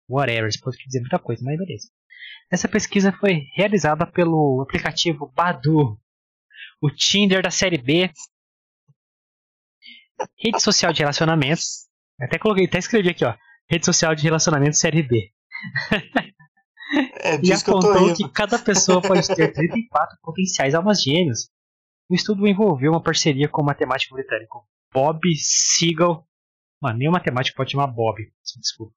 Whatever, 0.10 0.49
isso 0.49 0.60
pode 0.61 0.78
dizer 0.78 0.99
muita 0.99 1.19
coisa, 1.19 1.41
mas 1.44 1.57
beleza. 1.57 1.90
Essa 2.52 2.68
pesquisa 2.68 3.14
foi 3.14 3.48
realizada 3.56 4.06
pelo 4.06 4.61
aplicativo 4.61 5.32
Badu, 5.34 5.98
o 6.82 6.90
Tinder 6.90 7.41
da 7.41 7.49
série 7.49 7.78
B, 7.78 8.11
rede 10.38 10.61
social 10.61 10.91
de 10.91 10.99
relacionamentos. 10.99 11.88
Até 12.19 12.38
coloquei, 12.38 12.65
até 12.65 12.78
escrevi 12.78 13.10
aqui, 13.10 13.23
ó. 13.23 13.36
Rede 13.72 13.85
social 13.85 14.14
de 14.14 14.23
relacionamento 14.23 14.76
série 14.76 15.02
B. 15.02 15.31
É 17.22 17.35
E 17.35 17.39
que 17.39 17.53
apontou 17.53 18.07
rindo. 18.07 18.15
que 18.18 18.30
cada 18.30 18.60
pessoa 18.60 19.02
pode 19.02 19.26
ter 19.34 19.48
34 19.53 20.18
potenciais 20.22 20.76
almas 20.76 21.02
gêmeas. 21.02 21.49
O 22.10 22.14
estudo 22.14 22.45
envolveu 22.45 22.91
uma 22.91 23.02
parceria 23.02 23.48
com 23.48 23.61
o 23.61 23.65
matemático 23.65 24.14
britânico 24.14 24.68
Bob 24.93 25.22
Siegel. 25.38 26.27
Mano, 26.81 26.99
o 27.07 27.11
matemático 27.14 27.56
pode 27.56 27.72
chamar 27.72 27.88
Bob. 27.88 28.22
Desculpa. 28.60 28.93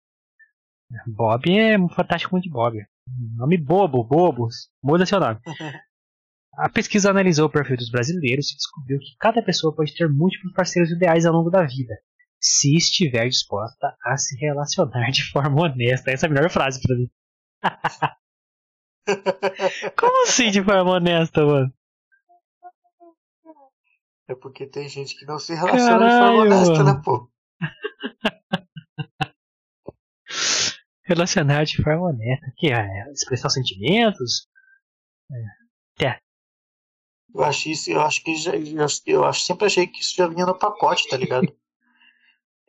Bob 1.06 1.56
é 1.56 1.78
um 1.78 1.88
fantástico 1.88 2.40
de 2.40 2.50
Bob. 2.50 2.84
Nome 3.36 3.56
bobo, 3.56 4.02
bobos. 4.02 4.70
Muda 4.82 5.06
seu 5.06 5.20
nome. 5.20 5.38
A 6.56 6.68
pesquisa 6.68 7.10
analisou 7.10 7.46
o 7.46 7.50
perfil 7.50 7.76
dos 7.76 7.90
brasileiros 7.90 8.50
e 8.50 8.56
descobriu 8.56 8.98
que 8.98 9.16
cada 9.18 9.42
pessoa 9.42 9.74
pode 9.74 9.94
ter 9.94 10.08
múltiplos 10.08 10.52
parceiros 10.52 10.90
ideais 10.90 11.26
ao 11.26 11.32
longo 11.32 11.50
da 11.50 11.64
vida, 11.64 11.94
se 12.44 12.76
estiver 12.76 13.26
disposta 13.26 13.96
a 14.04 14.18
se 14.18 14.36
relacionar 14.36 15.10
de 15.10 15.24
forma 15.30 15.62
honesta. 15.62 16.10
Essa 16.10 16.26
é 16.26 16.28
a 16.28 16.32
melhor 16.32 16.50
frase 16.50 16.78
pra 16.82 16.94
mim. 16.94 17.10
Como 19.98 20.22
assim 20.24 20.50
de 20.50 20.62
forma 20.62 20.90
honesta, 20.92 21.42
mano? 21.44 21.72
É 24.28 24.34
porque 24.34 24.66
tem 24.66 24.86
gente 24.88 25.18
que 25.18 25.24
não 25.24 25.38
se 25.38 25.54
relaciona 25.54 25.82
de 25.82 25.88
forma 25.88 26.10
Caralho, 26.10 26.40
honesta, 26.40 26.72
mano. 26.72 26.84
né, 26.84 27.00
pô? 27.02 27.30
Relacionar 31.04 31.64
de 31.64 31.82
forma 31.82 32.08
honesta. 32.08 32.52
Que 32.56 32.70
é 32.72 33.10
expressar 33.10 33.48
sentimentos? 33.48 34.50
Eu 37.34 37.42
acho 37.42 37.70
isso, 37.70 37.90
eu 37.90 38.00
acho 38.00 38.22
que 38.22 38.36
já, 38.36 38.54
eu, 38.54 38.86
eu 39.06 39.24
acho, 39.24 39.40
sempre 39.40 39.66
achei 39.66 39.86
que 39.86 40.00
isso 40.00 40.14
já 40.14 40.28
vinha 40.28 40.46
no 40.46 40.58
pacote, 40.58 41.08
tá 41.08 41.16
ligado? 41.16 41.46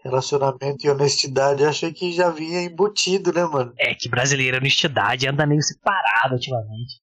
Relacionamento 0.05 0.85
e 0.85 0.89
honestidade, 0.91 1.63
eu 1.63 1.69
achei 1.69 1.91
que 1.91 2.11
já 2.11 2.29
vinha 2.29 2.61
embutido, 2.61 3.33
né, 3.33 3.43
mano? 3.43 3.73
É 3.75 3.95
que 3.95 4.07
brasileiro, 4.07 4.57
honestidade, 4.57 5.27
anda 5.27 5.47
meio 5.47 5.63
separado 5.63 6.35
ultimamente. 6.35 7.01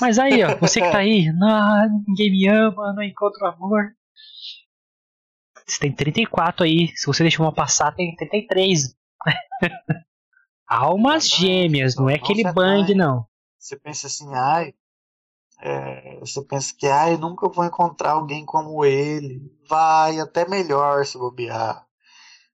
Mas 0.00 0.20
aí, 0.20 0.44
ó, 0.44 0.56
você 0.56 0.80
que 0.80 0.88
tá 0.88 0.98
aí, 0.98 1.26
não, 1.34 2.04
ninguém 2.06 2.30
me 2.30 2.46
ama, 2.46 2.92
não 2.92 3.02
encontro 3.02 3.44
amor. 3.44 3.92
Você 5.66 5.80
tem 5.80 5.92
34 5.92 6.64
aí, 6.64 6.92
se 6.94 7.06
você 7.06 7.24
deixou 7.24 7.44
uma 7.44 7.52
passar, 7.52 7.92
tem 7.92 8.14
33. 8.14 8.94
Almas 10.64 11.28
gêmeas, 11.28 11.96
não 11.96 12.08
é 12.08 12.16
não 12.16 12.22
aquele 12.22 12.44
bang, 12.52 12.94
não. 12.94 13.26
Você 13.58 13.76
pensa 13.76 14.06
assim, 14.06 14.32
ai, 14.32 14.72
é, 15.60 16.18
você 16.20 16.42
pensa 16.44 16.74
que, 16.76 16.86
ai, 16.86 17.14
eu 17.14 17.18
nunca 17.18 17.48
vou 17.48 17.64
encontrar 17.64 18.12
alguém 18.12 18.44
como 18.44 18.84
ele. 18.84 19.40
Vai, 19.68 20.18
até 20.20 20.48
melhor 20.48 21.04
se 21.06 21.18
bobear. 21.18 21.86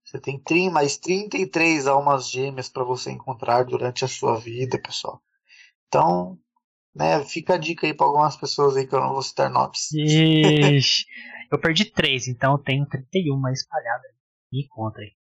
Você 0.04 0.20
tem 0.20 0.38
trin- 0.38 0.70
mais 0.70 0.96
33 0.96 1.86
almas 1.86 2.30
gêmeas 2.30 2.68
para 2.68 2.84
você 2.84 3.10
encontrar 3.10 3.64
durante 3.64 4.04
a 4.04 4.08
sua 4.08 4.36
vida, 4.38 4.78
pessoal. 4.80 5.22
Então, 5.88 6.38
né, 6.94 7.24
fica 7.24 7.54
a 7.54 7.58
dica 7.58 7.86
aí 7.86 7.94
para 7.94 8.06
algumas 8.06 8.36
pessoas 8.36 8.76
aí 8.76 8.86
que 8.86 8.94
eu 8.94 9.00
não 9.00 9.12
vou 9.12 9.22
citar 9.22 9.50
nomes. 9.50 9.92
Ixi, 9.92 11.04
eu 11.50 11.58
perdi 11.60 11.86
3, 11.86 12.28
então 12.28 12.52
eu 12.52 12.58
tenho 12.58 12.86
31 12.86 13.46
aí 13.46 13.52
espalhada. 13.52 14.04
Me 14.52 14.66
conta 14.68 15.00
aí. 15.00 15.12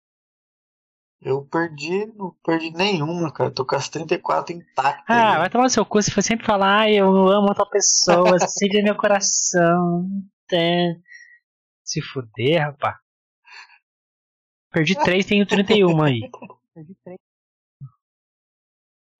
Eu 1.25 1.45
perdi, 1.47 2.07
não 2.17 2.37
perdi 2.45 2.73
nenhuma, 2.73 3.33
cara. 3.33 3.51
Tô 3.51 3.65
com 3.65 3.77
as 3.77 3.89
34 3.89 4.57
intactas. 4.57 5.05
Ah, 5.09 5.35
aí. 5.35 5.39
vai 5.39 5.51
tomar 5.51 5.65
no 5.65 5.71
seu 5.71 5.87
cu, 5.87 6.03
você 6.03 6.11
foi 6.11 6.23
sempre 6.23 6.45
falar, 6.45 6.81
ah, 6.81 6.91
eu 6.91 7.07
amo 7.29 7.49
outra 7.49 7.65
pessoa, 7.67 8.37
é 8.77 8.83
meu 8.83 8.97
coração. 8.97 10.09
Tem. 10.49 11.01
Se 11.85 12.03
fuder, 12.03 12.67
rapá. 12.67 12.99
Perdi 14.73 14.97
3, 14.99 15.25
tenho 15.25 15.47
31 15.47 16.03
aí. 16.03 16.31
Perdi 16.75 16.95
3. 17.05 17.19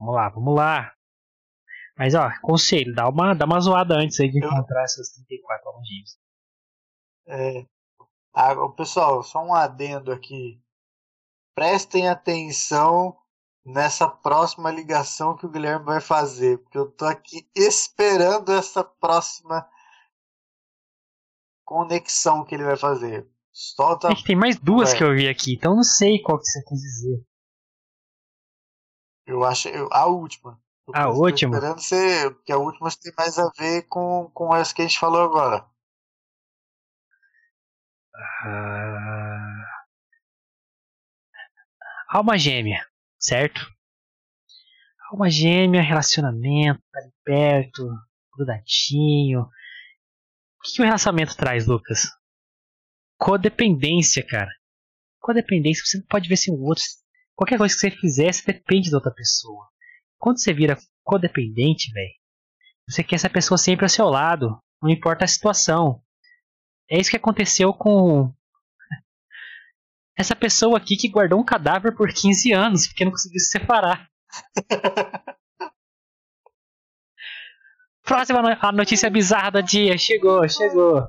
Vamos 0.01 0.15
lá, 0.15 0.29
vamos 0.31 0.55
lá. 0.57 0.93
Mas 1.97 2.15
ó, 2.15 2.31
conselho, 2.41 2.95
dá 2.95 3.09
uma, 3.09 3.35
dá 3.35 3.45
uma 3.45 3.61
zoada 3.61 3.95
antes 3.95 4.19
aí 4.19 4.31
de 4.31 4.43
Eu- 4.43 4.49
encontrar 4.49 4.83
essas 4.83 5.11
34 5.13 5.69
almogêmeos. 5.69 6.19
É. 7.29 7.67
Ah, 8.35 8.55
pessoal, 8.77 9.23
só 9.23 9.45
um 9.45 9.55
adendo 9.55 10.11
aqui. 10.11 10.62
Prestem 11.55 12.09
atenção 12.09 13.17
nessa 13.65 14.09
próxima 14.09 14.71
ligação 14.71 15.37
que 15.37 15.47
o 15.47 15.51
Guilherme 15.51 15.85
vai 15.85 16.01
fazer, 16.01 16.59
porque 16.59 16.79
eu 16.79 16.91
tô 16.91 17.05
aqui 17.05 17.49
esperando 17.55 18.53
essa 18.53 18.83
próxima 18.83 19.69
conexão 21.65 22.45
que 22.45 22.55
ele 22.55 22.65
vai 22.65 22.77
fazer. 22.77 23.29
Solta. 23.53 24.15
Que 24.15 24.25
tem 24.25 24.37
mais 24.37 24.59
duas 24.59 24.91
Vai. 24.91 24.99
que 24.99 25.05
eu 25.05 25.15
vi 25.15 25.29
aqui, 25.29 25.55
então 25.55 25.77
não 25.77 25.83
sei 25.83 26.21
qual 26.23 26.39
que 26.39 26.45
você 26.47 26.63
quis 26.65 26.81
dizer. 26.81 27.25
Eu 29.27 29.45
acho. 29.45 29.69
eu- 29.69 29.89
a 29.93 30.07
última. 30.07 30.61
Eu 30.89 30.95
A 30.97 31.09
última? 31.11 31.55
esperando 31.55 31.81
você, 31.81 32.31
porque 32.31 32.51
a 32.53 32.57
última 32.59 32.89
tem 32.91 33.13
mais 33.17 33.39
a 33.39 33.49
ver 33.57 33.83
com, 33.89 34.29
com 34.35 34.55
essa 34.57 34.75
que 34.75 34.83
a 34.83 34.87
gente 34.87 34.99
falou 34.99 35.21
agora. 35.23 35.65
Ah. 38.45 39.22
Alma 42.13 42.37
gêmea, 42.37 42.87
certo? 43.19 43.67
Alma 45.11 45.31
gêmea, 45.31 45.81
relacionamento, 45.81 46.79
tá 46.93 47.01
ali 47.01 47.11
perto, 47.25 47.89
grudadinho. 48.37 49.41
O 49.41 50.63
que, 50.63 50.83
o 50.83 50.85
relacionamento 50.85 51.35
traz, 51.35 51.67
Lucas? 51.67 52.03
Codependência, 53.17 54.23
cara. 54.23 54.51
Codependência, 55.21 55.87
você 55.87 55.97
não 55.97 56.05
pode 56.05 56.29
ver 56.29 56.37
sem 56.37 56.53
o 56.53 56.63
outro. 56.63 56.85
Qualquer 57.35 57.57
coisa 57.57 57.75
que 57.75 57.81
você 57.81 57.91
fizer, 57.91 58.31
você 58.31 58.53
depende 58.53 58.91
da 58.91 58.99
outra 58.99 59.11
pessoa. 59.11 59.67
Quando 60.19 60.39
você 60.39 60.53
vira 60.53 60.77
codependente, 61.03 61.91
velho, 61.95 62.13
você 62.87 63.03
quer 63.03 63.17
essa 63.17 63.31
pessoa 63.31 63.57
sempre 63.57 63.87
ao 63.87 63.89
seu 63.89 64.05
lado, 64.05 64.63
não 64.83 64.91
importa 64.91 65.25
a 65.25 65.29
situação. 65.29 66.03
É 66.91 67.01
isso 67.01 67.11
que 67.11 67.17
aconteceu 67.17 67.73
com 67.73 68.31
essa 70.17 70.35
pessoa 70.37 70.77
aqui 70.79 70.97
que 70.97 71.09
guardou 71.09 71.41
um 71.41 71.45
cadáver 71.45 71.95
por 71.97 72.13
15 72.13 72.53
anos 72.53 72.87
porque 72.87 73.05
não 73.05 73.13
conseguiu 73.13 73.41
se 73.41 73.51
separar. 73.51 74.09
Próxima 78.05 78.43
no- 78.43 78.57
a 78.61 78.73
notícia 78.73 79.09
bizarra 79.11 79.51
do 79.53 79.63
dia. 79.63 79.97
Chegou, 79.97 80.47
chegou. 80.49 81.09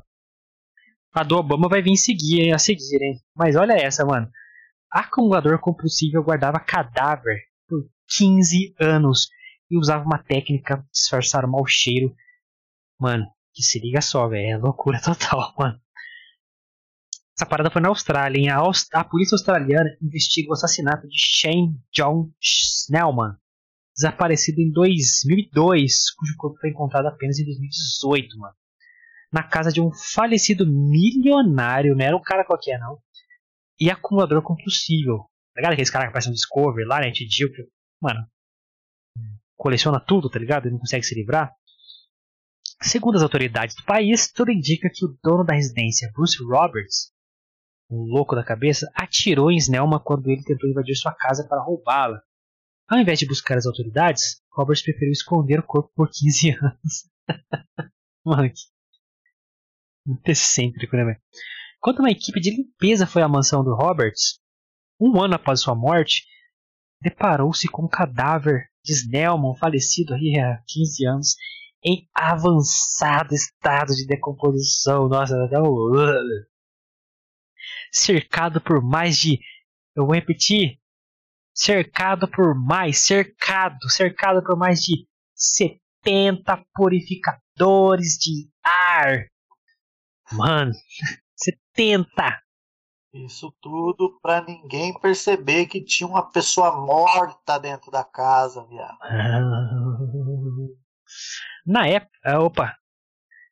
A 1.13 1.23
do 1.23 1.37
Obama 1.37 1.67
vai 1.67 1.81
vir 1.81 1.95
seguir, 1.97 2.51
a 2.53 2.57
seguir, 2.59 3.01
hein? 3.01 3.19
Mas 3.35 3.55
olha 3.55 3.73
essa, 3.73 4.05
mano. 4.05 4.29
Acumulador 4.91 5.59
compulsivo 5.59 6.21
guardava 6.23 6.59
cadáver 6.59 7.39
por 7.67 7.83
15 8.09 8.75
anos 8.79 9.27
e 9.69 9.77
usava 9.77 10.03
uma 10.05 10.21
técnica 10.23 10.77
de 10.77 10.89
disfarçar 10.91 11.45
o 11.45 11.47
mau 11.51 11.65
cheiro. 11.65 12.15
Mano, 12.99 13.25
que 13.53 13.63
se 13.63 13.79
liga 13.79 14.01
só, 14.01 14.27
velho. 14.27 14.51
É 14.53 14.57
loucura 14.57 15.01
total, 15.01 15.53
mano. 15.57 15.79
Essa 17.35 17.45
parada 17.47 17.71
foi 17.71 17.81
na 17.81 17.89
Austrália, 17.89 18.39
hein? 18.39 18.49
A, 18.49 18.57
Aus- 18.57 18.87
a 18.93 19.03
polícia 19.03 19.35
australiana 19.35 19.89
investiga 20.01 20.49
o 20.49 20.53
assassinato 20.53 21.07
de 21.07 21.15
Shane 21.17 21.75
John 21.91 22.31
Snellman, 22.41 23.35
desaparecido 23.95 24.61
em 24.61 24.71
2002, 24.71 26.11
cujo 26.11 26.35
corpo 26.37 26.59
foi 26.59 26.69
encontrado 26.69 27.07
apenas 27.07 27.39
em 27.39 27.45
2018, 27.45 28.37
mano. 28.37 28.53
Na 29.31 29.41
casa 29.41 29.71
de 29.71 29.81
um 29.81 29.91
falecido 29.91 30.63
milionário, 30.67 31.95
não 31.95 32.05
era 32.05 32.15
um 32.15 32.21
cara 32.21 32.45
qualquer, 32.45 32.77
não. 32.79 32.99
E 33.79 33.89
acumulador 33.89 34.41
compulsivo. 34.43 35.27
Tá 35.55 35.61
ligado? 35.61 35.73
Aqueles 35.73 35.89
caras 35.89 36.05
que 36.05 36.09
aparecem 36.09 36.29
no 36.29 36.35
Discovery 36.35 36.85
lá, 36.85 36.99
né? 36.99 37.11
Tio, 37.11 37.51
que, 37.51 37.63
mano, 37.99 38.19
coleciona 39.55 39.99
tudo, 39.99 40.29
tá 40.29 40.37
ligado? 40.37 40.67
E 40.67 40.71
não 40.71 40.77
consegue 40.77 41.03
se 41.03 41.15
livrar. 41.15 41.51
Segundo 42.81 43.15
as 43.15 43.23
autoridades 43.23 43.75
do 43.75 43.83
país, 43.85 44.31
tudo 44.31 44.51
indica 44.51 44.89
que 44.93 45.03
o 45.05 45.17
dono 45.23 45.43
da 45.43 45.53
residência, 45.55 46.11
Bruce 46.13 46.37
Roberts, 46.43 47.11
um 47.89 48.03
louco 48.03 48.35
da 48.35 48.43
cabeça, 48.43 48.91
atirou 48.95 49.51
em 49.51 49.57
Snellman 49.57 49.99
quando 49.99 50.29
ele 50.29 50.43
tentou 50.43 50.69
invadir 50.69 50.95
sua 50.95 51.13
casa 51.13 51.47
para 51.47 51.61
roubá-la. 51.61 52.21
Ao 52.87 52.99
invés 52.99 53.19
de 53.19 53.27
buscar 53.27 53.57
as 53.57 53.65
autoridades, 53.65 54.41
Roberts 54.51 54.83
preferiu 54.83 55.11
esconder 55.11 55.59
o 55.59 55.63
corpo 55.63 55.91
por 55.95 56.09
15 56.09 56.51
anos. 56.61 57.09
Mano, 58.25 58.49
que... 58.49 58.61
Muito 60.05 60.27
excêntrico, 60.29 60.95
né, 60.95 61.05
velho? 61.05 61.21
Quando 61.79 61.99
uma 61.99 62.11
equipe 62.11 62.39
de 62.39 62.51
limpeza 62.51 63.05
foi 63.07 63.21
à 63.21 63.27
mansão 63.27 63.63
do 63.63 63.75
Roberts, 63.75 64.39
um 64.99 65.21
ano 65.21 65.35
após 65.35 65.61
sua 65.61 65.75
morte, 65.75 66.25
deparou-se 67.01 67.67
com 67.67 67.83
o 67.83 67.89
cadáver 67.89 68.69
de 68.83 68.93
Snellman, 68.93 69.55
falecido 69.55 70.13
há 70.13 70.17
15 70.67 71.05
anos, 71.05 71.35
em 71.83 72.07
avançado 72.15 73.33
estado 73.33 73.93
de 73.93 74.05
decomposição. 74.05 75.09
Nossa, 75.09 75.35
até 75.43 75.59
o. 75.59 75.91
Cercado 77.93 78.59
por 78.59 78.81
mais 78.81 79.17
de. 79.17 79.39
Eu 79.95 80.05
vou 80.07 80.15
repetir. 80.15 80.79
Cercado 81.53 82.27
por 82.27 82.55
mais. 82.55 82.99
Cercado. 82.99 83.87
Cercado 83.89 84.43
por 84.43 84.57
mais 84.57 84.81
de 84.81 85.07
70 85.35 86.65
purificadores 86.73 88.17
de 88.17 88.49
ar. 88.63 89.27
Mano, 90.31 90.71
70! 91.35 92.41
Isso 93.13 93.53
tudo 93.61 94.19
pra 94.23 94.41
ninguém 94.41 94.99
perceber 94.99 95.67
que 95.67 95.83
tinha 95.83 96.07
uma 96.07 96.31
pessoa 96.31 96.83
morta 96.83 97.59
dentro 97.59 97.91
da 97.91 98.03
casa, 98.03 98.65
viado. 98.65 98.97
Na 101.63 101.87
época, 101.87 102.11
ah, 102.25 102.39
opa, 102.39 102.75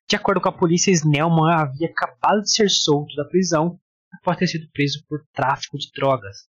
de 0.09 0.15
acordo 0.15 0.41
com 0.41 0.49
a 0.49 0.57
polícia, 0.57 0.89
Snellman 0.89 1.53
havia 1.53 1.88
acabado 1.88 2.41
de 2.41 2.51
ser 2.51 2.69
solto 2.69 3.15
da 3.15 3.23
prisão 3.26 3.80
após 4.22 4.38
ter 4.38 4.48
sido 4.48 4.69
preso 4.72 5.03
por 5.07 5.26
tráfico 5.34 5.77
de 5.77 5.91
drogas. 5.91 6.48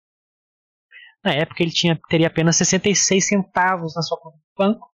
Na 1.25 1.33
época, 1.33 1.63
ele 1.63 1.73
tinha, 1.73 1.99
teria 2.09 2.27
apenas 2.27 2.57
66 2.57 3.27
centavos 3.27 3.95
na 3.95 4.03
sua 4.03 4.19
conta 4.19 4.37
do 4.37 4.43
banco 4.57 4.93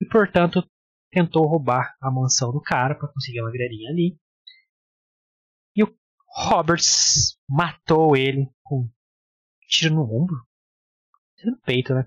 e, 0.00 0.06
portanto, 0.06 0.66
tentou 1.10 1.46
roubar 1.46 1.96
a 2.00 2.10
mansão 2.10 2.52
do 2.52 2.60
cara 2.60 2.94
para 2.94 3.08
conseguir 3.08 3.40
uma 3.42 3.50
graninha 3.50 3.90
ali. 3.90 4.18
E 5.74 5.82
o 5.82 5.94
Roberts 6.28 7.36
matou 7.48 8.16
ele 8.16 8.48
com 8.62 8.82
um 8.82 8.90
tiro 9.68 9.94
no 9.94 10.02
ombro, 10.02 10.36
tiro 11.36 11.52
no 11.52 11.60
peito, 11.60 11.94
né? 11.94 12.06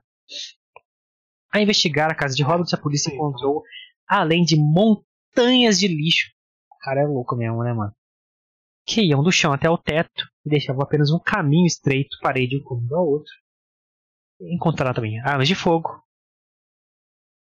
A 1.53 1.60
investigar 1.60 2.10
a 2.10 2.15
casa 2.15 2.34
de 2.34 2.44
Roberts, 2.44 2.73
a 2.73 2.82
polícia 2.82 3.14
encontrou, 3.14 3.64
além 4.07 4.44
de 4.44 4.56
montanhas 4.56 5.78
de 5.78 5.88
lixo, 5.88 6.32
o 6.72 6.78
cara 6.80 7.02
é 7.02 7.06
louco 7.06 7.36
mesmo, 7.36 7.61
né, 7.64 7.73
mano? 7.73 7.94
Que 8.93 9.03
iam 9.03 9.23
do 9.23 9.31
chão 9.31 9.53
até 9.53 9.69
o 9.69 9.77
teto 9.77 10.30
e 10.45 10.49
deixavam 10.49 10.81
apenas 10.81 11.11
um 11.11 11.19
caminho 11.19 11.65
estreito, 11.65 12.18
parede 12.22 12.57
um 12.57 12.63
cômodo 12.63 12.93
ao 12.93 13.07
outro. 13.07 13.31
Encontraram 14.41 14.93
também 14.93 15.18
armas 15.22 15.47
de 15.47 15.55
fogo 15.55 16.03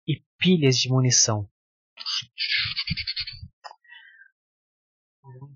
e 0.05 0.21
pilhas 0.37 0.77
de 0.77 0.89
munição. 0.89 1.49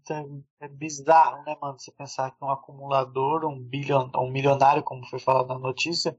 É, 0.09 0.67
é 0.67 0.69
bizarro, 0.69 1.43
né, 1.45 1.57
mano? 1.61 1.81
Você 1.81 1.91
pensar 1.91 2.31
que 2.31 2.45
um 2.45 2.51
acumulador, 2.51 3.45
um, 3.45 3.59
bilhon, 3.59 4.09
um 4.15 4.31
milionário, 4.31 4.85
como 4.85 5.05
foi 5.07 5.19
falado 5.19 5.49
na 5.49 5.59
notícia, 5.59 6.17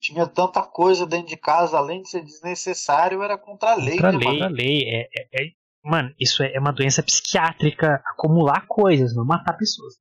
tinha 0.00 0.26
tanta 0.26 0.62
coisa 0.62 1.06
dentro 1.06 1.28
de 1.28 1.36
casa, 1.36 1.76
além 1.76 2.00
de 2.00 2.08
ser 2.08 2.24
desnecessário, 2.24 3.22
era 3.22 3.36
contra 3.36 3.72
a 3.72 3.74
lei. 3.74 3.98
Contra 3.98 4.08
a 4.08 4.12
né, 4.12 4.18
lei, 4.18 4.38
mano? 4.38 4.56
É, 4.60 5.08
é, 5.14 5.44
é- 5.44 5.55
mano, 5.86 6.14
isso 6.18 6.42
é 6.42 6.58
uma 6.58 6.72
doença 6.72 7.02
psiquiátrica, 7.02 8.02
acumular 8.04 8.66
coisas, 8.66 9.14
não 9.14 9.24
matar 9.24 9.56
pessoas. 9.56 9.94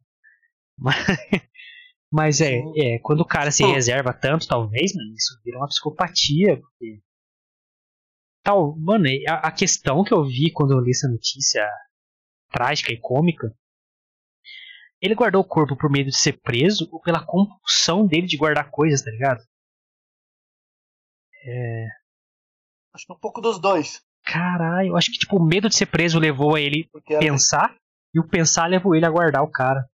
Mas, 0.78 0.96
mas 2.12 2.42
é, 2.42 2.58
é, 2.76 3.00
quando 3.00 3.22
o 3.22 3.28
cara 3.28 3.52
se 3.52 3.64
Pô. 3.64 3.72
reserva 3.72 4.14
tanto, 4.14 4.48
talvez, 4.48 4.94
mano, 4.96 5.14
isso 5.14 5.40
vira 5.44 5.58
uma 5.58 5.68
psicopatia. 5.68 6.60
Porque... 6.60 7.02
Tal, 8.44 8.76
mano, 8.78 9.06
a, 9.30 9.48
a 9.48 9.52
questão 9.52 10.04
que 10.04 10.14
eu 10.14 10.24
vi 10.26 10.52
quando 10.52 10.72
eu 10.72 10.80
li 10.80 10.92
essa 10.92 11.08
notícia 11.08 11.68
trágica 12.52 12.92
e 12.92 13.00
cômica, 13.00 13.56
ele 15.02 15.16
guardou 15.16 15.42
o 15.42 15.48
corpo 15.48 15.78
por 15.78 15.92
medo 15.92 16.10
de 16.10 16.18
ser 16.18 16.34
preso 16.42 16.90
ou 16.92 17.00
pela 17.00 17.24
compulsão 17.24 18.08
dele 18.08 18.26
de 18.26 18.38
guardar 18.38 18.72
coisas, 18.72 19.04
tá 19.04 19.12
ligado? 19.12 19.44
Acho 22.94 23.06
que 23.06 23.14
um 23.14 23.20
pouco 23.20 23.40
dos 23.42 23.60
dois. 23.60 24.02
Caralho, 24.26 24.90
eu 24.90 24.98
acho 24.98 25.12
que 25.12 25.20
tipo, 25.20 25.38
o 25.38 25.44
medo 25.44 25.70
de 25.70 25.76
ser 25.76 25.86
preso 25.86 26.20
levou 26.20 26.56
a 26.56 26.60
ele 26.62 26.88
Porque 26.92 27.14
era- 27.14 27.24
pensar 27.24 27.76
e 28.14 28.20
o 28.20 28.28
pensar 28.28 28.68
levou 28.68 28.96
ele 28.96 29.06
a 29.06 29.10
guardar 29.10 29.44
o 29.44 29.52
cara. 29.52 29.88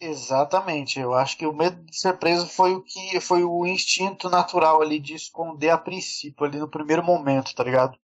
Exatamente. 0.00 0.98
Eu 1.00 1.14
acho 1.14 1.36
que 1.36 1.46
o 1.46 1.52
medo 1.52 1.82
de 1.84 1.96
ser 1.98 2.18
preso 2.18 2.46
foi 2.46 2.74
o 2.74 2.82
que 2.82 3.20
foi 3.20 3.44
o 3.44 3.66
instinto 3.66 4.28
natural 4.28 4.82
ali 4.82 4.98
de 5.00 5.14
esconder 5.14 5.70
a 5.70 5.78
princípio, 5.78 6.44
ali 6.44 6.58
no 6.58 6.68
primeiro 6.68 7.02
momento, 7.02 7.54
tá 7.54 7.64
ligado? 7.64 7.98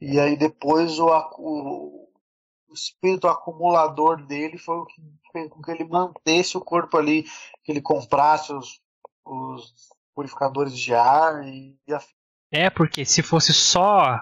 E 0.00 0.20
aí 0.20 0.36
depois 0.36 0.98
o, 0.98 1.08
o, 1.38 2.08
o 2.68 2.74
espírito 2.74 3.28
acumulador 3.28 4.24
dele 4.26 4.58
foi 4.58 4.76
o 4.78 4.86
que 4.86 5.02
fez 5.32 5.48
com 5.50 5.62
que 5.62 5.70
ele 5.70 5.84
mantesse 5.84 6.56
o 6.56 6.60
corpo 6.60 6.98
ali, 6.98 7.24
que 7.64 7.72
ele 7.72 7.80
comprasse 7.82 8.52
os, 8.52 8.80
os 9.24 9.74
purificadores 10.14 10.78
de 10.78 10.94
ar 10.94 11.46
e, 11.46 11.78
e 11.88 11.94
a 11.94 12.00
É, 12.52 12.70
porque 12.70 13.04
se 13.04 13.22
fosse 13.22 13.52
só 13.52 14.18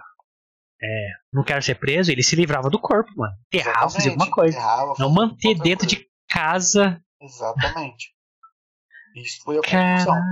é, 0.82 1.08
não 1.32 1.44
quero 1.44 1.62
ser 1.62 1.76
preso, 1.76 2.10
ele 2.10 2.22
se 2.22 2.34
livrava 2.36 2.68
do 2.70 2.78
corpo, 2.80 3.10
mano. 3.16 3.34
Enterrava, 3.52 3.88
fazia 3.90 4.10
alguma 4.10 4.30
coisa. 4.30 4.56
enterrava, 4.56 4.94
Não 4.98 5.10
manter 5.10 5.54
dentro 5.58 5.86
coisa. 5.88 6.02
de 6.02 6.10
casa. 6.28 7.02
Exatamente. 7.20 8.12
Isso 9.16 9.42
foi 9.44 9.58
a 9.58 9.62
Cara. 9.62 9.96
conclusão. 10.04 10.22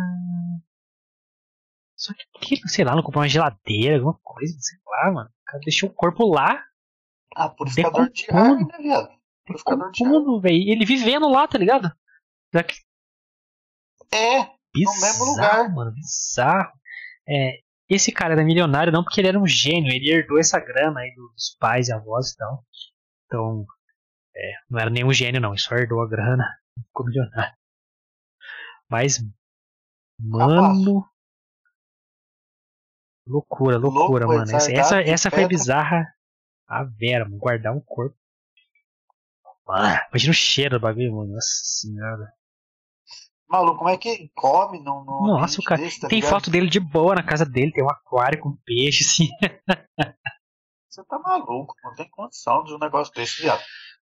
Só 1.96 2.12
que, 2.40 2.56
sei 2.68 2.84
lá, 2.84 2.96
não 2.96 3.02
comprou 3.02 3.22
uma 3.22 3.28
geladeira, 3.28 3.96
alguma 3.96 4.18
coisa, 4.22 4.52
sei 4.58 4.78
lá, 4.86 5.12
mano. 5.12 5.28
O 5.30 5.44
cara 5.44 5.60
deixou 5.64 5.88
o 5.88 5.94
corpo 5.94 6.26
lá, 6.26 6.62
Ah, 7.36 7.48
purificador 7.48 8.10
de 8.10 8.26
ar, 8.30 8.56
né, 8.56 8.78
viado? 8.78 9.08
Purificador 9.46 9.90
de 9.92 10.04
ar. 10.04 10.10
velho. 10.40 10.68
Ele 10.70 10.84
vivendo 10.84 11.28
lá, 11.28 11.46
tá 11.46 11.56
ligado? 11.58 11.90
É, 14.12 14.50
Bizarro, 14.74 15.00
mesmo 15.00 15.24
lugar. 15.26 15.72
mano, 15.72 15.92
bizarro. 15.92 16.72
É, 17.28 17.60
esse 17.88 18.12
cara 18.12 18.34
era 18.34 18.44
milionário 18.44 18.92
não 18.92 19.02
porque 19.02 19.20
ele 19.20 19.28
era 19.28 19.38
um 19.38 19.46
gênio, 19.46 19.92
ele 19.92 20.10
herdou 20.10 20.38
essa 20.38 20.58
grana 20.58 21.00
aí 21.00 21.14
dos 21.14 21.56
pais 21.58 21.88
e 21.88 21.92
avós 21.92 22.30
e 22.30 22.36
tal. 22.36 22.64
Então, 23.26 23.66
é, 24.34 24.52
não 24.70 24.80
era 24.80 24.90
nenhum 24.90 25.12
gênio 25.12 25.40
não, 25.40 25.50
ele 25.50 25.60
só 25.60 25.74
herdou 25.74 26.02
a 26.02 26.08
grana 26.08 26.44
ficou 26.88 27.06
milionário. 27.06 27.54
Mas, 28.88 29.18
mano... 30.18 31.08
Loucura, 33.24 33.78
loucura, 33.78 34.26
Louco, 34.26 34.38
mano. 34.40 34.56
Essa, 34.56 34.72
essa, 34.72 35.00
essa 35.00 35.30
foi 35.30 35.46
bizarra 35.46 36.12
a 36.66 36.82
vera, 36.82 37.24
mano. 37.24 37.38
Guardar 37.38 37.72
um 37.72 37.80
corpo. 37.80 38.16
Mano, 39.66 40.00
imagina 40.10 40.30
o 40.32 40.34
cheiro 40.34 40.78
do 40.78 40.82
bagulho, 40.82 41.14
mano. 41.14 41.32
Nossa 41.34 41.62
senhora. 41.62 42.32
Maluco, 43.52 43.76
como 43.76 43.90
é 43.90 43.98
que 43.98 44.30
come 44.34 44.78
no, 44.78 45.04
no 45.04 45.26
Nossa, 45.26 45.60
o 45.60 45.62
cara. 45.62 45.82
desse, 45.82 46.00
tá 46.00 46.08
Tem 46.08 46.20
ligado? 46.20 46.30
foto 46.30 46.50
dele 46.50 46.70
de 46.70 46.80
boa 46.80 47.16
na 47.16 47.22
casa 47.22 47.44
dele, 47.44 47.70
tem 47.70 47.84
um 47.84 47.90
aquário 47.90 48.40
com 48.40 48.56
peixe, 48.64 49.04
assim. 49.04 49.28
Você 50.88 51.04
tá 51.04 51.18
maluco, 51.18 51.74
não 51.84 51.94
tem 51.94 52.08
condição 52.08 52.64
de 52.64 52.74
um 52.74 52.78
negócio 52.78 53.12
desse, 53.12 53.42
viado. 53.42 53.62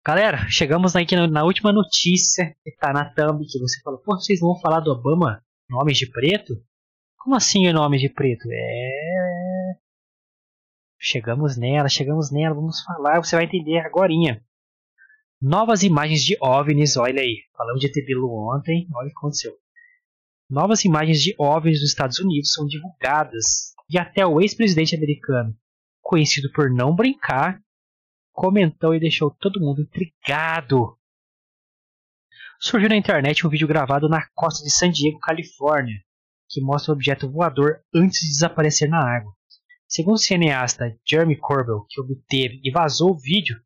Galera, 0.04 0.46
chegamos 0.50 0.94
aqui 0.94 1.16
na, 1.16 1.44
última 1.44 1.72
notícia 1.72 2.54
que 2.62 2.76
tá 2.76 2.92
na 2.92 3.06
thumb 3.14 3.42
que 3.46 3.58
você 3.58 3.80
falou, 3.82 4.00
pô, 4.00 4.16
vocês 4.16 4.38
vão 4.38 4.58
falar 4.60 4.80
do 4.80 4.90
Obama 4.90 5.42
no 5.70 5.80
Homens 5.80 5.96
de 5.96 6.10
Preto? 6.10 6.54
Como 7.18 7.34
assim 7.34 7.66
o 7.72 7.80
Homens 7.80 8.02
de 8.02 8.10
Preto? 8.10 8.46
É. 8.52 9.76
Chegamos 11.00 11.56
nela, 11.56 11.88
chegamos 11.88 12.30
nela, 12.30 12.54
vamos 12.54 12.82
falar, 12.82 13.22
você 13.24 13.34
vai 13.34 13.46
entender 13.46 13.78
agorinha. 13.78 14.44
Novas 15.44 15.82
imagens 15.82 16.22
de 16.22 16.36
OVNIs, 16.40 16.96
olha 16.96 17.20
aí, 17.20 17.38
falamos 17.56 17.80
de 17.80 17.88
ET 17.88 18.06
Bilu 18.06 18.32
ontem, 18.32 18.86
olha 18.94 19.08
o 19.08 19.10
que 19.10 19.16
aconteceu. 19.18 19.52
Novas 20.48 20.84
imagens 20.84 21.20
de 21.20 21.34
OVNIs 21.36 21.80
dos 21.80 21.88
Estados 21.88 22.20
Unidos 22.20 22.52
são 22.52 22.64
divulgadas 22.64 23.74
e 23.90 23.98
até 23.98 24.24
o 24.24 24.40
ex-presidente 24.40 24.94
americano, 24.94 25.52
conhecido 26.00 26.48
por 26.52 26.70
não 26.70 26.94
brincar, 26.94 27.60
comentou 28.32 28.94
e 28.94 29.00
deixou 29.00 29.32
todo 29.32 29.58
mundo 29.58 29.82
intrigado. 29.82 30.96
Surgiu 32.60 32.90
na 32.90 32.96
internet 32.96 33.44
um 33.44 33.50
vídeo 33.50 33.66
gravado 33.66 34.08
na 34.08 34.24
costa 34.36 34.62
de 34.62 34.70
San 34.70 34.92
Diego, 34.92 35.18
Califórnia, 35.18 36.04
que 36.48 36.60
mostra 36.60 36.92
o 36.92 36.94
objeto 36.94 37.28
voador 37.28 37.82
antes 37.92 38.20
de 38.20 38.28
desaparecer 38.28 38.88
na 38.88 39.00
água. 39.00 39.32
Segundo 39.88 40.14
o 40.14 40.18
cineasta 40.18 40.96
Jeremy 41.04 41.36
Corbell, 41.36 41.84
que 41.90 42.00
obteve 42.00 42.60
e 42.62 42.70
vazou 42.70 43.10
o 43.10 43.18
vídeo, 43.18 43.60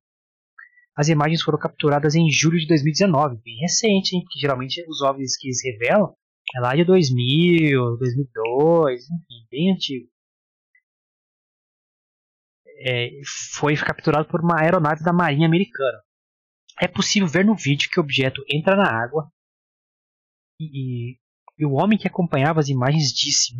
as 0.96 1.08
imagens 1.08 1.42
foram 1.42 1.58
capturadas 1.58 2.14
em 2.14 2.30
julho 2.30 2.58
de 2.58 2.66
2019, 2.66 3.36
bem 3.44 3.58
recente, 3.60 4.16
hein? 4.16 4.22
Porque 4.24 4.38
geralmente 4.40 4.82
os 4.88 5.02
OVNIs 5.02 5.36
que 5.36 5.48
eles 5.48 5.62
revelam 5.62 6.14
é 6.56 6.60
lá 6.60 6.74
de 6.74 6.84
2000, 6.84 7.96
2002, 7.98 9.02
enfim, 9.04 9.46
bem 9.50 9.72
antigo. 9.72 10.08
É, 12.78 13.10
foi 13.56 13.74
capturado 13.76 14.28
por 14.28 14.40
uma 14.40 14.60
aeronave 14.60 15.02
da 15.02 15.12
Marinha 15.12 15.46
Americana. 15.46 15.98
É 16.80 16.88
possível 16.88 17.28
ver 17.28 17.44
no 17.44 17.54
vídeo 17.56 17.88
que 17.90 17.98
o 18.00 18.02
objeto 18.02 18.42
entra 18.50 18.76
na 18.76 18.84
água 18.90 19.30
e, 20.60 20.64
e- 21.12 21.18
e 21.58 21.64
o 21.66 21.72
homem 21.72 21.98
que 21.98 22.06
acompanhava 22.06 22.60
as 22.60 22.68
imagens 22.68 23.12
disse, 23.12 23.54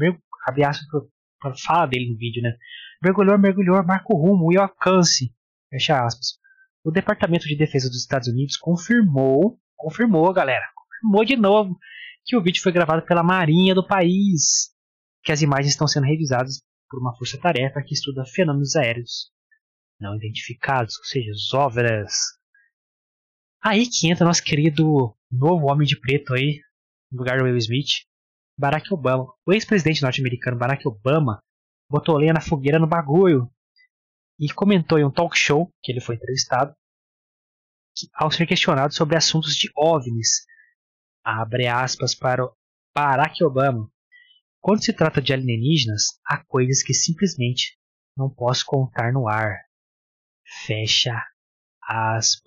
aspas 0.65 0.87
para 1.41 1.55
fala 1.57 1.87
dele 1.87 2.11
no 2.11 2.17
vídeo, 2.17 2.43
né? 2.43 2.57
Mergulhou, 3.03 3.39
mergulhou, 3.39 3.83
marca 3.85 4.07
o 4.11 4.17
rumo 4.17 4.53
e 4.53 4.59
o 4.59 4.63
alcance. 4.63 5.33
Fecha 5.71 6.05
aspas. 6.05 6.39
O 6.87 6.93
Departamento 6.93 7.49
de 7.49 7.57
Defesa 7.57 7.89
dos 7.89 7.99
Estados 7.99 8.29
Unidos 8.29 8.57
confirmou, 8.57 9.59
confirmou, 9.75 10.33
galera, 10.33 10.65
confirmou 10.73 11.25
de 11.25 11.35
novo 11.35 11.77
que 12.25 12.37
o 12.37 12.41
vídeo 12.41 12.63
foi 12.63 12.71
gravado 12.71 13.05
pela 13.05 13.25
Marinha 13.25 13.75
do 13.75 13.85
país, 13.85 14.73
que 15.25 15.33
as 15.33 15.43
imagens 15.43 15.73
estão 15.73 15.89
sendo 15.89 16.07
revisadas 16.07 16.63
por 16.89 17.01
uma 17.01 17.13
força-tarefa 17.17 17.83
que 17.83 17.93
estuda 17.93 18.25
fenômenos 18.25 18.77
aéreos 18.77 19.33
não 20.01 20.15
identificados, 20.15 20.97
ou 20.99 21.05
seja, 21.07 21.33
os 21.33 21.53
OVNIs. 21.53 22.15
Aí 23.61 23.89
que 23.89 24.09
entra 24.09 24.25
nosso 24.25 24.45
querido 24.45 25.13
novo 25.29 25.67
Homem 25.67 25.89
de 25.89 25.99
Preto 25.99 26.35
aí, 26.35 26.61
no 27.11 27.19
lugar 27.19 27.39
do 27.39 27.47
Will 27.47 27.57
Smith, 27.57 28.07
Barack 28.57 28.95
Obama. 28.95 29.27
O 29.45 29.53
ex-presidente 29.53 30.03
norte-americano 30.03 30.57
Barack 30.57 30.87
Obama 30.87 31.43
botou 31.91 32.17
lenha 32.17 32.33
na 32.33 32.41
fogueira 32.41 32.79
no 32.79 32.87
bagulho 32.87 33.51
e 34.39 34.53
comentou 34.53 34.99
em 34.99 35.05
um 35.05 35.11
talk 35.11 35.37
show 35.37 35.73
que 35.83 35.93
ele 35.93 36.01
foi 36.01 36.17
entrevistado 36.17 36.75
ao 38.15 38.31
ser 38.31 38.47
questionado 38.47 38.93
sobre 38.93 39.17
assuntos 39.17 39.55
de 39.57 39.71
OVNIs. 39.75 40.45
Abre 41.25 41.67
aspas 41.67 42.15
para 42.15 42.45
o 42.45 42.55
Barack 42.95 43.43
Obama. 43.43 43.91
Quando 44.61 44.85
se 44.85 44.93
trata 44.93 45.23
de 45.23 45.33
alienígenas, 45.33 46.21
há 46.27 46.45
coisas 46.45 46.83
que 46.83 46.93
simplesmente 46.93 47.79
não 48.17 48.29
posso 48.29 48.65
contar 48.67 49.13
no 49.13 49.29
ar. 49.29 49.65
Fecha 50.67 51.23
aspas. 51.83 52.47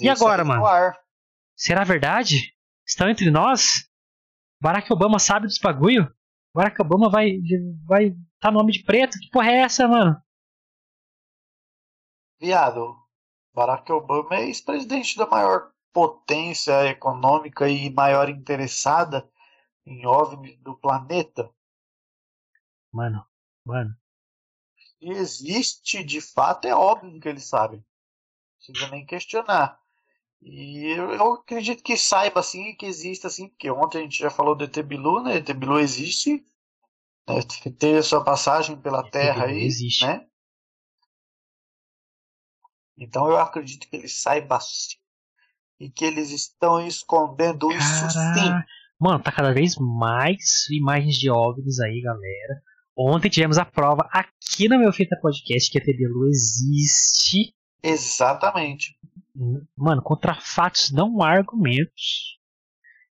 E 0.00 0.08
agora, 0.08 0.44
mano? 0.44 0.62
Será 1.54 1.84
verdade? 1.84 2.54
Estão 2.86 3.08
entre 3.08 3.30
nós? 3.30 3.88
Barack 4.60 4.92
Obama 4.92 5.18
sabe 5.18 5.46
dos 5.46 5.58
bagulho? 5.58 6.12
Barack 6.54 6.80
Obama 6.80 7.10
vai 7.10 7.38
vai 7.84 8.16
tá 8.40 8.50
no 8.50 8.58
nome 8.58 8.72
de 8.72 8.82
preto? 8.82 9.18
Que 9.18 9.30
porra 9.30 9.50
é 9.50 9.56
essa, 9.62 9.86
mano? 9.86 10.20
Viado, 12.40 12.96
Barack 13.52 13.90
Obama 13.90 14.36
é 14.36 14.46
ex-presidente 14.46 15.16
da 15.16 15.26
maior 15.26 15.72
potência 15.92 16.86
econômica 16.86 17.68
e 17.68 17.90
maior 17.90 18.28
interessada 18.28 19.28
em 19.84 20.06
OVNI 20.06 20.56
do 20.58 20.76
planeta. 20.76 21.50
Mano, 22.92 23.26
mano. 23.64 23.96
Se 24.76 25.08
existe 25.08 26.04
de 26.04 26.20
fato, 26.20 26.66
é 26.66 26.74
óbvio 26.74 27.20
que 27.20 27.28
ele 27.28 27.40
sabe. 27.40 27.76
Não 27.78 27.84
precisa 28.74 28.90
nem 28.90 29.06
questionar. 29.06 29.80
E 30.40 30.86
eu, 30.96 31.12
eu, 31.12 31.32
acredito 31.32 31.82
que 31.82 31.96
saiba 31.96 32.40
assim, 32.40 32.74
que 32.76 32.86
exista 32.86 33.26
assim, 33.26 33.48
porque 33.48 33.70
ontem 33.70 33.98
a 33.98 34.02
gente 34.02 34.18
já 34.18 34.30
falou 34.30 34.54
do 34.54 34.64
Etebilu, 34.64 35.22
né? 35.22 35.36
Etebilu 35.36 35.78
existe. 35.80 36.44
Né? 37.28 37.72
Tem 37.78 37.96
a 37.96 38.02
sua 38.02 38.24
passagem 38.24 38.76
pela 38.76 39.08
Terra 39.10 39.46
aí, 39.46 39.64
existe. 39.64 40.06
né? 40.06 40.24
Então 42.96 43.28
eu 43.28 43.36
acredito 43.38 43.88
que 43.88 43.96
ele 43.96 44.08
saiba 44.08 44.58
sim. 44.60 44.96
E 45.80 45.88
que 45.88 46.04
eles 46.04 46.30
estão 46.30 46.84
escondendo 46.84 47.68
Caraca. 47.68 47.86
isso 47.86 48.10
sim. 48.10 48.50
Mano, 48.98 49.22
tá 49.22 49.30
cada 49.30 49.54
vez 49.54 49.76
mais 49.76 50.68
imagens 50.70 51.14
de 51.16 51.30
OVNIs 51.30 51.78
aí, 51.78 52.00
galera. 52.02 52.62
Ontem 52.96 53.30
tivemos 53.30 53.58
a 53.58 53.64
prova 53.64 54.08
aqui 54.10 54.68
no 54.68 54.76
meu 54.76 54.92
Fita 54.92 55.16
Podcast 55.22 55.70
que 55.70 55.78
a 55.78 55.80
Etebilu 55.80 56.26
existe. 56.26 57.54
Exatamente. 57.80 58.98
Mano, 59.76 60.02
contra 60.02 60.34
fatos, 60.34 60.90
não 60.90 61.22
argumentos. 61.22 62.40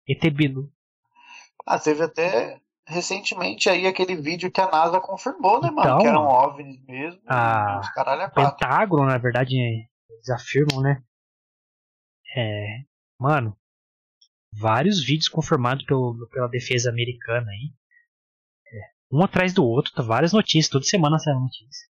Etebilu. 0.06 0.70
Ah, 1.66 1.80
teve 1.80 2.04
até 2.04 2.60
recentemente 2.88 3.70
aí 3.70 3.86
aquele 3.86 4.16
vídeo 4.16 4.50
que 4.50 4.62
a 4.62 4.72
NASA 4.72 5.00
confirmou, 5.02 5.62
né, 5.62 5.70
mano? 5.70 5.82
Então, 5.82 6.00
que 6.00 6.08
eram 6.08 6.26
OVNIs 6.26 6.82
mesmo. 6.86 7.22
A... 7.28 7.80
Os 7.82 7.90
caralho 7.90 8.24
a 8.24 8.30
Pentágono, 8.30 9.06
na 9.06 9.18
verdade, 9.18 9.56
eles 10.10 10.30
afirmam, 10.30 10.82
né? 10.82 11.04
É... 12.36 12.86
Mano, 13.20 13.58
vários 14.54 15.04
vídeos 15.04 15.28
confirmados 15.28 15.86
pelo, 15.86 16.28
pela 16.30 16.48
defesa 16.48 16.90
americana 16.90 17.50
aí. 17.52 17.74
É, 18.72 18.92
um 19.12 19.24
atrás 19.24 19.54
do 19.54 19.66
outro, 19.66 19.92
tá 19.94 20.02
várias 20.02 20.32
notícias, 20.32 20.70
toda 20.70 20.86
semana 20.86 21.20
sai 21.20 21.34
notícia. 21.34 21.88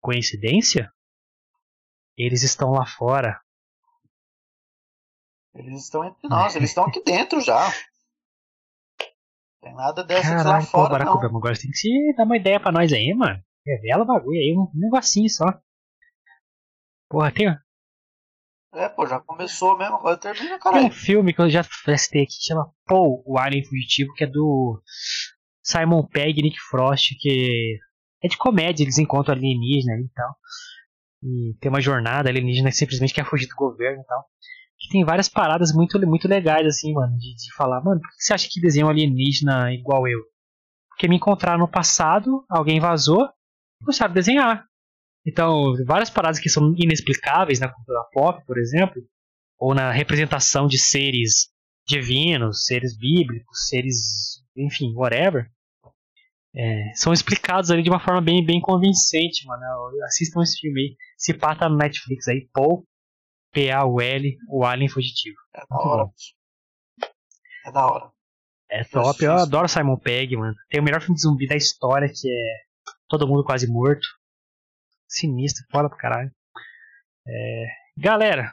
Coincidência? 0.00 0.92
Eles 2.16 2.42
estão 2.42 2.72
lá 2.72 2.86
fora. 2.86 3.40
Eles 5.54 5.84
estão 5.84 6.04
entre 6.04 6.28
nós, 6.28 6.56
eles 6.56 6.70
estão 6.70 6.84
aqui 6.84 7.02
dentro 7.04 7.40
já. 7.40 7.58
Tem 9.60 9.74
nada 9.74 10.04
dessas 10.04 10.44
lá 10.44 10.60
fora, 10.60 10.84
pô, 10.84 10.90
Barack 10.90 11.10
não. 11.10 11.16
Obama, 11.16 11.38
agora 11.38 11.58
tem 11.58 11.70
que 11.70 11.76
se 11.76 12.14
dar 12.16 12.24
uma 12.24 12.36
ideia 12.36 12.60
pra 12.60 12.72
nós 12.72 12.92
aí, 12.92 13.12
mano. 13.14 13.42
Revela 13.66 14.04
o 14.04 14.06
bagulho 14.06 14.38
aí, 14.38 14.54
um 14.56 14.70
negocinho 14.74 15.28
só. 15.28 15.46
Porra, 17.08 17.32
tem. 17.32 17.48
É, 18.74 18.88
pô, 18.88 19.06
já 19.06 19.18
começou 19.20 19.76
mesmo, 19.76 19.96
agora 19.96 20.16
termina, 20.16 20.58
cara. 20.58 20.76
Tem 20.76 20.86
um 20.86 20.90
filme 20.90 21.32
que 21.32 21.40
eu 21.40 21.50
já 21.50 21.64
testei 21.84 22.22
aqui 22.22 22.36
que 22.38 22.46
chama 22.46 22.70
Paul, 22.86 23.22
o 23.26 23.38
Alien 23.38 23.64
Fugitivo, 23.64 24.12
que 24.14 24.24
é 24.24 24.26
do 24.26 24.80
Simon 25.62 26.06
Pegg 26.06 26.38
e 26.38 26.42
Nick 26.42 26.58
Frost, 26.60 27.16
que 27.18 27.78
é 28.22 28.28
de 28.28 28.36
comédia, 28.36 28.84
eles 28.84 28.98
encontram 28.98 29.34
alienígena 29.34 29.94
e 29.98 30.08
tal. 30.14 30.36
E 31.22 31.56
tem 31.60 31.68
uma 31.68 31.80
jornada 31.80 32.28
alienígena 32.28 32.68
que 32.68 32.76
simplesmente 32.76 33.14
quer 33.14 33.24
fugir 33.24 33.48
do 33.48 33.56
governo 33.56 34.02
e 34.02 34.06
tal 34.06 34.24
que 34.78 34.88
tem 34.88 35.04
várias 35.04 35.28
paradas 35.28 35.72
muito, 35.72 35.98
muito 36.06 36.28
legais, 36.28 36.66
assim, 36.66 36.92
mano, 36.92 37.16
de, 37.18 37.34
de 37.34 37.54
falar, 37.54 37.82
mano, 37.82 38.00
por 38.00 38.08
que 38.10 38.22
você 38.22 38.32
acha 38.32 38.48
que 38.50 38.60
desenha 38.60 38.86
um 38.86 38.90
alienígena 38.90 39.72
igual 39.72 40.06
eu? 40.06 40.20
Porque 40.88 41.08
me 41.08 41.16
encontraram 41.16 41.58
no 41.58 41.68
passado, 41.68 42.44
alguém 42.48 42.78
vazou, 42.78 43.28
não 43.80 43.92
sabe 43.92 44.14
desenhar. 44.14 44.64
Então, 45.26 45.74
várias 45.84 46.10
paradas 46.10 46.38
que 46.38 46.48
são 46.48 46.74
inexplicáveis 46.76 47.60
na 47.60 47.68
cultura 47.68 48.04
pop, 48.12 48.44
por 48.46 48.58
exemplo, 48.58 49.02
ou 49.58 49.74
na 49.74 49.90
representação 49.90 50.66
de 50.66 50.78
seres 50.78 51.48
divinos, 51.86 52.64
seres 52.64 52.96
bíblicos, 52.96 53.66
seres, 53.68 54.42
enfim, 54.56 54.94
whatever, 54.94 55.50
é, 56.54 56.92
são 56.94 57.12
explicados 57.12 57.70
ali 57.70 57.82
de 57.82 57.90
uma 57.90 58.00
forma 58.00 58.20
bem, 58.20 58.44
bem 58.44 58.60
convincente, 58.60 59.46
mano. 59.46 59.62
Assistam 60.04 60.42
esse 60.42 60.58
filme 60.60 60.80
aí. 60.80 60.96
Se 61.16 61.34
pata 61.34 61.68
no 61.68 61.76
Netflix 61.76 62.28
aí, 62.28 62.48
Paul, 62.52 62.84
P-A-U-L, 63.52 64.36
o 64.48 64.64
Alien 64.64 64.88
Fugitivo. 64.88 65.36
É 65.54 65.60
da 65.68 65.76
hora. 65.76 66.10
É 67.66 67.72
da 67.72 67.86
hora. 67.86 68.12
É 68.70 68.84
top, 68.84 69.24
eu 69.24 69.32
adoro 69.32 69.68
Simon 69.68 69.96
Pegg, 69.96 70.36
mano. 70.36 70.54
Tem 70.68 70.80
o 70.80 70.82
melhor 70.82 71.00
filme 71.00 71.14
de 71.14 71.22
zumbi 71.22 71.46
da 71.46 71.56
história, 71.56 72.08
que 72.08 72.28
é 72.28 72.54
Todo 73.08 73.26
Mundo 73.26 73.44
Quase 73.44 73.66
Morto. 73.66 74.06
Sinistro, 75.08 75.64
foda 75.70 75.88
pro 75.88 75.96
caralho. 75.96 76.30
É... 77.26 77.66
Galera, 77.96 78.52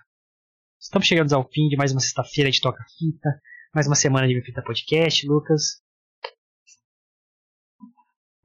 estamos 0.79 1.05
chegando 1.07 1.33
ao 1.33 1.47
fim 1.49 1.67
de 1.67 1.75
mais 1.75 1.91
uma 1.91 1.99
sexta-feira 1.99 2.49
de 2.49 2.61
Toca 2.61 2.83
Fita. 2.97 3.41
Mais 3.73 3.87
uma 3.87 3.95
semana 3.95 4.25
de 4.25 4.41
Fita 4.41 4.63
Podcast, 4.63 5.27
Lucas 5.27 5.84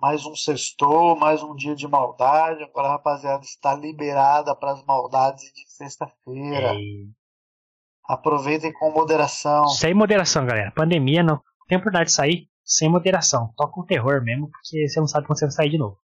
mais 0.01 0.25
um 0.25 0.35
sextou, 0.35 1.15
mais 1.15 1.43
um 1.43 1.55
dia 1.55 1.75
de 1.75 1.87
maldade. 1.87 2.65
Agora 2.65 2.89
a 2.89 2.93
rapaziada 2.93 3.45
está 3.45 3.75
liberada 3.75 4.57
para 4.57 4.73
as 4.73 4.83
maldades 4.85 5.45
de 5.53 5.71
sexta-feira. 5.71 6.75
Aproveitem 8.09 8.73
com 8.73 8.91
moderação. 8.91 9.69
Sem 9.69 9.93
moderação, 9.93 10.47
galera. 10.47 10.73
Pandemia 10.73 11.23
não 11.23 11.41
tem 11.69 11.77
oportunidade 11.77 12.09
de 12.09 12.15
sair 12.15 12.49
sem 12.65 12.89
moderação. 12.89 13.53
Toca 13.57 13.79
o 13.79 13.85
terror 13.85 14.23
mesmo, 14.25 14.51
porque 14.51 14.89
você 14.89 14.99
não 14.99 15.07
sabe 15.07 15.27
quando 15.27 15.39
você 15.39 15.45
vai 15.45 15.53
sair 15.53 15.71
de 15.71 15.79
novo. 15.79 15.99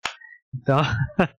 Então. 0.56 0.82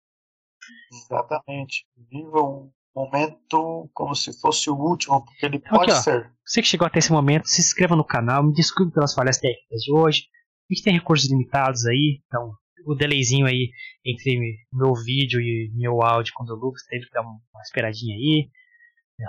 Exatamente. 0.92 1.84
Viva 2.08 2.40
um 2.40 2.70
momento 2.94 3.90
como 3.92 4.14
se 4.14 4.32
fosse 4.40 4.70
o 4.70 4.76
último, 4.76 5.24
porque 5.24 5.44
ele 5.44 5.56
então, 5.56 5.76
pode 5.76 5.90
aqui, 5.90 6.02
ser. 6.02 6.32
Você 6.46 6.62
que 6.62 6.68
chegou 6.68 6.86
até 6.86 7.00
esse 7.00 7.12
momento, 7.12 7.48
se 7.48 7.60
inscreva 7.60 7.96
no 7.96 8.04
canal, 8.04 8.44
me 8.44 8.52
desculpe 8.52 8.94
pelas 8.94 9.12
falhas 9.12 9.38
técnicas 9.38 9.80
de 9.80 9.92
hoje. 9.92 10.28
A 10.70 10.74
gente 10.74 10.82
tem 10.82 10.94
recursos 10.94 11.30
limitados 11.30 11.86
aí, 11.86 12.20
então 12.26 12.54
o 12.86 12.94
delayzinho 12.94 13.46
aí 13.46 13.70
entre 14.04 14.58
meu 14.72 14.94
vídeo 14.94 15.40
e 15.40 15.70
meu 15.74 16.02
áudio 16.02 16.32
quando 16.34 16.50
o 16.50 16.56
Lucas 16.56 16.82
teve 16.84 17.06
que 17.06 17.12
dar 17.12 17.22
uma 17.22 17.40
esperadinha 17.62 18.14
aí. 18.14 18.50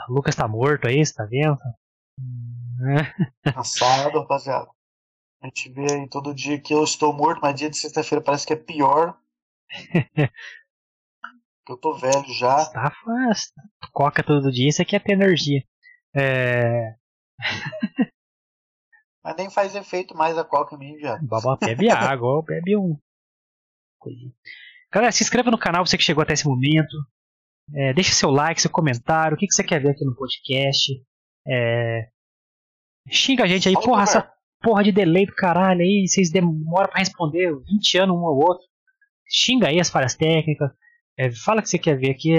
O 0.09 0.13
Lucas 0.13 0.35
tá 0.35 0.47
morto 0.47 0.87
aí, 0.87 1.05
você 1.05 1.13
tá 1.13 1.25
vendo? 1.25 1.57
Cansado, 3.53 4.19
rapaziada. 4.19 4.69
A 5.41 5.47
gente 5.47 5.69
vê 5.69 5.85
aí 5.91 6.09
todo 6.09 6.33
dia 6.33 6.59
que 6.59 6.73
eu 6.73 6.83
estou 6.83 7.13
morto, 7.13 7.39
mas 7.41 7.55
dia 7.55 7.69
de 7.69 7.77
sexta-feira 7.77 8.23
parece 8.23 8.47
que 8.47 8.53
é 8.53 8.57
pior. 8.57 9.17
eu 11.69 11.77
tô 11.77 11.93
velho 11.95 12.33
já. 12.33 12.65
Tá 12.65 12.91
fácil. 13.03 13.53
Coca 13.91 14.23
todo 14.23 14.51
dia, 14.51 14.69
isso 14.69 14.81
aqui 14.81 14.95
é 14.95 14.99
ter 14.99 15.13
energia. 15.13 15.63
É. 16.15 16.95
Mas 19.25 19.35
nem 19.37 19.49
faz 19.49 19.73
efeito 19.73 20.15
mais 20.15 20.37
a 20.37 20.43
coca 20.43 20.77
já. 20.99 21.17
Baba, 21.19 21.57
bebe 21.59 21.89
água, 21.89 22.43
bebe 22.43 22.77
um. 22.77 22.95
Galera, 24.93 25.11
se 25.11 25.23
inscreva 25.23 25.49
no 25.49 25.57
canal, 25.57 25.83
você 25.83 25.97
que 25.97 26.03
chegou 26.03 26.21
até 26.21 26.33
esse 26.33 26.47
momento. 26.47 26.95
É, 27.73 27.91
deixe 27.91 28.13
seu 28.13 28.29
like, 28.29 28.61
seu 28.61 28.69
comentário, 28.69 29.35
o 29.35 29.39
que, 29.39 29.47
que 29.47 29.53
você 29.55 29.63
quer 29.63 29.81
ver 29.81 29.89
aqui 29.89 30.05
no 30.05 30.15
podcast. 30.15 30.93
É, 31.47 32.07
xinga 33.09 33.45
a 33.45 33.47
gente 33.47 33.67
aí, 33.67 33.73
porra, 33.73 34.03
essa 34.03 34.31
porra 34.61 34.83
de 34.83 34.91
delay 34.91 35.25
do 35.25 35.33
caralho 35.33 35.81
aí, 35.81 36.05
vocês 36.07 36.29
demoram 36.29 36.87
pra 36.87 36.99
responder 36.99 37.51
20 37.63 37.97
anos 37.97 38.15
um 38.15 38.27
ao 38.27 38.37
outro. 38.37 38.63
Xinga 39.27 39.69
aí 39.69 39.79
as 39.79 39.89
falhas 39.89 40.13
técnicas. 40.13 40.69
É, 41.17 41.31
fala 41.31 41.61
o 41.61 41.63
que 41.63 41.69
você 41.69 41.79
quer 41.79 41.97
ver 41.97 42.11
aqui. 42.11 42.35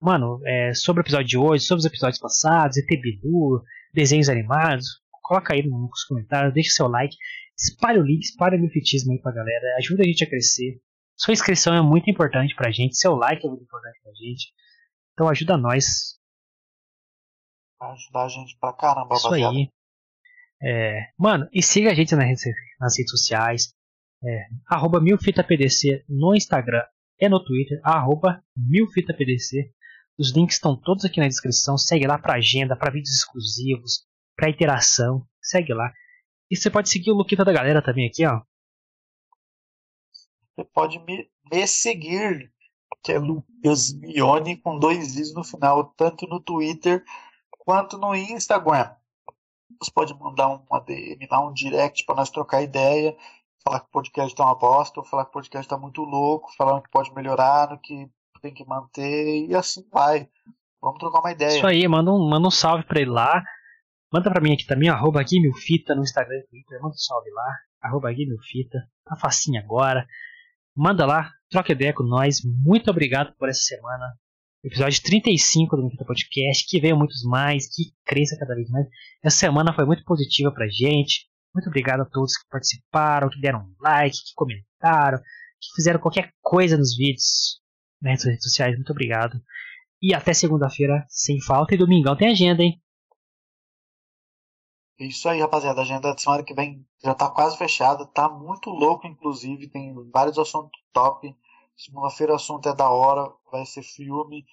Mano, 0.00 0.40
é, 0.46 0.72
sobre 0.72 1.00
o 1.00 1.02
episódio 1.02 1.26
de 1.26 1.36
hoje, 1.36 1.64
sobre 1.64 1.80
os 1.80 1.86
episódios 1.86 2.20
passados, 2.20 2.76
ET 2.76 2.86
Bilu, 2.86 3.60
desenhos 3.92 4.28
animados. 4.28 5.02
Coloca 5.28 5.52
aí 5.52 5.62
nos 5.62 6.04
comentários, 6.04 6.54
deixa 6.54 6.70
seu 6.70 6.88
like, 6.88 7.14
espalhe 7.54 7.98
o 7.98 8.02
link, 8.02 8.22
espalhe 8.22 8.56
o 8.56 8.60
mifitismo 8.60 9.12
aí 9.12 9.20
pra 9.20 9.30
galera, 9.30 9.76
ajuda 9.76 10.02
a 10.02 10.06
gente 10.06 10.24
a 10.24 10.26
crescer. 10.26 10.80
Sua 11.14 11.34
inscrição 11.34 11.74
é 11.74 11.82
muito 11.82 12.08
importante 12.08 12.54
pra 12.56 12.70
gente, 12.70 12.96
seu 12.96 13.14
like 13.14 13.46
é 13.46 13.50
muito 13.50 13.62
importante 13.62 14.00
pra 14.02 14.12
gente. 14.14 14.54
Então 15.12 15.28
ajuda 15.28 15.58
nós. 15.58 16.18
Vai 17.78 17.92
ajudar 17.92 18.24
a 18.24 18.28
gente 18.28 18.56
pra 18.58 18.72
caramba, 18.72 19.16
Isso 19.16 19.28
baseado. 19.28 19.54
aí. 19.54 19.70
É, 20.62 21.10
mano, 21.18 21.46
e 21.52 21.62
siga 21.62 21.90
a 21.90 21.94
gente 21.94 22.16
nas 22.16 22.24
redes, 22.24 22.44
nas 22.80 22.96
redes 22.96 23.10
sociais. 23.10 23.74
É, 24.24 24.46
arroba 24.66 24.98
milfitapdc 24.98 26.04
no 26.08 26.34
Instagram 26.34 26.82
é 27.20 27.28
no 27.28 27.44
Twitter, 27.44 27.78
arroba 27.84 28.42
milfitapdc. 28.56 29.70
Os 30.18 30.32
links 30.34 30.54
estão 30.56 30.74
todos 30.74 31.04
aqui 31.04 31.20
na 31.20 31.28
descrição. 31.28 31.76
Segue 31.76 32.06
lá 32.06 32.18
para 32.18 32.36
agenda, 32.36 32.74
para 32.74 32.90
vídeos 32.90 33.14
exclusivos, 33.14 34.07
para 34.38 34.48
interação. 34.48 35.26
Segue 35.42 35.74
lá. 35.74 35.92
E 36.48 36.56
você 36.56 36.70
pode 36.70 36.88
seguir 36.88 37.10
o 37.10 37.14
Luquita 37.14 37.44
da 37.44 37.52
galera 37.52 37.82
também 37.82 38.06
aqui, 38.06 38.24
ó. 38.24 38.40
Você 40.54 40.64
pode 40.72 40.98
me, 41.00 41.28
me 41.50 41.66
seguir, 41.66 42.52
que 43.02 43.12
é 43.12 43.18
Lucas 43.18 43.92
Mione 43.92 44.56
com 44.56 44.78
dois 44.78 45.16
is 45.16 45.34
no 45.34 45.42
final, 45.42 45.84
tanto 45.96 46.26
no 46.26 46.40
Twitter 46.40 47.04
quanto 47.50 47.98
no 47.98 48.14
Instagram. 48.14 48.94
Você 49.80 49.90
pode 49.90 50.14
mandar 50.14 50.48
um 50.48 50.64
ADM 50.72 51.26
lá, 51.30 51.46
um 51.46 51.52
direct 51.52 52.04
para 52.04 52.16
nós 52.16 52.30
trocar 52.30 52.62
ideia, 52.62 53.16
falar 53.62 53.80
que 53.80 53.86
o 53.86 53.90
podcast 53.90 54.32
está 54.32 54.44
uma 54.44 54.54
bosta, 54.54 55.00
ou 55.00 55.06
falar 55.06 55.24
que 55.24 55.30
o 55.30 55.34
podcast 55.34 55.66
está 55.66 55.76
muito 55.76 56.02
louco, 56.02 56.54
falando 56.56 56.82
que 56.82 56.90
pode 56.90 57.12
melhorar, 57.12 57.70
no 57.70 57.78
que 57.78 58.08
tem 58.40 58.54
que 58.54 58.64
manter, 58.64 59.46
e 59.48 59.54
assim 59.54 59.86
vai. 59.92 60.28
Vamos 60.80 60.98
trocar 60.98 61.20
uma 61.20 61.32
ideia. 61.32 61.56
Isso 61.56 61.66
aí, 61.66 61.86
manda 61.88 62.12
um, 62.12 62.28
manda 62.28 62.46
um 62.48 62.52
salve 62.52 62.84
para 62.84 63.00
ele 63.00 63.10
lá. 63.10 63.44
Manda 64.12 64.30
pra 64.30 64.40
mim 64.40 64.54
aqui 64.54 64.66
também, 64.66 64.88
arroba 64.88 65.22
Guimilfita 65.22 65.94
no 65.94 66.02
Instagram 66.02 66.38
e 66.38 66.46
Twitter. 66.48 66.80
Manda 66.80 66.94
um 66.94 66.98
salve 66.98 67.30
lá, 67.30 67.58
arroba 67.82 68.10
Guimilfita. 68.10 68.78
Tá 69.04 69.16
facinho 69.16 69.60
agora. 69.60 70.06
Manda 70.74 71.04
lá, 71.04 71.30
troca 71.50 71.72
ideia 71.72 71.92
com 71.92 72.04
nós. 72.04 72.40
Muito 72.42 72.90
obrigado 72.90 73.34
por 73.36 73.48
essa 73.48 73.60
semana. 73.60 74.14
Episódio 74.64 75.02
35 75.02 75.76
do 75.76 75.84
Mifita 75.84 76.04
Podcast, 76.04 76.66
que 76.66 76.80
venham 76.80 76.98
muitos 76.98 77.22
mais, 77.22 77.68
que 77.74 77.92
cresça 78.04 78.36
cada 78.38 78.54
vez 78.54 78.68
mais. 78.70 78.86
Essa 79.22 79.36
semana 79.36 79.74
foi 79.74 79.84
muito 79.84 80.02
positiva 80.04 80.50
pra 80.52 80.66
gente. 80.68 81.28
Muito 81.54 81.68
obrigado 81.68 82.00
a 82.00 82.06
todos 82.06 82.36
que 82.36 82.48
participaram, 82.48 83.28
que 83.28 83.40
deram 83.40 83.70
like, 83.80 84.16
que 84.16 84.34
comentaram, 84.34 85.18
que 85.18 85.74
fizeram 85.76 86.00
qualquer 86.00 86.32
coisa 86.40 86.78
nos 86.78 86.96
vídeos 86.96 87.60
nas 88.00 88.24
redes 88.24 88.44
sociais. 88.44 88.74
Muito 88.74 88.90
obrigado. 88.90 89.38
E 90.00 90.14
até 90.14 90.32
segunda-feira, 90.32 91.04
sem 91.08 91.40
falta. 91.42 91.74
E 91.74 91.78
domingão 91.78 92.16
tem 92.16 92.28
agenda, 92.28 92.62
hein? 92.62 92.80
Isso 94.98 95.28
aí, 95.28 95.40
rapaziada. 95.40 95.80
A 95.80 95.84
agenda 95.84 96.12
da 96.12 96.18
semana 96.18 96.42
que 96.42 96.52
vem 96.52 96.84
já 97.02 97.14
tá 97.14 97.30
quase 97.30 97.56
fechada. 97.56 98.04
Tá 98.06 98.28
muito 98.28 98.70
louco, 98.70 99.06
inclusive. 99.06 99.68
Tem 99.68 99.94
vários 100.10 100.38
assuntos 100.38 100.80
top. 100.92 101.34
Segunda-feira 101.76 102.32
o 102.32 102.36
assunto 102.36 102.68
é 102.68 102.74
da 102.74 102.90
hora. 102.90 103.32
Vai 103.50 103.64
ser 103.64 103.82
filme. 103.82 104.44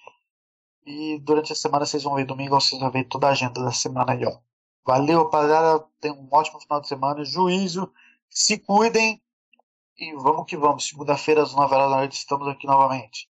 E 0.86 1.18
durante 1.20 1.52
a 1.52 1.56
semana 1.56 1.84
vocês 1.84 2.04
vão 2.04 2.14
ver. 2.14 2.24
Domingo 2.24 2.60
vocês 2.60 2.80
vão 2.80 2.90
ver 2.90 3.04
toda 3.04 3.26
a 3.26 3.30
agenda 3.30 3.62
da 3.62 3.72
semana 3.72 4.12
aí, 4.12 4.24
ó. 4.24 4.38
Valeu, 4.84 5.24
rapaziada. 5.24 5.84
Tenham 6.00 6.18
um 6.18 6.28
ótimo 6.30 6.60
final 6.60 6.80
de 6.80 6.88
semana. 6.88 7.24
Juízo. 7.24 7.92
Se 8.30 8.58
cuidem. 8.58 9.20
E 9.98 10.14
vamos 10.14 10.46
que 10.46 10.56
vamos. 10.56 10.86
Segunda-feira, 10.86 11.42
às 11.42 11.54
9 11.54 11.74
horas 11.74 11.90
da 11.90 11.96
noite, 11.96 12.12
estamos 12.12 12.46
aqui 12.46 12.66
novamente. 12.66 13.28